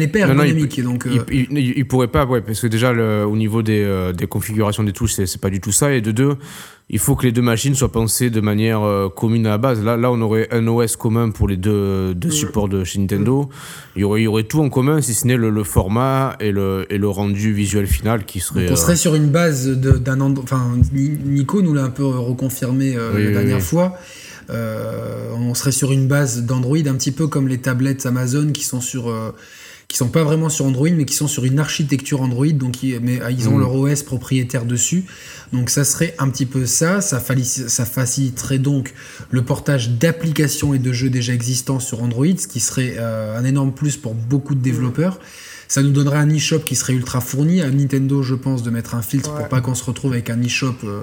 est 0.03 0.07
pas, 0.09 0.19
ergonomique. 0.19 0.83
donc, 0.83 1.07
euh, 1.07 1.11
il, 1.31 1.47
il, 1.53 1.59
il- 1.59 1.73
il 1.79 1.87
pourrait 1.87 2.09
pas, 2.09 2.27
ouais, 2.27 2.41
parce 2.43 2.61
que 2.61 2.67
déjà 2.67 2.93
au 2.93 3.37
niveau 3.37 3.63
des, 3.63 3.83
euh, 3.85 4.13
des 4.13 4.27
configurations 4.27 4.83
des 4.83 4.93
touches, 4.93 5.13
c'est 5.15 5.41
pas 5.41 5.49
du 5.51 5.61
tout 5.61 5.73
ça. 5.73 5.93
Et 5.93 6.01
de 6.01 6.11
deux, 6.11 6.35
il 6.93 6.99
faut 6.99 7.15
que 7.15 7.25
les 7.25 7.31
deux 7.33 7.41
machines 7.43 7.75
soient 7.77 7.93
pensées 7.93 8.31
de 8.31 8.41
manière 8.41 8.83
euh, 8.83 9.09
commune 9.09 9.47
à 9.47 9.51
la 9.51 9.59
base. 9.59 9.83
Là, 9.83 9.97
là, 9.97 10.11
on 10.11 10.21
aurait 10.21 10.49
un 10.51 10.67
OS 10.67 10.97
commun 10.97 11.31
pour 11.31 11.47
les 11.49 11.57
deux, 11.57 12.15
deux 12.15 12.31
supports 12.31 12.69
de 12.69 12.83
chez 12.83 12.99
Nintendo. 12.99 13.49
Il 13.97 14.01
y 14.03 14.05
aurait, 14.05 14.21
il 14.21 14.25
y 14.25 14.27
aurait 14.27 14.43
tout 14.43 14.61
en 14.61 14.69
commun, 14.71 15.01
si 15.01 15.15
ce 15.15 15.27
n'est 15.27 15.37
le, 15.37 15.51
le 15.51 15.63
format 15.65 16.37
et 16.41 16.51
le, 16.51 16.87
et 16.91 16.99
le 16.99 17.09
rendu 17.09 17.53
visuel 17.53 17.87
final 17.87 18.25
qui 18.25 18.41
serait. 18.41 18.63
Donc 18.67 18.71
on 18.71 18.73
euh, 18.73 18.77
serait 18.77 18.97
sur 18.97 19.15
une 19.15 19.29
base 19.31 19.69
d'un 19.69 20.21
enfin 20.37 20.73
Ni- 20.93 21.17
Nico 21.25 21.63
nous 21.63 21.75
l'a 21.75 21.85
un 21.85 21.91
peu 21.91 22.05
reconfirmé 22.05 22.97
euh, 22.97 23.13
Oui, 23.15 23.25
la 23.25 23.31
dernière 23.31 23.57
oui. 23.59 23.63
fois. 23.63 23.97
Euh, 24.51 25.31
on 25.37 25.55
serait 25.55 25.71
sur 25.73 25.93
une 25.93 26.09
base 26.09 26.43
d'Android 26.43 26.79
un 26.87 26.95
petit 26.95 27.13
peu 27.13 27.29
comme 27.29 27.47
les 27.47 27.59
tablettes 27.59 28.05
Amazon 28.05 28.51
qui 28.53 28.65
sont 28.65 28.81
sur 28.81 29.09
qui 29.91 29.97
sont 29.97 30.09
pas 30.09 30.23
vraiment 30.23 30.49
sur 30.49 30.67
Android 30.67 30.89
mais 30.91 31.05
qui 31.05 31.15
sont 31.15 31.27
sur 31.27 31.45
une 31.45 31.59
architecture 31.59 32.23
Android 32.23 32.47
donc 32.47 32.85
ils, 32.85 33.01
mais 33.01 33.21
euh, 33.21 33.33
ils 33.33 33.49
ont 33.49 33.55
Mhm. 33.55 33.61
leur 33.61 33.75
OS 33.75 34.05
propriétaire 34.05 34.65
dessus. 34.65 35.05
Donc 35.53 35.69
ça 35.69 35.83
serait 35.83 36.15
un 36.21 36.29
petit 36.31 36.47
peu 36.47 36.65
ça, 36.65 37.01
ça, 37.01 37.19
faciliterait 37.19 38.61
donc 38.61 38.95
le 39.33 39.43
portage 39.43 39.91
d'applications 39.91 40.75
et 40.75 40.79
de 40.79 40.93
jeux 40.93 41.11
déjà 41.11 41.35
existants 41.35 41.81
sur 41.81 42.05
Android, 42.05 42.27
ce 42.39 42.47
qui 42.47 42.61
serait 42.61 42.95
euh, 42.99 43.37
un 43.37 43.45
énorme 43.45 43.73
plus 43.73 43.97
pour 43.97 44.15
beaucoup 44.15 44.55
de 44.55 44.61
développeurs. 44.61 45.19
Ça 45.71 45.83
nous 45.85 45.93
donnerait 45.93 46.19
un 46.19 46.29
e-shop 46.35 46.59
qui 46.67 46.75
serait 46.75 46.95
ultra 46.95 47.21
fourni. 47.21 47.61
À 47.63 47.71
Nintendo, 47.71 48.25
je 48.25 48.35
pense, 48.35 48.65
de 48.65 48.71
mettre 48.71 48.97
un 48.97 49.03
filtre 49.03 49.31
Ouais. 49.33 49.39
pour 49.39 49.49
pas 49.49 49.61
qu'on 49.61 49.77
se 49.77 49.85
retrouve 49.85 50.11
avec 50.15 50.29
un 50.29 50.43
e-shop 50.43 50.75
euh, 50.83 51.03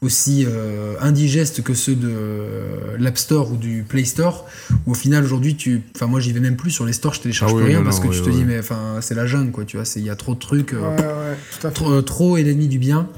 aussi 0.00 0.46
euh, 0.48 0.94
indigeste 1.02 1.62
que 1.62 1.74
ceux 1.74 1.94
de 1.94 2.08
euh, 2.08 2.96
l'App 2.98 3.18
Store 3.18 3.52
ou 3.52 3.56
du 3.58 3.84
Play 3.86 4.06
Store. 4.06 4.46
Où 4.86 4.92
au 4.92 4.94
final, 4.94 5.22
aujourd'hui, 5.22 5.54
tu, 5.54 5.82
enfin 5.94 6.06
moi, 6.06 6.20
j'y 6.20 6.32
vais 6.32 6.40
même 6.40 6.56
plus 6.56 6.70
sur 6.70 6.86
les 6.86 6.94
stores, 6.94 7.12
je 7.12 7.20
télécharge 7.20 7.52
Ah 7.52 7.56
oui, 7.56 7.62
plus 7.64 7.68
rien 7.72 7.80
non, 7.80 7.84
parce 7.84 8.00
que 8.00 8.08
tu 8.08 8.22
te 8.22 8.30
oui. 8.30 8.36
dis, 8.36 8.44
mais 8.44 8.58
enfin, 8.58 9.00
c'est 9.02 9.14
la 9.14 9.26
jungle, 9.26 9.50
quoi. 9.50 9.66
Tu 9.66 9.76
vois, 9.76 9.84
c'est 9.84 10.00
il 10.00 10.06
y 10.06 10.10
a 10.10 10.16
trop 10.16 10.32
de 10.34 10.38
trucs. 10.40 10.72
euh, 10.72 10.80
Ouais, 10.80 11.66
ouais. 11.66 11.70
Trop, 11.72 11.92
euh, 11.92 12.00
trop 12.00 12.38
est 12.38 12.42
l'ennemi 12.42 12.68
du 12.68 12.78
bien. 12.78 13.08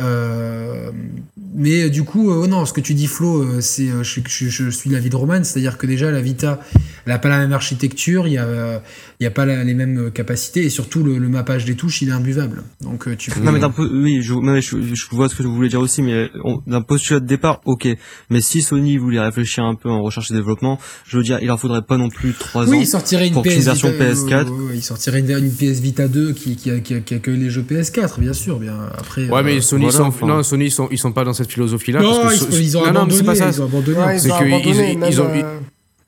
Euh, 0.00 0.90
mais 1.54 1.90
du 1.90 2.02
coup, 2.04 2.30
euh, 2.30 2.46
non, 2.46 2.64
ce 2.66 2.72
que 2.72 2.80
tu 2.80 2.94
dis, 2.94 3.06
Flo, 3.06 3.42
euh, 3.42 3.60
c'est, 3.60 3.88
euh, 3.90 4.02
je, 4.02 4.20
je, 4.26 4.48
je 4.48 4.70
suis 4.70 4.88
de 4.90 4.94
l'avis 4.94 5.10
de 5.10 5.16
Roman, 5.16 5.42
c'est-à-dire 5.44 5.76
que 5.78 5.86
déjà, 5.86 6.10
la 6.10 6.20
Vita, 6.20 6.60
elle 7.06 7.12
n'a 7.12 7.18
pas 7.18 7.28
la 7.28 7.38
même 7.38 7.52
architecture, 7.52 8.26
il 8.26 8.30
n'y 8.32 8.38
a, 8.38 8.44
euh, 8.44 8.78
il 9.20 9.24
y 9.24 9.26
a 9.26 9.30
pas 9.30 9.46
la- 9.46 9.64
les 9.64 9.74
mêmes 9.74 10.10
capacités, 10.10 10.64
et 10.64 10.70
surtout, 10.70 11.02
le, 11.02 11.18
le 11.18 11.28
mappage 11.28 11.64
des 11.64 11.74
touches, 11.76 12.02
il 12.02 12.08
est 12.08 12.12
imbuvable. 12.12 12.62
Donc, 12.82 13.08
euh, 13.08 13.14
tu 13.16 13.30
peux. 13.30 13.40
Non 13.40 13.52
mais 13.52 13.60
d'un 13.60 13.70
peu, 13.70 13.88
oui, 13.90 14.20
je, 14.22 14.34
mais 14.34 14.60
je, 14.60 14.76
je 14.94 15.06
vois 15.12 15.28
ce 15.28 15.34
que 15.34 15.42
vous 15.42 15.54
voulez 15.54 15.68
dire 15.68 15.80
aussi, 15.80 16.02
mais 16.02 16.28
d'un 16.66 16.82
postulat 16.82 17.20
de 17.20 17.26
départ, 17.26 17.60
ok. 17.64 17.88
Mais 18.30 18.40
si 18.40 18.60
Sony 18.62 18.96
voulait 18.98 19.20
réfléchir 19.20 19.64
un 19.64 19.74
peu 19.74 19.88
en 19.88 20.02
recherche 20.02 20.30
et 20.30 20.34
développement, 20.34 20.78
je 21.06 21.16
veux 21.16 21.22
dire, 21.22 21.38
il 21.40 21.46
leur 21.46 21.58
faudrait 21.60 21.82
pas 21.82 21.96
non 21.96 22.08
plus 22.08 22.32
trois 22.34 22.68
oui, 22.68 22.76
ans. 22.76 22.80
il 22.80 22.86
sortirait 22.86 23.28
une 23.28 23.32
pour 23.34 23.42
PS 23.42 23.54
une 23.56 23.60
version 23.62 23.90
Vita, 23.90 24.04
PS4. 24.12 24.32
euh, 24.32 24.44
ouais, 24.44 24.50
ouais, 24.70 24.72
il 24.76 24.82
sortirait 24.82 25.20
une, 25.20 25.30
une 25.30 25.50
PS 25.52 25.80
Vita 25.80 26.08
2 26.08 26.32
qui, 26.32 26.56
qui, 26.56 26.82
qui, 26.82 27.00
qui 27.02 27.14
accueille 27.14 27.38
les 27.38 27.50
jeux 27.50 27.62
PS4, 27.62 28.18
bien 28.20 28.32
sûr. 28.32 28.58
Bien 28.58 28.76
après. 28.98 29.28
Ouais, 29.28 29.38
euh, 29.40 29.42
mais 29.44 29.60
Sony, 29.60 29.82
voilà, 29.84 29.94
ils 29.94 29.98
sont, 29.98 30.08
enfin. 30.08 30.26
non, 30.26 30.42
Sony, 30.42 30.64
ils 30.66 30.70
sont, 30.70 30.88
ils 30.90 30.98
sont 30.98 31.12
pas 31.12 31.24
dans 31.24 31.32
cette 31.34 31.52
philosophie-là. 31.52 32.00
non, 32.00 32.22
parce 32.22 32.38
que 32.40 32.46
ils, 32.46 32.52
So- 32.52 32.58
ils 32.60 32.76
ont 32.78 32.86
non, 32.86 32.92
non, 32.92 33.06
mais 33.06 33.12
c'est 33.12 33.20
abandonné. 33.20 33.26
pas 33.26 33.34
ça. 33.52 33.56
Ils 33.56 33.62
ont 33.62 33.64
abandonné. 33.66 33.98
Ouais, 33.98 34.16
ils 34.18 34.32
ont 34.32 34.34
abandonné, 34.34 34.92
ils- 34.92 35.08
ils 35.08 35.20
ont- 35.20 35.24
euh, 35.28 35.58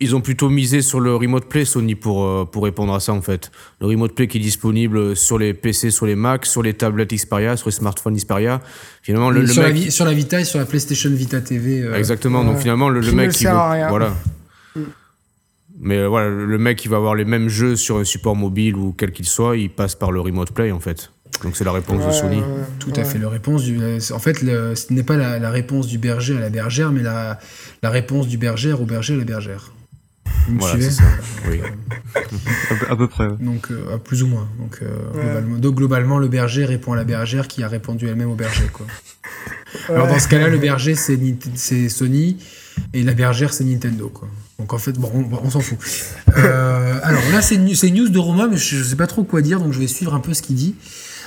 Ils 0.00 0.14
ont 0.14 0.20
plutôt 0.20 0.48
misé 0.48 0.80
sur 0.80 1.00
le 1.00 1.16
Remote 1.16 1.46
Play 1.46 1.64
Sony 1.64 1.96
pour, 1.96 2.24
euh, 2.24 2.44
pour 2.44 2.62
répondre 2.62 2.94
à 2.94 3.00
ça 3.00 3.12
en 3.12 3.20
fait. 3.20 3.50
Le 3.80 3.88
Remote 3.88 4.14
Play 4.14 4.28
qui 4.28 4.38
est 4.38 4.40
disponible 4.40 5.16
sur 5.16 5.38
les 5.38 5.54
PC, 5.54 5.90
sur 5.90 6.06
les 6.06 6.14
Mac, 6.14 6.46
sur 6.46 6.62
les 6.62 6.72
tablettes 6.74 7.12
Xperia, 7.12 7.56
sur 7.56 7.68
les 7.68 7.72
smartphones 7.74 8.14
Xperia. 8.16 8.60
Finalement, 9.02 9.30
le, 9.30 9.40
le 9.40 9.46
sur, 9.48 9.60
la, 9.62 9.68
mec. 9.70 9.76
Vi- 9.76 9.90
sur 9.90 10.04
la 10.04 10.12
Vita 10.12 10.40
et 10.40 10.44
sur 10.44 10.60
la 10.60 10.66
PlayStation 10.66 11.10
Vita 11.10 11.40
TV. 11.40 11.80
euh, 11.82 11.96
Exactement, 11.96 12.44
donc 12.44 12.58
finalement, 12.58 12.88
le, 12.88 13.00
mec 13.10 13.26
ne 13.28 13.32
qui 13.32 13.38
sert 13.40 13.52
veut- 13.54 13.58
à 13.58 13.70
rien. 13.72 13.88
Voilà. 13.88 14.14
Mm. 14.76 14.80
Mais 15.80 15.96
euh, 15.98 16.06
voilà, 16.06 16.28
le 16.28 16.58
mec 16.58 16.78
qui 16.78 16.86
va 16.86 16.96
avoir 16.96 17.16
les 17.16 17.24
mêmes 17.24 17.48
jeux 17.48 17.74
sur 17.74 17.96
un 17.98 18.04
support 18.04 18.36
mobile 18.36 18.76
ou 18.76 18.94
quel 18.96 19.10
qu'il 19.10 19.26
soit, 19.26 19.56
il 19.56 19.68
passe 19.70 19.96
par 19.96 20.12
le 20.12 20.20
Remote 20.20 20.52
Play 20.52 20.70
en 20.70 20.78
fait. 20.80 21.10
Donc 21.42 21.56
c'est 21.56 21.64
la 21.64 21.72
réponse 21.72 22.06
de 22.06 22.12
Sony. 22.12 22.40
Tout 22.78 22.90
ouais. 22.92 23.00
à 23.00 23.04
fait. 23.04 23.18
Le 23.18 23.26
réponse 23.26 23.64
du, 23.64 23.80
en 24.12 24.18
fait, 24.20 24.42
le- 24.42 24.76
ce 24.76 24.92
n'est 24.92 25.02
pas 25.02 25.16
la, 25.16 25.40
la 25.40 25.50
réponse 25.50 25.88
du 25.88 25.98
berger 25.98 26.36
à 26.36 26.40
la 26.40 26.50
bergère, 26.50 26.92
mais 26.92 27.02
la, 27.02 27.40
la 27.82 27.90
réponse 27.90 28.28
du 28.28 28.38
berger 28.38 28.72
au 28.72 28.84
berger 28.84 29.14
à 29.14 29.16
la 29.18 29.24
bergère. 29.24 29.72
Vous 30.48 30.54
me 30.54 30.58
Voilà, 30.60 30.74
suivez 30.76 30.90
ça. 30.90 31.04
Oui. 31.48 31.60
À 32.16 32.74
peu, 32.74 32.86
à 32.92 32.96
peu 32.96 33.06
près. 33.06 33.26
ouais. 33.26 33.36
Donc, 33.40 33.70
euh, 33.70 33.94
à 33.94 33.98
plus 33.98 34.22
ou 34.22 34.26
moins. 34.26 34.48
Donc, 34.58 34.78
euh, 34.82 34.86
Ouais. 35.14 35.22
globalement, 35.24 35.58
donc, 35.58 35.74
globalement, 35.74 36.18
le 36.18 36.28
berger 36.28 36.64
répond 36.64 36.92
à 36.92 36.96
la 36.96 37.04
bergère 37.04 37.46
qui 37.48 37.62
a 37.62 37.68
répondu 37.68 38.08
elle-même 38.08 38.30
au 38.30 38.34
berger. 38.34 38.64
Quoi. 38.72 38.86
Ouais. 39.88 39.94
Alors, 39.94 40.06
dans 40.08 40.18
ce 40.18 40.28
cas-là, 40.28 40.48
le 40.48 40.58
berger, 40.58 40.94
c'est, 40.94 41.88
Sony 41.88 42.38
et 42.94 43.02
la 43.02 43.12
bergère, 43.14 43.52
c'est 43.52 43.64
Nintendo. 43.64 44.08
Quoi. 44.08 44.28
Donc, 44.58 44.72
en 44.72 44.78
fait, 44.78 44.92
bon, 44.98 45.10
on, 45.14 45.36
on 45.44 45.50
s'en 45.50 45.60
fout. 45.60 45.78
Euh, 46.36 46.98
alors, 47.02 47.22
là, 47.32 47.42
c'est 47.42 47.56
une, 47.56 47.74
c'est 47.74 47.88
une 47.88 47.96
news 47.96 48.08
de 48.08 48.18
Romain, 48.18 48.48
mais 48.50 48.56
je 48.56 48.76
ne 48.78 48.82
sais 48.82 48.96
pas 48.96 49.06
trop 49.06 49.24
quoi 49.24 49.42
dire, 49.42 49.60
donc 49.60 49.72
je 49.72 49.78
vais 49.78 49.86
suivre 49.86 50.14
un 50.14 50.20
peu 50.20 50.34
ce 50.34 50.42
qu'il 50.42 50.56
dit. 50.56 50.74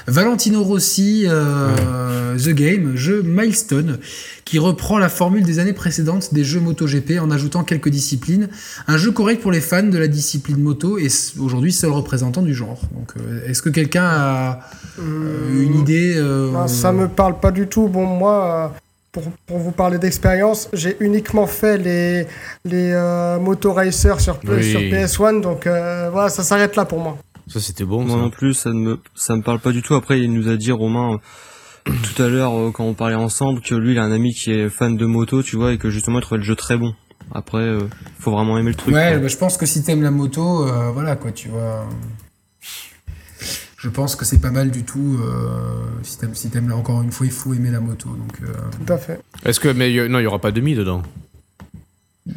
Valentino 0.08 0.64
Rossi, 0.64 1.26
euh, 1.28 2.38
The 2.38 2.50
Game, 2.50 2.96
jeu 2.96 3.22
milestone, 3.24 4.00
qui 4.46 4.60
reprend 4.60 4.98
la 4.98 5.10
formule 5.10 5.44
des 5.44 5.60
années 5.60 5.74
précédentes 5.74 6.34
des 6.34 6.44
jeux 6.44 6.60
MotoGP 6.60 7.20
en 7.22 7.32
ajoutant 7.32 7.64
quelques 7.64 7.90
disciplines. 7.90 8.50
Un 8.88 8.98
jeu 8.98 9.12
correct 9.12 9.42
pour 9.42 9.52
les 9.52 9.62
fans 9.62 9.84
de 9.84 9.98
la 9.98 10.08
discipline 10.08 10.58
moto 10.62 10.98
et 10.98 11.08
aujourd'hui 11.40 11.72
seul 11.72 11.92
représentant 11.92 12.42
du 12.42 12.54
genre. 12.54 12.82
Donc, 12.94 13.14
euh, 13.18 13.48
est-ce 13.48 13.62
que 13.62 13.70
quelqu'un 13.70 14.04
a 14.06 14.60
euh, 15.00 15.62
une 15.64 15.80
idée 15.80 16.14
euh, 16.18 16.52
Ah, 16.58 16.68
ça 16.68 16.92
me 16.92 17.08
parle 17.08 17.40
pas 17.40 17.52
du 17.52 17.68
tout. 17.68 17.88
Bon, 17.88 18.06
moi, 18.06 18.72
euh, 18.74 18.78
pour, 19.12 19.24
pour 19.46 19.58
vous 19.60 19.72
parler 19.72 19.98
d'expérience, 19.98 20.70
j'ai 20.74 20.98
uniquement 21.00 21.48
fait 21.48 21.78
les, 21.78 22.28
les 22.66 22.92
euh, 22.94 23.40
Moto 23.40 23.74
Racer 23.74 24.20
sur, 24.20 24.38
P- 24.40 24.48
Oui. 24.52 24.72
sur 24.72 24.80
PS1, 24.80 25.42
donc 25.42 25.68
euh, 25.68 26.10
voilà, 26.12 26.30
ça 26.30 26.44
s'arrête 26.44 26.76
là 26.76 26.86
pour 26.86 27.00
moi. 27.00 27.18
Ça, 27.52 27.60
c'était 27.60 27.86
bon. 27.86 28.04
Moi 28.06 28.16
ça. 28.18 28.22
non 28.22 28.30
plus, 28.30 28.54
ça 28.54 28.70
ne 28.72 28.80
me, 28.80 29.00
ça 29.16 29.36
me 29.36 29.42
parle 29.42 29.60
pas 29.60 29.72
du 29.72 29.82
tout. 29.82 29.96
Après, 29.96 30.20
il 30.22 30.32
nous 30.34 30.50
a 30.50 30.56
dit, 30.58 30.72
Romain, 30.72 31.20
euh, 31.88 31.92
tout 32.16 32.24
à 32.24 32.28
l'heure, 32.30 32.54
euh, 32.58 32.72
quand 32.72 32.86
on 32.86 32.94
parlait 32.94 33.16
ensemble, 33.16 33.62
que 33.62 33.76
lui, 33.76 33.92
il 33.94 34.00
a 34.00 34.04
un 34.04 34.12
ami 34.12 34.34
qui 34.34 34.52
est 34.52 34.70
fan 34.70 34.96
de 34.98 35.06
moto, 35.06 35.44
tu 35.44 35.56
vois, 35.58 35.74
et 35.74 35.78
que 35.78 35.90
justement, 35.90 36.20
il 36.20 36.22
trouvait 36.22 36.40
le 36.40 36.44
jeu 36.46 36.56
très 36.56 36.78
bon. 36.78 36.94
Après, 37.34 37.60
euh, 37.60 37.82
faut 38.20 38.32
vraiment 38.32 38.58
aimer 38.58 38.70
le 38.72 38.76
truc. 38.76 38.94
Ouais, 38.94 39.18
bah, 39.20 39.28
je 39.28 39.38
pense 39.38 39.58
que 39.58 39.66
si 39.66 39.84
t'aimes 39.84 40.02
la 40.02 40.12
moto, 40.12 40.68
euh, 40.68 40.92
voilà 40.92 41.16
quoi, 41.16 41.32
tu 41.32 41.50
vois. 41.50 41.88
Je 43.78 43.90
pense 43.90 44.16
que 44.16 44.26
c'est 44.26 44.40
pas 44.40 44.52
mal 44.52 44.70
du 44.70 44.84
tout. 44.84 45.18
euh, 45.24 45.86
si 46.04 46.20
t'aimes, 46.20 46.36
si 46.36 46.50
t'aimes 46.52 46.70
là 46.70 46.76
encore 46.76 47.02
une 47.02 47.12
fois, 47.12 47.26
il 47.26 47.32
faut 47.32 47.54
aimer 47.54 47.72
la 47.72 47.80
moto. 47.80 48.10
Donc, 48.10 48.38
euh, 48.44 48.54
Tout 48.86 48.94
à 48.94 48.98
fait. 48.98 49.20
Est-ce 49.44 49.60
que, 49.60 49.70
mais 49.70 49.92
y- 49.92 50.08
non, 50.10 50.20
il 50.20 50.24
y 50.24 50.28
aura 50.28 50.40
pas 50.40 50.52
de 50.52 50.62
mi 50.62 50.76
dedans. 50.76 51.02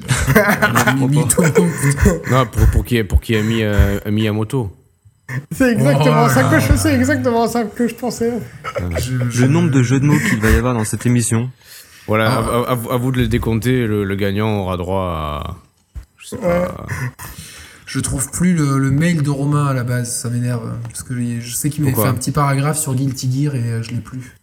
Non, 2.30 2.46
pour, 2.46 2.66
pour 2.70 2.84
qui, 2.84 3.02
pour 3.04 3.20
qui 3.20 3.36
a 3.36 3.42
mis, 3.42 3.62
euh, 3.62 3.98
a 4.04 4.10
mis 4.10 4.26
à 4.28 4.32
moto. 4.32 4.70
C'est 5.52 5.72
exactement 5.72 6.24
Oh 6.26 6.28
ça 6.28 6.42
là 6.42 6.48
que 6.50 6.54
là. 6.54 6.60
je 6.60 6.76
sais, 6.76 6.94
exactement 6.94 7.48
ça 7.48 7.64
que 7.64 7.88
je 7.88 7.94
pensais. 7.94 8.32
Je- 8.98 9.30
je- 9.30 9.42
Le 9.42 9.48
nombre 9.48 9.70
de 9.70 9.82
jeux 9.82 9.98
de 10.00 10.04
mots 10.04 10.18
qu'il 10.18 10.38
va 10.40 10.50
y 10.50 10.56
avoir 10.56 10.74
dans 10.74 10.84
cette 10.84 11.06
émission. 11.06 11.50
Voilà, 12.06 12.30
Ah. 12.30 12.64
à, 12.68 12.72
à- 12.72 12.94
à 12.94 12.96
vous 12.98 13.10
de 13.10 13.18
les 13.18 13.28
décompter. 13.28 13.86
Le, 13.86 14.04
le 14.04 14.16
gagnant 14.16 14.58
aura 14.60 14.76
droit 14.76 15.02
à. 15.02 15.56
Je 16.18 16.28
sais 16.28 16.36
pas. 16.36 16.86
Je 17.86 18.00
trouve 18.00 18.30
plus 18.30 18.54
le, 18.54 18.78
le 18.78 18.90
mail 18.90 19.22
de 19.22 19.30
Romain 19.30 19.66
à 19.66 19.72
la 19.74 19.84
base, 19.84 20.14
ça 20.14 20.28
m'énerve. 20.28 20.72
Parce 20.84 21.02
que 21.02 21.14
je 21.40 21.54
sais 21.54 21.70
qu'il 21.70 21.84
m'avait 21.84 21.96
fait 21.96 22.02
un 22.08 22.14
petit 22.14 22.32
paragraphe 22.32 22.78
sur 22.78 22.94
Guilty 22.94 23.30
Gear 23.44 23.54
et 23.54 23.62
euh, 23.72 23.82
je 23.82 23.90
l'ai 23.90 23.98
plus. 24.00 24.36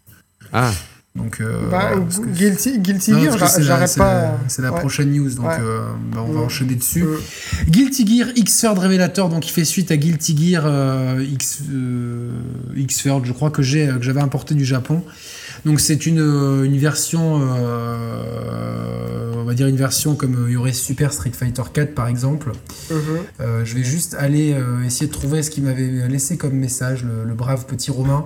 Ah, 0.54 0.72
Donc, 1.14 1.42
euh, 1.42 1.70
Bah, 1.70 1.92
que- 1.96 2.26
Guilty, 2.26 2.80
Guilty 2.80 3.12
Non, 3.12 3.20
Gear, 3.24 3.38
j'arrête 3.60 3.98
pas. 3.98 4.40
C'est 4.48 4.62
la 4.62 4.72
Ouais. 4.72 4.80
prochaine 4.80 5.12
news, 5.12 5.30
donc 5.32 5.46
Ouais. 5.48 5.58
euh, 5.60 5.82
bah, 6.14 6.24
on 6.26 6.32
va 6.32 6.40
enchaîner 6.40 6.76
dessus. 6.76 7.04
Guilty 7.68 8.08
Gear 8.08 8.30
X-Third 8.36 8.78
Revelator, 8.80 9.28
donc 9.28 9.46
il 9.46 9.52
fait 9.52 9.66
suite 9.66 9.92
à 9.92 9.98
Guilty 9.98 10.38
Gear 10.52 10.64
euh, 10.66 11.22
X, 11.22 11.64
X-Third, 12.78 13.26
je 13.26 13.34
crois 13.34 13.50
que 13.50 13.62
j'ai 13.62 13.88
que 13.88 14.02
j'avais 14.04 14.22
importé 14.22 14.56
du 14.56 14.64
Japon. 14.64 15.04
Donc 15.66 15.82
c'est 15.82 16.06
une, 16.08 16.20
une 16.66 16.78
version, 16.78 17.42
on 19.36 19.44
va 19.44 19.54
dire 19.54 19.68
une 19.68 19.76
version 19.76 20.16
comme 20.16 20.46
il 20.48 20.54
y 20.54 20.56
aurait 20.56 20.72
Super 20.74 21.12
Street 21.14 21.32
Fighter 21.34 21.62
4 21.74 21.94
par 21.94 22.08
exemple. 22.08 22.52
Mhm. 22.90 22.98
Euh, 23.42 23.66
je 23.66 23.76
vais 23.76 23.84
juste 23.84 24.16
aller 24.18 24.56
essayer 24.86 25.08
de 25.08 25.12
trouver 25.12 25.44
ce 25.44 25.52
qu'il 25.52 25.64
m'avait 25.66 26.08
laissé 26.08 26.38
comme 26.38 26.54
message, 26.54 27.04
le, 27.04 27.26
le 27.28 27.34
brave 27.34 27.66
petit 27.66 27.92
Romain. 27.92 28.26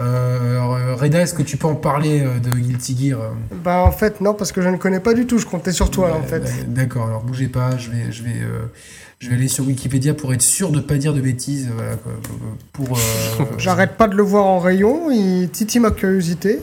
Euh, 0.00 0.94
Reda, 0.96 1.20
est-ce 1.22 1.34
que 1.34 1.42
tu 1.42 1.56
peux 1.56 1.66
en 1.66 1.74
parler 1.74 2.20
euh, 2.22 2.38
de 2.38 2.50
Guilty 2.50 3.08
Gear 3.08 3.20
euh 3.20 3.28
Bah 3.64 3.82
en 3.86 3.90
fait 3.90 4.20
non 4.20 4.34
parce 4.34 4.52
que 4.52 4.62
je 4.62 4.68
ne 4.68 4.76
connais 4.76 5.00
pas 5.00 5.14
du 5.14 5.26
tout. 5.26 5.38
Je 5.38 5.46
comptais 5.46 5.72
sur 5.72 5.90
toi 5.90 6.12
en 6.14 6.20
Euh, 6.20 6.26
fait. 6.26 6.40
bah, 6.40 6.48
D'accord, 6.68 7.06
alors 7.06 7.22
bougez 7.22 7.48
pas, 7.48 7.76
je 7.76 7.90
vais, 7.90 8.12
je, 8.12 8.22
vais, 8.22 8.40
euh, 8.40 8.66
je 9.18 9.28
vais 9.28 9.34
aller 9.34 9.48
sur 9.48 9.66
Wikipédia 9.66 10.14
pour 10.14 10.32
être 10.32 10.42
sûr 10.42 10.70
de 10.70 10.80
pas 10.80 10.96
dire 10.96 11.14
de 11.14 11.20
bêtises. 11.20 11.68
euh, 11.68 11.74
Voilà, 11.76 11.96
quoi, 11.96 12.12
pour, 12.72 12.96
euh, 12.96 13.44
J'arrête 13.58 13.96
pas 13.96 14.06
de 14.08 14.14
le 14.14 14.22
voir 14.22 14.46
en 14.46 14.58
rayon. 14.60 15.10
Il 15.10 15.48
titille 15.50 15.80
ma 15.80 15.90
curiosité. 15.90 16.60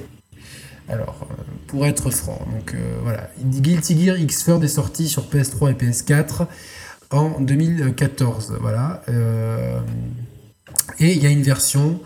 alors, 0.88 1.28
euh, 1.30 1.34
pour 1.68 1.86
être 1.86 2.10
franc, 2.12 2.40
donc 2.54 2.74
euh, 2.74 2.78
voilà, 3.04 3.30
Guilty 3.44 4.06
Gear 4.06 4.18
X-Third 4.18 4.64
est 4.64 4.68
sorti 4.70 5.08
sur 5.10 5.24
PS3 5.28 5.72
et 5.72 5.74
PS4 5.74 6.48
en 7.12 7.40
2014. 7.42 8.58
Voilà. 8.62 9.02
euh, 9.10 9.80
et 11.00 11.12
il 11.14 11.22
y 11.22 11.26
a 11.26 11.30
une 11.30 11.42
version, 11.44 12.00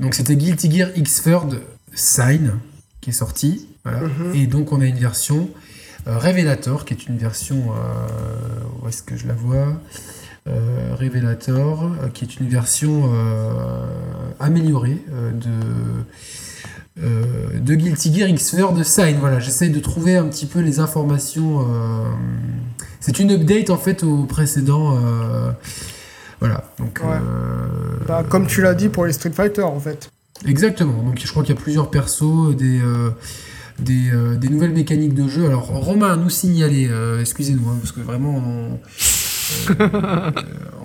donc 0.00 0.14
c'était 0.14 0.36
Guilty 0.36 0.70
Gear 0.70 0.88
X-Third 0.96 1.60
Sign 1.94 2.52
qui 3.00 3.10
est 3.10 3.14
sorti. 3.14 3.66
Voilà. 3.84 4.00
Mhm. 4.00 4.34
Et 4.34 4.46
donc 4.46 4.72
on 4.72 4.80
a 4.80 4.86
une 4.86 4.98
version 4.98 5.48
euh, 6.06 6.18
Revelator 6.18 6.84
qui 6.84 6.94
est 6.94 7.06
une 7.06 7.18
version. 7.18 7.72
euh, 7.72 8.82
où 8.82 8.88
est-ce 8.88 9.02
que 9.02 9.16
je 9.16 9.26
la 9.26 9.34
vois? 9.34 9.80
Euh, 10.48 10.94
Revelator, 10.98 11.84
euh, 11.84 12.08
qui 12.08 12.24
est 12.24 12.40
une 12.40 12.48
version 12.48 13.10
euh, 13.12 13.84
améliorée 14.40 15.04
de, 15.34 15.50
de 17.58 17.74
Guilty 17.74 18.14
Gear 18.14 18.28
X-Third 18.30 18.82
Sign. 18.82 19.18
Voilà, 19.20 19.38
j'essaye 19.38 19.70
de 19.70 19.80
trouver 19.80 20.16
un 20.16 20.26
petit 20.26 20.46
peu 20.46 20.60
les 20.60 20.80
informations. 20.80 21.66
c'est 23.00 23.18
une 23.18 23.32
update 23.32 23.68
en 23.70 23.76
fait 23.76 24.02
au 24.02 24.24
précédent. 24.24 24.98
Voilà, 26.40 26.64
donc. 26.78 27.00
Ouais. 27.02 27.16
euh, 27.16 28.04
Bah, 28.08 28.24
comme 28.28 28.46
tu 28.46 28.62
l'as 28.62 28.74
dit 28.74 28.88
pour 28.88 29.06
les 29.06 29.12
Street 29.12 29.30
Fighter 29.32 29.62
en 29.62 29.78
fait. 29.80 30.10
Exactement. 30.46 31.02
Donc 31.02 31.18
je 31.22 31.30
crois 31.30 31.42
qu'il 31.42 31.54
y 31.54 31.58
a 31.58 31.60
plusieurs 31.60 31.90
persos, 31.90 32.56
des, 32.56 32.80
euh, 32.80 33.10
des, 33.78 34.10
euh, 34.10 34.36
des 34.36 34.48
nouvelles 34.48 34.72
mécaniques 34.72 35.14
de 35.14 35.28
jeu. 35.28 35.46
Alors 35.46 35.66
Romain, 35.66 36.16
nous 36.16 36.30
signaler, 36.30 36.88
euh, 36.90 37.20
excusez-nous, 37.20 37.68
hein, 37.68 37.76
parce 37.80 37.92
que 37.92 38.00
vraiment 38.00 38.36
on, 38.38 38.78
euh, 39.80 40.30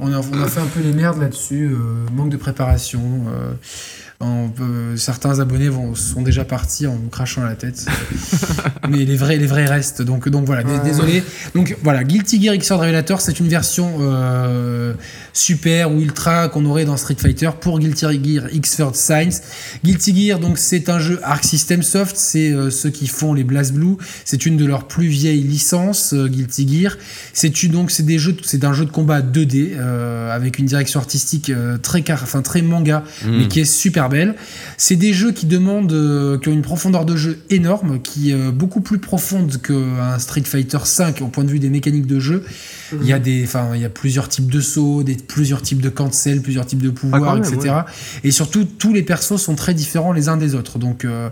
on, 0.02 0.12
a, 0.12 0.18
on 0.20 0.42
a 0.42 0.48
fait 0.48 0.60
un 0.60 0.66
peu 0.66 0.82
les 0.82 0.92
merdes 0.92 1.20
là-dessus, 1.22 1.70
manque 2.14 2.30
de 2.30 2.38
préparation. 2.38 3.02
On 4.22 4.50
peut- 4.50 4.96
certains 4.98 5.40
abonnés 5.40 5.68
vont, 5.70 5.94
sont 5.94 6.22
déjà 6.22 6.46
partis 6.46 6.88
en 6.88 6.94
nous 6.96 7.10
crachant 7.10 7.44
la 7.44 7.56
tête. 7.56 7.86
Mais 8.90 9.04
les 9.06 9.16
vrais, 9.18 9.38
les 9.38 9.46
vrais 9.46 9.66
restent. 9.66 10.02
Donc, 10.02 10.30
donc 10.30 10.46
voilà, 10.46 10.64
Ouais. 10.64 10.80
désolé. 10.84 11.24
Donc 11.54 11.76
voilà, 11.84 12.04
Guilty 12.04 12.42
Gear 12.42 12.56
Xrd 12.56 12.80
Revelator, 12.80 13.20
c'est 13.22 13.40
une 13.40 13.48
version 13.50 13.98
euh, 14.00 14.94
super 15.34 15.92
ou 15.92 16.00
ultra 16.02 16.48
qu'on 16.48 16.66
aurait 16.66 16.86
dans 16.86 16.96
Street 16.98 17.18
Fighter 17.20 17.50
pour 17.60 17.80
Guilty 17.80 18.06
Gear 18.24 18.46
X-Third 18.54 18.96
Science. 18.96 19.42
Guilty 19.84 20.28
Gear, 20.28 20.40
donc 20.40 20.58
c'est 20.58 20.88
un 20.90 21.00
jeu 21.00 21.20
Arc 21.24 21.44
System 21.44 21.84
Soft, 21.84 22.16
c'est 22.18 22.52
euh, 22.52 22.70
ceux 22.70 22.90
qui 22.92 23.08
font 23.08 23.34
les 23.34 23.44
Blast 23.44 23.74
Blue. 23.74 23.98
C'est 24.24 24.46
une 24.46 24.56
de 24.58 24.66
leurs 24.66 24.88
plus 24.88 25.08
vieilles 25.08 25.44
licences, 25.44 26.14
euh, 26.14 26.28
Guilty 26.28 26.68
Gear. 26.84 26.96
C'est 27.34 27.50
donc 27.68 27.90
c'est 27.92 28.04
des 28.06 28.20
jeux, 28.20 28.36
c'est 28.44 28.64
un 28.64 28.74
jeu 28.74 28.86
de 28.86 28.92
combat 28.92 29.22
2D 29.22 29.72
euh, 29.76 30.34
avec 30.34 30.60
une 30.60 30.66
direction 30.66 31.00
artistique 31.00 31.52
très 31.82 32.02
car, 32.02 32.22
enfin 32.24 32.42
très 32.42 32.62
manga, 32.62 33.04
mais 33.26 33.48
qui 33.48 33.60
est 33.62 33.66
super 33.66 34.05
belle. 34.10 34.36
C'est 34.78 34.96
des 34.96 35.14
jeux 35.14 35.32
qui 35.32 35.46
demandent, 35.46 35.92
euh, 35.94 36.38
qui 36.40 36.50
ont 36.50 36.54
une 36.54 36.62
profondeur 36.62 37.06
de 37.06 37.16
jeu 37.16 37.40
énorme, 37.50 38.00
qui 38.02 38.32
est 38.32 38.34
euh, 38.36 38.52
beaucoup 38.52 38.82
plus 38.82 39.00
profonde 39.00 39.62
qu'un 39.62 40.20
Street 40.20 40.44
Fighter 40.44 40.78
5 40.84 41.22
au 41.22 41.28
point 41.28 41.44
de 41.44 41.50
vue 41.52 41.60
des 41.60 41.70
mécaniques 41.70 42.08
de 42.08 42.20
jeu. 42.20 42.44
Il 43.02 43.08
y 43.08 43.14
a 43.14 43.20
des, 43.20 43.44
enfin, 43.46 43.70
il 43.74 43.82
y 43.82 43.86
a 43.86 43.90
plusieurs 43.90 44.30
types 44.30 44.52
de 44.52 44.62
sauts, 44.62 45.02
des, 45.04 45.16
plusieurs 45.16 45.62
types 45.64 45.82
de 45.82 45.90
cancel, 45.90 46.42
plusieurs 46.42 46.66
types 46.68 46.82
de 46.84 46.92
pouvoirs, 46.92 47.34
Ah, 47.38 47.40
même, 47.40 47.54
etc. 47.54 47.74
Et 48.24 48.30
surtout, 48.32 48.64
tous 48.66 48.94
les 48.94 49.02
persos 49.02 49.38
sont 49.42 49.56
très 49.56 49.74
différents 49.74 50.12
les 50.14 50.30
uns 50.30 50.38
des 50.38 50.54
autres. 50.54 50.78
Donc, 50.78 51.04
euh, 51.04 51.30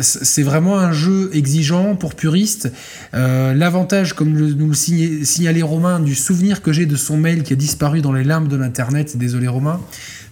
c'est 0.00 0.42
vraiment 0.44 0.78
un 0.78 0.92
jeu 0.92 1.30
exigeant 1.32 1.96
pour 1.96 2.14
puristes. 2.14 2.70
Euh, 3.14 3.52
L'avantage, 3.54 4.12
comme 4.12 4.36
le- 4.36 4.52
nous 4.54 4.68
le 4.68 4.74
signa- 4.74 5.24
signalait 5.24 5.62
Romain, 5.62 5.98
du 6.00 6.14
souvenir 6.14 6.62
que 6.62 6.72
j'ai 6.72 6.86
de 6.86 6.96
son 6.96 7.16
mail 7.16 7.42
qui 7.42 7.52
a 7.52 7.56
disparu 7.56 8.00
dans 8.00 8.12
les 8.12 8.22
limbes 8.24 8.48
de 8.48 8.56
l'internet. 8.56 9.16
Désolé 9.16 9.48
Romain, 9.48 9.80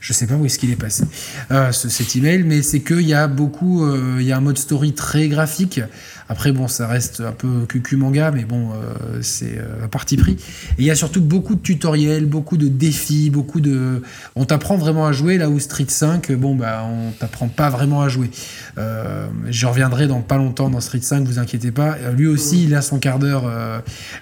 je 0.07 0.13
sais 0.13 0.27
pas 0.27 0.35
où 0.35 0.45
est-ce 0.45 0.59
qu'il 0.59 0.71
est 0.71 0.77
passé 0.77 1.05
euh, 1.51 1.73
ce- 1.73 1.89
cet 1.89 2.15
email, 2.15 2.43
mais 2.45 2.61
c'est 2.61 2.81
qu'il 2.81 3.01
y 3.09 3.15
a 3.15 3.27
beaucoup, 3.27 3.85
euh, 3.87 4.19
il 4.21 4.27
y 4.27 4.33
a 4.33 4.37
un 4.37 4.41
mode 4.43 4.59
story 4.59 4.93
très 4.93 5.29
graphique. 5.29 5.81
Après, 6.29 6.53
bon, 6.53 6.69
ça 6.69 6.87
reste 6.87 7.21
un 7.21 7.33
peu 7.33 7.65
cucu 7.69 7.97
manga, 7.97 8.31
mais 8.31 8.45
bon, 8.45 8.71
euh, 8.73 9.19
c'est 9.23 9.59
à 9.83 9.89
parti 9.89 10.17
pris. 10.17 10.33
Et 10.33 10.75
il 10.81 10.85
y 10.85 10.91
a 10.91 10.95
surtout 10.95 11.21
beaucoup 11.23 11.55
de 11.55 11.61
tutoriels, 11.61 12.27
beaucoup 12.27 12.57
de 12.59 12.69
défis, 12.69 13.31
beaucoup 13.31 13.61
de. 13.61 14.03
On 14.37 14.45
t'apprend 14.45 14.77
vraiment 14.77 15.07
à 15.07 15.13
jouer 15.13 15.37
là 15.39 15.49
où 15.51 15.59
Street 15.59 15.85
5, 15.89 16.33
bon, 16.33 16.55
bah, 16.55 16.85
on 16.87 17.11
t'apprend 17.13 17.49
pas 17.49 17.69
vraiment 17.71 18.01
à 18.03 18.09
jouer. 18.09 18.31
Je 18.77 19.67
reviendrai 19.67 20.07
dans 20.07 20.21
pas 20.21 20.37
longtemps 20.37 20.69
dans 20.71 20.81
Street 20.81 21.01
5, 21.03 21.25
vous 21.27 21.39
inquiétez 21.39 21.71
pas. 21.71 21.97
Lui 22.17 22.27
aussi, 22.27 22.65
il 22.65 22.75
a 22.75 22.83
son 22.83 22.99
quart 22.99 23.19
d'heure 23.19 23.45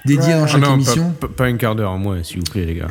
dédié 0.05 0.33
dans 0.35 0.45
Ah 0.45 0.47
chaque 0.49 0.61
pas, 0.63 0.71
émission. 0.75 1.11
pas- 1.21 1.29
pas 1.29 1.47
un 1.47 1.57
quart 1.57 1.75
d'heure, 1.77 1.97
moi, 1.99 2.17
s'il 2.23 2.39
vous 2.39 2.45
plaît, 2.51 2.65
les 2.67 2.75
gars. 2.75 2.89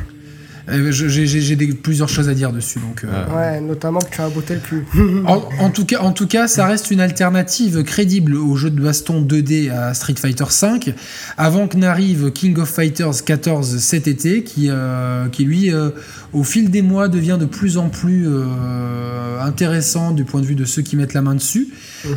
Euh, 0.68 0.90
J'ai 0.92 1.56
plusieurs 1.56 2.08
choses 2.08 2.28
à 2.28 2.34
dire 2.34 2.52
dessus, 2.52 2.78
donc. 2.78 3.04
euh. 3.04 3.26
Ouais, 3.36 3.60
notamment 3.60 3.98
que 4.00 4.14
tu 4.14 4.20
as 4.20 4.28
botté 4.28 4.54
le 4.54 4.60
cul. 4.60 4.84
En, 5.26 5.42
en 5.58 5.70
tout 5.70 5.84
cas, 5.84 6.00
en 6.00 6.12
tout 6.12 6.26
cas, 6.26 6.46
ça 6.48 6.66
reste 6.66 6.90
une 6.90 7.00
alternative 7.00 7.82
crédible 7.82 8.34
au 8.36 8.56
jeu 8.56 8.70
de 8.70 8.80
baston 8.80 9.22
2D 9.22 9.70
à 9.70 9.94
Street 9.94 10.14
Fighter 10.18 10.44
V, 10.62 10.94
avant 11.36 11.68
que 11.68 11.76
n'arrive 11.76 12.30
King 12.32 12.58
of 12.58 12.68
Fighters 12.68 13.24
14 13.24 13.78
cet 13.78 14.06
été, 14.08 14.42
qui, 14.44 14.68
euh, 14.70 15.28
qui 15.28 15.44
lui, 15.44 15.72
euh, 15.72 15.90
au 16.32 16.44
fil 16.44 16.70
des 16.70 16.82
mois, 16.82 17.08
devient 17.08 17.38
de 17.40 17.46
plus 17.46 17.76
en 17.78 17.88
plus 17.88 18.26
euh, 18.28 19.40
intéressant 19.40 20.12
du 20.12 20.24
point 20.24 20.40
de 20.40 20.46
vue 20.46 20.54
de 20.54 20.64
ceux 20.64 20.82
qui 20.82 20.96
mettent 20.96 21.14
la 21.14 21.22
main 21.22 21.34
dessus. 21.34 21.68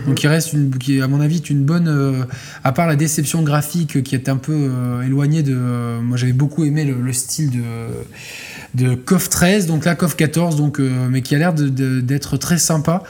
Donc, 0.07 0.23
il 0.23 0.27
reste, 0.27 0.53
une, 0.53 0.75
qui, 0.77 1.01
à 1.01 1.07
mon 1.07 1.21
avis, 1.21 1.35
est 1.37 1.49
une 1.49 1.63
bonne, 1.63 1.87
euh, 1.87 2.23
à 2.63 2.71
part 2.71 2.87
la 2.87 2.95
déception 2.95 3.43
graphique 3.43 4.03
qui 4.03 4.15
est 4.15 4.29
un 4.29 4.37
peu 4.37 4.53
euh, 4.53 5.01
éloignée 5.03 5.43
de. 5.43 5.99
moi, 6.01 6.17
j'avais 6.17 6.33
beaucoup 6.33 6.63
aimé 6.65 6.83
le, 6.85 6.95
le 7.01 7.13
style 7.13 7.51
de 7.51 7.61
de 8.75 8.95
KOF 8.95 9.29
13, 9.29 9.67
donc 9.67 9.85
là 9.85 9.95
KOF 9.95 10.15
14, 10.15 10.55
donc, 10.55 10.79
mais 10.79 11.21
qui 11.21 11.35
a 11.35 11.37
l'air 11.37 11.53
d'être 11.53 12.37
très 12.37 12.57
sympa. 12.57 13.03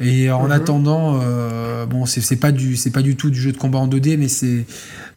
Et 0.00 0.30
en 0.30 0.44
mhm. 0.44 0.52
attendant, 0.52 1.20
bon, 1.88 2.06
c'est 2.06 2.36
pas 2.36 2.52
du, 2.52 2.76
c'est 2.76 2.90
pas 2.90 3.02
du 3.02 3.16
tout 3.16 3.30
du 3.30 3.40
jeu 3.40 3.52
de 3.52 3.58
combat 3.58 3.78
en 3.78 3.88
2D, 3.88 4.16
mais 4.16 4.28
c'est, 4.28 4.64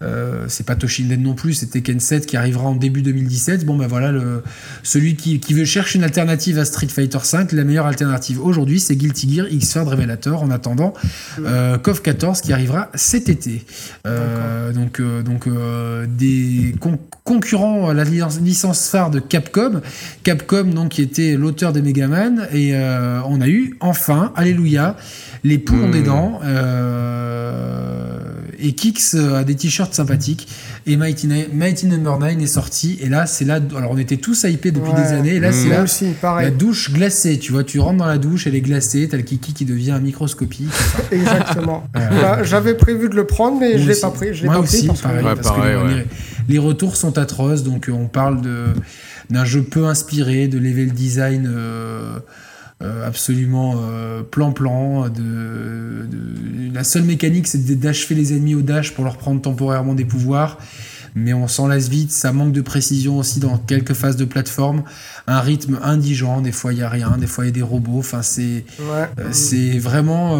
euh, 0.01 0.45
c'est 0.47 0.65
pas 0.65 0.75
Toshinden 0.75 1.21
non 1.21 1.33
plus, 1.33 1.53
c'est 1.53 1.67
Tekken 1.67 1.99
7 1.99 2.25
qui 2.25 2.37
arrivera 2.37 2.65
en 2.65 2.75
début 2.75 3.01
2017. 3.01 3.65
Bon 3.65 3.77
ben 3.77 3.87
voilà, 3.87 4.11
le, 4.11 4.43
celui 4.81 5.15
qui, 5.15 5.39
qui, 5.39 5.53
veut 5.53 5.65
chercher 5.65 5.99
une 5.99 6.03
alternative 6.03 6.57
à 6.59 6.65
Street 6.65 6.87
Fighter 6.87 7.19
5, 7.21 7.51
la 7.51 7.63
meilleure 7.63 7.85
alternative 7.85 8.43
aujourd'hui, 8.43 8.79
c'est 8.79 8.95
Guilty 8.95 9.35
Gear 9.35 9.47
X-Third 9.49 9.87
Revelator. 9.87 10.43
En 10.43 10.51
attendant, 10.51 10.93
euh, 11.39 11.77
KOF 11.77 12.01
14 12.01 12.41
qui 12.41 12.53
arrivera 12.53 12.89
cet 12.95 13.29
été. 13.29 13.63
Euh, 14.05 14.73
donc 14.73 15.01
donc 15.01 15.47
des 16.17 16.75
concurrents 17.23 17.89
à 17.89 17.93
la 17.93 18.03
licence 18.03 18.89
phare 18.89 19.09
de 19.09 19.19
Capcom, 19.19 19.81
Capcom 20.23 20.65
donc 20.65 20.89
qui 20.89 21.01
était 21.01 21.35
l'auteur 21.35 21.71
des 21.71 21.81
Megaman 21.81 22.47
et 22.51 22.75
on 22.75 23.41
a 23.41 23.47
eu 23.47 23.77
enfin, 23.79 24.33
alléluia, 24.35 24.97
les 25.43 25.57
poules 25.57 25.83
ont 25.83 25.89
des 25.89 26.01
hmm. 26.01 26.05
dents. 26.05 26.39
Et 28.59 28.73
Kix 28.73 29.15
a 29.15 29.43
des 29.43 29.55
t-shirts 29.55 29.93
sympathique. 29.93 30.47
Et 30.85 30.97
Mighty, 30.97 31.29
Mighty 31.53 31.85
Number 31.87 32.19
9 32.19 32.41
est 32.41 32.47
sorti. 32.47 32.97
Et 33.01 33.09
là, 33.09 33.25
c'est 33.25 33.45
là. 33.45 33.59
Alors, 33.75 33.91
on 33.91 33.97
était 33.97 34.17
tous 34.17 34.43
hypés 34.43 34.71
depuis 34.71 34.93
des 34.93 35.13
années. 35.13 35.35
Et 35.35 35.39
là, 35.39 35.51
c'est 35.51 35.69
là. 35.69 35.83
Aussi, 35.83 36.07
pareil. 36.21 36.45
La 36.45 36.51
douche 36.51 36.91
glacée. 36.91 37.39
Tu 37.39 37.51
vois, 37.51 37.63
tu 37.63 37.79
rentres 37.79 37.99
dans 37.99 38.07
la 38.07 38.17
douche, 38.17 38.47
elle 38.47 38.55
est 38.55 38.61
glacée. 38.61 39.07
T'as 39.09 39.17
le 39.17 39.23
kiki 39.23 39.53
qui 39.53 39.65
devient 39.65 39.99
microscopique. 40.01 40.69
Exactement. 41.11 41.87
Bah, 41.93 42.43
j'avais 42.43 42.75
prévu 42.75 43.09
de 43.09 43.15
le 43.15 43.25
prendre, 43.25 43.59
mais 43.59 43.77
je 43.77 43.89
l'ai 43.89 43.95
pas 43.95 44.11
pris. 44.11 44.33
Je 44.33 44.43
l'ai 44.43 44.47
pas 44.47 44.59
aussi, 44.59 44.87
pris 44.87 44.97
parce, 44.97 45.51
que 45.51 46.05
les, 46.47 46.57
retours 46.59 46.95
sont 46.95 47.17
atroces. 47.17 47.63
Donc, 47.63 47.89
on 47.91 48.07
parle 48.07 48.41
de 48.41 48.67
d'un 49.29 49.45
jeu 49.45 49.63
peu 49.63 49.85
inspiré, 49.85 50.47
de 50.47 50.57
level 50.57 50.91
design. 50.91 51.47
Euh, 51.47 51.53
euh, 51.53 52.19
absolument 52.81 53.75
euh, 53.77 54.23
plan-plan. 54.23 55.09
De, 55.09 56.07
La 56.73 56.83
seule 56.83 57.03
mécanique, 57.03 57.47
c'est 57.47 57.79
d'achever 57.79 58.15
les 58.15 58.33
ennemis 58.33 58.55
au 58.55 58.61
dash 58.61 58.93
pour 58.93 59.03
leur 59.03 59.17
prendre 59.17 59.41
temporairement 59.41 59.93
des 59.93 60.05
pouvoirs. 60.05 60.57
Mais 61.15 61.31
on 61.31 61.47
s'en 61.47 61.67
lasse 61.67 61.89
vite, 61.89 62.11
ça 62.11 62.33
manque 62.33 62.53
de 62.53 62.61
précision 62.61 63.19
aussi 63.19 63.39
dans 63.39 63.59
quelques 63.59 63.93
phases 63.93 64.15
de 64.15 64.25
plateforme. 64.25 64.83
Un 65.27 65.41
rythme 65.41 65.79
indigent, 65.83 66.41
des 66.41 66.51
fois 66.51 66.73
il 66.73 66.77
n'y 66.77 66.81
a 66.81 66.89
rien, 66.89 67.17
des 67.19 67.27
fois 67.27 67.45
il 67.45 67.49
y 67.49 67.51
a 67.51 67.53
des 67.53 67.61
robots. 67.61 67.99
Enfin, 67.99 68.23
c'est 68.23 68.65
euh, 68.81 69.05
c'est 69.31 69.77
vraiment. 69.77 70.33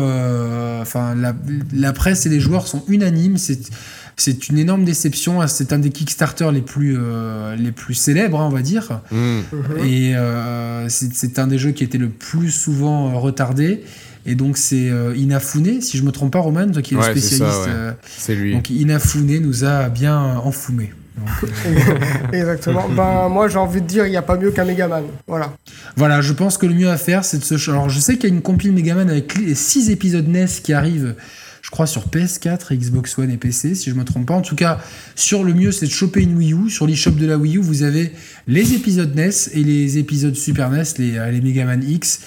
enfin, 0.82 1.14
la, 1.14 1.36
la, 1.74 1.94
presse 1.94 2.26
et 2.26 2.30
les 2.30 2.40
joueurs 2.40 2.68
sont 2.68 2.84
unanimes. 2.88 3.38
C'est 3.38 3.70
c'est 4.16 4.49
une 4.49 4.57
énorme 4.57 4.84
déception. 4.84 5.45
C'est 5.47 5.74
un 5.74 5.80
des 5.80 5.89
Kickstarter 5.89 6.49
les 6.51 6.61
plus, 6.61 6.95
euh, 6.97 7.55
les 7.55 7.72
plus 7.72 7.93
célèbres, 7.93 8.39
hein, 8.39 8.47
on 8.47 8.53
va 8.53 8.61
dire. 8.61 9.01
Mm. 9.11 9.18
Mhm. 9.18 9.43
Et 9.86 10.16
euh, 10.16 10.88
c'est 10.89 11.39
un 11.39 11.47
des 11.47 11.57
jeux 11.57 11.72
qui 11.72 11.84
était 11.84 11.97
le 11.97 12.09
plus 12.09 12.51
souvent 12.51 13.09
euh, 13.09 13.18
retardé. 13.18 13.84
Et 14.26 14.36
donc 14.36 14.55
c'est 14.57 14.89
Inafune, 15.18 15.82
si 15.82 15.97
je 15.97 16.03
me 16.03 16.11
trompe 16.11 16.32
pas, 16.32 16.39
Roman, 16.39 16.72
toi 16.72 16.82
qui 16.82 16.93
es 16.93 16.97
le 16.97 17.03
spécialiste. 17.03 17.70
C'est 18.05 18.36
lui. 18.36 18.53
Donc 18.53 18.70
Inafune 18.70 19.41
nous 19.41 19.66
a 19.66 19.89
bien 19.89 20.18
enfoumé. 20.38 20.93
Exactement. 22.34 22.88
ben, 22.89 23.30
moi, 23.30 23.47
j'ai 23.47 23.57
envie 23.57 23.82
de 23.82 23.86
dire, 23.86 24.05
il 24.05 24.09
n'y 24.09 24.18
a 24.18 24.22
pas 24.22 24.38
mieux 24.38 24.51
qu'un 24.51 24.66
Megaman. 24.66 25.03
Voilà. 25.28 25.53
Voilà, 25.95 26.22
je 26.22 26.34
pense 26.34 26.57
que 26.57 26.66
le 26.66 26.74
mieux 26.74 26.89
à 26.89 26.97
faire, 26.97 27.24
c'est 27.24 27.38
de 27.38 27.43
se. 27.43 27.70
Alors, 27.70 27.89
je 27.89 27.99
sais 27.99 28.16
qu'il 28.16 28.30
y 28.30 28.32
a 28.32 28.36
une 28.36 28.41
compile 28.41 28.72
Megaman 28.72 29.09
avec 29.09 29.34
6 29.53 29.89
épisodes 29.89 30.28
NES 30.28 30.47
qui 30.64 30.74
arrivent 30.74 31.16
je 31.64 31.70
crois, 31.70 31.88
sur 31.88 32.07
PS4, 32.07 32.76
Xbox 32.76 33.18
One 33.18 33.32
et 33.32 33.38
PC, 33.38 33.74
si 33.74 33.89
je 33.89 33.95
me 33.95 34.03
trompe 34.03 34.28
pas. 34.28 34.34
En 34.34 34.41
tout 34.41 34.55
cas, 34.55 34.82
sur 35.16 35.45
le 35.45 35.53
mieux, 35.53 35.72
c'est 35.72 35.86
de 35.86 35.91
choper 35.91 36.22
une 36.22 36.36
Wii 36.36 36.53
U. 36.53 36.70
Sur 36.70 36.86
l'eShop 36.86 37.11
de 37.11 37.26
la 37.26 37.38
Wii 37.38 37.55
U, 37.55 37.61
vous 37.61 37.84
avez 37.84 38.11
les 38.47 38.74
épisodes 38.74 39.16
NES 39.16 39.30
et 39.53 39.64
les 39.64 39.97
épisodes 39.97 40.36
Super 40.36 40.70
NES, 40.70 40.84
les, 40.97 41.18
euh, 41.18 41.32
les 41.32 41.39
Mega 41.39 41.64
Man 41.64 41.82
X. 41.82 42.20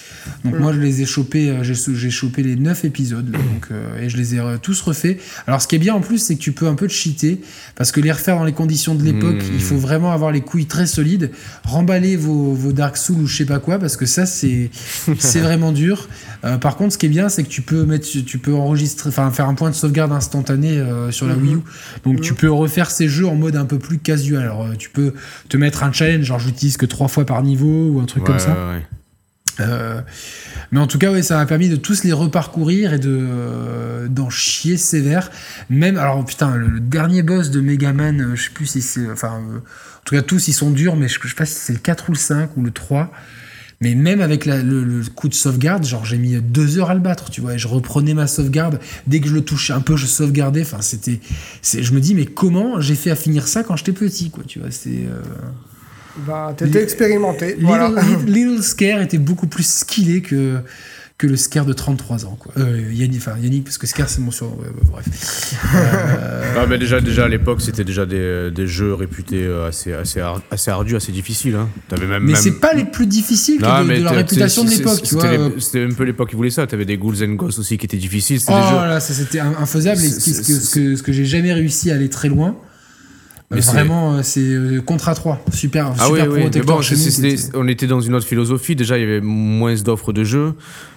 Donc 0.42 0.58
moi, 0.58 0.72
je 0.72 0.80
les 0.80 1.02
ai 1.02 1.04
chopés, 1.04 1.50
euh, 1.50 1.62
j'ai 1.62 2.10
chopé 2.10 2.42
les 2.42 2.56
9 2.56 2.86
épisodes, 2.86 3.30
donc, 3.30 3.68
euh, 3.70 4.00
et 4.00 4.08
je 4.08 4.16
les 4.16 4.36
ai 4.36 4.40
tous 4.62 4.80
refaits. 4.80 5.20
Alors, 5.46 5.60
ce 5.60 5.68
qui 5.68 5.76
est 5.76 5.80
bien 5.80 5.94
en 5.94 6.00
plus, 6.00 6.16
c'est 6.16 6.36
que 6.36 6.40
tu 6.40 6.52
peux 6.52 6.66
un 6.66 6.74
peu 6.74 6.86
te 6.86 6.92
cheater, 6.94 7.38
parce 7.74 7.92
que 7.92 8.00
les 8.00 8.12
refaire 8.12 8.36
dans 8.36 8.44
les 8.44 8.54
conditions 8.54 8.94
de 8.94 9.02
l'époque, 9.04 9.42
il 9.52 9.60
faut 9.60 9.76
vraiment 9.76 10.12
avoir 10.12 10.32
les 10.32 10.40
couilles 10.40 10.66
très 10.66 10.86
solides, 10.86 11.30
remballer 11.62 12.16
vos, 12.16 12.54
vos 12.54 12.72
Dark 12.72 12.96
Souls 12.96 13.20
ou 13.20 13.26
je 13.26 13.36
sais 13.36 13.44
pas 13.44 13.58
quoi, 13.58 13.78
parce 13.78 13.98
que 13.98 14.06
ça, 14.06 14.24
c'est 14.24 14.70
vraiment 15.34 15.72
dur. 15.72 16.08
par 16.62 16.76
contre, 16.76 16.94
ce 16.94 16.98
qui 16.98 17.04
est 17.04 17.10
bien, 17.10 17.28
c'est 17.28 17.42
que 17.42 17.50
tu 17.50 17.60
peux 17.60 17.84
mettre, 17.84 18.06
tu 18.08 18.38
peux 18.38 18.54
enregistrer, 18.54 19.10
enfin, 19.10 19.25
faire 19.30 19.48
un 19.48 19.54
point 19.54 19.70
de 19.70 19.74
sauvegarde 19.74 20.12
instantané 20.12 20.78
euh, 20.78 21.10
sur 21.10 21.26
la 21.26 21.34
mhm. 21.34 21.42
Wii 21.42 21.54
U. 21.54 21.58
Donc 22.04 22.20
tu 22.20 22.32
mhm. 22.32 22.38
peux 22.38 22.50
refaire 22.50 22.90
ces 22.90 23.08
jeux 23.08 23.26
en 23.26 23.34
mode 23.34 23.56
un 23.56 23.64
peu 23.64 23.78
plus 23.78 23.98
casual. 23.98 24.42
Alors 24.42 24.64
euh, 24.64 24.74
tu 24.78 24.90
peux 24.90 25.14
te 25.48 25.56
mettre 25.56 25.82
un 25.82 25.92
challenge, 25.92 26.24
genre 26.24 26.38
j'utilise 26.38 26.76
que 26.76 26.86
trois 26.86 27.08
fois 27.08 27.24
par 27.24 27.42
niveau 27.42 27.90
ou 27.90 28.00
un 28.00 28.06
truc 28.06 28.24
comme 28.24 28.38
ça. 28.38 28.56
Euh, 29.58 30.02
mais 30.70 30.80
en 30.80 30.86
tout 30.86 30.98
cas, 30.98 31.10
ouais, 31.10 31.22
ça 31.22 31.36
m'a 31.36 31.46
permis 31.46 31.70
de 31.70 31.76
tous 31.76 32.04
les 32.04 32.12
reparcourir 32.12 32.92
et 32.92 32.98
de 32.98 34.06
d'en 34.08 34.28
chier 34.28 34.76
sévère. 34.76 35.30
Même, 35.70 35.96
alors 35.96 36.24
putain, 36.24 36.56
le, 36.56 36.78
dernier 36.78 37.22
boss 37.22 37.50
de 37.50 37.60
Megaman, 37.60 38.34
je 38.34 38.42
sais 38.42 38.50
plus 38.50 38.66
si 38.66 38.82
c'est, 38.82 39.10
enfin, 39.10 39.30
en 39.30 40.04
tout 40.04 40.14
cas 40.14 40.22
tous 40.22 40.48
ils 40.48 40.52
sont 40.52 40.70
durs, 40.70 40.96
mais 40.96 41.08
je, 41.08 41.18
je 41.22 41.28
sais 41.28 41.34
pas 41.34 41.46
si 41.46 41.54
c'est 41.54 41.72
le 41.72 41.78
4 41.78 42.10
ou 42.10 42.12
le 42.12 42.18
5 42.18 42.56
ou 42.56 42.62
le 42.62 42.70
3. 42.70 43.10
Mais 43.80 43.94
même 43.94 44.22
avec 44.22 44.46
le, 44.46 45.02
coup 45.14 45.28
de 45.28 45.34
sauvegarde, 45.34 45.84
genre 45.84 46.04
j'ai 46.04 46.16
mis 46.16 46.40
deux 46.40 46.78
heures 46.78 46.90
à 46.90 46.94
le 46.94 47.00
battre, 47.00 47.30
tu 47.30 47.40
vois. 47.42 47.54
Et 47.54 47.58
je 47.58 47.68
reprenais 47.68 48.14
ma 48.14 48.26
sauvegarde. 48.26 48.80
Dès 49.06 49.20
que 49.20 49.28
je 49.28 49.34
le 49.34 49.42
touchais 49.42 49.74
un 49.74 49.80
peu, 49.80 49.96
je 49.96 50.06
sauvegardais. 50.06 50.62
Enfin, 50.62 50.80
c'était. 50.80 51.20
Je 51.62 51.92
me 51.92 52.00
dis, 52.00 52.14
mais 52.14 52.24
comment 52.24 52.80
j'ai 52.80 52.94
fait 52.94 53.10
à 53.10 53.16
finir 53.16 53.46
ça 53.46 53.62
quand 53.62 53.76
j'étais 53.76 53.92
petit, 53.92 54.30
quoi, 54.30 54.44
tu 54.46 54.60
vois. 54.60 54.70
C'est. 54.70 55.04
Euh... 55.06 55.20
Bah, 56.26 56.54
t'étais 56.56 56.82
expérimenté. 56.82 57.56
Little, 57.56 57.66
voilà. 57.66 58.02
Little 58.26 58.62
Scare 58.62 59.02
était 59.02 59.18
beaucoup 59.18 59.46
plus 59.46 59.66
skillé 59.66 60.22
que 60.22 60.60
que 61.18 61.26
le 61.26 61.36
Scare 61.36 61.64
de 61.64 61.72
33 61.72 62.26
ans. 62.26 62.36
Quoi. 62.38 62.52
Euh, 62.58 62.92
Yannick, 62.92 63.22
enfin 63.22 63.38
Yannick, 63.40 63.64
parce 63.64 63.78
que 63.78 63.86
Scare 63.86 64.08
c'est 64.08 64.20
mon 64.20 64.30
surnom. 64.30 64.58
bref. 64.90 65.06
Euh... 65.74 66.66
mais 66.68 66.78
déjà, 66.78 67.00
déjà 67.00 67.24
à 67.24 67.28
l'époque, 67.28 67.62
c'était 67.62 67.84
déjà 67.84 68.04
des, 68.04 68.50
des, 68.50 68.66
jeux 68.66 68.92
réputés 68.92 69.44
euh, 69.44 69.68
assez, 69.68 69.92
assez, 69.92 70.20
assez 70.50 70.70
ardus, 70.70 70.96
assez 70.96 71.12
difficiles. 71.12 71.54
Hein. 71.54 71.68
Avais 71.90 72.06
même, 72.06 72.24
mais 72.24 72.34
c'est 72.34 72.60
pas 72.60 72.74
les 72.74 72.84
plus 72.84 73.06
difficiles 73.06 73.60
non, 73.60 73.84
de, 73.84 73.94
de 73.94 74.02
la 74.02 74.10
réputation 74.10 74.64
de 74.64 74.70
l'époque. 74.70 75.00
C'était 75.58 75.84
un 75.84 75.90
peu 75.90 76.04
l'époque 76.04 76.30
qui 76.30 76.36
voulait 76.36 76.50
ça. 76.50 76.66
T'avais 76.66 76.84
des 76.84 76.98
Ghouls 76.98 77.22
and 77.22 77.34
Ghosts 77.34 77.60
aussi 77.60 77.78
qui 77.78 77.86
étaient 77.86 77.96
difficiles. 77.96 78.40
Oh 78.48 78.52
là, 78.52 79.00
ça 79.00 79.14
c'était 79.14 79.40
infaisable. 79.40 80.02
Et 80.02 80.08
ce, 80.08 80.32
ce 80.32 80.74
que, 80.74 80.96
ce 80.96 81.02
que 81.02 81.12
j'ai 81.12 81.24
jamais 81.24 81.52
réussi 81.52 81.90
à 81.90 81.94
aller 81.94 82.10
très 82.10 82.28
loin. 82.28 82.56
Mais 83.52 83.60
vraiment, 83.60 84.14
euh, 84.14 84.20
c'est 84.24 84.40
euh, 84.40 84.80
contre 84.80 85.08
à 85.08 85.14
3. 85.14 85.44
Super, 85.52 85.92
ah 85.98 86.06
super 86.06 86.28
oui, 86.32 86.40
oui. 86.52 86.60
Bon, 86.62 86.80
on 87.54 87.68
était 87.68 87.86
dans 87.86 88.00
une 88.00 88.14
autre 88.14 88.26
philosophie. 88.26 88.74
Déjà, 88.74 88.98
il 88.98 89.02
y 89.02 89.04
avait 89.04 89.20
moins 89.20 89.74
d'offres 89.76 90.12
de 90.12 90.24
jeux. 90.24 90.54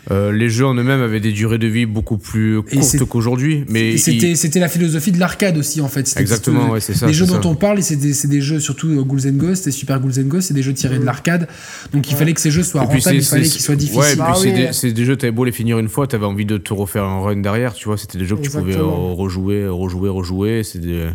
Euh, 0.09 0.31
les 0.31 0.49
jeux 0.49 0.65
en 0.65 0.73
eux-mêmes 0.73 1.01
avaient 1.01 1.19
des 1.19 1.31
durées 1.31 1.59
de 1.59 1.67
vie 1.67 1.85
beaucoup 1.85 2.17
plus 2.17 2.63
courtes 2.63 3.05
qu'aujourd'hui. 3.05 3.65
Mais 3.69 3.97
c'était 3.97 4.33
c'était 4.33 4.59
la 4.59 4.67
philosophie 4.67 5.11
de 5.11 5.19
l'arcade 5.19 5.57
aussi, 5.57 5.79
en 5.79 5.89
fait. 5.89 6.11
Exactement, 6.17 6.71
ouais, 6.71 6.79
c'est 6.79 6.95
ça. 6.95 7.05
Les 7.05 7.13
jeux 7.13 7.27
dont 7.27 7.41
on 7.47 7.55
parle, 7.55 7.83
c'est 7.83 7.95
des, 7.95 8.13
des, 8.27 8.41
jeux 8.41 8.59
surtout 8.59 9.05
Ghouls 9.05 9.27
and 9.27 9.33
Ghosts 9.33 9.67
et 9.67 9.71
Super 9.71 9.99
Ghouls 9.99 10.19
and 10.19 10.27
Ghosts, 10.27 10.47
c'est 10.47 10.53
des 10.55 10.63
jeux 10.63 10.73
tirés 10.73 10.97
de 10.97 11.05
l'arcade. 11.05 11.47
Donc 11.93 12.09
il 12.09 12.15
fallait 12.15 12.33
que 12.33 12.41
ces 12.41 12.51
jeux 12.51 12.63
soient 12.63 12.81
rentables, 12.81 13.15
il 13.15 13.23
fallait 13.23 13.43
qu'ils 13.43 13.61
soient 13.61 13.75
difficiles. 13.75 13.99
Ouais, 13.99 14.15
ah 14.21 14.33
c'est 14.71 14.91
des, 14.91 15.05
jeux, 15.05 15.15
t'avais 15.15 15.31
beau 15.31 15.45
les 15.45 15.51
finir 15.51 15.77
une 15.77 15.89
fois, 15.89 16.07
t'avais 16.07 16.25
envie 16.25 16.45
de 16.45 16.57
te 16.57 16.73
refaire 16.73 17.03
un 17.03 17.21
run 17.21 17.37
derrière, 17.37 17.75
tu 17.75 17.85
vois. 17.85 17.97
C'était 17.97 18.17
des 18.17 18.25
jeux 18.25 18.37
que 18.37 18.41
tu 18.41 18.49
pouvais 18.49 18.75
rejouer, 18.75 19.67
rejouer, 19.67 20.09
rejouer. 20.09 20.63
C'est 20.63 20.79
des 20.79 21.09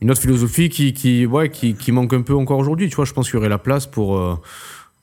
une 0.00 0.10
autre 0.10 0.20
philosophie 0.20 0.68
qui, 0.68 0.92
qui, 0.92 1.26
ouais, 1.26 1.50
qui, 1.50 1.74
qui 1.74 1.92
manque 1.92 2.12
un 2.12 2.22
peu 2.22 2.34
encore 2.34 2.58
aujourd'hui. 2.58 2.88
Tu 2.88 2.96
vois, 2.96 3.04
je 3.04 3.12
pense 3.12 3.26
qu'il 3.26 3.36
y 3.36 3.38
aurait 3.38 3.48
la 3.48 3.58
place 3.58 3.86
pour, 3.86 4.18
euh, 4.18 4.38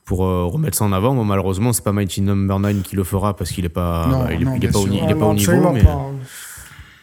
pour 0.04 0.24
euh, 0.24 0.44
remettre 0.44 0.76
ça 0.76 0.84
en 0.84 0.92
avant. 0.92 1.14
Moi, 1.14 1.24
malheureusement, 1.24 1.72
c'est 1.72 1.82
pas 1.82 1.92
Mighty 1.92 2.20
Number 2.20 2.58
9 2.60 2.82
qui 2.82 2.96
le 2.96 3.04
fera 3.04 3.34
parce 3.34 3.50
qu'il 3.50 3.64
est 3.64 3.70
pas, 3.70 4.28
il 4.32 4.42
est, 4.42 4.70
pas, 4.70 4.78
au, 4.78 4.86
il 4.86 5.10
est 5.10 5.14
pas 5.14 5.26
au 5.26 5.34
niveau. 5.34 5.72
Mais, 5.72 5.82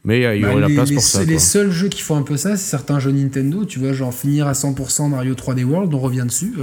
mais 0.04 0.26
euh, 0.26 0.36
il 0.36 0.42
y 0.42 0.46
aurait 0.46 0.56
bah, 0.56 0.62
la 0.62 0.70
place 0.70 0.92
pour 0.92 1.02
ça. 1.02 1.24
Les 1.26 1.40
seuls 1.40 1.72
jeux 1.72 1.90
qui 1.90 2.02
font 2.02 2.16
un 2.16 2.24
peu 2.24 2.38
ça, 2.38 2.56
c'est 2.56 2.70
certains 2.70 3.00
jeux 3.00 3.12
Nintendo. 3.12 3.66
Tu 3.66 3.80
vois, 3.80 3.92
genre 3.92 4.14
finir 4.14 4.48
à 4.48 4.54
100% 4.54 5.10
Mario 5.10 5.34
3D 5.34 5.66
World, 5.66 5.94
on 5.94 6.00
revient 6.00 6.26
dessus. 6.26 6.54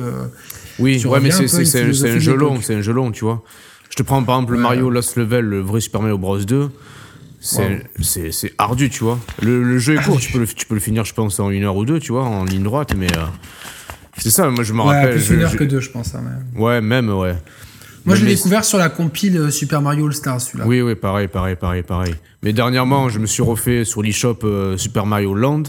oui, 0.79 1.05
ouais, 1.05 1.20
mais 1.20 1.31
c'est 1.31 1.83
un 1.83 2.18
jeu 2.18 2.35
long, 2.35 2.61
c'est 2.62 2.74
un 2.74 2.83
jeu 2.83 2.93
long, 2.93 3.11
tu 3.12 3.24
vois. 3.24 3.43
Je 3.91 3.97
te 3.97 4.03
prends 4.03 4.22
par 4.22 4.37
exemple 4.37 4.55
le 4.55 4.61
Mario 4.61 4.91
Lost 4.91 5.16
Level, 5.16 5.45
le 5.45 5.61
vrai 5.61 5.81
Super 5.81 6.01
Mario 6.01 6.18
Bros 6.18 6.39
2 6.39 6.70
c'est 7.41 8.53
ardu, 8.59 8.91
tu 8.91 9.05
vois. 9.05 9.18
Le, 9.43 9.78
jeu 9.78 9.95
est 9.95 10.03
court, 10.03 10.20
tu 10.20 10.32
peux, 10.32 10.41
le, 10.41 10.47
tu 10.47 10.66
peux 10.66 10.74
le 10.74 10.80
finir, 10.80 11.05
je 11.05 11.14
pense, 11.14 11.39
en 11.41 11.51
une 11.51 11.64
heure 11.64 11.76
ou 11.76 11.84
deux, 11.84 12.01
tu 12.01 12.12
vois, 12.12 12.24
en 12.24 12.45
ligne 12.45 12.62
droite, 12.62 12.95
mais 12.97 13.11
euh, 13.16 13.24
c'est 14.16 14.30
ça, 14.30 14.49
moi 14.51 14.64
je 14.64 14.72
me 14.72 14.80
ouais, 14.80 14.86
rappelle. 14.86 15.14
Plus 15.14 15.30
une 15.30 15.43
heure 15.43 15.57
que 15.57 15.64
deux, 15.64 15.80
je 15.80 15.91
pense. 15.91 16.14
Hein, 16.14 16.22
Ouais, 16.57 16.80
même, 16.80 17.11
ouais. 17.11 17.36
Moi, 18.05 18.16
je 18.16 18.24
l'ai 18.24 18.34
découvert 18.34 18.64
sur 18.64 18.78
la 18.78 18.89
compile 18.89 19.36
euh, 19.36 19.51
Super 19.51 19.82
Mario 19.82 20.07
All 20.07 20.14
Stars, 20.14 20.41
celui-là. 20.41 20.66
Oui, 20.66 20.80
oui, 20.80 20.95
pareil, 20.95 21.28
pareil, 21.28 21.57
pareil, 21.57 21.82
pareil. 21.82 22.14
Mais 22.43 22.55
dernièrement, 22.55 23.11
je 23.11 23.18
me 23.18 23.26
suis 23.26 23.43
refait 23.43 23.84
sur 23.84 24.03
l'eShop 24.03 24.39
euh, 24.45 24.78
Super 24.78 25.05
Mario 25.05 25.34
Land. 25.34 25.64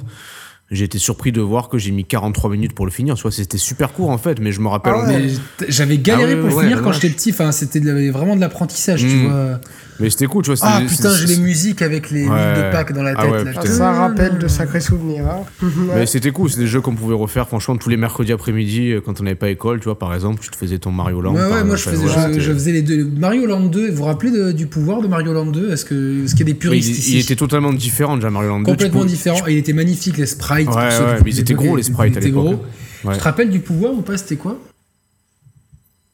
J'ai 0.71 0.85
été 0.85 0.99
surpris 0.99 1.31
de 1.31 1.41
voir 1.41 1.67
que 1.69 1.77
j'ai 1.77 1.91
mis 1.91 2.05
43 2.05 2.49
minutes 2.51 2.73
pour 2.73 2.85
le 2.85 2.91
finir. 2.91 3.17
Soit 3.17 3.31
c'était 3.31 3.57
super 3.57 3.91
court 3.93 4.09
en 4.09 4.17
fait, 4.17 4.39
mais 4.39 4.51
je 4.51 4.61
me 4.61 4.67
rappelle. 4.67 4.93
Ah 4.95 5.07
ouais. 5.07 5.29
J'avais 5.67 5.97
galéré 5.97 6.33
Ah 6.33 6.35
ouais, 6.35 6.41
pour 6.41 6.49
le 6.49 6.55
ouais, 6.55 6.63
finir 6.63 6.77
ouais, 6.77 6.83
quand 6.83 6.91
j'étais 6.91 7.09
petit. 7.09 7.31
Enfin, 7.31 7.51
c'était 7.51 7.79
vraiment 8.11 8.35
de 8.35 8.41
l'apprentissage, 8.41 9.01
tu 9.01 9.07
Mm. 9.07 9.27
vois. 9.27 9.59
Mais 10.01 10.09
c'était 10.09 10.27
cool, 10.27 10.43
tu 10.45 10.51
vois. 10.53 10.59
Ah 10.61 10.79
putain, 10.87 11.13
j'ai 11.13 11.25
les 11.25 11.37
musiques 11.41 11.81
avec 11.81 12.09
les 12.09 12.25
Ouais. 12.25 12.53
lignes 12.53 12.65
de 12.67 12.71
Pâques 12.71 12.93
dans 12.93 13.03
la 13.03 13.15
Ah 13.17 13.21
tête. 13.23 13.31
ouais, 13.31 13.43
là. 13.43 13.51
putain. 13.51 13.65
Ça 13.65 13.91
rappelle 13.91 14.37
de 14.37 14.47
sacrés 14.47 14.79
souvenirs. 14.79 15.25
Hein. 15.27 15.43
Mais 15.95 16.05
c'était 16.05 16.31
cool, 16.31 16.49
c'est 16.49 16.59
des 16.59 16.67
jeux 16.67 16.79
qu'on 16.79 16.95
pouvait 16.95 17.15
refaire 17.15 17.47
franchement 17.49 17.75
tous 17.75 17.89
les 17.89 17.97
mercredis 17.97 18.31
après-midi 18.31 18.91
euh, 18.93 19.01
quand 19.03 19.19
on 19.19 19.23
n'avait 19.23 19.35
pas 19.35 19.49
école, 19.49 19.79
tu 19.79 19.85
vois, 19.85 19.99
par 19.99 20.13
exemple, 20.13 20.39
tu 20.41 20.49
te 20.51 20.55
faisais 20.55 20.77
ton 20.77 20.91
Mario 20.91 21.19
Land. 21.19 21.33
Ouais, 21.35 21.63
moi 21.65 21.75
je, 21.75 21.83
faisais, 21.83 21.97
voilà, 22.05 22.27
je, 22.27 22.33
c'était- 22.33 22.39
je 22.45 22.53
faisais 22.53 22.71
les 22.71 22.81
deux. 22.81 23.03
Mario 23.17 23.45
Land 23.45 23.65
2, 23.65 23.89
vous 23.89 23.97
vous 23.97 24.03
rappelez 24.05 24.31
de- 24.31 24.53
du 24.53 24.67
pouvoir 24.67 25.01
de 25.01 25.07
Mario 25.07 25.33
Land 25.33 25.47
2 25.47 25.73
Est-ce 25.73 25.83
que- 25.83 26.23
est-ce 26.23 26.31
qu'il 26.33 26.47
y 26.47 26.49
a 26.49 26.53
des 26.53 26.59
puristes 26.59 26.87
il, 26.87 26.95
ici? 26.97 27.13
il 27.15 27.19
était 27.19 27.35
totalement 27.35 27.73
différent 27.73 28.15
déjà 28.15 28.29
Mario 28.29 28.49
Land 28.51 28.59
2. 28.59 28.65
tu 28.67 28.71
Complètement 28.71 29.03
différent. 29.03 29.45
Et 29.47 29.53
il 29.53 29.57
était 29.57 29.73
magnifique, 29.73 30.17
les 30.17 30.27
sprites. 30.27 30.58
Ouais, 30.67 30.75
ouais, 30.75 31.19
mais 31.23 31.31
ils 31.31 31.39
étaient 31.39 31.53
gros, 31.53 31.75
les 31.75 31.83
sprites, 31.83 32.15
à 32.17 32.19
étaient 32.19 32.29
l'époque. 32.29 32.59
Tu 33.01 33.07
te 33.07 33.23
rappelles 33.23 33.49
du 33.49 33.59
pouvoir 33.59 33.93
ou 33.93 34.01
pas 34.01 34.17
C'était 34.17 34.35
quoi? 34.35 34.57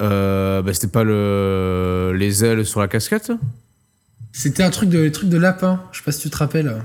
Euh, 0.01 0.61
bah, 0.61 0.73
c'était 0.73 0.87
pas 0.87 1.03
le... 1.03 2.13
les 2.17 2.43
ailes 2.43 2.65
sur 2.65 2.79
la 2.81 2.87
casquette? 2.87 3.31
C'était 4.33 4.63
un 4.63 4.69
truc 4.69 4.89
de, 4.89 4.99
le 4.99 5.11
truc 5.11 5.29
de 5.29 5.37
lapin. 5.37 5.81
Je 5.91 5.99
sais 5.99 6.03
pas 6.03 6.11
si 6.11 6.19
tu 6.19 6.29
te 6.29 6.37
rappelles. 6.37 6.75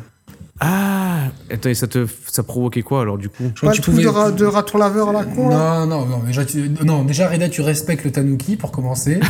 Ah 0.61 1.25
Attends, 1.51 1.71
et 1.71 1.75
ça, 1.75 1.87
te... 1.87 2.07
ça 2.31 2.43
provoquait 2.43 2.83
quoi 2.83 3.01
alors 3.01 3.19
du 3.19 3.29
coup? 3.29 3.51
Pas 3.61 3.73
le 3.75 3.81
pouvais- 3.81 4.03
de, 4.03 4.09
ra- 4.09 4.31
de 4.31 4.45
raton 4.45 4.79
laveur 4.79 5.09
à 5.09 5.13
la 5.13 5.25
con. 5.25 5.49
là? 5.49 5.87
Non, 5.87 5.87
non, 5.87 6.07
non, 6.07 6.19
déjà, 6.19 6.45
tu... 6.45 6.71
non, 6.85 7.03
déjà, 7.05 7.29
Reda, 7.29 7.49
tu 7.49 7.63
respectes 7.63 8.05
le 8.05 8.13
Tanuki 8.13 8.57
pour 8.57 8.71
commencer. 8.71 9.21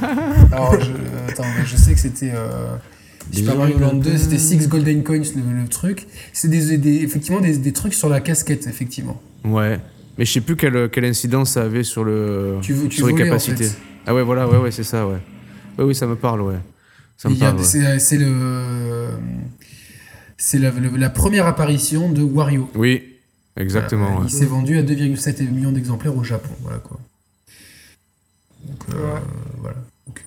Alors, 0.52 0.80
je... 0.80 0.92
Attends, 1.32 1.44
mais 1.58 1.66
je 1.66 1.76
sais 1.76 1.92
que 1.92 2.00
c'était. 2.00 2.32
Euh... 2.34 2.76
Super 3.32 3.56
Mario 3.56 3.78
Land 3.78 3.94
2, 3.94 4.16
c'était 4.16 4.38
Six 4.38 4.68
Golden 4.68 5.02
Coins 5.02 5.22
le, 5.34 5.62
le 5.62 5.68
truc. 5.68 6.06
C'est 6.32 6.48
des, 6.48 6.78
des- 6.78 7.02
effectivement 7.02 7.40
des, 7.40 7.58
des 7.58 7.72
trucs 7.72 7.94
sur 7.94 8.08
la 8.08 8.20
casquette, 8.20 8.66
effectivement. 8.66 9.20
Ouais. 9.44 9.78
Mais 10.18 10.24
je 10.24 10.32
sais 10.32 10.40
plus 10.40 10.56
quelle, 10.56 10.88
quelle 10.90 11.04
incidence 11.04 11.50
ça 11.52 11.62
avait 11.64 11.82
sur, 11.82 12.04
le... 12.04 12.58
Tu 12.62 12.72
veux- 12.72 12.88
tu 12.88 12.96
sur 12.98 13.06
les 13.08 13.12
en 13.14 13.16
capacités. 13.16 13.64
fait. 13.64 13.76
Ah 14.06 14.14
ouais, 14.14 14.22
voilà, 14.22 14.48
ouais, 14.48 14.56
ouais, 14.58 14.70
c'est 14.70 14.84
ça, 14.84 15.06
ouais. 15.06 15.18
Ouais, 15.78 15.84
oui, 15.84 15.94
ça 15.94 16.06
me 16.06 16.16
parle, 16.16 16.40
ouais. 16.42 16.56
Ça 17.16 17.28
me 17.28 17.34
parle, 17.34 17.56
ouais. 17.58 17.64
C'est 17.64 17.98
c'est 17.98 18.16
le. 18.18 19.08
C'est 20.38 20.58
la, 20.58 21.10
première 21.10 21.46
apparition 21.46 22.10
de 22.10 22.22
Wario. 22.22 22.70
Oui, 22.74 23.02
exactement. 23.56 24.18
Euh, 24.18 24.20
ouais. 24.20 24.26
Il 24.28 24.30
s'est 24.30 24.44
vendu 24.44 24.78
à 24.78 24.82
2,7 24.82 25.50
millions 25.50 25.72
d'exemplaires 25.72 26.16
au 26.16 26.22
Japon. 26.22 26.50
Voilà 26.62 26.78
quoi. 26.78 26.98
Donc, 28.64 28.78
euh, 28.94 29.14
Ouais. 29.14 29.20
voilà. 29.60 29.76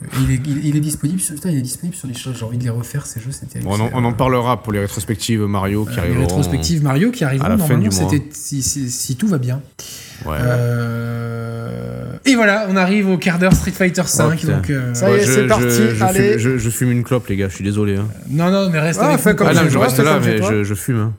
Donc, 0.02 0.12
euh, 0.14 0.18
il, 0.24 0.32
est, 0.32 0.40
il, 0.46 0.66
il 0.68 0.76
est 0.76 0.80
disponible 0.80 1.20
sur, 1.20 1.36
putain, 1.36 1.50
il 1.52 1.58
est 1.58 1.62
disponible 1.62 1.96
sur 1.96 2.08
les 2.08 2.14
choses. 2.14 2.36
J'ai 2.38 2.46
envie 2.46 2.58
de 2.58 2.64
les 2.64 2.70
refaire 2.70 3.06
ces 3.06 3.20
jeux. 3.20 3.32
C'était. 3.32 3.60
Bon, 3.60 3.76
on, 3.78 3.82
en, 3.86 3.90
on 3.94 4.06
en 4.06 4.14
parlera 4.14 4.62
pour 4.62 4.74
les 4.74 4.80
rétrospectives 4.80 5.42
Mario 5.42 5.86
qui 5.86 5.92
Euh, 5.92 5.94
les 5.94 6.00
arriveront. 6.02 6.22
rétrospectives 6.22 6.84
Mario 6.84 7.12
qui 7.12 7.24
arriveront 7.24 7.46
à 7.46 7.50
la 7.50 7.58
fin 7.58 7.68
normalement 7.78 7.90
du 7.90 7.96
mois. 8.02 8.12
si, 8.32 8.62
si, 8.62 8.90
si 8.92 9.16
tout 9.16 9.28
va 9.28 9.38
bien. 9.38 9.62
Ouais. 10.26 10.38
Euh, 10.42 12.14
Et 12.26 12.36
voilà, 12.36 12.68
on 12.70 12.76
arrive 12.76 13.10
au 13.10 13.18
quart 13.18 13.40
d'heure 13.40 13.54
Street 13.54 13.72
Fighter 13.72 14.04
5. 14.06 14.40
putain. 14.40 14.54
donc, 14.58 14.70
euh, 14.70 14.94
Ça 14.94 15.10
y 15.12 15.16
est, 15.16 15.26
c'est 15.26 15.48
parti, 15.48 15.66
Je, 15.70 15.88
fume, 15.96 16.04
allez. 16.04 16.40
je- 16.40 16.58
je 16.58 16.70
fume 16.70 16.92
une 16.92 17.04
clope, 17.04 17.28
les 17.28 17.36
gars, 17.38 17.50
je 17.50 17.56
suis 17.56 17.64
désolé. 17.64 17.96
hein. 17.98 18.08
Non, 18.30 18.52
non, 18.52 18.70
mais 18.70 18.80
reste 18.80 19.00
Ah, 19.02 19.10
avec 19.10 19.20
fais 19.22 19.32
nous. 19.32 19.36
comme 19.38 19.48
Ah 19.48 19.54
non, 19.54 19.70
je 19.70 19.78
reste 19.78 20.00
là, 20.00 20.20
mais 20.24 20.42
je, 20.42 20.64
je 20.64 20.74
fume. 20.74 20.98
hein. 21.00 21.14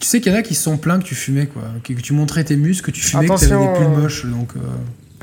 Tu 0.00 0.08
sais 0.08 0.20
qu'il 0.20 0.32
y 0.32 0.34
en 0.34 0.38
a 0.38 0.42
qui 0.42 0.54
se 0.56 0.62
sont 0.64 0.78
plaints 0.78 0.98
que 0.98 1.04
tu 1.04 1.14
fumais, 1.14 1.46
quoi. 1.46 1.62
Que, 1.84 1.92
que 1.92 2.00
tu 2.00 2.12
montrais 2.12 2.42
tes 2.42 2.56
muscles, 2.56 2.86
que 2.86 2.90
tu 2.90 3.02
fumais, 3.02 3.26
que 3.26 3.32
Attention, 3.32 3.66
t'avais 3.66 3.78
des 3.78 3.84
pulls 3.92 4.02
moches. 4.02 4.26
Donc, 4.26 4.48
euh, 4.56 4.60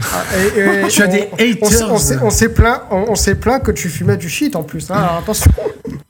Ah, 0.01 0.23
et- 0.37 0.59
et- 0.85 0.87
Tu 0.87 1.01
as 1.01 1.07
on- 1.07 1.11
des 1.11 1.27
on 1.31 1.37
s'est- 1.37 1.43
haters. 1.75 1.91
On 1.91 1.97
s'est- 1.97 2.17
on 2.23 2.29
s'est 2.29 2.49
plaint, 2.53 2.81
on, 2.91 3.05
on 3.09 3.15
s'est 3.15 3.35
plaint 3.35 3.61
que 3.63 3.71
tu 3.71 3.89
fumais 3.89 4.17
du 4.17 4.29
shit 4.29 4.55
en 4.55 4.63
plus. 4.63 4.89
hein, 4.91 4.95
alors 4.95 5.17
attention. 5.17 5.51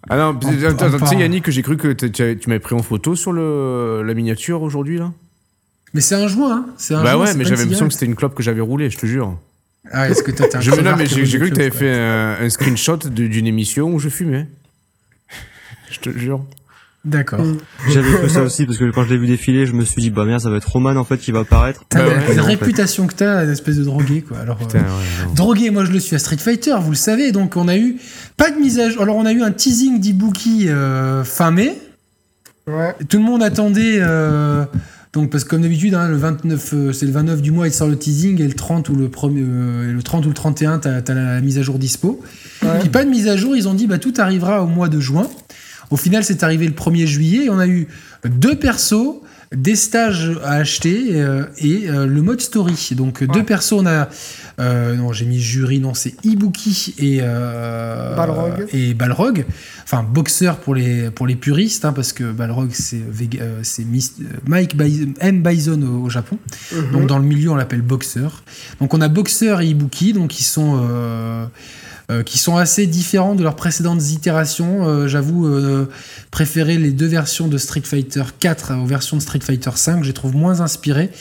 Ah 0.09 0.17
non, 0.17 0.23
En- 0.23 0.35
attends, 0.37 0.85
attends, 0.85 0.95
en 0.95 0.99
tu 0.99 1.07
sais. 1.07 1.15
Yannick, 1.21 1.45
que 1.45 1.51
j'ai 1.51 1.61
cru 1.61 1.77
que 1.77 1.91
tu 1.93 2.39
m'avais 2.49 2.59
pris 2.59 2.75
en 2.75 2.81
photo 2.83 3.15
sur 3.15 3.31
le, 3.31 4.01
la 4.03 4.13
miniature 4.13 4.61
aujourd'hui, 4.61 4.97
là 4.99 5.11
Mais 5.93 6.01
c'est 6.01 6.15
un 6.15 6.27
joint, 6.27 6.51
hein. 6.57 6.65
C'est 6.77 6.93
un 6.95 7.03
Bah 7.03 7.13
joint, 7.13 7.25
ouais, 7.25 7.33
mais 7.35 7.45
j'avais 7.45 7.61
l'impression 7.63 7.87
que 7.87 7.93
c'était 7.93 8.05
une 8.05 8.15
clope 8.15 8.35
que 8.35 8.43
j'avais 8.43 8.61
roulée, 8.61 8.89
je 8.89 8.97
te 8.97 9.05
jure. 9.05 9.37
Ah, 9.91 10.09
est-ce 10.09 10.21
que 10.23 10.31
qui 11.25 11.31
j'ai 11.31 11.37
des 11.39 11.45
cru 11.45 11.49
que 11.49 11.55
tu 11.55 11.61
avais 11.61 11.69
clopes, 11.69 11.79
fait 11.79 11.93
un, 11.97 12.37
un 12.41 12.49
screenshot 12.49 12.97
d'une 12.97 13.47
émission 13.47 13.91
où 13.93 13.99
je 13.99 14.09
fumais. 14.09 14.45
Je 15.91 15.99
te 15.99 16.09
jure. 16.17 16.43
D'accord. 17.05 17.41
Mm. 17.41 17.57
J'avais 17.89 18.11
cru 18.11 18.29
ça 18.29 18.41
aussi 18.43 18.65
parce 18.65 18.77
que 18.77 18.91
quand 18.91 19.03
je 19.05 19.09
l'ai 19.09 19.17
vu 19.17 19.27
défiler, 19.27 19.65
je 19.65 19.73
me 19.73 19.85
suis 19.85 20.01
dit 20.01 20.09
bah 20.09 20.25
merde, 20.25 20.41
ça 20.41 20.49
va 20.49 20.57
être 20.57 20.69
Roman 20.69 20.95
en 20.95 21.05
fait 21.05 21.17
qui 21.17 21.31
va 21.31 21.39
apparaître. 21.39 21.83
T'as 21.89 21.99
la, 21.99 22.07
ouais, 22.07 22.15
la 22.15 22.21
en 22.21 22.25
fait. 22.25 22.41
réputation 22.41 23.07
que 23.07 23.13
t'as, 23.13 23.45
une 23.45 23.51
espèce 23.51 23.77
de 23.77 23.83
drogué, 23.83 24.21
quoi. 24.21 24.39
Alors, 24.39 24.59
euh, 24.61 24.77
ouais. 24.77 25.33
Drogué, 25.35 25.69
moi 25.69 25.85
je 25.85 25.91
le 25.91 25.99
suis 25.99 26.15
à 26.15 26.19
Street 26.19 26.37
Fighter, 26.37 26.75
vous 26.81 26.91
le 26.91 26.97
savez. 26.97 27.31
Donc 27.31 27.55
on 27.55 27.67
a 27.67 27.77
eu 27.77 27.97
pas 28.35 28.51
de 28.51 28.57
mise 28.57 28.79
à 28.79 28.89
jour. 28.89 29.01
Alors 29.01 29.15
on 29.15 29.25
a 29.25 29.31
eu 29.31 29.41
un 29.41 29.51
teasing 29.51 29.99
d'Ibuki 29.99 30.67
euh, 30.69 31.23
fin 31.23 31.51
mai. 31.51 31.77
Ouais. 32.67 32.93
Tout 33.07 33.17
le 33.17 33.23
monde 33.23 33.43
attendait. 33.43 33.99
euh, 33.99 34.65
donc 35.13 35.31
parce 35.31 35.43
que 35.43 35.49
comme 35.49 35.63
d'habitude, 35.63 35.95
hein, 35.95 36.07
le 36.07 36.17
29, 36.17 36.73
euh, 36.73 36.93
c'est 36.93 37.07
le 37.07 37.11
29 37.11 37.41
du 37.41 37.51
mois, 37.51 37.67
il 37.67 37.73
sort 37.73 37.87
le 37.87 37.97
teasing 37.97 38.39
et 38.41 38.47
le 38.47 38.53
30 38.53 38.89
ou 38.89 38.95
le 38.95 39.09
premier, 39.09 39.41
euh, 39.43 39.91
le 39.91 40.03
30 40.03 40.25
ou 40.25 40.29
le 40.29 40.35
31, 40.35 40.77
t'as 40.77 40.97
as 40.97 41.13
la 41.13 41.41
mise 41.41 41.57
à 41.57 41.63
jour 41.63 41.79
dispo. 41.79 42.21
Ouais. 42.61 42.79
Puis 42.79 42.89
pas 42.89 43.03
de 43.03 43.09
mise 43.09 43.27
à 43.27 43.35
jour, 43.35 43.55
ils 43.55 43.67
ont 43.67 43.73
dit 43.73 43.87
bah 43.87 43.97
tout 43.97 44.13
arrivera 44.17 44.61
au 44.63 44.67
mois 44.67 44.87
de 44.87 44.99
juin. 44.99 45.27
Au 45.89 45.97
final, 45.97 46.23
c'est 46.23 46.43
arrivé 46.43 46.65
le 46.67 46.73
1er 46.73 47.05
juillet 47.05 47.45
et 47.45 47.49
on 47.49 47.59
a 47.59 47.67
eu 47.67 47.87
deux 48.25 48.55
persos, 48.55 49.21
des 49.55 49.75
stages 49.75 50.31
à 50.43 50.53
acheter 50.53 51.07
euh, 51.15 51.45
et 51.57 51.89
euh, 51.89 52.05
le 52.05 52.21
mode 52.21 52.39
story. 52.39 52.89
Donc 52.91 53.23
deux 53.23 53.43
persos, 53.43 53.73
on 53.73 53.85
a 53.87 54.07
euh, 54.59 54.95
non, 54.95 55.11
j'ai 55.13 55.25
mis 55.25 55.39
jury, 55.39 55.79
non, 55.79 55.93
c'est 55.95 56.13
Ibuki 56.23 56.93
et 56.99 57.21
Balrog. 57.21 58.67
et 58.73 58.93
Balrog. 58.93 59.45
Enfin, 59.85 60.03
boxeur 60.03 60.57
pour 60.57 60.75
les 60.75 61.09
pour 61.09 61.25
les 61.25 61.35
puristes, 61.35 61.83
hein, 61.85 61.93
parce 61.93 62.13
que 62.13 62.31
Balrog 62.31 62.69
c'est 62.73 63.01
Mike 64.47 64.75
Bison- 64.77 65.13
M 65.19 65.41
Bison 65.41 65.81
au, 65.81 66.03
au 66.05 66.09
Japon. 66.09 66.37
Mhm. 66.71 66.91
Donc 66.91 67.07
dans 67.07 67.17
le 67.17 67.25
milieu, 67.25 67.49
on 67.49 67.55
l'appelle 67.55 67.81
boxeur. 67.81 68.43
Donc 68.79 68.93
on 68.93 69.01
a 69.01 69.07
boxeur 69.07 69.61
et 69.61 69.67
Ibuki, 69.67 70.13
donc 70.13 70.39
ils 70.39 70.43
sont 70.43 70.79
euh, 72.09 72.23
qui 72.23 72.37
sont 72.37 72.57
assez 72.57 72.87
différents 72.87 73.35
de 73.35 73.43
leurs 73.43 73.55
précédentes 73.55 74.09
itérations. 74.11 74.87
Euh, 74.87 75.07
J'avoue 75.07 75.45
euh, 75.47 75.87
préférer 76.31 76.77
les 76.77 76.91
deux 76.91 77.05
versions 77.07 77.47
de 77.47 77.57
Street 77.57 77.83
Fighter 77.85 78.23
4 78.39 78.73
aux 78.81 78.85
versions 78.85 79.17
de 79.17 79.21
Street 79.21 79.39
Fighter 79.41 79.71
5. 79.75 80.01
Je 80.03 80.07
les 80.07 80.13
trouve 80.13 80.35
moins 80.35 80.61
inspirées. 80.61 81.11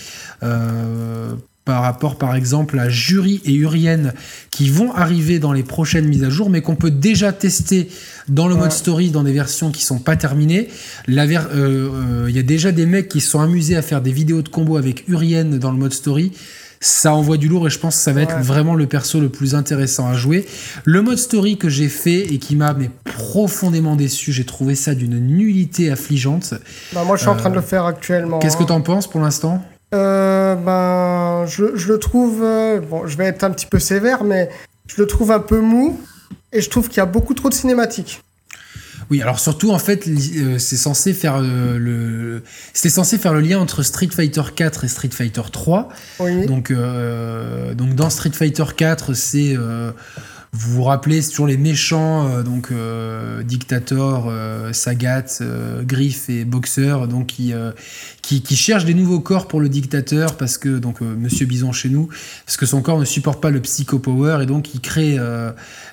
par 1.64 1.82
rapport 1.82 2.16
par 2.16 2.34
exemple 2.34 2.78
à 2.78 2.88
Jury 2.88 3.42
et 3.44 3.52
Urien 3.52 4.14
qui 4.50 4.70
vont 4.70 4.90
arriver 4.94 5.38
dans 5.38 5.52
les 5.52 5.62
prochaines 5.62 6.06
mises 6.08 6.24
à 6.24 6.30
jour 6.30 6.48
mais 6.48 6.62
qu'on 6.62 6.76
peut 6.76 6.90
déjà 6.90 7.30
tester 7.30 7.90
dans 8.28 8.48
le 8.48 8.54
Ouais. 8.54 8.60
mode 8.60 8.72
story 8.72 9.10
dans 9.10 9.22
des 9.22 9.32
versions 9.34 9.70
qui 9.70 9.84
sont 9.84 9.98
pas 9.98 10.16
terminées. 10.16 10.68
Euh, 11.10 11.26
euh, 11.54 12.26
Il 12.30 12.34
y 12.34 12.38
a 12.38 12.42
déjà 12.42 12.72
des 12.72 12.86
mecs 12.86 13.08
qui 13.10 13.20
se 13.20 13.28
sont 13.28 13.40
amusés 13.40 13.76
à 13.76 13.82
faire 13.82 14.00
des 14.00 14.12
vidéos 14.12 14.40
de 14.40 14.48
combo 14.48 14.78
avec 14.78 15.04
Urien 15.08 15.44
dans 15.44 15.70
le 15.70 15.76
mode 15.76 15.92
story. 15.92 16.32
Ça 16.80 17.12
envoie 17.12 17.36
du 17.36 17.48
lourd 17.48 17.66
et 17.66 17.70
je 17.70 17.78
pense 17.78 17.96
que 17.96 18.02
ça 18.02 18.12
va 18.12 18.22
être 18.22 18.38
vraiment 18.38 18.74
le 18.74 18.86
perso 18.86 19.20
le 19.20 19.28
plus 19.28 19.54
intéressant 19.54 20.08
à 20.08 20.14
jouer. 20.14 20.46
Le 20.84 21.02
mode 21.02 21.18
story 21.18 21.58
que 21.58 21.68
j'ai 21.68 21.88
fait 21.88 22.20
et 22.20 22.38
qui 22.38 22.54
m'a 22.54 22.74
profondément 23.04 23.96
déçu, 23.96 24.32
j'ai 24.32 24.44
trouvé 24.44 24.74
ça 24.74 24.94
d'une 24.94 25.18
nullité 25.18 25.90
affligeante. 25.90 26.54
Bah, 26.92 27.02
moi, 27.04 27.16
je 27.16 27.22
suis 27.22 27.30
en 27.30 27.36
train 27.36 27.50
de 27.50 27.56
le 27.56 27.60
faire 27.60 27.84
actuellement. 27.84 28.38
Qu'est-ce 28.38 28.56
que 28.56 28.62
hein. 28.62 28.66
t'en 28.66 28.80
penses 28.80 29.08
pour 29.08 29.20
l'instant? 29.20 29.62
Euh, 29.94 30.54
ben, 30.54 31.46
je, 31.46 31.76
je 31.76 31.88
le 31.88 31.98
trouve. 31.98 32.42
euh, 32.42 32.80
bon, 32.80 33.06
je 33.06 33.16
vais 33.16 33.24
être 33.24 33.42
un 33.42 33.50
petit 33.50 33.66
peu 33.66 33.78
sévère, 33.78 34.22
mais 34.22 34.48
je 34.86 35.00
le 35.00 35.06
trouve 35.06 35.32
un 35.32 35.40
peu 35.40 35.60
mou. 35.60 35.98
Et 36.52 36.60
je 36.60 36.70
trouve 36.70 36.88
qu'il 36.88 36.98
y 36.98 37.00
a 37.00 37.06
beaucoup 37.06 37.34
trop 37.34 37.48
de 37.48 37.54
cinématiques. 37.54 38.22
Oui, 39.10 39.22
alors 39.22 39.40
surtout 39.40 39.70
en 39.70 39.78
fait, 39.78 40.06
euh, 40.06 40.58
c'est 40.58 40.76
censé 40.76 41.14
faire 41.14 41.36
euh, 41.36 41.78
le, 41.78 42.42
c'était 42.72 42.90
censé 42.90 43.18
faire 43.18 43.32
le 43.32 43.40
lien 43.40 43.58
entre 43.58 43.82
Street 43.82 44.08
Fighter 44.14 44.42
4 44.54 44.84
et 44.84 44.88
Street 44.88 45.10
Fighter 45.10 45.42
3. 45.50 45.88
Oui. 46.20 46.46
Donc, 46.46 46.70
euh, 46.70 47.74
donc 47.74 47.94
dans 47.94 48.10
Street 48.10 48.32
Fighter 48.32 48.64
4, 48.76 49.14
c'est 49.14 49.56
euh, 49.56 49.92
vous 50.52 50.74
vous 50.76 50.84
rappelez, 50.84 51.20
c'est 51.20 51.30
toujours 51.30 51.46
les 51.46 51.58
méchants, 51.58 52.26
euh, 52.26 52.42
donc 52.42 52.68
euh, 52.70 53.42
Dictator, 53.42 54.28
euh, 54.28 54.72
Sagat, 54.72 55.42
Griff 55.82 56.30
et 56.30 56.44
Boxer, 56.46 57.06
donc 57.06 57.26
qui, 57.26 57.52
qui, 58.22 58.56
cherchent 58.56 58.86
des 58.86 58.94
nouveaux 58.94 59.20
corps 59.20 59.46
pour 59.46 59.60
le 59.60 59.68
dictateur 59.68 60.36
parce 60.36 60.58
que 60.58 60.78
donc 60.78 61.00
Monsieur 61.00 61.46
Bison 61.46 61.72
chez 61.72 61.88
nous, 61.90 62.08
parce 62.46 62.56
que 62.56 62.66
son 62.66 62.82
corps 62.82 62.98
ne 62.98 63.04
supporte 63.04 63.42
pas 63.42 63.50
le 63.50 63.60
Psycho 63.60 63.98
Power 63.98 64.38
et 64.42 64.46
donc 64.46 64.74
il 64.74 64.80
crée 64.80 65.18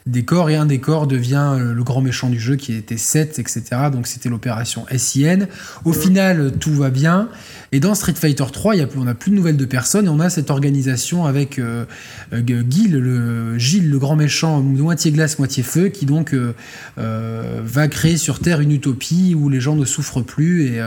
des 0.06 0.26
corps 0.26 0.50
et 0.50 0.56
un 0.56 0.66
des 0.66 0.80
corps 0.80 1.08
devient 1.08 1.56
le 1.58 1.84
grand 1.84 2.02
méchant 2.02 2.30
du 2.30 2.40
jeu 2.40 2.56
qui 2.56 2.74
était 2.74 2.98
7, 2.98 3.40
etc. 3.40 3.64
Donc 3.92 4.08
c'était 4.08 4.30
l'opération 4.30 4.86
SIN. 4.96 5.48
Au 5.86 5.94
final, 5.94 6.54
tout 6.60 6.74
va 6.74 6.90
bien. 6.90 7.30
Et 7.72 7.80
dans 7.80 7.96
Street 7.96 8.14
Fighter 8.14 8.46
3, 8.52 8.76
il 8.76 8.80
y 8.80 8.82
a 8.82 8.88
plus, 8.88 9.00
on 9.00 9.06
n'a 9.06 9.14
plus 9.16 9.32
de 9.32 9.36
nouvelles 9.36 9.58
de 9.58 9.66
personnes 9.66 10.06
et 10.06 10.10
on 10.10 10.20
a 10.20 10.30
cette 10.30 10.50
organisation 10.50 11.26
avec 11.26 11.60
euh, 11.60 11.86
euh, 12.34 12.64
Gil, 12.70 12.92
le, 12.92 13.58
Gilles, 13.58 13.90
le 13.90 14.00
grand 14.00 14.16
méchant, 14.16 14.62
moitié 14.62 15.12
glace, 15.12 15.40
moitié 15.40 15.64
feu, 15.64 15.90
qui 15.90 16.06
donc 16.06 16.34
euh, 16.34 16.54
va 17.64 17.88
créer 17.88 18.18
sur 18.18 18.40
Terre 18.40 18.62
une 18.62 18.72
utopie 18.72 19.36
où 19.38 19.50
les 19.50 19.60
gens 19.60 19.76
ne 19.76 19.86
souffrent 19.86 20.22
plus 20.22 20.68
et 20.68 20.82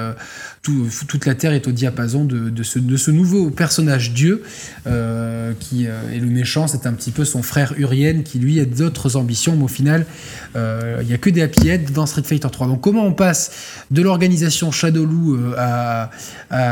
tout- 0.63 0.89
toute 1.07 1.25
la 1.27 1.33
l'ordinateur 1.33 1.53
est 1.53 1.69
au 1.69 1.73
diapason 1.73 2.25
de, 2.25 2.63
ce, 2.63 3.11
nouveau 3.11 3.51
personnage 3.51 4.13
dieu 4.13 4.43
qui 4.85 5.85
est 5.85 6.19
le 6.21 6.27
méchant. 6.27 6.67
C'est 6.67 6.87
un 6.87 6.93
petit 6.93 7.11
peu 7.11 7.25
son 7.25 7.43
frère 7.43 7.75
Urien 7.77 8.23
qui 8.23 8.39
lui 8.39 8.59
a 8.61 8.65
d'autres 8.65 9.17
ambitions, 9.17 9.57
mais 9.57 9.65
au 9.65 9.69
final, 9.69 10.07
il 10.57 11.07
n'y 11.07 11.15
a 11.15 11.19
que 11.19 11.31
des 11.31 11.43
happy 11.43 11.69
heads 11.69 11.93
dans 11.93 12.07
Street 12.07 12.23
Fighter 12.23 12.49
3. 12.51 12.67
Donc 12.67 12.81
comment 12.81 13.05
on 13.05 13.13
passe 13.13 13.51
de 13.91 14.03
l'organisation 14.03 14.71
Shadowloo 14.71 15.37
euh, 15.37 15.55
à, 15.57 16.11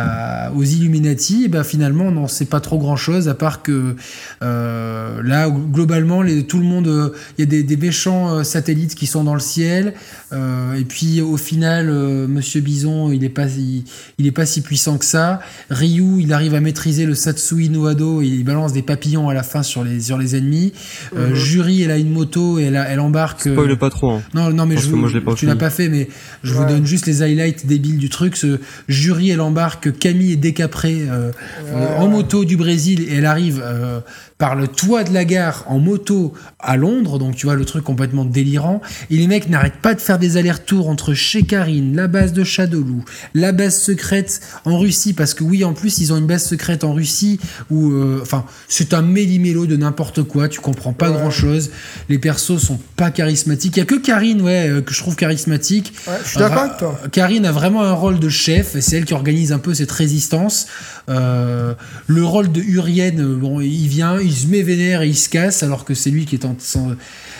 à, 0.02 0.52
aux 0.52 0.62
Illuminati 0.62 1.44
et 1.44 1.48
ben, 1.48 1.64
Finalement, 1.64 2.04
on 2.04 2.12
n'en 2.12 2.28
sait 2.28 2.44
pas 2.44 2.60
trop 2.60 2.78
grand-chose, 2.78 3.28
à 3.28 3.34
part 3.34 3.62
que 3.62 3.96
euh, 4.42 5.22
là, 5.22 5.50
globalement, 5.50 6.22
les, 6.22 6.44
tout 6.44 6.58
le 6.58 6.64
monde, 6.64 7.12
il 7.36 7.40
y 7.40 7.42
a 7.42 7.46
des, 7.46 7.62
des, 7.62 7.76
méchants 7.76 8.44
satellites 8.44 8.94
qui 8.94 9.06
sont 9.06 9.24
dans 9.24 9.34
le 9.34 9.40
ciel, 9.40 9.94
et 10.32 10.84
puis 10.84 11.20
au 11.20 11.36
final, 11.36 11.88
Monsieur 12.28 12.60
Bison, 12.60 13.10
il 13.10 13.20
n'est 13.20 13.28
pas, 13.28 13.46
il, 13.46 13.84
il 14.18 14.26
est 14.26 14.32
pas 14.32 14.46
si 14.46 14.60
puissant 14.60 14.96
que 14.98 15.04
ça. 15.04 15.40
Ryu, 15.70 16.20
il 16.20 16.32
arrive 16.32 16.54
à 16.54 16.60
maîtriser 16.60 17.04
le 17.04 17.14
Satsui 17.14 17.68
no 17.68 17.86
Ado, 17.86 18.22
et 18.22 18.26
il 18.26 18.44
balance 18.44 18.72
des 18.72 18.82
papillons 18.82 19.28
à 19.28 19.34
la 19.34 19.42
fin 19.42 19.62
sur 19.62 19.82
les, 19.82 20.00
sur 20.00 20.18
les 20.18 20.36
ennemis. 20.36 20.72
-hmm. 21.14 21.34
Jury, 21.34 21.82
elle 21.82 21.90
a 21.90 21.98
une 21.98 22.12
moto 22.12 22.58
et 22.58 22.64
elle, 22.64 22.86
elle 22.88 23.00
embarque 23.00 23.46
spoil 23.52 23.76
pas 23.76 23.90
trop. 23.90 24.12
Hein. 24.12 24.22
Non, 24.34 24.50
non, 24.50 24.66
mais 24.66 24.76
je, 24.76 24.90
moi, 24.90 25.08
je 25.12 25.18
pas 25.18 25.34
tu 25.34 25.46
l'as 25.46 25.56
pas 25.56 25.70
fait, 25.70 25.88
mais 25.88 26.08
je 26.42 26.52
ouais. 26.52 26.60
vous 26.60 26.66
donne 26.66 26.86
juste 26.86 27.06
les 27.06 27.22
highlights 27.22 27.66
débiles 27.66 27.98
du 27.98 28.08
truc. 28.08 28.36
Ce 28.36 28.58
jury, 28.88 29.30
elle 29.30 29.40
embarque 29.40 29.85
Camille 29.90 30.32
est 30.32 30.36
décaprée 30.36 31.06
euh, 31.08 31.30
ouais. 31.64 31.96
en 31.98 32.08
moto 32.08 32.44
du 32.44 32.56
Brésil 32.56 33.02
et 33.08 33.16
elle 33.16 33.26
arrive 33.26 33.60
euh, 33.64 34.00
par 34.38 34.54
le 34.54 34.68
toit 34.68 35.02
de 35.02 35.14
la 35.14 35.24
gare 35.24 35.64
en 35.66 35.78
moto 35.78 36.34
à 36.58 36.76
Londres, 36.76 37.18
donc 37.18 37.36
tu 37.36 37.46
vois 37.46 37.54
le 37.54 37.64
truc 37.64 37.84
complètement 37.84 38.24
délirant. 38.24 38.82
Et 39.10 39.16
les 39.16 39.26
mecs 39.26 39.48
n'arrêtent 39.48 39.80
pas 39.80 39.94
de 39.94 40.00
faire 40.00 40.18
des 40.18 40.36
allers-retours 40.36 40.88
entre 40.88 41.14
chez 41.14 41.42
Karine, 41.42 41.96
la 41.96 42.06
base 42.06 42.32
de 42.32 42.44
Shadowloo, 42.44 43.04
la 43.34 43.52
base 43.52 43.78
secrète 43.80 44.40
en 44.64 44.78
Russie, 44.78 45.14
parce 45.14 45.32
que 45.32 45.42
oui, 45.42 45.64
en 45.64 45.72
plus 45.72 45.98
ils 45.98 46.12
ont 46.12 46.18
une 46.18 46.26
base 46.26 46.44
secrète 46.44 46.84
en 46.84 46.92
Russie 46.92 47.40
où, 47.70 47.94
enfin, 48.20 48.44
euh, 48.46 48.50
c'est 48.68 48.94
un 48.94 49.02
méli-mélo 49.02 49.66
de 49.66 49.76
n'importe 49.76 50.22
quoi. 50.22 50.48
Tu 50.48 50.60
comprends 50.60 50.92
pas 50.92 51.10
ouais. 51.10 51.16
grand-chose. 51.16 51.70
Les 52.08 52.18
persos 52.18 52.58
sont 52.58 52.78
pas 52.96 53.10
charismatiques. 53.10 53.76
Il 53.76 53.80
y 53.80 53.82
a 53.82 53.86
que 53.86 53.94
Karine, 53.94 54.42
ouais, 54.42 54.68
euh, 54.68 54.80
que 54.82 54.92
je 54.92 55.00
trouve 55.00 55.16
charismatique. 55.16 55.94
Ouais, 56.06 56.14
je 56.22 56.30
suis 56.30 56.38
d'accord 56.38 56.62
avec 56.62 56.76
toi. 56.76 57.00
Karine 57.12 57.46
a 57.46 57.52
vraiment 57.52 57.82
un 57.82 57.92
rôle 57.92 58.18
de 58.18 58.28
chef. 58.28 58.76
C'est 58.80 58.96
elle 58.96 59.04
qui 59.04 59.14
organise 59.14 59.52
un 59.52 59.58
peu 59.58 59.74
cette 59.74 59.92
résistance. 59.92 60.66
Euh, 61.08 61.74
le 62.06 62.24
rôle 62.24 62.50
de 62.50 62.60
Urien, 62.60 63.12
bon, 63.12 63.60
il 63.60 63.88
vient 63.88 64.18
il 64.26 64.34
se 64.36 64.46
met 64.46 64.62
vénère 64.62 65.02
et 65.02 65.08
il 65.08 65.16
se 65.16 65.28
casse 65.28 65.62
alors 65.62 65.84
que 65.84 65.94
c'est 65.94 66.10
lui 66.10 66.26
qui 66.26 66.34
est 66.34 66.44
en 66.44 66.54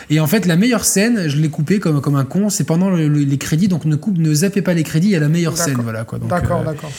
et 0.09 0.19
en 0.19 0.27
fait 0.27 0.45
la 0.45 0.55
meilleure 0.55 0.85
scène 0.85 1.27
je 1.27 1.37
l'ai 1.37 1.49
coupé 1.49 1.79
comme, 1.79 2.01
comme 2.01 2.15
un 2.15 2.25
con 2.25 2.49
c'est 2.49 2.63
pendant 2.63 2.89
le, 2.89 3.07
le, 3.07 3.19
les 3.19 3.37
crédits 3.37 3.67
donc 3.67 3.85
ne 3.85 3.95
coupe 3.95 4.17
ne 4.17 4.33
zappez 4.33 4.61
pas 4.61 4.73
les 4.73 4.83
crédits 4.83 5.07
il 5.07 5.13
y 5.13 5.15
a 5.15 5.19
la 5.19 5.29
meilleure 5.29 5.57
scène 5.57 5.79
voilà 5.81 6.03
quoi. 6.05 6.19
D'accord 6.19 6.61
euh, 6.61 6.65
d'accord. 6.65 6.91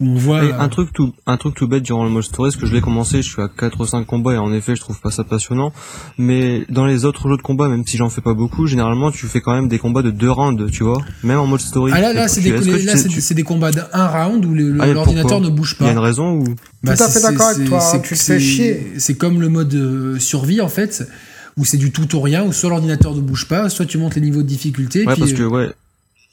on 0.00 0.14
voit 0.14 0.44
et 0.44 0.52
un 0.52 0.68
truc 0.68 0.92
tout 0.92 1.12
un 1.26 1.36
truc 1.36 1.54
tout 1.54 1.68
bête 1.68 1.82
durant 1.82 2.04
le 2.04 2.10
mode 2.10 2.22
story 2.22 2.50
parce 2.50 2.60
que 2.60 2.66
je 2.66 2.74
l'ai 2.74 2.80
commencé 2.80 3.22
je 3.22 3.28
suis 3.28 3.42
à 3.42 3.48
4 3.48 3.80
ou 3.80 3.86
5 3.86 4.04
combats 4.06 4.34
et 4.34 4.38
en 4.38 4.52
effet 4.52 4.74
je 4.76 4.80
trouve 4.80 5.00
pas 5.00 5.10
ça 5.10 5.24
passionnant. 5.24 5.72
Mais 6.18 6.64
dans 6.68 6.86
les 6.86 7.04
autres 7.04 7.28
jeux 7.28 7.36
de 7.36 7.42
combat 7.42 7.68
même 7.68 7.84
si 7.86 7.96
j'en 7.96 8.08
fais 8.08 8.20
pas 8.20 8.34
beaucoup 8.34 8.66
généralement 8.66 9.10
tu 9.10 9.26
fais 9.26 9.40
quand 9.40 9.54
même 9.54 9.68
des 9.68 9.78
combats 9.78 10.02
de 10.02 10.10
deux 10.10 10.30
rounds 10.30 10.70
tu 10.70 10.84
vois. 10.84 10.98
Même 11.22 11.38
en 11.38 11.46
mode 11.46 11.60
story 11.60 11.92
ah 11.94 12.00
là 12.00 12.12
là 12.12 12.28
c'est 12.28 12.40
des, 12.40 12.50
là, 12.50 12.94
des, 12.94 13.34
des 13.34 13.42
combats 13.42 13.70
d'un 13.72 14.06
round 14.06 14.44
où 14.44 14.54
l'ordinateur 14.54 15.38
ah, 15.38 15.40
ne 15.40 15.48
bouge 15.48 15.76
pas 15.76 15.84
il 15.84 15.88
y 15.88 15.90
a 15.90 15.92
une 15.92 15.98
raison 15.98 16.38
où 16.38 16.44
bah, 16.82 16.96
tout 16.96 17.02
à 17.02 17.08
fait 17.08 17.20
d'accord 17.20 17.48
avec 17.48 17.68
toi 17.68 17.80
hein, 17.82 17.98
tu 18.00 18.14
fais 18.14 18.40
chier. 18.40 18.92
c'est 18.98 19.14
comme 19.14 19.40
le 19.40 19.48
mode 19.48 19.74
euh, 19.74 20.18
survie 20.18 20.60
en 20.60 20.68
fait 20.68 21.06
où 21.56 21.64
c'est 21.64 21.76
du 21.76 21.92
tout 21.92 22.16
ou 22.16 22.20
rien 22.20 22.44
où 22.44 22.52
soit 22.52 22.70
l'ordinateur 22.70 23.14
ne 23.14 23.20
bouge 23.20 23.46
pas 23.48 23.68
soit 23.68 23.86
tu 23.86 23.98
montes 23.98 24.14
les 24.14 24.20
niveaux 24.20 24.42
de 24.42 24.48
difficulté 24.48 25.06
ouais 25.06 25.12
puis, 25.12 25.20
parce 25.20 25.32
que 25.32 25.42
ouais 25.42 25.70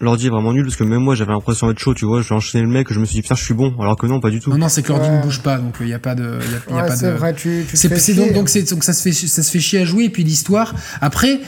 l'ordi 0.02 0.28
est 0.28 0.30
vraiment 0.30 0.52
nul 0.52 0.64
parce 0.64 0.76
que 0.76 0.84
même 0.84 1.02
moi 1.02 1.16
j'avais 1.16 1.32
l'impression 1.32 1.68
d'être 1.68 1.80
chaud 1.80 1.94
tu 1.94 2.06
vois 2.06 2.22
j'ai 2.22 2.34
enchaîné 2.34 2.64
le 2.64 2.70
mec 2.70 2.92
je 2.92 3.00
me 3.00 3.06
suis 3.06 3.16
dit 3.16 3.22
putain 3.22 3.36
je 3.36 3.44
suis 3.44 3.54
bon 3.54 3.74
alors 3.80 3.96
que 3.96 4.08
non 4.08 4.20
pas 4.20 4.32
du 4.32 4.40
tout 4.40 4.50
non 4.50 4.58
non 4.58 4.70
c'est 4.70 4.82
que 4.82 4.90
l'ordi 4.90 5.08
ouais. 5.08 5.18
ne 5.18 5.22
bouge 5.22 5.42
pas 5.42 5.58
donc 5.58 5.76
il 5.80 5.86
n'y 5.86 5.94
a 5.94 6.00
pas 6.00 6.16
de 6.16 6.24
y 6.24 6.74
a, 6.74 6.76
y 6.76 6.80
a 6.80 6.82
ouais, 6.82 6.88
pas 6.88 6.96
c'est 6.96 7.12
de 7.12 7.18
vrai 7.18 7.34
tu, 7.36 7.66
tu 7.70 7.78
c'est 7.78 8.14
donc 8.16 8.34
donc 8.34 8.50
c'est 8.50 8.70
donc 8.70 8.84
ça 8.84 8.94
se 8.94 9.04
fait 9.04 9.12
ça 9.12 9.44
se 9.44 9.52
fait 9.52 9.60
chier 9.60 9.80
à 9.82 9.86
jouer 9.86 10.06
et 10.06 10.10
puis 10.10 10.24
l'histoire 10.24 10.74
après 11.02 11.40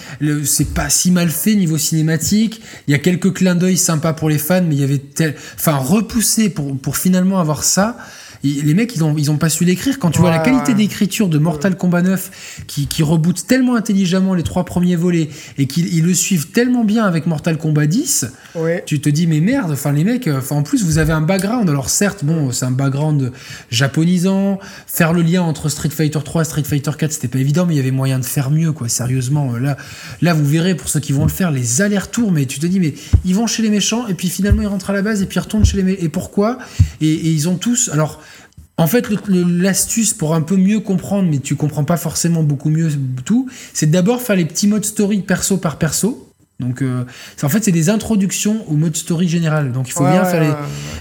c'est 0.43 0.73
pas 0.73 0.89
si 0.89 1.11
mal 1.11 1.29
fait 1.29 1.55
niveau 1.55 1.77
cinématique 1.77 2.61
il 2.87 2.91
y 2.91 2.95
a 2.95 2.99
quelques 2.99 3.33
clins 3.33 3.55
d'œil 3.55 3.77
sympas 3.77 4.13
pour 4.13 4.29
les 4.29 4.37
fans 4.37 4.61
mais 4.61 4.75
il 4.75 4.81
y 4.81 4.83
avait 4.83 4.99
tel 4.99 5.35
enfin 5.55 5.75
repoussé 5.75 6.49
pour 6.49 6.77
pour 6.77 6.97
finalement 6.97 7.39
avoir 7.39 7.63
ça 7.63 7.97
les 8.43 8.73
mecs, 8.73 8.93
ils 8.95 9.03
ont, 9.03 9.15
ils 9.17 9.31
ont 9.31 9.37
pas 9.37 9.49
su 9.49 9.63
l'écrire. 9.63 9.99
Quand 9.99 10.11
tu 10.11 10.19
ouais, 10.19 10.27
vois 10.27 10.31
la 10.31 10.39
qualité 10.39 10.73
d'écriture 10.73 11.29
de 11.29 11.37
Mortal 11.37 11.77
Kombat 11.77 12.01
9, 12.01 12.63
qui, 12.67 12.87
qui 12.87 13.01
reboot 13.01 13.47
tellement 13.47 13.75
intelligemment 13.75 14.33
les 14.33 14.43
trois 14.43 14.65
premiers 14.65 14.97
volets 14.97 15.29
et 15.57 15.65
qu'ils 15.65 16.03
le 16.03 16.13
suivent 16.13 16.51
tellement 16.51 16.83
bien 16.83 17.05
avec 17.05 17.25
Mortal 17.25 17.57
Kombat 17.57 17.87
10, 17.87 18.25
ouais. 18.55 18.83
tu 18.85 18.99
te 18.99 19.09
dis, 19.09 19.27
mais 19.27 19.39
merde, 19.39 19.71
enfin, 19.71 19.93
les 19.93 20.03
mecs, 20.03 20.27
enfin, 20.27 20.57
en 20.57 20.63
plus, 20.63 20.83
vous 20.83 20.97
avez 20.97 21.13
un 21.13 21.21
background. 21.21 21.69
Alors, 21.69 21.89
certes, 21.89 22.25
bon, 22.25 22.51
c'est 22.51 22.65
un 22.65 22.71
background 22.71 23.31
japonisant. 23.71 24.59
Faire 24.87 25.13
le 25.13 25.21
lien 25.21 25.41
entre 25.41 25.69
Street 25.69 25.89
Fighter 25.89 26.19
3 26.23 26.41
et 26.41 26.45
Street 26.45 26.63
Fighter 26.63 26.91
4, 26.97 27.13
c'était 27.13 27.29
pas 27.29 27.39
évident, 27.39 27.65
mais 27.65 27.75
il 27.75 27.77
y 27.77 27.81
avait 27.81 27.91
moyen 27.91 28.19
de 28.19 28.25
faire 28.25 28.51
mieux, 28.51 28.73
quoi. 28.73 28.89
Sérieusement, 28.89 29.53
là, 29.57 29.77
là, 30.21 30.33
vous 30.33 30.45
verrez, 30.45 30.75
pour 30.75 30.89
ceux 30.89 30.99
qui 30.99 31.13
vont 31.13 31.23
le 31.23 31.31
faire, 31.31 31.49
les 31.49 31.81
allers-retours, 31.81 32.33
mais 32.33 32.45
tu 32.45 32.59
te 32.59 32.65
dis, 32.65 32.81
mais 32.81 32.93
ils 33.23 33.35
vont 33.35 33.47
chez 33.47 33.63
les 33.63 33.69
méchants, 33.69 34.07
et 34.07 34.15
puis 34.15 34.27
finalement, 34.27 34.61
ils 34.61 34.67
rentrent 34.67 34.89
à 34.89 34.93
la 34.93 35.01
base, 35.01 35.21
et 35.21 35.27
puis 35.27 35.37
ils 35.37 35.43
retournent 35.43 35.65
chez 35.65 35.77
les 35.77 35.83
méchants. 35.83 36.01
Et 36.01 36.09
pourquoi? 36.09 36.57
Et, 36.99 37.07
et 37.07 37.29
ils 37.29 37.47
ont 37.47 37.55
tous, 37.55 37.89
alors, 37.93 38.21
en 38.77 38.87
fait, 38.87 39.07
l'astuce 39.27 40.13
pour 40.13 40.33
un 40.33 40.41
peu 40.41 40.57
mieux 40.57 40.79
comprendre, 40.79 41.29
mais 41.29 41.39
tu 41.39 41.55
comprends 41.55 41.83
pas 41.83 41.97
forcément 41.97 42.41
beaucoup 42.41 42.69
mieux 42.69 42.89
tout, 43.23 43.47
c'est 43.73 43.89
d'abord 43.89 44.21
faire 44.21 44.35
les 44.35 44.45
petits 44.45 44.67
modes 44.67 44.85
story 44.85 45.21
perso 45.21 45.57
par 45.57 45.77
perso. 45.77 46.29
Donc, 46.59 46.81
euh, 46.81 47.03
en 47.41 47.49
fait, 47.49 47.63
c'est 47.63 47.71
des 47.71 47.89
introductions 47.89 48.67
au 48.69 48.75
mode 48.75 48.95
story 48.95 49.27
général. 49.27 49.71
Donc, 49.71 49.89
il 49.89 49.91
faut 49.91 50.03
ouais, 50.03 50.11
bien 50.11 50.23
ouais, 50.23 50.31
faire 50.31 50.41
les. 50.41 50.49
ouais, 50.49 50.55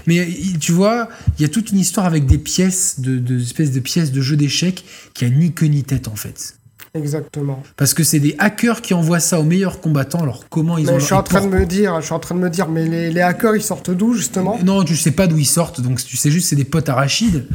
Mais 0.07 0.27
tu 0.59 0.71
vois, 0.71 1.09
il 1.37 1.41
y 1.41 1.45
a 1.45 1.49
toute 1.49 1.71
une 1.71 1.79
histoire 1.79 2.05
avec 2.05 2.25
des 2.25 2.37
pièces, 2.37 2.99
de, 2.99 3.17
de 3.17 3.39
espèces 3.39 3.71
de 3.71 3.79
pièces 3.79 4.11
de 4.11 4.21
jeux 4.21 4.35
d'échecs 4.35 4.83
qui 5.13 5.25
a 5.25 5.29
ni 5.29 5.51
queue 5.53 5.67
ni 5.67 5.83
tête 5.83 6.07
en 6.07 6.15
fait. 6.15 6.55
Exactement. 6.95 7.63
Parce 7.75 7.95
que 7.95 8.03
c'est 8.03 8.19
des 8.19 8.35
hackers 8.37 8.81
qui 8.81 8.93
envoient 8.93 9.19
ça 9.19 9.39
aux 9.39 9.43
meilleurs 9.43 9.81
combattants. 9.81 10.21
Alors 10.21 10.47
comment 10.49 10.77
ils 10.77 10.85
mais 10.85 10.91
ont 10.91 10.99
Je 10.99 11.05
suis 11.05 11.15
en 11.15 11.23
train 11.23 11.41
de 11.41 11.47
me 11.47 11.65
dire, 11.65 11.99
je 11.99 12.05
suis 12.05 12.13
en 12.13 12.19
train 12.19 12.35
de 12.35 12.39
me 12.39 12.51
dire, 12.51 12.67
mais 12.67 12.87
les, 12.87 13.09
les 13.09 13.21
hackers 13.21 13.55
ils 13.55 13.63
sortent 13.63 13.89
d'où 13.89 14.13
justement? 14.13 14.59
Non, 14.63 14.83
tu 14.83 14.95
sais 14.95 15.11
pas 15.11 15.25
d'où 15.25 15.39
ils 15.39 15.45
sortent. 15.45 15.81
Donc 15.81 16.03
tu 16.03 16.17
sais 16.17 16.29
juste 16.29 16.49
c'est 16.49 16.55
des 16.55 16.65
potes 16.65 16.89
arachides. 16.89 17.47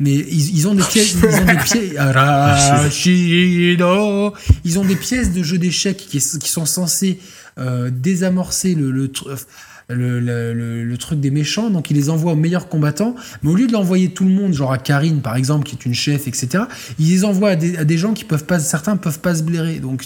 Mais 0.00 0.12
ils, 0.14 0.56
ils 0.56 0.68
ont 0.68 0.74
des 0.74 0.82
pièces, 0.82 1.12
ils 1.12 1.24
ont 1.26 1.44
des 1.44 1.56
pièces 1.64 1.96
arachido. 1.98 3.12
Ils 4.64 4.78
ont 4.78 4.84
des 4.84 4.96
pièces 4.96 5.32
de 5.32 5.42
jeux 5.42 5.58
d'échecs 5.58 5.98
qui, 5.98 6.18
qui 6.18 6.48
sont 6.50 6.66
censées 6.66 7.18
euh, 7.58 7.90
désamorcer 7.90 8.74
le, 8.74 8.90
le 8.90 9.08
le, 9.08 9.36
le, 9.88 10.18
le, 10.20 10.84
le, 10.84 10.98
truc 10.98 11.20
des 11.20 11.30
méchants, 11.30 11.70
donc 11.70 11.90
il 11.90 11.96
les 11.96 12.10
envoie 12.10 12.32
aux 12.32 12.36
meilleurs 12.36 12.68
combattants, 12.68 13.14
mais 13.42 13.50
au 13.50 13.54
lieu 13.54 13.66
de 13.66 13.72
l'envoyer 13.72 14.08
tout 14.10 14.24
le 14.24 14.30
monde, 14.30 14.52
genre 14.52 14.72
à 14.72 14.78
Karine 14.78 15.20
par 15.20 15.36
exemple, 15.36 15.66
qui 15.66 15.76
est 15.76 15.86
une 15.86 15.94
chef, 15.94 16.26
etc., 16.26 16.64
il 16.98 17.08
les 17.08 17.24
envoie 17.24 17.50
à 17.50 17.56
des, 17.56 17.76
à 17.76 17.84
des 17.84 17.96
gens 17.96 18.12
qui 18.12 18.24
peuvent 18.24 18.44
pas, 18.44 18.58
certains 18.58 18.96
peuvent 18.96 19.20
pas 19.20 19.34
se 19.34 19.42
blairer. 19.42 19.78
Donc, 19.78 20.04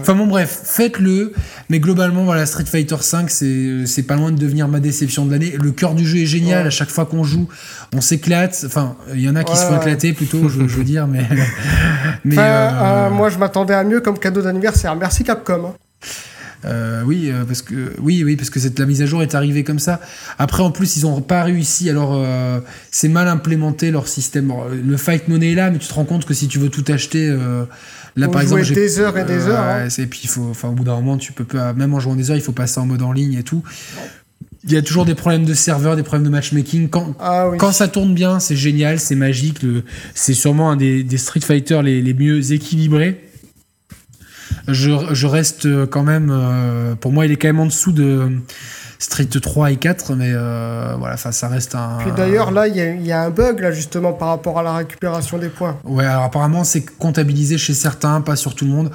enfin 0.00 0.14
bon, 0.14 0.26
bref, 0.26 0.62
faites-le, 0.64 1.32
mais 1.70 1.80
globalement, 1.80 2.24
voilà, 2.24 2.44
Street 2.44 2.66
Fighter 2.66 2.96
5, 3.00 3.30
c'est 3.30 4.06
pas 4.06 4.16
loin 4.16 4.30
de 4.30 4.38
devenir 4.38 4.68
ma 4.68 4.80
déception 4.80 5.24
de 5.24 5.30
l'année. 5.30 5.56
Le 5.58 5.70
cœur 5.70 5.94
du 5.94 6.06
jeu 6.06 6.18
est 6.18 6.26
génial, 6.26 6.66
à 6.66 6.70
chaque 6.70 6.90
fois 6.90 7.06
qu'on 7.06 7.24
joue, 7.24 7.48
on 7.94 8.00
s'éclate. 8.00 8.64
Enfin, 8.66 8.96
il 9.14 9.20
y 9.20 9.28
en 9.28 9.36
a 9.36 9.44
qui 9.44 9.56
se 9.56 9.64
font 9.64 9.76
éclater 9.78 10.12
plutôt, 10.12 10.48
je, 10.48 10.66
je, 10.68 10.76
veux 10.76 10.84
dire, 10.84 11.06
mais. 11.06 11.26
mais 12.24 12.36
enfin, 12.36 12.42
euh... 12.42 12.82
Euh, 12.82 13.10
moi, 13.10 13.28
je 13.28 13.38
m'attendais 13.38 13.74
à 13.74 13.84
mieux 13.84 14.00
comme 14.00 14.18
cadeau 14.18 14.42
d'anniversaire. 14.42 14.94
Merci 14.96 15.24
Capcom. 15.24 15.74
Euh, 16.64 17.02
oui, 17.04 17.30
euh, 17.30 17.44
parce 17.44 17.62
que 17.62 17.94
oui, 17.98 18.22
oui, 18.24 18.36
parce 18.36 18.50
que 18.50 18.60
cette 18.60 18.78
la 18.78 18.86
mise 18.86 19.02
à 19.02 19.06
jour 19.06 19.22
est 19.22 19.34
arrivée 19.34 19.64
comme 19.64 19.78
ça. 19.78 20.00
Après, 20.38 20.62
en 20.62 20.70
plus, 20.70 20.96
ils 20.96 21.06
ont 21.06 21.20
pas 21.20 21.42
réussi. 21.42 21.90
Alors, 21.90 22.12
euh, 22.14 22.60
c'est 22.90 23.08
mal 23.08 23.28
implémenté 23.28 23.90
leur 23.90 24.08
système. 24.08 24.52
Le 24.70 24.96
fight 24.96 25.28
money 25.28 25.52
est 25.52 25.54
là, 25.54 25.70
mais 25.70 25.78
tu 25.78 25.88
te 25.88 25.94
rends 25.94 26.04
compte 26.04 26.24
que 26.24 26.34
si 26.34 26.48
tu 26.48 26.58
veux 26.58 26.68
tout 26.68 26.84
acheter, 26.88 27.34
là, 28.16 28.28
par 28.28 28.40
exemple, 28.40 28.64
des 28.72 29.00
heures 29.00 29.16
et 29.18 29.24
des 29.24 29.46
heures. 29.46 29.64
Hein. 29.64 29.88
Et 29.98 30.06
puis, 30.06 30.20
il 30.24 30.28
faut, 30.28 30.48
enfin, 30.50 30.68
au 30.68 30.72
bout 30.72 30.84
d'un 30.84 30.94
moment, 30.94 31.16
tu 31.16 31.32
peux 31.32 31.44
pas, 31.44 31.72
même 31.72 31.94
en 31.94 32.00
jouant 32.00 32.16
des 32.16 32.30
heures, 32.30 32.36
il 32.36 32.42
faut 32.42 32.52
passer 32.52 32.80
en 32.80 32.86
mode 32.86 33.02
en 33.02 33.12
ligne 33.12 33.34
et 33.34 33.42
tout. 33.42 33.62
Il 34.64 34.70
y 34.70 34.76
a 34.76 34.82
toujours 34.82 35.04
des 35.04 35.16
problèmes 35.16 35.44
de 35.44 35.54
serveur, 35.54 35.96
des 35.96 36.04
problèmes 36.04 36.24
de 36.24 36.30
matchmaking. 36.30 36.88
Quand, 36.88 37.16
ah, 37.18 37.48
oui. 37.48 37.58
quand 37.58 37.72
ça 37.72 37.88
tourne 37.88 38.14
bien, 38.14 38.38
c'est 38.38 38.54
génial, 38.54 39.00
c'est 39.00 39.16
magique. 39.16 39.58
C'est 40.14 40.34
sûrement 40.34 40.70
un 40.70 40.76
des, 40.76 41.02
des 41.02 41.18
Street 41.18 41.40
Fighter 41.40 41.80
les, 41.82 42.00
les 42.00 42.14
mieux 42.14 42.52
équilibrés 42.52 43.31
je, 44.68 44.90
je, 45.12 45.26
reste 45.26 45.86
quand 45.86 46.02
même. 46.02 46.30
Euh, 46.30 46.94
pour 46.94 47.12
moi, 47.12 47.26
il 47.26 47.32
est 47.32 47.36
quand 47.36 47.48
même 47.48 47.60
en 47.60 47.66
dessous 47.66 47.92
de 47.92 48.30
Street 48.98 49.26
3 49.26 49.72
et 49.72 49.76
4, 49.76 50.14
mais 50.14 50.32
euh, 50.32 50.94
voilà, 50.98 51.16
ça 51.16 51.48
reste 51.48 51.74
un. 51.74 51.98
Puis 52.00 52.12
d'ailleurs, 52.12 52.50
là, 52.50 52.68
il 52.68 52.76
y, 52.76 53.06
y, 53.06 53.12
a 53.12 53.22
un 53.22 53.30
bug, 53.30 53.60
là, 53.60 53.72
justement, 53.72 54.12
par 54.12 54.28
rapport 54.28 54.58
à 54.58 54.62
la 54.62 54.74
récupération 54.74 55.38
des 55.38 55.48
points. 55.48 55.78
Ouais, 55.84 56.04
alors 56.04 56.24
apparemment, 56.24 56.64
c'est 56.64 56.84
comptabilisé 56.84 57.58
chez 57.58 57.74
certains, 57.74 58.20
pas 58.20 58.36
sur 58.36 58.54
tout 58.54 58.64
le 58.64 58.70
monde. 58.70 58.90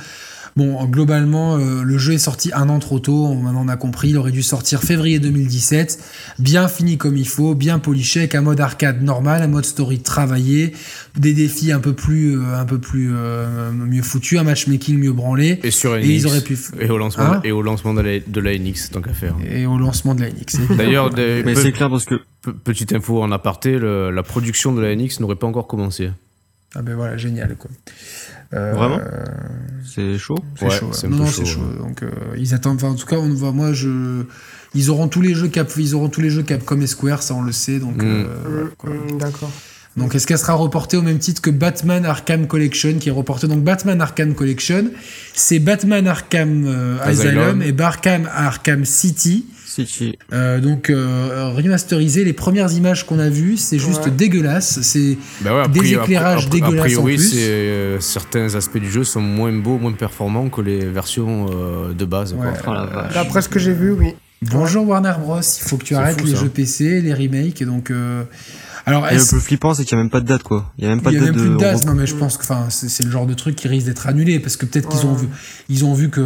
Bon, 0.57 0.83
globalement, 0.85 1.57
euh, 1.57 1.83
le 1.83 1.97
jeu 1.99 2.13
est 2.13 2.17
sorti 2.17 2.51
un 2.51 2.67
an 2.69 2.79
trop 2.79 2.97
tôt, 2.99 3.27
on, 3.27 3.45
on 3.45 3.67
a 3.67 3.77
compris, 3.77 4.09
il 4.09 4.17
aurait 4.17 4.31
dû 4.31 4.41
sortir 4.41 4.81
février 4.81 5.19
2017, 5.19 5.99
bien 6.39 6.67
fini 6.67 6.97
comme 6.97 7.15
il 7.15 7.27
faut, 7.27 7.53
bien 7.53 7.77
poliché, 7.77 8.21
avec 8.21 8.33
un 8.33 8.41
mode 8.41 8.59
arcade 8.59 9.03
normal, 9.03 9.43
un 9.43 9.47
mode 9.47 9.65
story 9.65 9.99
travaillé, 9.99 10.73
des 11.15 11.33
défis 11.35 11.71
un 11.71 11.79
peu 11.79 11.93
plus, 11.93 12.39
euh, 12.39 12.55
un 12.59 12.65
peu 12.65 12.79
plus 12.79 13.11
euh, 13.13 13.71
mieux 13.71 14.01
foutus, 14.01 14.39
un 14.39 14.43
matchmaking 14.43 14.97
mieux 14.97 15.13
branlé. 15.13 15.59
Et 15.61 15.69
sur 15.69 15.95
Et 15.95 15.99
NX. 16.01 16.05
ils 16.09 16.25
auraient 16.27 16.41
pu. 16.41 16.55
f- 16.55 16.71
Et 16.81 16.89
au 16.89 16.97
lancement, 16.97 17.23
Hein 17.33 17.41
et 17.43 17.51
au 17.51 17.61
lancement 17.61 17.93
de 17.93 18.01
la, 18.01 18.19
de 18.19 18.39
la 18.41 18.57
NX, 18.57 18.89
tant 18.91 19.01
qu'à 19.03 19.13
faire. 19.13 19.35
Et 19.47 19.67
au 19.67 19.77
lancement 19.77 20.15
de 20.15 20.21
la 20.21 20.29
NX. 20.31 20.75
D'ailleurs, 20.75 21.11
Mais 21.15 21.53
c'est 21.53 21.71
clair 21.71 21.91
parce 21.91 22.05
que 22.05 22.15
pe- 22.41 22.51
petite 22.51 22.93
info 22.93 23.21
en 23.21 23.31
aparté, 23.31 23.77
le- 23.77 24.09
la 24.09 24.23
production 24.23 24.73
de 24.73 24.81
la 24.81 24.95
NX 24.95 25.19
n'aurait 25.19 25.35
pas 25.35 25.45
encore 25.45 25.67
commencé. 25.67 26.09
ah 26.73 26.81
ben 26.81 26.95
voilà, 26.95 27.15
génial 27.15 27.55
quoi. 27.57 27.69
Euh, 28.53 28.73
Vraiment 28.73 28.99
c'est 29.85 30.17
chaud. 30.17 30.37
C'est 30.57 30.65
Ouais, 30.65 30.71
chaud. 30.71 30.91
Non, 31.09 31.17
non, 31.17 31.25
c'est 31.27 31.45
chaud, 31.45 31.61
chaud. 31.61 31.79
Donc 31.83 32.03
euh, 32.03 32.09
ils 32.37 32.53
attendent. 32.53 32.75
Enfin, 32.77 32.89
en 32.89 32.95
tout 32.95 33.05
cas, 33.05 33.15
on 33.17 33.29
voit. 33.33 33.51
Moi, 33.51 33.73
je. 33.73 34.23
Ils 34.75 34.89
auront 34.89 35.07
tous 35.07 35.21
les 35.21 35.33
jeux 35.33 35.47
Cap. 35.47 35.71
Ils 35.77 35.95
auront 35.95 36.09
tous 36.09 36.21
les 36.21 36.29
jeux 36.29 36.43
Capcom 36.43 36.79
et 36.81 36.87
Square, 36.87 37.23
ça 37.23 37.33
on 37.35 37.41
le 37.41 37.51
sait. 37.51 37.79
Donc. 37.79 37.97
Mm. 37.97 38.05
euh, 38.05 38.65
Mm, 38.83 39.13
mm, 39.15 39.17
D'accord. 39.17 39.51
Donc 39.95 40.13
est-ce 40.13 40.27
qu'elle 40.27 40.37
sera 40.37 40.53
reportée 40.53 40.95
au 40.95 41.01
même 41.01 41.17
titre 41.17 41.41
que 41.41 41.49
Batman 41.49 42.05
Arkham 42.05 42.45
Collection 42.45 42.99
qui 42.99 43.09
est 43.09 43.11
reporté 43.11 43.47
Donc 43.47 43.63
Batman 43.63 43.99
Arkham 43.99 44.35
Collection, 44.35 44.91
c'est 45.33 45.57
Batman 45.57 46.05
Arkham 46.07 46.65
euh, 46.67 46.97
Asylum. 47.01 47.37
Asylum. 47.39 47.61
et 47.63 47.71
Batman 47.71 48.29
Arkham 48.31 48.85
City. 48.85 49.47
City. 49.85 50.17
Euh, 50.33 50.59
donc 50.59 50.89
euh, 50.89 51.51
remasterisé. 51.55 52.23
Les 52.23 52.33
premières 52.33 52.71
images 52.73 53.05
qu'on 53.05 53.19
a 53.19 53.29
vues, 53.29 53.57
c'est 53.57 53.79
juste 53.79 54.05
Ouais. 54.05 54.11
dégueulasse. 54.11 54.79
C'est 54.81 55.17
Bah 55.41 55.55
ouais, 55.55 55.67
Des 55.69 55.79
priori- 55.79 56.03
éclairages 56.03 56.45
a- 56.45 56.47
a- 56.47 56.51
dégueulasses 56.51 56.79
A 56.79 56.85
priori, 56.85 57.13
en 57.13 57.17
plus. 57.17 57.31
c'est, 57.33 57.37
euh, 57.39 57.99
certains 57.99 58.55
aspects 58.55 58.77
du 58.79 58.89
jeu 58.91 59.03
sont 59.03 59.21
moins 59.21 59.53
beaux, 59.53 59.77
moins 59.77 59.91
performants 59.93 60.49
que 60.49 60.61
les 60.61 60.85
versions 60.85 61.47
euh, 61.51 61.93
de 61.93 62.05
base. 62.05 62.33
Ouais. 62.33 62.47
Oh 62.65 62.73
la 62.73 62.85
vache. 62.85 63.13
D'après 63.13 63.41
ce 63.41 63.49
que 63.49 63.59
j'ai 63.59 63.73
vu, 63.73 63.91
oui. 63.91 64.13
bonjour 64.41 64.87
Warner 64.87 65.13
Bros. 65.19 65.39
Il 65.41 65.63
faut 65.69 65.77
que 65.77 65.83
tu 65.85 65.95
arrêtes 65.95 66.19
fou, 66.19 66.25
les 66.27 66.35
ça. 66.35 66.41
jeux 66.41 66.49
PC, 66.49 67.01
les 67.01 67.13
remakes. 67.13 67.63
Donc 67.63 67.91
euh, 67.91 68.23
alors 68.87 69.05
Et 69.11 69.17
le 69.17 69.25
plus 69.25 69.41
flippant, 69.41 69.73
c'est 69.73 69.83
qu'il 69.83 69.97
y 69.97 69.99
a 69.99 70.01
même 70.01 70.09
pas 70.09 70.21
de 70.21 70.25
date, 70.25 70.43
quoi. 70.43 70.71
Il 70.77 70.85
y 70.85 70.87
a 70.87 70.89
même 70.89 71.01
pas 71.01 71.11
il 71.11 71.15
y 71.15 71.17
a 71.17 71.19
de 71.19 71.25
même 71.25 71.33
date 71.35 71.43
plus 71.43 71.53
de 71.53 71.57
date, 71.57 71.85
non 71.85 71.93
mais 71.93 72.07
je 72.07 72.15
pense 72.15 72.37
que 72.37 72.43
enfin 72.43 72.67
c'est 72.69 73.03
le 73.03 73.11
genre 73.11 73.27
de 73.27 73.33
truc 73.33 73.57
qui 73.57 73.67
risque 73.67 73.85
d'être 73.85 74.07
annulé 74.07 74.39
parce 74.39 74.55
que 74.55 74.65
peut-être 74.65 74.87
qu'ils 74.87 75.05
ont 75.05 75.13
vu 75.13 75.27
ils 75.67 75.83
ont 75.83 75.93
vu 75.93 76.09
que 76.09 76.25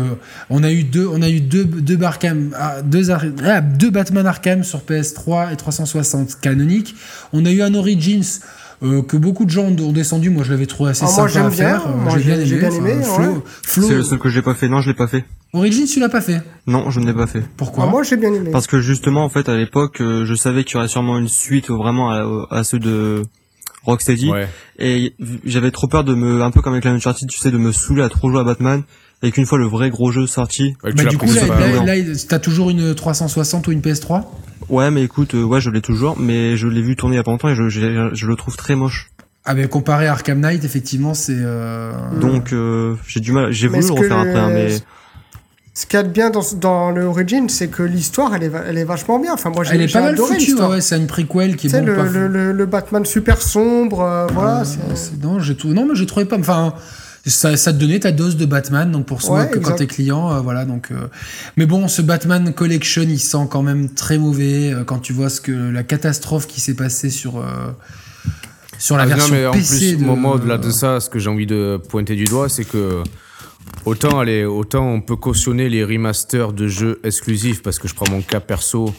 on 0.51 0.63
a 0.63 0.71
eu 0.71 0.83
deux 0.83 1.07
on 1.07 1.23
a 1.23 1.29
eu 1.29 1.41
deux 1.41 1.65
deux 1.65 2.01
Arkham 2.03 2.51
ah, 2.55 2.83
deux 2.83 3.09
Ar- 3.09 3.25
ah, 3.43 3.61
deux 3.61 3.89
Batman 3.89 4.27
Arkham 4.27 4.63
sur 4.63 4.81
PS3 4.81 5.51
et 5.51 5.57
360 5.57 6.39
canoniques. 6.39 6.95
On 7.33 7.45
a 7.47 7.51
eu 7.51 7.63
un 7.63 7.73
Origins 7.73 8.41
euh, 8.83 9.01
que 9.01 9.15
beaucoup 9.17 9.45
de 9.45 9.49
gens 9.49 9.63
ont 9.65 9.91
descendu. 9.91 10.29
Moi, 10.29 10.43
je 10.43 10.51
l'avais 10.51 10.65
trouvé 10.65 10.91
assez 10.91 11.03
moi, 11.05 11.13
sympa 11.13 11.27
j'aime 11.27 11.45
à 11.45 11.51
faire. 11.51 11.83
bien. 11.87 11.91
Euh, 11.93 11.97
Moi, 12.03 12.17
j'ai 12.17 12.23
bien 12.23 12.39
aimé. 12.39 12.57
bien 12.59 12.71
aimé, 12.71 12.95
Enfin, 13.01 13.23
Flo, 13.23 13.31
ouais. 13.33 13.39
Flo- 13.63 13.87
C'est 13.87 13.93
le 13.95 14.03
seul 14.03 14.19
que 14.19 14.29
j'ai 14.29 14.41
pas 14.41 14.53
fait. 14.55 14.67
Non, 14.69 14.81
je 14.81 14.89
l'ai 14.89 14.95
pas 14.95 15.07
fait. 15.07 15.23
Origins, 15.53 15.85
tu 15.85 15.99
l'as 15.99 16.09
pas 16.09 16.21
fait. 16.21 16.41
Non, 16.67 16.89
je 16.89 16.99
ne 16.99 17.05
l'ai 17.05 17.13
pas 17.13 17.27
fait. 17.27 17.43
Pourquoi 17.57 17.83
Ah, 17.85 17.91
moi, 17.91 18.03
j'ai 18.03 18.17
bien 18.17 18.33
aimé. 18.33 18.49
Parce 18.51 18.67
que 18.67 18.81
justement, 18.81 19.23
en 19.23 19.29
fait, 19.29 19.49
à 19.49 19.57
l'époque, 19.57 20.01
euh, 20.01 20.25
je 20.25 20.33
savais 20.35 20.63
qu'il 20.63 20.75
y 20.75 20.77
aurait 20.77 20.87
sûrement 20.87 21.17
une 21.17 21.27
suite 21.27 21.69
euh, 21.69 21.75
vraiment 21.75 22.09
à, 22.11 22.47
à 22.57 22.63
ceux 22.63 22.79
de 22.79 23.23
Rocksteady. 23.83 24.29
Ouais. 24.31 24.47
Et 24.79 25.13
j'avais 25.45 25.71
trop 25.71 25.87
peur 25.87 26.03
de 26.03 26.13
me, 26.13 26.41
un 26.41 26.51
peu 26.51 26.61
comme 26.61 26.73
avec 26.73 26.85
la 26.85 26.91
Uncharted, 26.91 27.27
tu 27.29 27.37
sais, 27.39 27.51
de 27.51 27.57
me 27.57 27.71
saouler 27.71 28.03
à 28.03 28.09
trop 28.09 28.29
jouer 28.29 28.39
à 28.39 28.43
Batman. 28.43 28.83
Et 29.23 29.31
qu'une 29.31 29.45
fois 29.45 29.57
le 29.59 29.65
vrai 29.67 29.89
gros 29.89 30.11
jeu 30.11 30.25
sorti, 30.27 30.75
Ouais, 30.83 30.91
tu 30.93 31.03
l'as 31.03 31.11
du 31.11 31.17
pris 31.17 31.27
coup, 31.27 31.33
là, 31.33 31.93
t'as 32.27 32.39
toujours 32.39 32.69
une 32.71 32.95
360 32.95 33.67
ou 33.67 33.71
une 33.71 33.81
PS3 33.81 34.23
ouais, 34.69 34.89
mais 34.91 35.03
écoute, 35.03 35.35
euh, 35.35 35.43
ouais, 35.43 35.59
je 35.61 35.69
l'ai 35.69 35.81
toujours, 35.81 36.17
mais 36.19 36.55
je 36.57 36.67
l'ai 36.67 36.81
vu 36.81 36.95
tourner 36.95 37.15
il 37.15 37.17
y 37.17 37.19
a 37.19 37.23
pas 37.23 37.31
longtemps 37.31 37.49
et 37.49 37.55
je, 37.55 37.69
je, 37.69 38.09
je 38.13 38.25
le 38.27 38.35
trouve 38.35 38.55
très 38.57 38.75
moche. 38.75 39.11
Ah 39.45 39.53
ben 39.55 39.67
comparé 39.67 40.07
à 40.07 40.11
Arkham 40.13 40.39
Knight, 40.39 40.63
effectivement, 40.63 41.13
c'est. 41.13 41.33
euh, 41.35 41.91
Donc, 42.19 42.53
euh, 42.53 42.95
j'ai 43.07 43.19
du 43.19 43.31
mal, 43.31 43.51
j'ai 43.51 43.69
Mais 43.69 43.79
voulu 43.79 43.95
le 43.95 44.01
refaire 44.01 44.17
après, 44.19 44.37
hein, 44.39 44.49
mais 44.53 44.69
Ce 45.73 45.85
qu'il 45.87 45.97
y 45.97 45.99
a 45.99 46.03
de 46.03 46.09
bien 46.09 46.29
dans, 46.29 46.41
dans 46.59 46.91
le 46.91 47.05
Origin, 47.05 47.47
c'est 47.49 47.67
que 47.69 47.81
l'histoire, 47.81 48.35
elle 48.35 48.43
est, 48.43 48.51
elle 48.67 48.77
est 48.77 48.83
vachement 48.83 49.17
bien. 49.19 49.33
Enfin, 49.33 49.49
moi, 49.49 49.63
j'ai 49.63 49.73
Elle 49.75 49.81
est 49.81 49.91
pas 49.91 50.01
mal 50.01 50.15
foutue, 50.17 50.53
ouais, 50.55 50.81
c'est 50.81 50.97
une 50.97 51.07
prequel 51.07 51.55
qui 51.55 51.67
Tu 51.69 51.75
est 51.75 51.79
sais, 51.79 51.81
bon. 51.81 51.87
le, 51.87 51.95
pas 51.95 52.03
le, 52.05 52.27
le, 52.27 52.51
le 52.51 52.65
Batman 52.67 53.03
super 53.05 53.41
sombre, 53.41 54.01
euh, 54.01 54.27
voilà. 54.33 54.61
Euh, 54.61 54.63
c'est- 54.65 54.95
c'est- 54.95 55.23
non, 55.23 55.39
j'ai 55.39 55.55
tout... 55.55 55.69
non, 55.69 55.85
mais 55.87 55.95
je 55.95 56.03
trouvais 56.03 56.25
pas. 56.25 56.37
Enfin, 56.37 56.73
ça, 57.25 57.55
ça 57.57 57.71
te 57.73 57.77
donnait 57.77 57.99
ta 57.99 58.11
dose 58.11 58.35
de 58.37 58.45
Batman, 58.45 58.91
donc 58.91 59.05
pour 59.05 59.21
soi 59.21 59.41
Ouais, 59.41 59.49
que 59.49 59.59
quand 59.59 59.75
t'es 59.75 59.87
client, 59.87 60.31
euh, 60.31 60.39
voilà. 60.39 60.65
Donc, 60.65 60.89
euh, 60.91 61.07
mais 61.57 61.65
bon, 61.65 61.87
ce 61.87 62.01
Batman 62.01 62.53
Collection, 62.53 63.03
il 63.03 63.19
sent 63.19 63.47
quand 63.49 63.61
même 63.63 63.89
très 63.89 64.17
mauvais 64.17 64.73
euh, 64.73 64.83
quand 64.83 64.99
tu 64.99 65.13
vois 65.13 65.29
ce 65.29 65.39
que 65.41 65.51
la 65.51 65.83
catastrophe 65.83 66.47
qui 66.47 66.59
s'est 66.61 66.73
passée 66.75 67.09
sur 67.09 67.37
euh, 67.37 67.43
sur 68.79 68.97
la 68.97 69.03
Ah, 69.03 69.05
non, 69.07 69.15
version 69.15 69.35
mais 69.35 69.45
en 69.45 69.51
PC. 69.51 69.77
plus, 69.77 69.97
de... 69.97 70.03
moi, 70.05 70.15
moi, 70.15 70.35
au-delà 70.35 70.57
de 70.57 70.71
ça, 70.71 70.99
ce 70.99 71.09
que 71.09 71.19
j'ai 71.19 71.29
envie 71.29 71.45
de 71.45 71.79
pointer 71.89 72.15
du 72.15 72.23
doigt, 72.23 72.49
c'est 72.49 72.65
que 72.65 73.03
autant, 73.85 74.19
allez, 74.19 74.43
autant 74.45 74.87
on 74.87 75.01
peut 75.01 75.15
cautionner 75.15 75.69
les 75.69 75.83
remasters 75.85 76.53
de 76.53 76.67
jeux 76.67 76.99
exclusifs, 77.03 77.61
parce 77.61 77.77
que 77.77 77.87
je 77.87 77.93
prends 77.93 78.09
mon 78.09 78.21
cas 78.21 78.39
perso, 78.39 78.93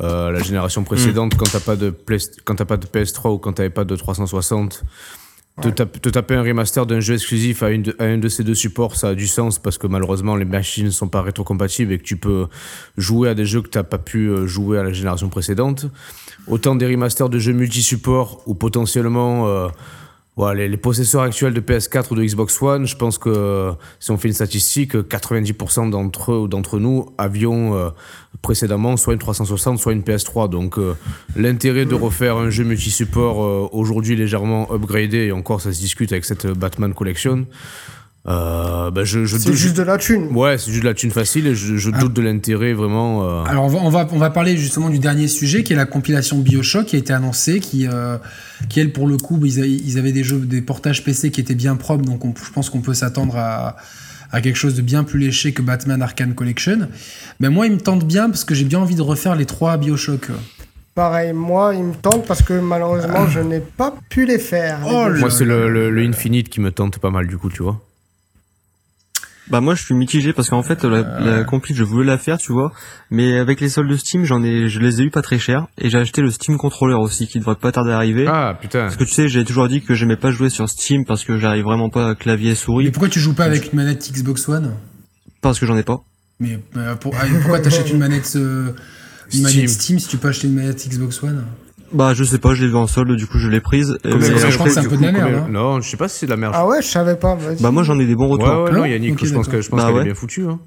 euh, 0.00 0.32
la 0.32 0.42
génération 0.42 0.82
précédente, 0.82 1.34
quand 1.36 1.46
t'as 1.50 1.60
pas 1.60 1.76
de 1.76 1.90
Play- 1.90 2.18
quand 2.44 2.56
t'as 2.56 2.64
pas 2.64 2.76
de 2.76 2.86
PS3 2.86 3.34
ou 3.34 3.38
quand 3.38 3.52
t'avais 3.52 3.70
pas 3.70 3.84
de 3.84 3.94
360. 3.94 4.82
Te, 5.60 5.68
tap- 5.68 6.00
te 6.00 6.08
taper 6.08 6.34
un 6.36 6.42
remaster 6.42 6.86
d'un 6.86 7.00
jeu 7.00 7.14
exclusif 7.14 7.62
à, 7.62 7.68
une 7.70 7.82
de- 7.82 7.96
à 7.98 8.04
un 8.04 8.16
de 8.16 8.28
ces 8.28 8.44
deux 8.44 8.54
supports, 8.54 8.96
ça 8.96 9.08
a 9.10 9.14
du 9.14 9.26
sens 9.26 9.58
parce 9.58 9.76
que 9.76 9.86
malheureusement 9.86 10.34
les 10.36 10.46
machines 10.46 10.86
ne 10.86 10.90
sont 10.90 11.08
pas 11.08 11.20
rétrocompatibles 11.20 11.92
et 11.92 11.98
que 11.98 12.02
tu 12.02 12.16
peux 12.16 12.46
jouer 12.96 13.28
à 13.28 13.34
des 13.34 13.44
jeux 13.44 13.60
que 13.60 13.68
t'as 13.68 13.82
pas 13.82 13.98
pu 13.98 14.28
euh, 14.28 14.46
jouer 14.46 14.78
à 14.78 14.82
la 14.82 14.92
génération 14.92 15.28
précédente. 15.28 15.86
Autant 16.46 16.76
des 16.76 16.86
remasters 16.86 17.28
de 17.28 17.38
jeux 17.38 17.52
multi-supports 17.52 18.42
où 18.46 18.54
potentiellement 18.54 19.48
euh, 19.48 19.68
voilà, 20.36 20.66
les, 20.66 20.76
possesseurs 20.76 21.22
actuels 21.22 21.52
de 21.52 21.60
PS4 21.60 22.12
ou 22.12 22.14
de 22.14 22.24
Xbox 22.24 22.62
One, 22.62 22.86
je 22.86 22.96
pense 22.96 23.18
que 23.18 23.28
euh, 23.28 23.72
si 23.98 24.10
on 24.10 24.16
fait 24.16 24.28
une 24.28 24.34
statistique, 24.34 24.94
euh, 24.94 25.02
90% 25.02 25.90
d'entre 25.90 26.32
eux 26.32 26.38
ou 26.38 26.48
d'entre 26.48 26.78
nous 26.78 27.06
avions 27.18 27.74
euh, 27.76 27.90
précédemment 28.42 28.96
soit 28.96 29.12
une 29.12 29.18
360, 29.18 29.78
soit 29.78 29.92
une 29.92 30.02
PS3. 30.02 30.48
Donc 30.48 30.78
euh, 30.78 30.96
l'intérêt 31.36 31.84
de 31.84 31.94
refaire 31.94 32.36
un 32.36 32.50
jeu 32.50 32.64
multi-support 32.64 33.42
euh, 33.42 33.68
aujourd'hui 33.72 34.16
légèrement 34.16 34.72
upgradé, 34.72 35.26
et 35.26 35.32
encore 35.32 35.60
ça 35.60 35.72
se 35.72 35.78
discute 35.78 36.12
avec 36.12 36.24
cette 36.24 36.46
Batman 36.46 36.94
Collection, 36.94 37.46
euh, 38.28 38.90
bah, 38.90 39.02
je, 39.04 39.24
je, 39.24 39.38
C'est 39.38 39.54
juste 39.54 39.76
de 39.78 39.82
la 39.82 39.96
thune. 39.96 40.28
Ouais, 40.36 40.58
c'est 40.58 40.70
juste 40.70 40.82
de 40.82 40.88
la 40.88 40.94
thune 40.94 41.10
facile 41.10 41.46
et 41.46 41.54
je, 41.54 41.76
je 41.78 41.90
doute 41.90 42.12
de 42.12 42.20
l'intérêt 42.20 42.74
vraiment. 42.74 43.24
euh, 43.24 43.44
Alors 43.44 43.64
on 43.64 43.68
va, 43.68 43.78
on 43.82 43.88
va 43.90 44.08
on 44.12 44.18
va 44.18 44.28
parler 44.30 44.56
justement 44.58 44.90
du 44.90 44.98
dernier 44.98 45.26
sujet 45.26 45.62
qui 45.64 45.72
est 45.72 45.76
la 45.76 45.86
compilation 45.86 46.38
BioShock 46.38 46.84
qui 46.86 46.96
a 46.96 46.98
été 46.98 47.12
annoncée 47.14 47.60
qui 47.60 47.88
euh, 47.88 48.18
qui 48.68 48.78
elle 48.80 48.92
pour 48.92 49.06
le 49.08 49.16
coup 49.16 49.40
ils, 49.46 49.60
a- 49.60 49.64
ils 49.66 49.98
avaient 49.98 50.12
des 50.12 50.22
jeux 50.22 50.38
des 50.38 50.60
portages 50.60 51.02
PC 51.02 51.30
qui 51.30 51.40
étaient 51.40 51.54
bien 51.54 51.76
propres 51.76 52.04
donc 52.04 52.22
on- 52.26 52.34
je 52.36 52.50
pense 52.52 52.68
qu'on 52.68 52.82
peut 52.82 52.92
s'attendre 52.94 53.36
à 53.36 53.76
à 54.32 54.40
quelque 54.42 54.56
chose 54.56 54.74
de 54.74 54.82
bien 54.82 55.02
plus 55.02 55.18
léché 55.18 55.52
que 55.52 55.62
Batman 55.62 56.02
Arkham 56.02 56.34
Collection. 56.34 56.88
Mais 57.40 57.48
moi 57.48 57.66
il 57.66 57.72
me 57.72 57.80
tente 57.80 58.04
bien 58.06 58.28
parce 58.28 58.44
que 58.44 58.54
j'ai 58.54 58.64
bien 58.64 58.80
envie 58.80 58.94
de 58.96 59.02
refaire 59.02 59.34
les 59.34 59.46
trois 59.46 59.76
BioShock. 59.78 60.28
Pareil, 60.94 61.32
moi, 61.32 61.72
il 61.74 61.84
me 61.84 61.94
tente 61.94 62.26
parce 62.26 62.42
que 62.42 62.52
malheureusement, 62.60 63.26
je 63.28 63.38
n'ai 63.40 63.60
pas 63.60 63.94
pu 64.10 64.26
les 64.26 64.38
faire. 64.40 64.80
les 64.84 64.90
Oh. 64.92 65.08
Moi, 65.20 65.30
c'est 65.30 65.44
le, 65.44 65.70
le, 65.70 65.88
le 65.88 66.02
Infinite 66.02 66.48
qui 66.48 66.60
me 66.60 66.72
tente 66.72 66.98
pas 66.98 67.10
mal 67.10 67.26
du 67.28 67.38
coup, 67.38 67.48
tu 67.48 67.62
vois. 67.62 67.80
Bah 69.50 69.60
moi 69.60 69.74
je 69.74 69.82
suis 69.82 69.94
mitigé 69.94 70.32
parce 70.32 70.48
qu'en 70.48 70.62
fait 70.62 70.84
la, 70.84 71.02
la 71.20 71.44
compil 71.44 71.74
je 71.74 71.82
voulais 71.84 72.06
la 72.06 72.18
faire 72.18 72.38
tu 72.38 72.52
vois. 72.52 72.72
Mais 73.10 73.38
avec 73.38 73.60
les 73.60 73.68
soldes 73.68 73.90
de 73.90 73.96
Steam 73.96 74.24
j'en 74.24 74.42
ai 74.44 74.68
je 74.68 74.78
les 74.78 75.00
ai 75.00 75.04
eu 75.04 75.10
pas 75.10 75.22
très 75.22 75.38
cher 75.38 75.66
et 75.78 75.90
j'ai 75.90 75.98
acheté 75.98 76.22
le 76.22 76.30
Steam 76.30 76.56
Controller 76.56 76.94
aussi 76.94 77.26
qui 77.26 77.38
devrait 77.40 77.56
pas 77.56 77.72
tarder 77.72 77.90
à 77.90 77.96
arriver. 77.96 78.26
Ah 78.28 78.56
putain. 78.60 78.82
parce 78.82 78.96
que 78.96 79.04
tu 79.04 79.10
sais 79.10 79.28
j'ai 79.28 79.44
toujours 79.44 79.66
dit 79.68 79.82
que 79.82 79.94
j'aimais 79.94 80.16
pas 80.16 80.30
jouer 80.30 80.50
sur 80.50 80.68
Steam 80.68 81.04
parce 81.04 81.24
que 81.24 81.36
j'arrive 81.36 81.64
vraiment 81.64 81.90
pas 81.90 82.10
à 82.10 82.14
clavier 82.14 82.48
et 82.48 82.50
Mais 82.52 82.54
souris 82.54 82.90
pourquoi 82.90 83.08
tu 83.08 83.18
joues 83.20 83.34
pas 83.34 83.44
avec 83.44 83.72
une 83.72 83.76
manette 83.76 84.08
Xbox 84.12 84.48
One? 84.48 84.72
Parce 85.40 85.58
que 85.58 85.66
j'en 85.66 85.76
ai 85.76 85.82
pas. 85.82 86.00
Mais 86.38 86.58
euh, 86.76 86.94
pour- 86.94 87.14
ah, 87.18 87.24
pourquoi 87.40 87.58
t'achètes 87.60 87.90
une 87.90 87.98
manette 87.98 88.32
euh, 88.36 88.72
une 89.32 89.40
Steam. 89.40 89.42
manette 89.42 89.68
Steam 89.70 89.98
si 89.98 90.08
tu 90.08 90.16
peux 90.16 90.28
acheter 90.28 90.46
une 90.48 90.54
manette 90.54 90.86
Xbox 90.88 91.22
One? 91.22 91.44
Bah 91.92 92.14
je 92.14 92.22
sais 92.24 92.38
pas 92.38 92.54
je 92.54 92.62
l'ai 92.64 92.68
vu 92.68 92.76
en 92.76 92.86
solde 92.86 93.16
du 93.16 93.26
coup 93.26 93.38
je 93.38 93.48
l'ai 93.48 93.60
prise 93.60 93.98
mais 94.04 94.10
je 94.20 94.54
crois 94.54 94.66
que 94.66 94.72
c'est 94.72 94.80
un 94.80 94.84
peu 94.88 94.96
de 94.96 95.02
la 95.02 95.12
merde, 95.12 95.34
hein. 95.34 95.48
Non, 95.50 95.80
je 95.80 95.88
sais 95.90 95.96
pas 95.96 96.08
si 96.08 96.18
c'est 96.20 96.26
de 96.26 96.30
la 96.30 96.36
merde. 96.36 96.52
Ah 96.56 96.66
ouais, 96.66 96.80
je 96.82 96.86
savais 96.86 97.16
pas. 97.16 97.36
bah 97.60 97.70
moi 97.70 97.82
j'en 97.82 97.98
ai 97.98 98.06
des 98.06 98.14
bons 98.14 98.26
ouais, 98.36 98.42
retours 98.44 98.64
ouais, 98.64 98.72
non, 98.72 98.82
Ah, 98.84 98.88
Yannick, 98.88 99.24
je 99.24 99.34
pense 99.34 99.48
que 99.48 99.60
je 99.60 99.68
pense 99.68 99.78
Bah 99.80 99.86
qu'elle 99.86 99.94
ouais. 99.96 100.00
est 100.02 100.04
bien 100.04 100.14
foutue. 100.14 100.46
Hein. 100.46 100.58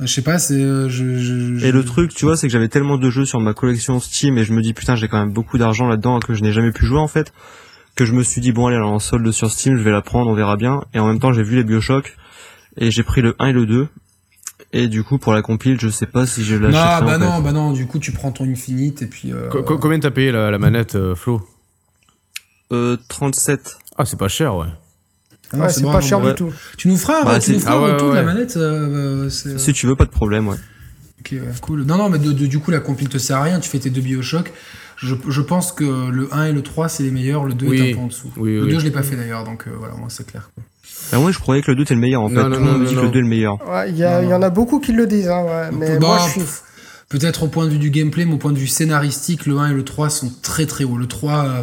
Je 0.00 0.06
sais 0.06 0.20
pas, 0.22 0.38
c'est 0.38 0.54
euh, 0.62 0.90
je, 0.90 1.16
je, 1.16 1.56
je- 1.56 1.64
Et 1.66 1.72
le 1.72 1.82
truc, 1.82 2.12
tu 2.14 2.26
vois, 2.26 2.36
c'est 2.36 2.46
que 2.48 2.52
j'avais 2.52 2.68
tellement 2.68 2.98
de 2.98 3.08
jeux 3.08 3.24
sur 3.24 3.40
ma 3.40 3.54
collection 3.54 3.98
Steam 3.98 4.36
et 4.36 4.44
je 4.44 4.52
me 4.52 4.60
dis 4.60 4.74
putain, 4.74 4.94
j'ai 4.94 5.08
quand 5.08 5.18
même 5.18 5.32
beaucoup 5.32 5.56
d'argent 5.56 5.86
là-dedans 5.88 6.18
que 6.18 6.34
je 6.34 6.42
n'ai 6.42 6.52
jamais 6.52 6.70
pu 6.70 6.84
jouer 6.84 6.98
en 6.98 7.08
fait, 7.08 7.32
que 7.94 8.04
je 8.04 8.12
me 8.12 8.22
suis 8.22 8.42
dit 8.42 8.52
bon 8.52 8.66
allez, 8.66 8.76
alors 8.76 8.92
en 8.92 8.98
solde 8.98 9.30
sur 9.30 9.50
Steam, 9.50 9.78
je 9.78 9.82
vais 9.82 9.90
la 9.92 10.02
prendre, 10.02 10.30
on 10.30 10.34
verra 10.34 10.56
bien. 10.58 10.82
Et 10.92 10.98
en 10.98 11.06
même 11.06 11.18
temps, 11.18 11.32
j'ai 11.32 11.42
vu 11.42 11.56
les 11.56 11.64
BioShock 11.64 12.14
et 12.76 12.90
j'ai 12.90 13.02
pris 13.04 13.22
le 13.22 13.34
1 13.38 13.46
et 13.46 13.52
le 13.54 13.64
2. 13.64 13.88
Et 14.72 14.88
du 14.88 15.04
coup, 15.04 15.18
pour 15.18 15.32
la 15.32 15.42
compile, 15.42 15.78
je 15.80 15.88
sais 15.88 16.06
pas 16.06 16.26
si 16.26 16.44
je 16.44 16.56
Non, 16.56 16.68
l'achèterai 16.68 17.06
bah 17.06 17.18
non, 17.18 17.36
fait. 17.36 17.42
bah 17.42 17.52
non, 17.52 17.72
du 17.72 17.86
coup 17.86 17.98
tu 17.98 18.12
prends 18.12 18.32
ton 18.32 18.44
Infinite 18.44 19.02
et 19.02 19.06
puis. 19.06 19.32
euh, 19.32 19.48
Co- 19.48 19.62
co- 19.62 19.78
Combien 19.78 19.98
t'as 20.00 20.10
payé 20.10 20.32
la, 20.32 20.50
la 20.50 20.58
manette, 20.58 20.96
euh, 20.96 21.14
Flo 21.14 21.40
Euh, 22.72 22.96
37. 23.08 23.76
Ah, 23.96 24.04
c'est 24.04 24.18
pas 24.18 24.28
cher, 24.28 24.56
ouais. 24.56 24.66
ah 25.52 25.56
Ouais, 25.58 25.68
c'est 25.70 25.82
bon, 25.82 25.92
pas 25.92 26.00
cher 26.00 26.20
ouais. 26.20 26.30
du 26.30 26.34
tout. 26.34 26.52
Tu 26.76 26.88
nous 26.88 26.96
feras, 26.96 27.22
un- 27.22 27.24
Bah, 27.24 27.38
tu 27.38 27.52
nous 27.52 27.58
c'est- 27.58 27.64
feras 27.64 27.76
ah 27.76 27.80
ouais, 27.82 27.92
retour 27.92 28.10
de 28.10 28.14
la 28.16 28.22
manette. 28.24 28.56
euh, 28.56 29.30
c'est- 29.30 29.58
Si 29.58 29.72
tu 29.72 29.86
veux, 29.86 29.94
pas 29.96 30.04
de 30.04 30.10
problème, 30.10 30.48
ouais. 30.48 30.56
Ok, 31.20 31.28
ouais, 31.32 31.40
cool. 31.62 31.82
Non, 31.84 31.96
non, 31.96 32.10
mais 32.10 32.18
de, 32.18 32.32
de- 32.32 32.46
du 32.46 32.58
coup 32.58 32.70
la 32.70 32.80
compile 32.80 33.08
te 33.08 33.18
sert 33.18 33.38
à 33.38 33.42
rien. 33.44 33.60
Tu 33.60 33.70
fais 33.70 33.78
tes 33.78 33.90
deux 33.90 34.00
Bioshock. 34.00 34.52
Je, 34.96 35.14
je 35.28 35.40
pense 35.40 35.72
que 35.72 36.10
le 36.10 36.28
1 36.32 36.46
et 36.46 36.52
le 36.52 36.62
3 36.62 36.88
c'est 36.88 37.02
les 37.02 37.10
meilleurs, 37.10 37.44
le 37.44 37.54
2 37.54 37.66
Oui. 37.66 37.80
est 37.80 37.92
un 37.92 37.94
peu 37.96 38.00
en 38.02 38.06
dessous. 38.06 38.30
Oui, 38.36 38.54
le 38.54 38.64
oui. 38.64 38.70
2 38.72 38.78
je 38.80 38.84
l'ai 38.84 38.90
pas 38.90 39.02
fait 39.02 39.16
d'ailleurs, 39.16 39.44
donc 39.44 39.64
euh, 39.66 39.70
voilà, 39.78 39.94
moi 39.94 40.06
c'est 40.08 40.26
clair. 40.26 40.50
quoi. 40.54 40.64
Ah 41.12 41.20
ouais, 41.20 41.32
je 41.32 41.38
croyais 41.38 41.62
que 41.62 41.70
le 41.70 41.76
2 41.76 41.82
était 41.82 41.94
le 41.94 42.00
meilleur 42.00 42.22
en 42.22 42.28
fait. 42.28 42.34
Non, 42.34 42.44
Tout 42.44 42.50
le 42.50 42.60
monde 42.60 42.84
dit 42.84 42.94
non, 42.94 43.00
que 43.02 43.06
le 43.06 43.06
non. 43.06 43.12
2 43.12 43.18
est 43.18 43.22
le 43.22 43.28
meilleur. 43.28 43.68
Ouais, 43.70 43.90
il 43.90 43.96
y, 43.98 44.04
en 44.04 44.42
a 44.42 44.50
beaucoup 44.50 44.80
qui 44.80 44.92
le 44.92 45.06
disent, 45.06 45.28
hein, 45.28 45.44
ouais, 45.44 45.70
mais 45.78 45.98
Bah, 45.98 46.06
moi 46.06 46.18
je 46.26 46.40
suis. 46.40 46.48
Peut-être 47.08 47.44
au 47.44 47.48
point 47.48 47.66
de 47.66 47.70
vue 47.70 47.78
du 47.78 47.90
gameplay, 47.90 48.24
mais 48.24 48.32
au 48.34 48.36
point 48.38 48.50
de 48.52 48.58
vue 48.58 48.66
scénaristique, 48.66 49.46
le 49.46 49.58
1 49.58 49.70
et 49.70 49.74
le 49.74 49.84
3 49.84 50.10
sont 50.10 50.32
très 50.42 50.66
très 50.66 50.82
hauts. 50.82 50.96
Le 50.96 51.06
3, 51.06 51.44
euh, 51.46 51.62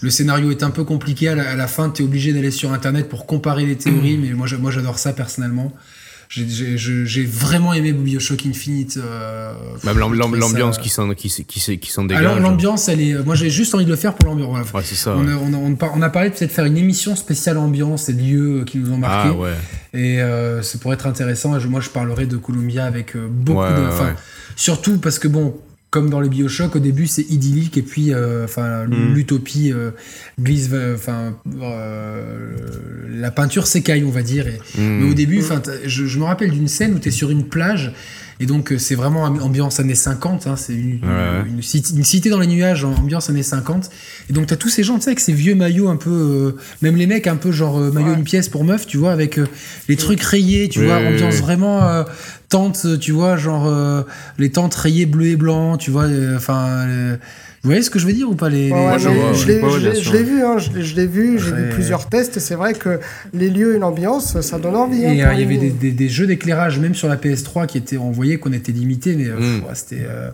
le 0.00 0.10
scénario 0.10 0.50
est 0.50 0.64
un 0.64 0.70
peu 0.70 0.82
compliqué. 0.82 1.28
À 1.28 1.36
la, 1.36 1.48
à 1.50 1.54
la 1.54 1.68
fin, 1.68 1.90
tu 1.90 2.02
es 2.02 2.04
obligé 2.04 2.32
d'aller 2.32 2.50
sur 2.50 2.72
Internet 2.72 3.08
pour 3.08 3.26
comparer 3.26 3.66
les 3.66 3.76
théories, 3.76 4.18
mais 4.18 4.30
moi, 4.32 4.48
j'a- 4.48 4.58
moi 4.58 4.72
j'adore 4.72 4.98
ça 4.98 5.12
personnellement. 5.12 5.72
J'ai- 6.32 7.24
vraiment 7.24 7.72
aimé 7.74 7.92
Bioshock 7.92 8.46
Infinite. 8.46 8.96
euh, 8.98 9.52
Même 9.82 9.98
l'am- 9.98 10.16
trouvé 10.16 10.38
l'ambiance 10.38 10.76
ça- 10.76 10.82
qui 10.82 10.88
s'en 10.88 11.12
qui, 11.12 11.28
qui, 11.28 11.78
qui 11.78 11.90
s'en 11.90 12.04
dégage. 12.04 12.24
Alors 12.24 12.38
l'ambiance, 12.38 12.88
elle 12.88 13.00
est. 13.00 13.14
Moi, 13.24 13.34
j'ai 13.34 13.50
juste 13.50 13.74
envie 13.74 13.84
de 13.84 13.90
le 13.90 13.96
faire 13.96 14.14
pour 14.14 14.28
l'ambiance. 14.28 14.70
Ouais, 14.72 14.82
c'est 14.84 14.94
ça. 14.94 15.16
On, 15.16 15.26
ouais. 15.26 15.32
a, 15.32 15.36
on, 15.36 15.52
a, 15.52 15.90
on 15.96 16.10
parlé 16.10 16.30
de 16.30 16.34
peut-être 16.36 16.52
faire 16.52 16.66
une 16.66 16.76
émission 16.76 17.16
spéciale 17.16 17.58
ambiance 17.58 18.08
et 18.08 18.12
lieux 18.12 18.64
qui 18.64 18.78
nous 18.78 18.92
ont 18.92 18.96
marqué. 18.98 19.30
Ah 19.32 19.36
ouais. 19.36 19.54
Et 19.92 20.22
euh, 20.22 20.62
ça 20.62 20.78
pourrait 20.78 20.94
être 20.94 21.08
intéressant. 21.08 21.58
Moi, 21.68 21.80
je 21.80 21.90
parlerai 21.90 22.26
de 22.26 22.36
Columbia 22.36 22.84
avec 22.84 23.16
euh, 23.16 23.26
beaucoup 23.28 23.62
de. 23.64 23.88
Surtout 24.54 24.98
parce 24.98 25.18
que 25.18 25.26
bon, 25.26 25.56
comme 25.90 26.08
dans 26.08 26.20
les 26.20 26.28
Bioshock, 26.28 26.76
au 26.76 26.78
début 26.78 27.06
c'est 27.08 27.28
idyllique 27.30 27.76
et 27.76 27.82
puis, 27.82 28.12
euh, 28.14 28.44
enfin, 28.44 28.86
Mm. 28.86 29.14
l'utopie 29.14 29.72
euh, 29.72 29.90
glisse. 30.40 30.68
euh, 30.72 30.94
Enfin, 30.94 31.34
euh, 31.62 32.54
la 33.10 33.30
peinture 33.30 33.66
s'écaille, 33.66 34.04
on 34.04 34.10
va 34.10 34.22
dire. 34.22 34.46
Et, 34.46 34.58
Hmm. 34.78 35.00
Mais 35.00 35.10
au 35.10 35.14
début, 35.14 35.40
enfin, 35.40 35.60
t'as- 35.60 35.86
je, 35.86 36.06
je 36.06 36.18
me 36.18 36.24
rappelle 36.24 36.50
d'une 36.50 36.68
scène 36.68 36.94
où 36.94 36.98
tu 36.98 37.08
es 37.08 37.10
sur 37.10 37.30
une 37.30 37.44
plage. 37.48 37.92
Et 38.42 38.46
donc, 38.46 38.72
euh, 38.72 38.78
c'est 38.78 38.94
vraiment 38.94 39.26
am- 39.26 39.40
ambiance 39.42 39.80
années 39.80 39.94
50. 39.94 40.46
hein, 40.46 40.56
c'est 40.56 40.72
une, 40.74 40.98
Ouais, 41.02 41.08
ouais. 41.08 41.48
une 41.48 41.62
cité, 41.62 41.94
une 41.94 42.04
cité 42.04 42.30
dans 42.30 42.40
les 42.40 42.46
nuages, 42.46 42.84
en 42.84 42.94
ambiance 42.94 43.28
années 43.28 43.42
50. 43.42 43.90
Et 44.30 44.32
donc, 44.32 44.46
tu 44.46 44.54
as 44.54 44.56
tous 44.56 44.70
ces 44.70 44.82
gens, 44.82 44.94
tu 44.96 45.02
sais, 45.02 45.10
avec 45.10 45.20
ces 45.20 45.32
vieux 45.34 45.54
maillots 45.54 45.88
un 45.90 45.96
peu. 45.96 46.10
euh, 46.10 46.56
même 46.80 46.96
les 46.96 47.06
mecs 47.06 47.26
un 47.26 47.36
peu 47.36 47.52
genre 47.52 47.78
euh, 47.78 47.90
maillot 47.92 48.08
Ouais. 48.12 48.14
une 48.14 48.24
pièce 48.24 48.48
pour 48.48 48.64
meuf, 48.64 48.86
tu 48.86 48.96
vois, 48.96 49.12
avec 49.12 49.38
euh, 49.38 49.46
les 49.88 49.96
trucs 49.96 50.22
rayés, 50.22 50.68
tu 50.70 50.80
Oui, 50.80 50.86
vois, 50.86 51.00
oui, 51.00 51.08
ambiance 51.08 51.34
oui. 51.34 51.40
vraiment 51.42 51.82
euh, 51.86 52.04
tente, 52.48 52.86
tu 52.98 53.12
vois, 53.12 53.36
genre 53.36 53.66
euh, 53.66 54.02
les 54.38 54.50
tentes 54.50 54.74
rayées 54.74 55.04
bleu 55.06 55.26
et 55.26 55.36
blanc, 55.36 55.76
tu 55.76 55.90
vois, 55.90 56.04
euh, 56.04 56.36
enfin. 56.36 57.18
Vous 57.62 57.68
voyez 57.68 57.82
ce 57.82 57.90
que 57.90 57.98
je 57.98 58.06
veux 58.06 58.12
dire 58.14 58.28
ou 58.30 58.34
pas 58.34 58.48
les, 58.48 58.70
Ouais, 58.70 58.78
les- 58.78 58.92
ouais, 58.92 58.98
je 58.98 59.08
l'ai- 59.46 59.60
Ouais, 59.62 59.68
vu, 60.22 60.42
hein, 60.44 60.56
je 60.58 60.70
l'ai- 60.94 61.06
vu, 61.06 61.38
j'ai 61.38 61.52
vu 61.52 61.68
plusieurs 61.70 62.08
tests 62.08 62.36
et 62.38 62.40
c'est 62.40 62.54
vrai 62.54 62.72
que 62.74 63.00
les 63.34 63.50
lieux 63.50 63.76
et 63.76 63.78
l'ambiance, 63.78 64.40
ça 64.40 64.58
donne 64.58 64.76
envie. 64.76 65.04
hein, 65.04 65.12
Et 65.12 65.20
pour 65.20 65.30
euh, 65.30 65.34
il 65.34 65.40
y 65.40 65.44
avait 65.44 65.56
des, 65.58 65.70
des- 65.70 65.92
des 65.92 66.08
jeux 66.08 66.26
d'éclairage, 66.26 66.78
même 66.78 66.94
sur 66.94 67.08
la 67.08 67.16
PS3, 67.16 67.66
qui 67.66 67.76
étaient, 67.78 67.98
on 67.98 68.10
voyait 68.12 68.38
qu'on 68.38 68.52
était 68.52 68.72
limité, 68.72 69.14
mais 69.14 69.26
euh, 69.28 69.58
Mm. 69.58 69.62
c'était. 69.74 70.06
euh, 70.08 70.30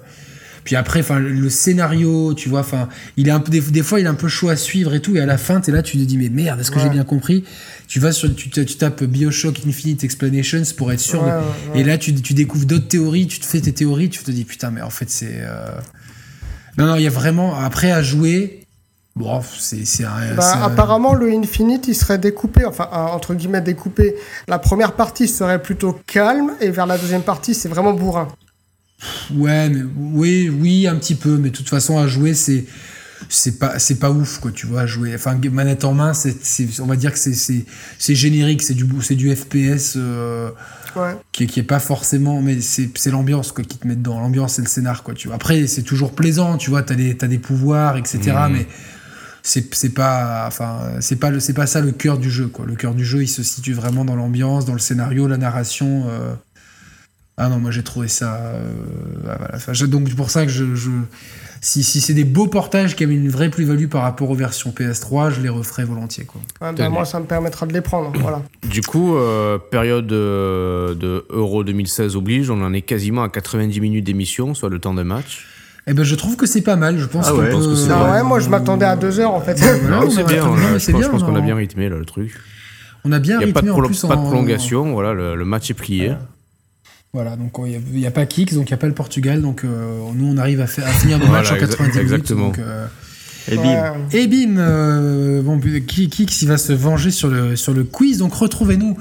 Puis 0.62 0.74
après, 0.74 0.98
enfin, 0.98 1.20
le 1.20 1.48
scénario, 1.48 2.34
tu 2.34 2.48
vois, 2.48 2.58
enfin, 2.58 2.88
il 3.16 3.28
est 3.28 3.30
un 3.30 3.38
peu, 3.38 3.52
des, 3.52 3.60
des 3.60 3.82
fois, 3.84 4.00
il 4.00 4.06
est 4.06 4.08
un 4.08 4.14
peu 4.14 4.26
chaud 4.26 4.48
à 4.48 4.56
suivre 4.56 4.94
et 4.94 5.00
tout, 5.00 5.14
et 5.16 5.20
à 5.20 5.26
la 5.26 5.38
fin, 5.38 5.60
t'es 5.60 5.70
là, 5.70 5.80
tu 5.80 5.96
te 5.96 6.02
dis, 6.02 6.18
mais 6.18 6.28
merde, 6.28 6.58
est-ce 6.58 6.72
que 6.72 6.76
Ouais. 6.78 6.82
j'ai 6.82 6.88
bien 6.90 7.04
compris? 7.04 7.44
Tu 7.86 8.00
vas 8.00 8.10
sur, 8.10 8.34
tu, 8.34 8.50
tu 8.50 8.64
tapes 8.76 9.04
Bioshock 9.04 9.60
Infinite 9.64 10.02
Explanations 10.02 10.62
pour 10.76 10.90
être 10.92 10.98
sûr. 10.98 11.22
Ouais, 11.22 11.30
ouais. 11.74 11.80
Et 11.80 11.84
là, 11.84 11.98
tu, 11.98 12.12
tu 12.14 12.34
découvres 12.34 12.66
d'autres 12.66 12.88
théories, 12.88 13.28
tu 13.28 13.38
te 13.38 13.46
fais 13.46 13.60
tes 13.60 13.70
théories, 13.72 14.10
tu 14.10 14.24
te 14.24 14.30
dis, 14.32 14.44
putain, 14.44 14.72
mais 14.72 14.80
en 14.82 14.90
fait, 14.90 15.08
c'est. 15.08 15.38
euh, 15.40 15.66
Non, 16.76 16.86
non, 16.86 16.96
il 16.96 17.02
y 17.02 17.06
a 17.06 17.10
vraiment. 17.10 17.56
Après, 17.58 17.90
à 17.90 18.02
jouer. 18.02 18.66
Bon, 19.14 19.40
c'est. 19.58 20.04
Bah, 20.36 20.64
apparemment, 20.64 21.14
le 21.14 21.30
Infinite, 21.32 21.88
il 21.88 21.94
serait 21.94 22.18
découpé, 22.18 22.66
enfin, 22.66 22.88
entre 22.92 23.34
guillemets, 23.34 23.62
découpé. 23.62 24.14
La 24.46 24.58
première 24.58 24.92
partie 24.92 25.26
serait 25.26 25.62
plutôt 25.62 25.98
calme, 26.06 26.52
et 26.60 26.70
vers 26.70 26.86
la 26.86 26.98
deuxième 26.98 27.22
partie, 27.22 27.54
c'est 27.54 27.68
vraiment 27.68 27.94
bourrin. 27.94 28.28
Ouais, 29.34 29.70
mais 29.70 29.82
oui, 29.96 30.50
oui, 30.50 30.86
un 30.86 30.96
petit 30.96 31.14
peu, 31.14 31.38
mais 31.38 31.48
de 31.48 31.56
toute 31.56 31.68
façon, 31.68 31.98
à 31.98 32.06
jouer, 32.06 32.34
c'est 32.34 32.66
c'est 33.30 33.58
pas 33.58 33.78
c'est 33.78 33.98
pas 33.98 34.10
ouf 34.10 34.38
quoi 34.40 34.52
tu 34.52 34.66
vois 34.66 34.82
à 34.82 34.86
jouer 34.86 35.14
enfin 35.14 35.38
manette 35.50 35.84
en 35.84 35.94
main 35.94 36.12
c'est 36.12 36.36
on 36.80 36.86
va 36.86 36.96
dire 36.96 37.12
que 37.12 37.18
c'est 37.18 37.34
c'est 37.34 37.64
c'est 37.98 38.14
générique 38.14 38.62
c'est 38.62 38.74
du 38.74 38.86
c'est 39.00 39.14
du 39.14 39.34
FPS 39.34 39.94
euh, 39.96 40.50
Ouais. 40.96 41.14
qui 41.32 41.44
est, 41.44 41.46
qui 41.46 41.60
est 41.60 41.62
pas 41.64 41.78
forcément 41.78 42.40
mais 42.42 42.60
c'est 42.60 42.88
c'est 42.98 43.10
l'ambiance 43.10 43.52
quoi 43.52 43.62
qui 43.64 43.76
te 43.78 43.86
met 43.86 43.96
dedans 43.96 44.18
l'ambiance 44.20 44.58
et 44.58 44.62
le 44.62 44.68
scénar 44.68 45.02
quoi 45.02 45.14
tu 45.14 45.28
vois 45.28 45.36
après 45.36 45.66
c'est 45.66 45.82
toujours 45.82 46.12
plaisant 46.14 46.56
tu 46.56 46.70
vois 46.70 46.82
t'as 46.82 46.94
des 46.94 47.16
t'as 47.16 47.28
des 47.28 47.38
pouvoirs 47.38 47.96
etc 47.96 48.18
Mhm. 48.26 48.52
mais 48.52 48.66
c'est 49.42 49.72
c'est 49.74 49.90
pas 49.94 50.44
enfin 50.48 50.80
c'est 51.00 51.16
pas 51.16 51.38
c'est 51.38 51.52
pas 51.52 51.66
ça 51.66 51.80
le 51.80 51.92
cœur 51.92 52.18
du 52.18 52.30
jeu 52.30 52.48
quoi 52.48 52.64
le 52.66 52.74
cœur 52.74 52.94
du 52.94 53.04
jeu 53.04 53.22
il 53.22 53.28
se 53.28 53.42
situe 53.42 53.74
vraiment 53.74 54.04
dans 54.04 54.16
l'ambiance 54.16 54.64
dans 54.64 54.72
le 54.72 54.78
scénario 54.80 55.28
la 55.28 55.36
narration 55.36 56.04
euh. 56.08 56.34
ah 57.36 57.48
non 57.48 57.58
moi 57.58 57.70
j'ai 57.70 57.82
trouvé 57.84 58.08
ça 58.08 58.36
euh, 58.36 58.72
ah, 59.28 59.36
voilà. 59.38 59.54
Enfin, 59.54 59.72
je- 59.74 59.86
donc 59.86 60.08
c'est 60.08 60.14
pour 60.16 60.30
ça 60.30 60.44
que 60.46 60.50
je, 60.52 60.74
je- 60.74 60.90
si, 61.66 61.82
si 61.82 62.00
c'est 62.00 62.14
des 62.14 62.24
beaux 62.24 62.46
portages 62.46 62.94
qui 62.94 63.02
avaient 63.02 63.14
une 63.16 63.28
vraie 63.28 63.50
plus-value 63.50 63.86
par 63.88 64.02
rapport 64.02 64.30
aux 64.30 64.34
versions 64.36 64.70
PS3 64.70 65.30
je 65.30 65.40
les 65.40 65.48
referais 65.48 65.84
volontiers 65.84 66.24
quoi 66.24 66.40
Tenez. 66.74 66.88
moi, 66.88 67.04
ça 67.04 67.18
me 67.18 67.24
permettra 67.26 67.66
de 67.66 67.72
les 67.72 67.80
prendre. 67.80 68.12
Voilà. 68.20 68.42
Du 68.70 68.82
coup, 68.82 69.16
euh, 69.16 69.58
période 69.58 70.10
euh, 70.12 70.94
de 70.94 71.24
Euro 71.30 71.64
2016 71.64 72.14
oblige, 72.16 72.50
on 72.50 72.62
en 72.64 72.72
est 72.72 72.82
quasiment 72.82 73.22
à 73.24 73.28
90 73.28 73.80
minutes 73.80 74.04
d'émission, 74.04 74.54
soit 74.54 74.68
le 74.68 74.78
temps 74.78 74.94
de 74.94 75.02
match. 75.02 75.46
eh 75.88 75.92
ben 75.94 76.04
je 76.04 76.14
trouve 76.14 76.36
que 76.36 76.46
c'est 76.46 76.62
pas 76.62 76.76
mal 76.76 76.98
je 76.98 77.06
pense 77.06 77.26
Ah 77.28 77.34
ouais, 77.34 77.50
pense 77.50 77.66
que 77.66 77.74
c'est 77.74 77.90
Ah 77.90 78.12
ouais, 78.12 78.22
moi, 78.22 78.38
je 78.40 78.48
m'attendais 78.48 78.86
à 78.86 78.94
deux 78.96 79.18
heures, 79.18 79.34
en 79.34 79.40
fait. 79.40 79.54
Voilà, 79.58 80.00
Non, 80.00 80.06
on 80.06 80.10
c'est 80.10 80.24
bien, 80.24 80.44
on 80.46 80.54
a- 80.54 80.74
je 80.74 80.78
c'est 80.78 80.92
pense, 80.92 81.00
bien, 81.00 81.08
je 81.08 81.12
pense 81.12 81.22
qu'on 81.24 81.34
a 81.36 81.40
bien 81.40 81.56
rythmé 81.56 81.88
là, 81.88 81.96
le 81.96 82.04
truc. 82.04 82.32
on 83.04 83.10
a 83.12 83.18
bien 83.18 83.40
Il 83.40 83.44
n'y 83.46 83.50
a 83.50 83.54
pas 83.54 83.60
de, 83.62 83.66
rythmé 83.66 83.70
en 83.70 83.82
prolo- 83.82 83.86
plus 83.88 84.02
pas 84.02 84.14
de 84.14 84.20
en- 84.20 84.24
prolongation, 84.24 84.92
voilà, 84.92 85.12
le, 85.14 85.34
le 85.34 85.44
match 85.44 85.68
est 85.70 85.74
plié. 85.74 86.12
Voilà, 87.16 87.34
donc 87.34 87.52
il 87.64 87.80
n'y 87.98 88.06
a, 88.06 88.10
pas 88.10 88.26
Kix, 88.26 88.54
donc 88.54 88.68
il 88.68 88.72
n'y 88.72 88.74
a 88.74 88.76
pas 88.76 88.88
le 88.88 88.92
Portugal, 88.92 89.40
donc 89.40 89.64
euh, 89.64 90.00
nous 90.14 90.26
on 90.26 90.36
arrive 90.36 90.60
à, 90.60 90.66
finir 90.66 91.16
Voilà, 91.16 91.32
matchs 91.32 91.50
en 91.50 91.54
exa- 91.54 91.60
90 91.60 91.98
exactement. 91.98 92.40
minutes. 92.40 92.58
Donc, 92.58 92.66
euh, 92.66 92.86
Et 93.48 93.56
bim. 93.56 93.94
Et 94.12 94.26
bim, 94.26 94.58
euh, 94.58 95.42
bon, 95.42 95.60
Kix 95.60 96.42
il 96.42 96.48
va 96.48 96.58
se 96.58 96.72
venger 96.72 97.10
sur 97.10 97.28
le, 97.28 97.56
sur 97.56 97.72
le 97.74 97.84
quiz, 97.84 98.18
donc 98.18 98.34
retrouvez-nous. 98.34 98.96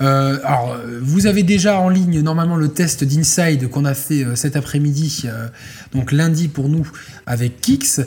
Euh, 0.00 0.38
alors, 0.44 0.76
vous 1.02 1.26
avez 1.26 1.42
déjà 1.42 1.80
en 1.80 1.88
ligne 1.88 2.20
normalement 2.20 2.56
le 2.56 2.68
test 2.68 3.04
d'Inside 3.04 3.68
qu'on 3.68 3.84
a 3.84 3.94
fait 3.94 4.24
euh, 4.24 4.36
cet 4.36 4.56
après-midi, 4.56 5.24
euh, 5.26 5.48
donc 5.94 6.12
lundi 6.12 6.48
pour 6.48 6.68
nous 6.68 6.86
avec 7.26 7.60
Kix. 7.60 8.00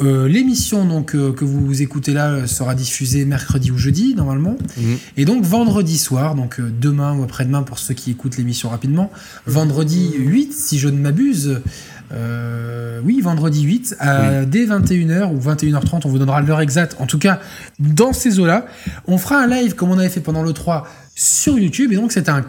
Euh, 0.00 0.28
L'émission 0.28 0.84
donc 0.84 1.14
euh, 1.14 1.32
que 1.32 1.44
vous 1.44 1.82
écoutez 1.82 2.12
là 2.12 2.46
sera 2.46 2.74
diffusée 2.74 3.24
mercredi 3.24 3.70
ou 3.70 3.78
jeudi 3.78 4.14
normalement. 4.14 4.56
Mhm. 4.76 4.98
Et 5.16 5.24
donc 5.24 5.44
vendredi 5.44 5.98
soir, 5.98 6.34
donc 6.34 6.60
euh, 6.60 6.72
demain 6.80 7.14
ou 7.16 7.22
après-demain 7.22 7.62
pour 7.62 7.78
ceux 7.78 7.94
qui 7.94 8.10
écoutent 8.10 8.36
l'émission 8.36 8.68
rapidement, 8.68 9.10
vendredi 9.46 10.12
8 10.16 10.52
si 10.52 10.78
je 10.78 10.88
ne 10.88 10.98
m'abuse, 10.98 11.60
euh, 12.12 13.00
oui 13.04 13.20
vendredi 13.20 13.62
8 13.62 13.96
à, 13.98 14.44
dès 14.44 14.66
21h 14.66 15.32
ou 15.32 15.38
21h30 15.40 16.02
on 16.04 16.08
vous 16.08 16.18
donnera 16.18 16.40
l'heure 16.40 16.60
exacte. 16.60 16.96
En 16.98 17.06
tout 17.06 17.18
cas 17.18 17.40
dans 17.78 18.12
ces 18.12 18.38
eaux-là, 18.40 18.66
on 19.06 19.18
fera 19.18 19.38
un 19.42 19.46
live 19.46 19.74
comme 19.74 19.90
on 19.90 19.98
avait 19.98 20.08
fait 20.08 20.20
pendant 20.20 20.42
le 20.42 20.52
3 20.52 20.86
sur 21.14 21.58
YouTube 21.58 21.92
et 21.92 21.96
donc 21.96 22.12
c'est 22.12 22.28
un 22.28 22.42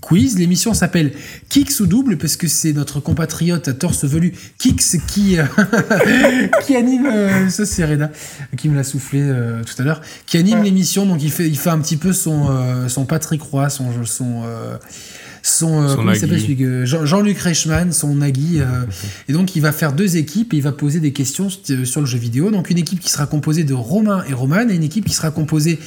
quiz. 0.00 0.38
L'émission 0.38 0.74
s'appelle 0.74 1.12
Kix 1.48 1.80
ou 1.80 1.86
double 1.86 2.18
parce 2.18 2.36
que 2.36 2.46
c'est 2.46 2.74
notre 2.74 3.00
compatriote 3.00 3.68
à 3.68 3.72
torse 3.72 4.04
velu 4.04 4.34
Kix 4.58 4.98
qui 5.08 5.38
euh, 5.38 5.44
qui 6.66 6.76
anime 6.76 7.06
euh, 7.06 7.48
ça 7.48 7.64
c'est 7.64 7.84
Reda 7.86 8.10
qui 8.58 8.68
me 8.68 8.76
l'a 8.76 8.84
soufflé 8.84 9.20
euh, 9.22 9.62
tout 9.64 9.80
à 9.80 9.84
l'heure 9.84 10.02
qui 10.26 10.36
anime 10.36 10.58
Ouais. 10.58 10.64
l'émission 10.64 11.06
donc 11.06 11.22
il 11.22 11.30
fait 11.30 11.48
il 11.48 11.56
fait 11.56 11.70
un 11.70 11.78
petit 11.78 11.96
peu 11.96 12.12
son 12.12 12.48
euh, 12.50 12.88
son 12.88 13.06
Patrick 13.06 13.40
Roy 13.42 13.70
son 13.70 14.04
son 14.04 14.42
euh, 14.44 14.76
son, 15.46 15.82
euh, 15.82 15.88
Son 15.90 15.96
comment 15.96 16.12
il 16.12 16.14
s'appelle 16.16 16.30
Nagui. 16.36 16.42
celui 16.42 16.56
que- 16.56 16.84
Jean- 16.86 17.04
Jean-Luc 17.04 17.38
Reichmann, 17.38 17.92
son 17.92 18.14
Nagui, 18.14 18.60
euh, 18.60 18.64
et 19.28 19.34
donc 19.34 19.54
il 19.54 19.60
va 19.60 19.72
faire 19.72 19.92
deux 19.92 20.16
équipes 20.16 20.54
et 20.54 20.56
il 20.56 20.62
va 20.62 20.72
poser 20.72 21.00
des 21.00 21.12
questions 21.12 21.48
st- 21.48 21.84
sur 21.84 22.00
le 22.00 22.06
jeu 22.06 22.16
vidéo. 22.16 22.50
Donc 22.50 22.70
une 22.70 22.78
équipe 22.78 22.98
qui 22.98 23.10
sera 23.10 23.26
composée 23.26 23.62
de 23.64 23.74
Romain 23.74 24.24
et 24.26 24.32
Roman 24.32 24.66
et 24.70 24.74
une 24.74 24.82
équipe 24.82 25.04
qui 25.04 25.12
sera 25.12 25.30
composée 25.30 25.78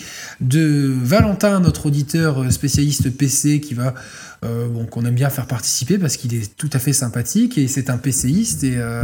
de 0.41 0.93
Valentin, 1.03 1.59
notre 1.59 1.87
auditeur 1.87 2.43
euh, 2.43 2.49
spécialiste 2.51 3.09
PC 3.09 3.59
qui 3.59 3.73
va 3.73 3.95
euh, 4.45 4.67
bon, 4.67 4.85
qu'on 4.85 5.03
aime 5.05 5.15
bien 5.15 5.29
faire 5.29 5.45
participer 5.47 5.97
parce 5.97 6.15
qu'il 6.17 6.33
est 6.35 6.55
tout 6.57 6.69
à 6.73 6.79
fait 6.79 6.93
sympathique 6.93 7.57
et 7.57 7.67
c'est 7.67 7.89
un 7.89 7.97
PCiste 7.97 8.63
et, 8.63 8.75
euh, 8.77 9.01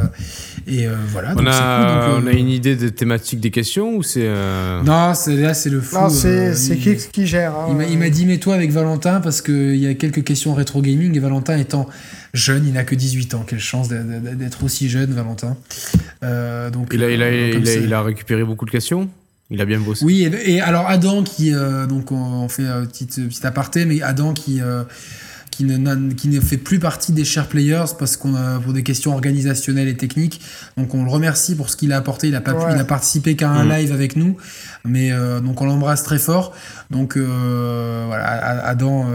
et 0.68 0.88
euh, 0.88 0.96
voilà. 1.12 1.32
On 1.32 1.36
donc 1.36 1.48
a, 1.50 1.78
cool, 1.78 1.88
donc, 1.88 2.04
euh, 2.04 2.22
on 2.24 2.28
a 2.28 2.40
une 2.40 2.50
idée 2.50 2.76
des 2.76 2.92
thématiques 2.92 3.40
des 3.40 3.50
questions 3.52 3.96
ou 3.96 4.04
c'est. 4.04 4.26
euh, 4.26 4.82
Non, 4.84 5.14
c'est 5.16 5.36
là 5.36 5.54
c'est 5.54 5.70
le 5.72 5.82
fou. 5.82 5.96
Non, 5.96 6.10
c'est 6.10 6.50
euh, 6.52 6.76
qui 6.76 6.98
qui 7.12 7.26
gère. 7.28 7.56
hein. 7.56 7.66
il 7.70 7.76
m'a- 7.76 7.86
il 7.86 7.98
m'a 7.98 8.10
dit 8.10 8.26
mets-toi 8.26 8.54
avec 8.56 8.72
Valentin 8.72 9.22
parce 9.22 9.42
qu'il 9.42 9.76
y 9.78 9.88
a 9.88 9.94
quelques 9.96 10.24
questions 10.24 10.54
rétro 10.54 10.82
gaming 10.82 11.16
et 11.16 11.20
Valentin 11.20 11.58
étant 11.58 11.88
jeune, 12.34 12.66
il 12.68 12.74
n'a 12.74 12.84
que 12.84 12.96
18 12.96 13.34
ans. 13.36 13.44
Quelle 13.46 13.60
chance 13.60 13.90
d'être- 13.90 14.64
aussi 14.64 14.90
jeune, 14.90 15.12
Valentin. 15.14 15.58
Euh, 16.24 16.70
donc, 16.70 16.90
il, 16.94 17.04
a, 17.04 17.10
il, 17.12 17.22
a, 17.22 17.26
euh, 17.26 17.82
il 17.84 17.94
a 17.94 18.02
récupéré 18.02 18.44
beaucoup 18.44 18.66
de 18.66 18.72
questions? 18.72 19.10
Il 19.54 19.62
a 19.62 19.66
bien 19.66 19.80
bossé 19.80 20.04
Oui, 20.04 20.24
et, 20.24 20.62
alors 20.62 20.90
Adam 20.90 21.22
qui, 21.22 21.54
euh, 21.54 21.86
donc 21.86 22.12
on, 22.12 22.50
fait 22.50 22.66
un 22.66 22.86
petit, 22.88 23.06
petit 23.06 23.46
aparté, 23.46 23.86
mais 23.86 24.02
Adam 24.02 24.34
qui, 24.34 24.60
euh, 24.60 24.84
ne, 25.62 26.40
fait 26.42 26.58
plus 26.58 26.80
partie 26.80 27.12
des 27.12 27.24
Share 27.24 27.48
Players 27.48 27.94
parce 28.00 28.18
qu'on 28.18 28.34
pour 28.64 28.74
des 28.74 28.82
questions 28.82 29.14
organisationnelles 29.14 29.88
et 29.88 29.96
techniques. 29.96 30.42
Donc 30.78 30.94
on 30.96 31.04
le 31.04 31.10
remercie 31.10 31.56
pour 31.56 31.70
ce 31.70 31.78
qu'il 31.78 31.94
a 31.94 31.98
apporté. 31.98 32.28
Il 32.28 32.36
a 32.36 32.42
pas 32.42 32.54
pu, 32.54 32.64
il 32.72 32.80
a 32.80 32.84
participé 32.84 33.36
qu'à 33.36 33.50
un 33.50 33.68
live 33.68 33.92
avec 33.92 34.16
nous, 34.16 34.38
mais 34.86 35.12
donc 35.42 35.62
on 35.62 35.66
l'embrasse 35.66 36.04
très 36.04 36.18
fort. 36.18 36.54
Donc 36.90 37.18
voilà, 37.18 38.26
Adam, 38.66 39.06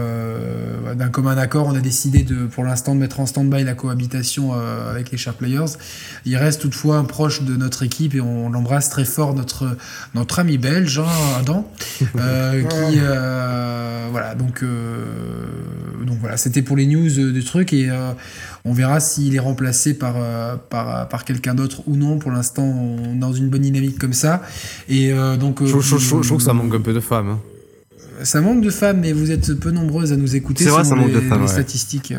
d'un 0.95 1.09
commun 1.09 1.37
accord, 1.37 1.67
on 1.67 1.75
a 1.75 1.81
décidé 1.81 2.23
de, 2.23 2.45
pour 2.45 2.63
l'instant, 2.63 2.95
de 2.95 2.99
mettre 2.99 3.19
en 3.19 3.25
stand-by 3.25 3.63
la 3.63 3.73
cohabitation 3.73 4.53
avec 4.53 5.11
les 5.11 5.17
Share 5.17 5.33
Players. 5.33 5.77
Il 6.25 6.37
reste 6.37 6.61
toutefois 6.61 6.97
un 6.97 7.03
proche 7.03 7.43
de 7.43 7.55
notre 7.55 7.83
équipe 7.83 8.15
et 8.15 8.21
on 8.21 8.49
l'embrasse 8.49 8.89
très 8.89 9.05
fort, 9.05 9.33
notre 9.33 9.77
notre 10.15 10.39
ami 10.39 10.57
belge, 10.57 10.99
hein, 10.99 11.39
Adam, 11.39 11.69
qui 11.99 12.99
voilà 14.11 14.35
donc 14.35 14.63
donc 16.05 16.17
voilà, 16.19 16.37
c'était 16.37 16.61
pour 16.61 16.77
les 16.77 16.85
news 16.85 17.31
du 17.31 17.43
truc 17.43 17.73
et 17.73 17.89
on 18.65 18.73
verra 18.73 18.99
s'il 18.99 19.35
est 19.35 19.39
remplacé 19.39 19.93
par, 19.93 20.15
par, 20.69 21.07
par 21.07 21.25
quelqu'un 21.25 21.55
d'autre 21.55 21.81
ou 21.87 21.95
non. 21.95 22.19
Pour 22.19 22.31
l'instant, 22.31 22.63
on 22.63 23.15
est 23.15 23.19
dans 23.19 23.33
une 23.33 23.49
bonne 23.49 23.61
dynamique 23.61 23.97
comme 23.97 24.13
ça. 24.13 24.41
Et 24.87 25.11
donc, 25.39 25.63
je, 25.63 25.71
trouve 25.71 26.37
que 26.37 26.43
ça 26.43 26.53
manque 26.53 26.75
un 26.75 26.81
peu 26.81 26.93
de 26.93 26.99
femmes. 26.99 27.29
Hein. 27.29 27.39
Ça 28.23 28.41
manque 28.41 28.61
de 28.61 28.69
femmes, 28.69 28.99
mais 28.99 29.13
vous 29.13 29.31
êtes 29.31 29.53
peu 29.53 29.71
nombreuses 29.71 30.11
à 30.11 30.17
nous 30.17 30.35
écouter. 30.35 30.65
C'est 30.65 30.69
vrai, 30.69 30.83
ça 30.83 30.95
manque 30.95 31.13
de 31.13 31.21
femmes. 31.21 31.41
Les 31.41 31.47
statistiques. 31.47 32.13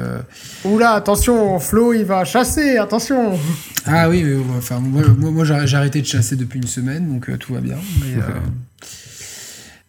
Oula, 0.65 0.93
attention, 0.93 1.59
Flo, 1.59 1.93
il 1.93 2.05
va 2.05 2.25
chasser, 2.25 2.79
attention. 2.79 3.39
Ah 3.85 4.09
oui, 4.09 4.25
mais, 4.25 4.37
enfin, 4.57 4.81
moi, 4.81 5.03
moi, 5.19 5.45
j'ai 5.45 5.77
arrêté 5.77 6.01
de 6.01 6.07
chasser 6.07 6.37
depuis 6.37 6.59
une 6.59 6.67
semaine, 6.67 7.07
donc 7.07 7.31
tout 7.39 7.53
va 7.53 7.61
bien. 7.61 7.77
Mais, 8.01 8.23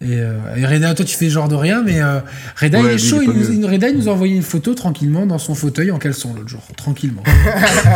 et, 0.02 0.20
euh, 0.20 0.56
et, 0.58 0.66
Reda, 0.66 0.96
toi 0.96 1.06
tu 1.06 1.16
fais 1.16 1.30
genre 1.30 1.48
de 1.48 1.54
rien, 1.54 1.84
mais 1.84 2.02
euh, 2.02 2.22
Reda 2.60 2.80
il 2.80 2.86
est 2.88 2.98
chaud. 2.98 3.22
Il, 3.22 3.60
nous, 3.60 3.68
Reda 3.68 3.90
il 3.90 3.98
nous 3.98 4.10
a 4.10 4.12
envoyé 4.12 4.36
une 4.36 4.42
photo 4.42 4.74
tranquillement 4.74 5.28
dans 5.28 5.38
son 5.38 5.54
fauteuil 5.54 5.92
en 5.92 6.00
caleçon 6.00 6.34
l'autre 6.34 6.50
jour, 6.50 6.64
tranquillement. 6.76 7.24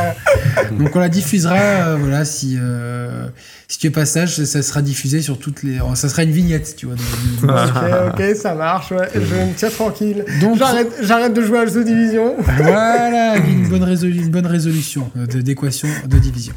Donc 0.77 0.95
on 0.95 0.99
la 0.99 1.10
diffusera, 1.10 1.56
euh, 1.56 1.98
voilà, 1.99 2.23
si 2.23 2.57
euh, 2.61 3.27
si 3.68 3.80
tu 3.80 3.88
es 3.88 3.90
passage, 3.90 4.44
ça 4.44 4.61
sera 4.61 4.84
diffusé 4.84 5.23
sur 5.23 5.40
toutes 5.40 5.64
les. 5.64 5.80
Ça 5.95 6.07
sera 6.07 6.23
une 6.23 6.32
vignette, 6.32 6.76
tu 6.76 6.86
vois. 6.86 6.95
ok, 7.41 8.14
ok, 8.14 8.36
ça 8.36 8.53
marche. 8.53 8.91
Ouais. 8.91 9.10
Je 9.15 9.19
me 9.19 9.56
tiens 9.56 9.69
tranquille. 9.72 10.26
Donc 10.41 10.60
j'arrête 11.02 11.34
de 11.34 11.41
jouer 11.41 11.60
à 11.60 11.65
The 11.65 11.80
Division. 11.80 12.36
voilà, 12.57 13.38
une 13.48 13.68
bonne, 13.68 13.98
une 14.03 14.30
bonne 14.30 14.45
résolution 14.45 15.10
d'équation 15.15 15.88
de 16.07 16.19
division. 16.19 16.53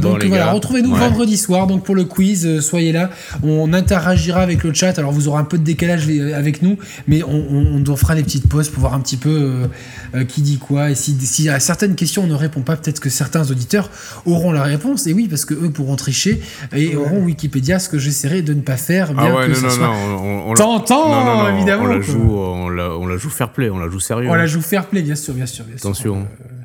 donc 0.00 0.24
voilà, 0.24 0.52
retrouvez-nous 0.52 0.94
vendredi 0.94 1.36
soir 1.36 1.66
donc 1.66 1.84
pour 1.84 1.94
le 1.94 2.04
quiz. 2.04 2.60
soyez 2.60 2.92
là, 2.92 3.10
on 3.42 3.74
interagira 3.74 4.40
avec 4.40 4.61
le 4.68 4.74
chat. 4.74 4.98
Alors 4.98 5.12
vous 5.12 5.28
aurez 5.28 5.40
un 5.40 5.44
peu 5.44 5.58
de 5.58 5.64
décalage 5.64 6.08
avec 6.34 6.62
nous, 6.62 6.78
mais 7.06 7.22
on, 7.22 7.82
on, 7.86 7.96
fera 7.96 8.14
des 8.14 8.22
petites 8.22 8.48
pauses 8.48 8.68
pour 8.68 8.80
voir 8.80 8.94
un 8.94 9.00
petit 9.00 9.16
peu 9.16 9.28
euh, 9.30 9.66
euh, 10.14 10.24
qui 10.24 10.42
dit 10.42 10.58
quoi. 10.58 10.90
Et 10.90 10.94
si, 10.94 11.16
si, 11.20 11.48
à 11.48 11.60
certaines 11.60 11.94
questions 11.94 12.24
on 12.24 12.26
ne 12.26 12.34
répond 12.34 12.62
pas, 12.62 12.76
peut-être 12.76 13.00
que 13.00 13.10
certains 13.10 13.50
auditeurs 13.50 13.90
auront 14.24 14.52
la 14.52 14.62
réponse. 14.62 15.06
Et 15.06 15.12
oui, 15.12 15.28
parce 15.28 15.44
que 15.44 15.54
eux 15.54 15.70
pourront 15.70 15.96
tricher 15.96 16.40
et 16.74 16.96
auront 16.96 17.22
Wikipédia, 17.22 17.78
ce 17.78 17.88
que 17.88 17.98
j'essaierai 17.98 18.42
de 18.42 18.54
ne 18.54 18.62
pas 18.62 18.76
faire. 18.76 19.12
Bien 19.12 19.24
ah 19.26 19.34
ouais, 19.34 19.46
que 19.46 19.52
non, 19.52 19.56
ce 19.56 19.62
non, 19.62 19.70
soit 19.70 19.86
non, 19.86 20.50
on, 20.50 20.54
tentant, 20.54 21.54
évidemment. 21.54 21.84
On 21.84 21.86
la 21.88 22.00
joue, 22.00 22.36
on 22.36 22.68
la, 22.68 22.90
on 22.96 23.06
la 23.06 23.16
joue 23.16 23.30
fair 23.30 23.52
play, 23.52 23.70
on 23.70 23.78
la 23.78 23.88
joue 23.88 24.00
sérieux. 24.00 24.28
On 24.30 24.34
la 24.34 24.46
joue 24.46 24.62
fair 24.62 24.86
play, 24.86 25.02
bien 25.02 25.16
sûr, 25.16 25.34
bien 25.34 25.46
sûr. 25.46 25.64
Bien 25.64 25.76
Attention. 25.76 26.14
Sûr. 26.14 26.26
Euh, 26.46 26.61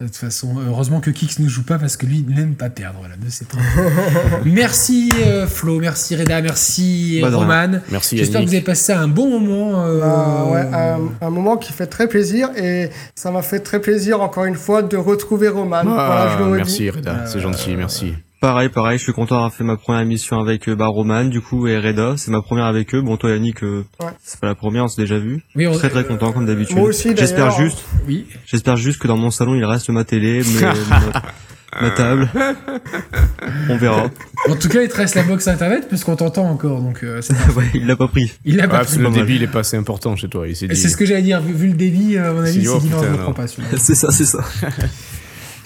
de 0.00 0.06
toute 0.06 0.16
façon, 0.16 0.54
heureusement 0.66 1.00
que 1.00 1.10
Kix 1.10 1.40
ne 1.40 1.48
joue 1.48 1.62
pas 1.62 1.78
parce 1.78 1.98
que 1.98 2.06
lui 2.06 2.24
il 2.26 2.34
n'aime 2.34 2.54
pas 2.54 2.70
perdre. 2.70 3.00
Voilà, 3.00 3.16
merci 4.46 5.10
euh, 5.20 5.46
Flo, 5.46 5.78
merci 5.78 6.16
Reda, 6.16 6.40
merci 6.40 7.20
Roman. 7.22 7.80
Merci. 7.90 8.16
J'espère 8.16 8.40
que 8.40 8.46
vous 8.46 8.54
avez 8.54 8.64
passé 8.64 8.92
un 8.92 9.08
bon 9.08 9.38
moment. 9.38 9.84
Euh, 9.84 10.00
bah, 10.00 10.46
ouais, 10.50 11.18
un, 11.20 11.30
moment 11.30 11.58
qui 11.58 11.74
fait 11.74 11.86
très 11.86 12.08
plaisir 12.08 12.48
et 12.56 12.88
ça 13.14 13.30
m'a 13.30 13.42
fait 13.42 13.60
très 13.60 13.80
plaisir 13.80 14.22
encore 14.22 14.46
une 14.46 14.54
fois 14.54 14.82
de 14.82 14.96
retrouver 14.96 15.48
Roman. 15.48 15.82
Ah, 15.86 16.34
voilà, 16.38 16.56
merci 16.56 16.88
Reda, 16.88 17.26
c'est 17.26 17.40
gentil, 17.40 17.76
merci. 17.76 18.14
Pareil, 18.40 18.70
pareil, 18.70 18.96
je 18.96 19.02
suis 19.02 19.12
content 19.12 19.34
d'avoir 19.34 19.52
fait 19.52 19.64
ma 19.64 19.76
première 19.76 20.00
émission 20.00 20.40
avec 20.40 20.66
euh, 20.66 20.74
bah, 20.74 20.86
Roman, 20.86 21.24
du 21.24 21.42
coup, 21.42 21.66
et 21.66 21.78
Reda. 21.78 22.14
C'est 22.16 22.30
ma 22.30 22.40
première 22.40 22.64
avec 22.64 22.94
eux. 22.94 23.02
Bon, 23.02 23.18
toi, 23.18 23.28
Yannick, 23.28 23.62
euh, 23.62 23.84
c'est 24.22 24.40
pas 24.40 24.46
la 24.46 24.54
première, 24.54 24.84
on 24.84 24.88
s'est 24.88 25.02
déjà 25.02 25.18
vu. 25.18 25.42
Oui, 25.54 25.66
on... 25.66 25.72
Très, 25.72 25.90
très 25.90 26.06
content, 26.06 26.32
comme 26.32 26.46
d'habitude. 26.46 26.74
Moi 26.74 26.88
aussi, 26.88 27.14
J'espère 27.14 27.50
juste, 27.50 27.84
oui. 28.08 28.26
j'espère 28.46 28.76
juste 28.76 28.98
que 28.98 29.08
dans 29.08 29.18
mon 29.18 29.30
salon, 29.30 29.56
il 29.56 29.64
reste 29.66 29.90
ma 29.90 30.04
télé, 30.04 30.40
ma, 31.82 31.90
table. 31.90 32.30
on 33.68 33.76
verra. 33.76 34.06
En 34.48 34.56
tout 34.56 34.70
cas, 34.70 34.80
il 34.80 34.88
te 34.88 34.96
reste 34.96 35.16
la 35.16 35.22
box 35.24 35.46
internet, 35.46 35.86
puisqu'on 35.86 36.16
t'entend 36.16 36.48
encore, 36.48 36.80
donc, 36.80 37.04
euh, 37.04 37.20
ouais, 37.56 37.66
il 37.74 37.86
l'a 37.86 37.96
pas 37.96 38.08
pris. 38.08 38.32
Il 38.46 38.56
l'a 38.56 38.68
pas 38.68 38.78
ah, 38.78 38.84
pris. 38.86 38.96
Le 38.96 39.10
débit, 39.10 39.36
il 39.36 39.42
est 39.42 39.48
pas 39.48 39.60
assez 39.60 39.76
important 39.76 40.16
chez 40.16 40.28
toi. 40.28 40.46
C'est 40.54 40.74
ce 40.74 40.96
que 40.96 41.04
j'allais 41.04 41.20
dire. 41.20 41.42
Vu, 41.42 41.52
vu, 41.52 41.66
le 41.68 41.74
débit, 41.74 42.16
à 42.16 42.32
mon 42.32 42.40
avis, 42.40 42.64
c'est 42.64 42.78
dit 42.78 42.88
non, 42.88 43.02
je 43.02 43.10
ne 43.10 43.16
prends 43.18 43.34
pas 43.34 43.46
C'est 43.76 43.94
ça, 43.94 44.10
c'est 44.10 44.24
ça. 44.24 44.42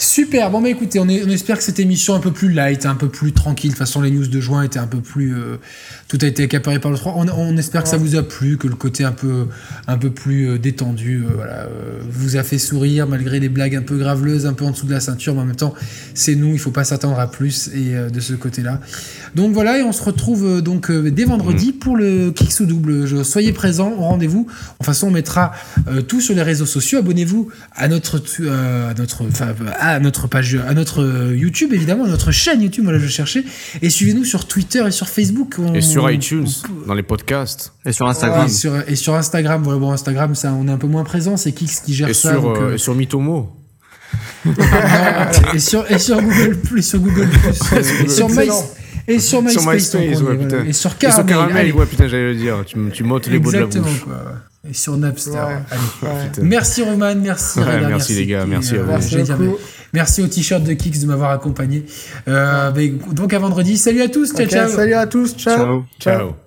Super, 0.04 0.50
bon 0.50 0.60
bah 0.60 0.68
écoutez, 0.68 0.98
on, 0.98 1.08
est, 1.08 1.24
on, 1.24 1.30
espère 1.30 1.56
que 1.56 1.64
cette 1.64 1.78
émission 1.78 2.14
un 2.14 2.20
peu 2.20 2.30
plus 2.30 2.50
light, 2.50 2.84
un 2.84 2.94
peu 2.94 3.08
plus 3.08 3.32
tranquille. 3.32 3.70
De 3.70 3.74
toute 3.74 3.78
façon, 3.78 4.02
les 4.02 4.10
news 4.10 4.26
de 4.26 4.38
juin 4.38 4.62
étaient 4.62 4.78
un 4.78 4.86
peu 4.86 5.00
plus... 5.00 5.34
Euh, 5.34 5.56
tout 6.08 6.18
a 6.20 6.26
été 6.26 6.42
accaparé 6.42 6.78
par 6.78 6.90
le 6.90 6.98
3. 6.98 7.14
On, 7.16 7.26
on 7.26 7.56
espère 7.56 7.82
que 7.82 7.88
ça 7.88 7.96
vous 7.96 8.14
a 8.14 8.22
plu, 8.22 8.58
que 8.58 8.68
le 8.68 8.74
côté 8.74 9.02
un 9.02 9.12
peu, 9.12 9.48
un 9.86 9.96
peu 9.96 10.10
plus 10.10 10.50
euh, 10.50 10.58
détendu 10.58 11.24
euh, 11.24 11.30
voilà, 11.34 11.66
vous 12.06 12.36
a 12.36 12.42
fait 12.42 12.58
sourire, 12.58 13.08
malgré 13.08 13.40
les 13.40 13.48
blagues 13.48 13.74
un 13.76 13.82
peu 13.82 13.96
graveleuses, 13.96 14.44
un 14.44 14.52
peu 14.52 14.66
en 14.66 14.72
dessous 14.72 14.84
de 14.84 14.92
la 14.92 15.00
ceinture. 15.00 15.34
Mais 15.34 15.40
en 15.40 15.46
même 15.46 15.56
temps, 15.56 15.72
c'est 16.12 16.34
nous, 16.34 16.52
il 16.52 16.58
faut 16.58 16.70
pas 16.70 16.84
s'attendre 16.84 17.18
à 17.18 17.30
plus 17.30 17.68
et 17.68 17.94
de 17.94 18.20
ce 18.20 18.34
côté-là. 18.34 18.80
Donc 19.34 19.54
voilà, 19.54 19.78
et 19.78 19.82
on 19.82 19.92
se 19.92 20.02
retrouve 20.02 20.60
donc 20.60 20.92
dès 20.92 21.24
vendredi 21.24 21.70
mmh. 21.70 21.78
pour 21.78 21.96
le 21.96 22.30
kick 22.30 22.52
sous 22.52 22.66
double. 22.66 23.24
soyez 23.24 23.52
présents 23.52 23.94
au 23.98 24.02
rendez-vous. 24.02 24.44
De 24.44 24.76
toute 24.76 24.86
façon, 24.86 25.08
on 25.08 25.12
mettra 25.12 25.52
tout 26.08 26.20
sur 26.20 26.34
les 26.34 26.42
réseaux 26.42 26.66
sociaux. 26.66 26.98
Abonnez-vous 26.98 27.48
à 27.74 27.88
notre... 27.88 28.20
à 28.50 28.94
notre 28.94 29.24
à 29.93 29.93
notre 30.00 30.26
page, 30.28 30.54
à 30.54 30.74
notre 30.74 31.02
euh, 31.02 31.36
YouTube 31.36 31.72
évidemment, 31.72 32.04
à 32.04 32.08
notre 32.08 32.30
chaîne 32.30 32.62
YouTube, 32.62 32.84
voilà 32.84 32.98
je 32.98 33.08
cherchais, 33.08 33.44
et 33.82 33.90
suivez-nous 33.90 34.24
sur 34.24 34.46
Twitter 34.46 34.84
et 34.86 34.90
sur 34.90 35.08
Facebook. 35.08 35.56
et 35.74 35.80
sur 35.80 36.10
iTunes, 36.10 36.46
dans 36.86 36.94
les 36.94 37.02
podcasts. 37.02 37.72
Et 37.84 37.92
sur 37.92 38.08
Instagram. 38.08 38.46
et, 38.46 38.50
sur, 38.50 38.88
et, 38.88 38.96
sur, 38.96 39.14
Instagram, 39.14 39.62
voilà, 39.62 39.78
bon 39.78 39.92
Instagram 39.92 40.34
ça 40.34 40.52
on 40.52 40.68
est 40.68 40.72
un 40.72 40.78
peu 40.78 40.86
moins 40.86 41.04
présent, 41.04 41.36
c'est 41.36 41.52
Kix 41.52 41.80
qui 41.84 41.94
gère 41.94 42.08
et 42.08 42.14
ça. 42.14 42.32
Sur, 42.32 42.50
euh, 42.50 42.74
et 42.74 42.78
sur 42.78 42.94
Mitomo. 42.94 43.50
et, 45.54 45.58
sur, 45.58 45.90
et 45.90 45.98
sur 45.98 46.20
Google 46.20 46.56
Plus, 46.58 46.82
sur 46.82 47.00
Google 47.00 47.28
Plus, 47.28 47.72
et 48.04 48.08
sur 48.08 48.28
My, 48.28 48.48
et 49.06 49.18
sur 49.18 49.42
MySpace, 49.42 49.90
sur 49.90 50.00
MySpace 50.00 50.22
ouais, 50.22 50.36
putain. 50.36 50.64
et 50.64 50.72
sur 50.72 50.96
Caramel, 50.96 51.26
et 51.26 51.32
sur 51.32 51.38
Caramel 51.46 51.72
ouais 51.72 51.86
putain 51.86 52.08
j'allais 52.08 52.32
le 52.32 52.36
dire, 52.36 52.64
tu, 52.66 52.78
tu 52.92 53.04
m'ôtes 53.04 53.26
les 53.26 53.38
bouts 53.38 53.52
de 53.52 53.58
la 53.58 53.66
bouche. 53.66 54.04
Quoi, 54.04 54.14
et 54.68 54.72
sur 54.72 54.96
Napster. 54.96 55.32
Ouais, 55.32 56.08
merci 56.42 56.82
Roman, 56.82 57.14
merci 57.16 57.60
Reda, 57.60 57.72
merci, 57.72 57.90
merci, 57.90 58.14
les 58.14 58.26
gars, 58.26 58.46
merci 58.46 58.74
à 58.76 58.82
vous. 58.82 58.88
Merci, 58.88 59.16
merci 59.94 60.22
au 60.22 60.26
t-shirt 60.26 60.62
de 60.62 60.74
Kix 60.74 61.00
de 61.00 61.06
m'avoir 61.06 61.30
accompagné. 61.30 61.84
Euh, 62.28 62.70
donc 63.12 63.32
à 63.32 63.38
vendredi. 63.38 63.78
Salut 63.78 64.02
à 64.02 64.08
tous, 64.08 64.32
ciao 64.32 64.44
okay, 64.44 64.46
ciao. 64.48 64.68
Salut 64.68 64.94
à 64.94 65.06
tous, 65.06 65.36
ciao. 65.36 65.56
ciao. 65.56 65.84
ciao. 65.98 66.43